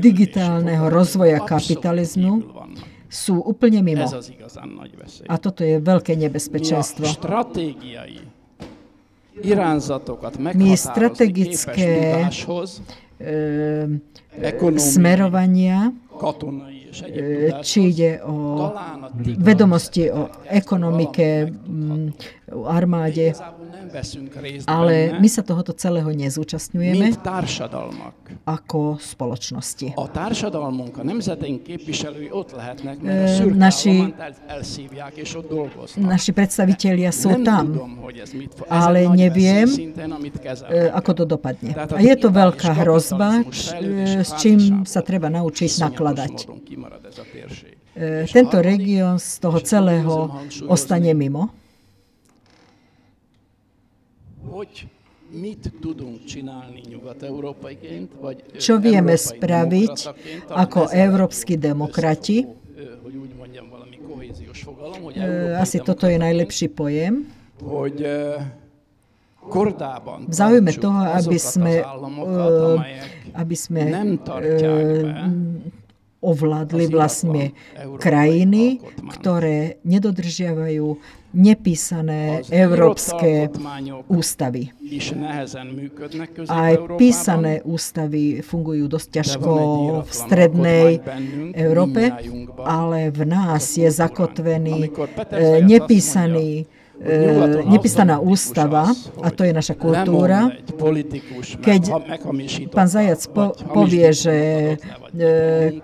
digitálneho 0.00 0.88
rozvoja 0.88 1.44
kapitalizmu 1.44 2.40
sú 3.12 3.44
úplne 3.44 3.84
mimo. 3.84 4.08
A 5.28 5.34
toto 5.36 5.60
je 5.60 5.76
veľké 5.76 6.16
nebezpečenstvo. 6.16 7.04
My 10.56 10.70
strategické 10.76 11.92
smerovania 14.80 15.92
či 17.62 17.82
ide 17.88 18.20
o 18.24 18.70
vedomosti 19.38 20.10
o 20.10 20.28
ekonomike, 20.50 21.52
armáde, 22.68 23.32
ale 24.68 25.16
my 25.20 25.28
sa 25.28 25.42
tohoto 25.44 25.72
celého 25.72 26.08
nezúčastňujeme 26.12 27.16
ako 28.44 28.96
spoločnosti. 29.00 29.96
Naši, 33.52 33.96
naši 35.98 36.30
predstavitelia 36.32 37.10
sú 37.12 37.40
tam, 37.44 37.64
ale 38.68 39.08
neviem, 39.12 39.68
ako 40.92 41.10
to 41.12 41.24
dopadne. 41.28 41.72
A 41.76 42.00
je 42.00 42.14
to 42.16 42.28
veľká 42.32 42.72
hrozba, 42.84 43.44
s 44.22 44.30
čím 44.40 44.84
sa 44.88 45.00
treba 45.04 45.28
naučiť 45.28 45.70
nakladať. 45.90 46.34
Tento 48.32 48.56
región 48.64 49.20
z 49.20 49.32
toho 49.36 49.58
celého 49.60 50.14
ostane 50.64 51.12
mimo 51.12 51.61
hogy 54.52 54.86
mit 55.32 55.72
tudunk 55.80 56.24
csinálni 56.24 56.80
nyugat-európaiként, 56.88 58.12
vagy 58.20 58.44
Čo 58.60 58.76
vieme 58.76 59.16
spraviť 59.16 59.96
ako 60.52 60.92
európsky 60.92 61.56
demokrati? 61.56 62.44
Hogy 63.02 63.16
úgy 63.16 63.32
mondjam, 63.32 63.72
valami 63.72 63.96
kohéziós 64.04 64.60
fogalom, 64.60 65.00
hogy 65.08 65.16
Asi 65.56 65.80
toto 65.80 66.04
je 66.04 66.20
najlepší 66.20 66.68
pojem. 66.68 67.32
Hogy 67.64 68.04
v 70.28 70.34
záujme 70.34 70.70
toho, 70.78 71.02
aby 71.18 71.34
sme, 71.34 71.82
aby 73.34 73.56
sme 73.58 73.82
ovládli 76.22 76.86
vlastne 76.86 77.50
krajiny, 77.98 78.78
ktoré 79.18 79.82
nedodržiavajú 79.82 80.94
nepísané 81.32 82.44
európske 82.52 83.48
ústavy. 84.08 84.72
Aj 86.48 86.74
písané 87.00 87.64
ústavy 87.64 88.44
fungujú 88.44 88.84
dosť 88.88 89.08
ťažko 89.20 89.52
v 90.04 90.10
strednej 90.12 90.88
Európe, 91.56 92.12
ale 92.60 93.08
v 93.08 93.20
nás 93.24 93.64
je 93.76 93.88
zakotvený 93.88 94.88
e, 94.88 95.64
nepísaný 95.64 96.68
e, 97.00 97.64
nepísaná 97.64 98.20
ústava, 98.20 98.92
a 99.22 99.28
to 99.32 99.42
je 99.46 99.52
naša 99.52 99.74
kultúra, 99.78 100.52
keď 101.62 101.82
pán 102.68 102.88
Zajac 102.88 103.22
po, 103.32 103.56
povie, 103.72 104.12
že 104.12 104.36
e, 104.76 105.24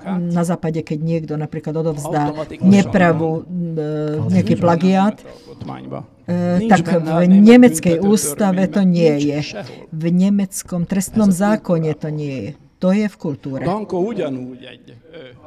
na 0.08 0.42
západe, 0.44 0.84
keď 0.84 0.98
niekto 1.00 1.34
napríklad 1.40 1.74
odovzdá 1.80 2.32
nepravú, 2.60 3.48
e, 3.48 4.32
nejaký 4.32 4.54
plagiát, 4.60 5.16
e, 5.22 6.68
tak 6.68 6.84
v 6.84 7.08
nemeckej 7.26 8.04
ústave 8.04 8.68
to 8.68 8.84
nie 8.84 9.16
je. 9.22 9.64
V 9.88 10.04
nemeckom 10.12 10.84
trestnom 10.84 11.32
zákone 11.32 11.96
to 11.96 12.12
nie 12.12 12.36
je. 12.52 12.67
To 12.78 12.94
je 12.94 13.06
v 13.10 13.16
kultúre. 13.18 13.66
Danko 13.66 13.98
ugyanúgy 14.06 14.62
egy 14.62 14.94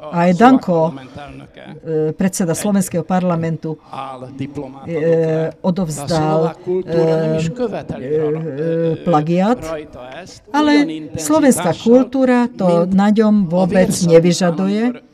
a 0.01 0.25
aj 0.25 0.31
Danko, 0.33 0.97
predseda 2.17 2.57
slovenského 2.57 3.05
parlamentu, 3.05 3.77
e, 4.89 5.53
odovzdal 5.61 6.57
e, 6.57 6.89
plagiat, 9.05 9.61
ale 10.49 10.73
slovenská 11.15 11.71
kultúra 11.77 12.49
to 12.49 12.89
na 12.89 13.13
ňom 13.13 13.45
vôbec 13.45 13.93
nevyžaduje. 13.93 15.05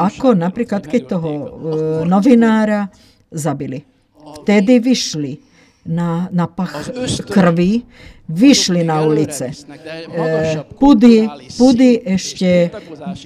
Ako 0.00 0.32
napríklad, 0.32 0.88
keď 0.88 1.02
toho 1.20 1.30
novinára 2.08 2.88
zabili. 3.28 3.84
Vtedy 4.40 4.80
vyšli 4.80 5.36
na, 5.84 6.32
na 6.32 6.48
pach 6.48 6.88
krvi, 7.28 7.84
vyšli 8.28 8.84
na 8.84 9.04
ulice. 9.04 9.52
E, 9.52 10.64
pudy, 10.80 11.28
pudy 11.58 11.90
ešte 12.04 12.72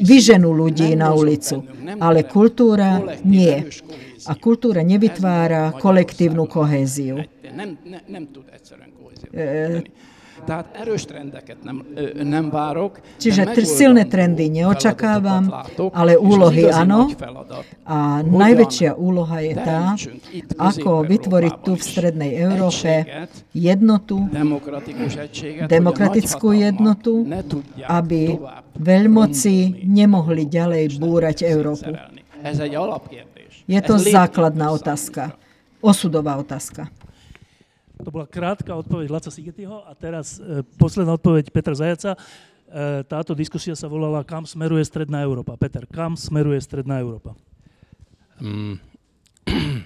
vyženú 0.03 0.51
ľudí 0.51 0.95
na 0.99 1.15
ulicu, 1.15 1.62
ale 2.01 2.27
kultúra 2.27 3.03
nie. 3.23 3.66
A 4.29 4.35
kultúra 4.35 4.83
nevytvára 4.83 5.73
kolektívnu 5.79 6.51
kohéziu. 6.51 7.23
Čiže 13.19 13.43
silné 13.65 14.05
trendy 14.06 14.48
neočakávam, 14.48 15.51
ale 15.93 16.16
úlohy 16.16 16.70
áno. 16.70 17.10
A 17.85 18.23
najväčšia 18.23 18.97
úloha 18.97 19.39
je 19.44 19.55
tá, 19.56 19.98
ako 20.56 21.05
vytvoriť 21.05 21.55
tu 21.65 21.73
v 21.77 21.82
Strednej 21.82 22.32
Európe 22.39 23.05
jednotu, 23.52 24.28
demokratickú 25.69 26.48
jednotu, 26.55 27.27
aby 27.89 28.39
veľmoci 28.78 29.85
nemohli 29.85 30.44
ďalej 30.47 31.01
búrať 31.01 31.44
Európu. 31.44 31.93
Je 33.69 33.81
to 33.85 33.94
základná 34.01 34.73
otázka, 34.73 35.36
osudová 35.85 36.40
otázka. 36.40 36.89
To 37.99 38.11
bola 38.15 38.31
krátka 38.31 38.79
odpoveď 38.79 39.11
Laca 39.11 39.31
Sigetyho 39.31 39.83
a 39.83 39.91
teraz 39.99 40.39
e, 40.39 40.62
posledná 40.79 41.19
odpoveď 41.19 41.51
Petra 41.51 41.75
Zajaca. 41.75 42.15
E, 42.15 42.19
táto 43.03 43.35
diskusia 43.35 43.75
sa 43.75 43.91
volala 43.91 44.23
Kam 44.23 44.47
smeruje 44.47 44.87
Stredná 44.87 45.27
Európa. 45.27 45.59
Peter, 45.59 45.83
kam 45.91 46.15
smeruje 46.15 46.62
Stredná 46.62 47.03
Európa? 47.03 47.35
Mm. 48.39 48.79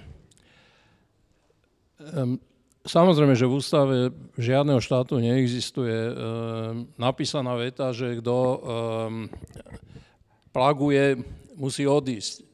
Samozrejme, 2.82 3.39
že 3.39 3.47
v 3.47 3.56
ústave 3.62 4.10
žiadneho 4.36 4.82
štátu 4.82 5.16
neexistuje 5.16 5.97
e, 5.97 6.12
napísaná 7.01 7.56
veta, 7.56 7.94
že 7.97 8.20
kto 8.20 8.36
plaguje, 10.52 11.16
musí 11.56 11.89
odísť. 11.89 12.51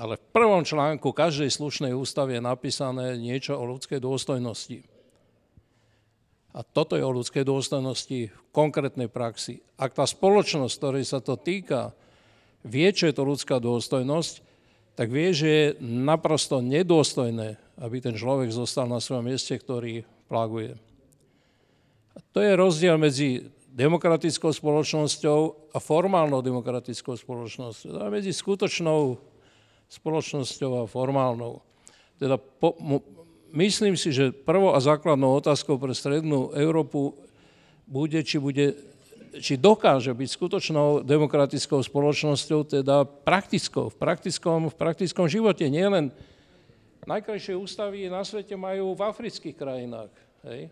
Ale 0.00 0.16
v 0.16 0.24
prvom 0.32 0.64
článku 0.64 1.12
každej 1.12 1.52
slušnej 1.52 1.92
ústavy 1.92 2.40
je 2.40 2.48
napísané 2.48 3.20
niečo 3.20 3.60
o 3.60 3.68
ľudskej 3.68 4.00
dôstojnosti. 4.00 4.80
A 6.56 6.64
toto 6.64 6.96
je 6.96 7.04
o 7.04 7.12
ľudskej 7.12 7.44
dôstojnosti 7.44 8.32
v 8.32 8.40
konkrétnej 8.48 9.12
praxi. 9.12 9.60
Ak 9.76 9.92
tá 9.92 10.08
spoločnosť, 10.08 10.72
ktorej 10.72 11.04
sa 11.04 11.20
to 11.20 11.36
týka, 11.36 11.92
vie, 12.64 12.88
čo 12.96 13.12
je 13.12 13.14
to 13.14 13.28
ľudská 13.28 13.60
dôstojnosť, 13.60 14.40
tak 14.96 15.12
vie, 15.12 15.36
že 15.36 15.48
je 15.48 15.66
naprosto 15.84 16.64
nedôstojné, 16.64 17.60
aby 17.76 17.96
ten 18.00 18.16
človek 18.16 18.48
zostal 18.56 18.88
na 18.88 19.04
svojom 19.04 19.28
mieste, 19.28 19.52
ktorý 19.52 20.08
plaguje. 20.32 20.80
A 22.16 22.24
to 22.32 22.40
je 22.40 22.56
rozdiel 22.56 22.96
medzi 22.96 23.52
demokratickou 23.68 24.48
spoločnosťou 24.48 25.40
a 25.70 25.78
formálnou 25.78 26.40
demokratickou 26.40 27.14
spoločnosťou. 27.20 28.00
A 28.00 28.08
medzi 28.08 28.32
skutočnou 28.34 29.29
spoločnosťou 29.90 30.86
a 30.86 30.90
formálnou. 30.90 31.58
Teda 32.16 32.38
po, 32.38 32.78
mo, 32.78 33.02
myslím 33.50 33.98
si, 33.98 34.14
že 34.14 34.30
prvou 34.30 34.72
a 34.72 34.80
základnou 34.80 35.34
otázkou 35.42 35.76
pre 35.76 35.90
strednú 35.92 36.54
Európu 36.54 37.18
bude, 37.90 38.22
či 38.22 38.38
bude 38.38 38.78
či 39.38 39.54
dokáže 39.54 40.10
byť 40.10 40.26
skutočnou 40.26 41.06
demokratickou 41.06 41.78
spoločnosťou, 41.78 42.66
teda 42.66 43.06
praktickou, 43.06 43.86
v 43.86 43.96
praktickom, 43.96 44.66
v 44.66 44.74
praktickom 44.74 45.30
živote. 45.30 45.70
Nie 45.70 45.86
najkrajšie 47.06 47.54
ústavy 47.54 48.10
na 48.10 48.26
svete 48.26 48.58
majú 48.58 48.98
v 48.98 49.06
afrických 49.06 49.54
krajinách. 49.54 50.10
Hej? 50.42 50.66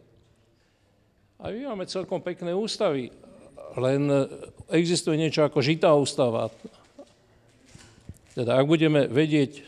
A 1.38 1.54
my 1.54 1.70
máme 1.70 1.86
celkom 1.86 2.18
pekné 2.18 2.50
ústavy, 2.50 3.14
len 3.78 4.10
existuje 4.74 5.14
niečo 5.14 5.46
ako 5.46 5.62
žitá 5.62 5.94
ústava. 5.94 6.50
Teda 8.38 8.54
ak 8.54 8.70
budeme 8.70 9.10
vedieť 9.10 9.66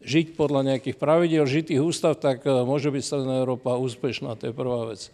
žiť 0.00 0.32
podľa 0.32 0.72
nejakých 0.72 0.96
pravidel 0.96 1.44
žitých 1.44 1.84
ústav, 1.84 2.16
tak 2.16 2.40
eh, 2.48 2.64
môže 2.64 2.88
byť 2.88 3.02
Stredná 3.04 3.44
Európa 3.44 3.76
úspešná, 3.76 4.32
to 4.40 4.48
je 4.48 4.56
prvá 4.56 4.88
vec. 4.88 5.12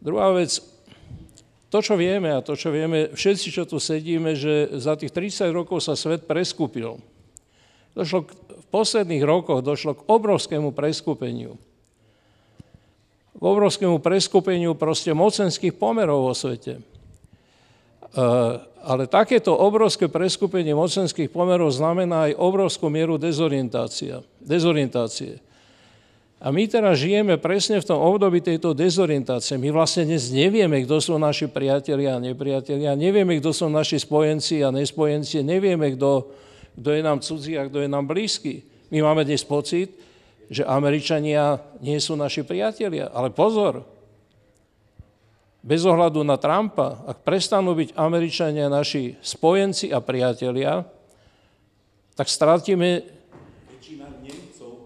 Druhá 0.00 0.32
vec, 0.32 0.56
to, 1.68 1.78
čo 1.84 2.00
vieme 2.00 2.32
a 2.32 2.40
to, 2.40 2.56
čo 2.56 2.72
vieme 2.72 3.12
všetci, 3.12 3.52
čo 3.52 3.68
tu 3.68 3.76
sedíme, 3.76 4.32
že 4.32 4.72
za 4.80 4.96
tých 4.96 5.12
30 5.12 5.52
rokov 5.52 5.84
sa 5.84 5.92
svet 6.00 6.24
preskupil. 6.24 6.96
Došlo 7.92 8.24
k, 8.24 8.32
v 8.32 8.66
posledných 8.72 9.24
rokoch 9.28 9.60
došlo 9.60 10.00
k 10.00 10.06
obrovskému 10.08 10.72
preskupeniu. 10.72 11.60
K 13.36 13.42
obrovskému 13.42 14.00
preskupeniu 14.00 14.72
proste 14.80 15.12
mocenských 15.12 15.76
pomerov 15.76 16.30
vo 16.30 16.32
svete. 16.32 16.80
E, 16.80 16.82
ale 18.82 19.10
takéto 19.10 19.54
obrovské 19.54 20.06
preskupenie 20.06 20.74
mocenských 20.74 21.30
pomerov 21.32 21.74
znamená 21.74 22.30
aj 22.30 22.38
obrovskú 22.38 22.86
mieru 22.92 23.18
dezorientácie. 23.18 24.22
A 26.38 26.54
my 26.54 26.70
teraz 26.70 27.02
žijeme 27.02 27.34
presne 27.34 27.82
v 27.82 27.88
tom 27.90 27.98
období 27.98 28.38
tejto 28.38 28.70
dezorientácie. 28.70 29.58
My 29.58 29.74
vlastne 29.74 30.06
dnes 30.06 30.30
nevieme, 30.30 30.86
kto 30.86 31.02
sú 31.02 31.18
naši 31.18 31.50
priatelia 31.50 32.14
a 32.14 32.22
nepriatelia, 32.22 32.94
nevieme, 32.94 33.42
kto 33.42 33.50
sú 33.50 33.66
naši 33.66 33.98
spojenci 33.98 34.62
a 34.62 34.70
nespojenci, 34.70 35.42
nevieme, 35.42 35.98
kto, 35.98 36.30
kto 36.78 36.88
je 36.94 37.02
nám 37.02 37.18
cudzí 37.18 37.58
a 37.58 37.66
kto 37.66 37.82
je 37.82 37.90
nám 37.90 38.06
blízky. 38.06 38.62
My 38.94 39.02
máme 39.02 39.26
dnes 39.26 39.42
pocit, 39.42 39.90
že 40.46 40.62
Američania 40.62 41.58
nie 41.82 41.98
sú 41.98 42.14
naši 42.14 42.46
priatelia. 42.46 43.10
Ale 43.10 43.34
pozor, 43.34 43.82
bez 45.62 45.82
ohľadu 45.82 46.22
na 46.22 46.38
Trumpa, 46.38 47.02
ak 47.06 47.26
prestanú 47.26 47.74
byť 47.74 47.98
Američania 47.98 48.70
naši 48.70 49.18
spojenci 49.18 49.90
a 49.90 49.98
priatelia, 49.98 50.86
tak 52.14 52.30
stratíme 52.30 53.18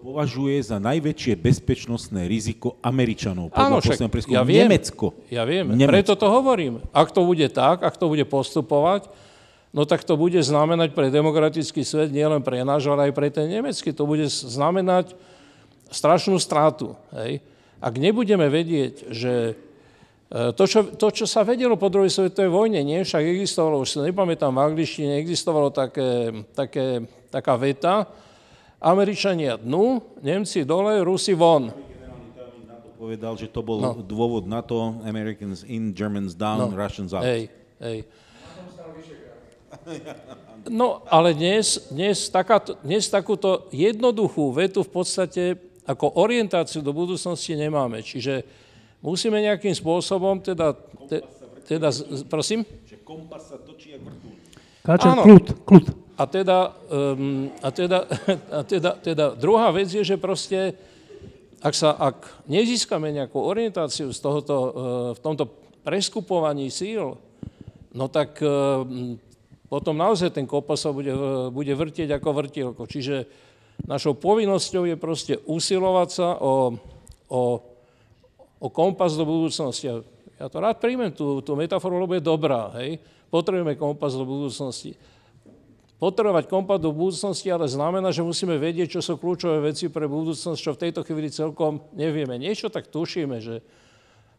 považuje 0.03 0.59
za 0.59 0.83
najväčšie 0.83 1.33
bezpečnostné 1.39 2.27
riziko 2.27 2.75
Američanov. 2.83 3.55
Áno, 3.55 3.79
však, 3.79 4.03
ja 4.27 4.43
viem, 4.43 4.67
Nemecko. 4.67 5.15
Ja 5.31 5.47
viem, 5.47 5.71
Nemecko. 5.71 5.89
preto 5.95 6.13
to 6.19 6.27
hovorím. 6.27 6.83
Ak 6.91 7.15
to 7.15 7.23
bude 7.23 7.47
tak, 7.55 7.81
ak 7.81 7.95
to 7.95 8.11
bude 8.11 8.27
postupovať, 8.27 9.07
no 9.71 9.87
tak 9.87 10.03
to 10.03 10.19
bude 10.19 10.37
znamenať 10.43 10.91
pre 10.91 11.07
demokratický 11.07 11.87
svet 11.87 12.11
nielen 12.11 12.43
pre 12.43 12.67
náš, 12.67 12.83
ale 12.91 13.09
aj 13.09 13.13
pre 13.15 13.31
ten 13.31 13.47
nemecký. 13.47 13.95
To 13.95 14.03
bude 14.03 14.27
znamenať 14.27 15.15
strašnú 15.87 16.35
strátu. 16.35 16.99
Hej? 17.15 17.39
Ak 17.79 17.95
nebudeme 17.95 18.51
vedieť, 18.51 19.07
že 19.07 19.55
to 20.33 20.63
čo, 20.65 20.97
to, 20.97 21.13
čo 21.13 21.29
sa 21.29 21.45
vedelo 21.45 21.77
po 21.77 21.93
druhej 21.93 22.09
svetovej 22.09 22.49
vojne, 22.49 22.81
nie 22.81 23.05
však 23.05 23.21
existovalo, 23.21 23.85
už 23.85 23.89
sa 23.93 24.01
nepamätám, 24.01 24.49
v 24.49 24.65
angličtine 24.65 25.21
existovalo 25.21 25.69
také, 25.69 26.33
také, 26.57 27.05
taká 27.29 27.53
veta, 27.53 28.09
Američania 28.81 29.61
dnu, 29.61 30.01
Nemci 30.25 30.65
dole, 30.65 31.05
Rusi 31.05 31.37
von. 31.37 31.69
Povedal, 32.97 33.37
že 33.37 33.45
to 33.45 33.61
bol 33.61 33.77
no. 33.77 33.93
dôvod 34.01 34.49
na 34.49 34.65
to, 34.65 34.97
Americans 35.05 35.61
in, 35.69 35.93
Germans 35.93 36.33
down, 36.33 36.65
no. 36.65 36.73
Russians 36.73 37.13
out. 37.13 37.21
Hej, 37.21 37.53
hej. 37.77 38.09
No, 40.65 41.05
ale 41.11 41.35
dnes, 41.35 41.91
dnes, 41.91 42.31
takáto, 42.31 42.79
dnes 42.81 43.05
takúto 43.11 43.67
jednoduchú 43.69 44.49
vetu 44.55 44.81
v 44.81 44.91
podstate 44.91 45.43
ako 45.83 46.15
orientáciu 46.15 46.79
do 46.79 46.95
budúcnosti 46.95 47.53
nemáme. 47.59 47.99
Čiže 47.99 48.62
musíme 49.03 49.43
nejakým 49.43 49.75
spôsobom 49.75 50.39
teda... 50.39 50.73
Te, 51.11 51.19
teda 51.67 51.91
prosím? 52.31 52.63
Že 52.87 53.03
kompas 53.03 53.51
sa 53.51 53.59
točí 53.59 53.91
jak 53.91 54.01
vrtúľ. 54.03 54.33
Káčer, 54.83 55.11
kľud, 55.15 55.45
kľud. 55.63 55.85
A 56.19 56.23
teda, 56.27 56.75
um, 56.91 57.47
a, 57.63 57.69
teda, 57.71 58.07
a 58.57 58.61
teda, 58.63 58.91
teda 58.99 59.25
druhá 59.35 59.71
vec 59.75 59.91
je, 59.91 60.03
že 60.03 60.19
proste, 60.19 60.75
ak, 61.63 61.73
sa, 61.75 61.95
ak 61.95 62.47
nezískame 62.47 63.11
nejakú 63.11 63.39
orientáciu 63.39 64.11
z 64.11 64.19
tohoto, 64.19 64.55
uh, 64.55 64.71
v 65.15 65.19
tomto 65.23 65.47
preskupovaní 65.83 66.67
síl, 66.67 67.15
no 67.95 68.05
tak 68.11 68.39
uh, 68.43 68.83
potom 69.73 69.97
naozaj 69.97 70.37
ten 70.37 70.45
kopa 70.45 70.77
sa 70.77 70.93
bude, 70.93 71.09
bude 71.49 71.73
vrtieť 71.73 72.13
ako 72.19 72.29
vrtielko. 72.29 72.83
Čiže 72.85 73.25
našou 73.89 74.13
povinnosťou 74.13 74.85
je 74.85 74.97
proste 75.01 75.35
usilovať 75.49 76.09
sa 76.13 76.37
o, 76.37 76.77
o, 77.25 77.39
o 78.63 78.71
kompas 78.71 79.19
do 79.19 79.27
budúcnosti. 79.27 79.91
Ja 80.39 80.47
to 80.47 80.63
rád 80.63 80.79
príjmem, 80.79 81.11
tú, 81.11 81.43
tú 81.43 81.59
metaforu, 81.59 81.99
lebo 81.99 82.15
je 82.15 82.23
dobrá. 82.23 82.71
Hej? 82.79 83.03
Potrebujeme 83.27 83.75
kompas 83.75 84.15
do 84.15 84.23
budúcnosti. 84.23 84.95
Potrebovať 85.99 86.47
kompas 86.47 86.79
do 86.79 86.95
budúcnosti 86.95 87.51
ale 87.51 87.67
znamená, 87.67 88.11
že 88.15 88.23
musíme 88.23 88.55
vedieť, 88.55 88.99
čo 88.99 89.01
sú 89.03 89.19
kľúčové 89.19 89.71
veci 89.71 89.91
pre 89.91 90.07
budúcnosť, 90.07 90.59
čo 90.59 90.71
v 90.75 90.81
tejto 90.87 91.03
chvíli 91.03 91.27
celkom 91.27 91.83
nevieme. 91.91 92.39
Niečo 92.39 92.71
tak 92.71 92.87
tušíme, 92.87 93.43
že 93.43 93.59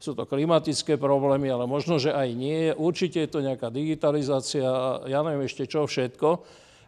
sú 0.01 0.12
to 0.12 0.28
klimatické 0.28 1.01
problémy, 1.01 1.48
ale 1.48 1.64
možno, 1.64 1.96
že 1.96 2.12
aj 2.12 2.28
nie. 2.36 2.68
Určite 2.76 3.24
je 3.24 3.30
to 3.32 3.40
nejaká 3.40 3.72
digitalizácia, 3.72 4.68
ja 5.09 5.24
neviem 5.24 5.48
ešte 5.48 5.64
čo 5.64 5.88
všetko, 5.88 6.28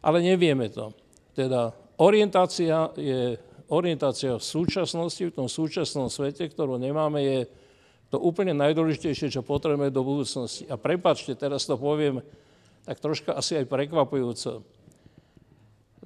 ale 0.05 0.21
nevieme 0.21 0.69
to. 0.69 0.93
Teda 1.33 1.73
orientácia 1.97 2.93
je 2.97 3.41
orientácia 3.69 4.37
v 4.37 4.45
súčasnosti, 4.45 5.23
v 5.23 5.35
tom 5.35 5.49
súčasnom 5.51 6.07
svete, 6.07 6.47
ktorú 6.47 6.79
nemáme, 6.79 7.23
je 7.23 7.41
to 8.11 8.23
úplne 8.23 8.55
najdôležitejšie, 8.55 9.35
čo 9.35 9.43
potrebujeme 9.43 9.91
do 9.91 10.07
budúcnosti. 10.07 10.65
A 10.71 10.79
prepačte, 10.79 11.35
teraz 11.35 11.67
to 11.67 11.75
poviem 11.75 12.23
tak 12.87 13.03
troška 13.03 13.35
asi 13.35 13.59
aj 13.59 13.67
prekvapujúco. 13.67 14.63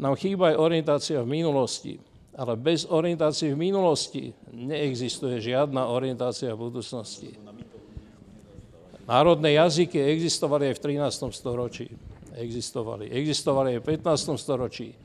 Nám 0.01 0.17
chýba 0.17 0.57
aj 0.57 0.57
orientácia 0.57 1.21
v 1.21 1.29
minulosti, 1.29 2.01
ale 2.33 2.57
bez 2.57 2.89
orientácie 2.89 3.53
v 3.53 3.61
minulosti 3.69 4.33
neexistuje 4.49 5.45
žiadna 5.45 5.93
orientácia 5.93 6.57
v 6.57 6.73
budúcnosti. 6.73 7.37
Národné 9.05 9.61
jazyky 9.61 10.01
existovali 10.01 10.73
aj 10.73 10.75
v 10.81 10.83
13. 11.05 11.37
storočí. 11.37 11.93
Existovali. 12.33 13.13
Existovali 13.13 13.77
aj 13.77 13.81
v 13.85 13.87
15. 14.01 14.41
storočí. 14.41 14.97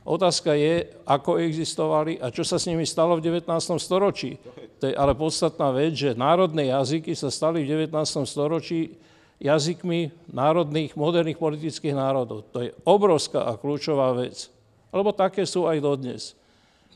Otázka 0.00 0.56
je, 0.56 0.88
ako 1.04 1.36
existovali 1.44 2.16
a 2.16 2.32
čo 2.32 2.40
sa 2.40 2.56
s 2.56 2.64
nimi 2.64 2.88
stalo 2.88 3.20
v 3.20 3.24
19. 3.24 3.44
storočí. 3.76 4.40
To 4.80 4.88
je 4.88 4.96
ale 4.96 5.12
podstatná 5.12 5.68
vec, 5.76 5.92
že 5.92 6.16
národné 6.16 6.72
jazyky 6.72 7.12
sa 7.12 7.28
stali 7.28 7.68
v 7.68 7.84
19. 7.84 7.92
storočí 8.24 8.96
jazykmi 9.40 10.32
národných, 10.32 10.96
moderných 10.96 11.36
politických 11.36 11.96
národov. 11.96 12.48
To 12.52 12.64
je 12.64 12.70
obrovská 12.88 13.44
a 13.44 13.56
kľúčová 13.60 14.16
vec. 14.16 14.48
Lebo 14.88 15.12
také 15.12 15.44
sú 15.44 15.68
aj 15.68 15.78
dodnes. 15.84 16.32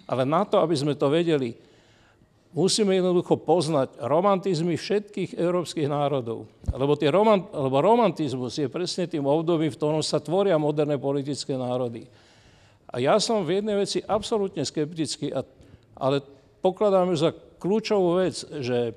Ale 0.05 0.29
na 0.29 0.45
to, 0.45 0.61
aby 0.61 0.77
sme 0.77 0.97
to 0.97 1.09
vedeli, 1.09 1.57
musíme 2.53 2.93
jednoducho 2.93 3.41
poznať 3.41 4.01
romantizmy 4.01 4.77
všetkých 4.77 5.37
európskych 5.37 5.89
národov. 5.89 6.45
Lebo, 6.69 6.97
tie 6.97 7.09
romant, 7.09 7.49
lebo 7.53 7.81
romantizmus 7.81 8.61
je 8.61 8.69
presne 8.69 9.09
tým 9.09 9.25
obdobím, 9.25 9.73
v 9.73 9.79
ktorom 9.81 10.03
sa 10.05 10.21
tvoria 10.21 10.61
moderné 10.61 11.01
politické 11.01 11.57
národy. 11.57 12.09
A 12.95 13.03
ja 13.03 13.19
som 13.19 13.43
v 13.43 13.59
jednej 13.59 13.75
veci 13.75 13.99
absolútne 14.07 14.63
skeptický, 14.63 15.35
ale 15.99 16.23
pokladám 16.63 17.11
ju 17.11 17.17
za 17.19 17.31
kľúčovú 17.35 18.23
vec, 18.23 18.39
že 18.63 18.95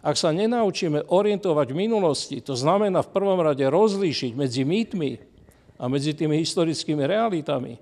ak 0.00 0.16
sa 0.16 0.32
nenaučíme 0.32 1.12
orientovať 1.12 1.76
v 1.76 1.78
minulosti, 1.78 2.40
to 2.40 2.56
znamená 2.56 3.04
v 3.04 3.12
prvom 3.12 3.36
rade 3.36 3.62
rozlíšiť 3.68 4.32
medzi 4.32 4.64
mýtmi 4.64 5.10
a 5.76 5.92
medzi 5.92 6.16
tými 6.16 6.40
historickými 6.40 7.04
realitami, 7.04 7.76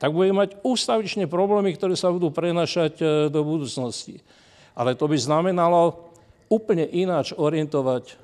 tak 0.00 0.16
budeme 0.16 0.48
mať 0.48 0.64
ústavične 0.64 1.28
problémy, 1.28 1.76
ktoré 1.76 1.92
sa 1.92 2.08
budú 2.08 2.32
prenašať 2.32 2.94
e, 2.96 3.04
do 3.28 3.44
budúcnosti. 3.44 4.24
Ale 4.72 4.96
to 4.96 5.04
by 5.04 5.20
znamenalo 5.20 6.08
úplne 6.48 6.88
ináč 6.88 7.36
orientovať 7.36 8.16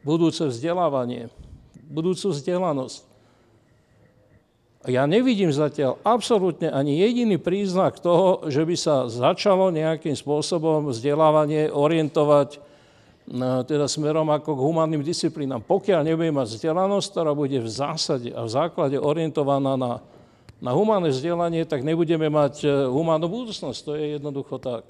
budúce 0.00 0.48
vzdelávanie, 0.48 1.28
budúcu 1.92 2.32
vzdelanosť. 2.32 3.09
Ja 4.88 5.04
nevidím 5.04 5.52
zatiaľ 5.52 6.00
absolútne 6.00 6.72
ani 6.72 6.96
jediný 7.04 7.36
príznak 7.36 8.00
toho, 8.00 8.48
že 8.48 8.64
by 8.64 8.76
sa 8.80 9.12
začalo 9.12 9.68
nejakým 9.68 10.16
spôsobom 10.16 10.88
vzdelávanie 10.88 11.68
orientovať 11.68 12.70
teda 13.68 13.86
smerom 13.86 14.26
ako 14.26 14.58
k 14.58 14.64
humánnym 14.64 15.02
disciplínám. 15.06 15.62
Pokiaľ 15.62 16.02
nebudeme 16.02 16.42
mať 16.42 16.58
vzdelanosť, 16.58 17.06
ktorá 17.14 17.30
bude 17.36 17.62
v 17.62 17.70
zásade 17.70 18.34
a 18.34 18.42
v 18.42 18.50
základe 18.50 18.96
orientovaná 18.98 19.78
na, 19.78 20.02
na 20.58 20.74
humánne 20.74 21.14
vzdelanie, 21.14 21.62
tak 21.62 21.86
nebudeme 21.86 22.26
mať 22.26 22.66
e, 22.66 22.68
humánnu 22.90 23.30
budúcnosť. 23.30 23.80
To 23.86 23.92
je 23.94 24.18
jednoducho 24.18 24.58
tak. 24.58 24.82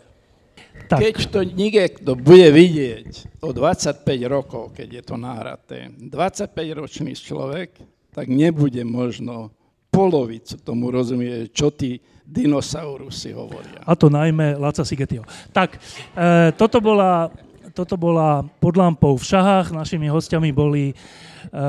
Tak. 0.88 1.00
Keď 1.04 1.16
to 1.28 1.40
niekto 1.44 2.10
bude 2.16 2.48
vidieť 2.48 3.42
o 3.44 3.52
25 3.52 4.08
rokov, 4.24 4.72
keď 4.72 4.88
je 4.88 5.02
to 5.04 5.16
nahraté, 5.20 5.92
25-ročný 6.00 7.12
človek, 7.12 7.76
tak 8.16 8.26
nebude 8.32 8.80
možno 8.88 9.52
polovicu 9.90 10.56
tomu 10.62 10.88
rozumie, 10.94 11.50
čo 11.50 11.74
tí 11.74 11.98
dinosaurusy 12.24 13.34
hovoria. 13.34 13.82
A 13.82 13.98
to 13.98 14.06
najmä 14.06 14.54
Laca 14.54 14.86
Sigetio. 14.86 15.26
Tak, 15.50 15.76
e, 16.14 16.54
toto 16.54 16.78
bola 16.78 17.28
toto 17.70 17.94
bola 17.94 18.42
pod 18.58 18.74
lampou 18.74 19.14
v 19.14 19.24
šahách. 19.24 19.70
Našimi 19.70 20.10
hostiami 20.10 20.50
boli 20.50 20.90
e, 20.90 20.94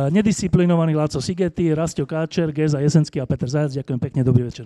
nedisciplinovaný 0.09 0.97
Láco 0.97 1.21
Sigety, 1.21 1.73
Rastio 1.77 2.09
Káčer, 2.09 2.49
Geza 2.49 2.81
Jesenský 2.81 3.21
a 3.21 3.29
Peter 3.29 3.49
Zajac. 3.49 3.73
Ďakujem 3.77 3.99
pekne, 4.01 4.21
dobrý 4.25 4.49
večer. 4.49 4.65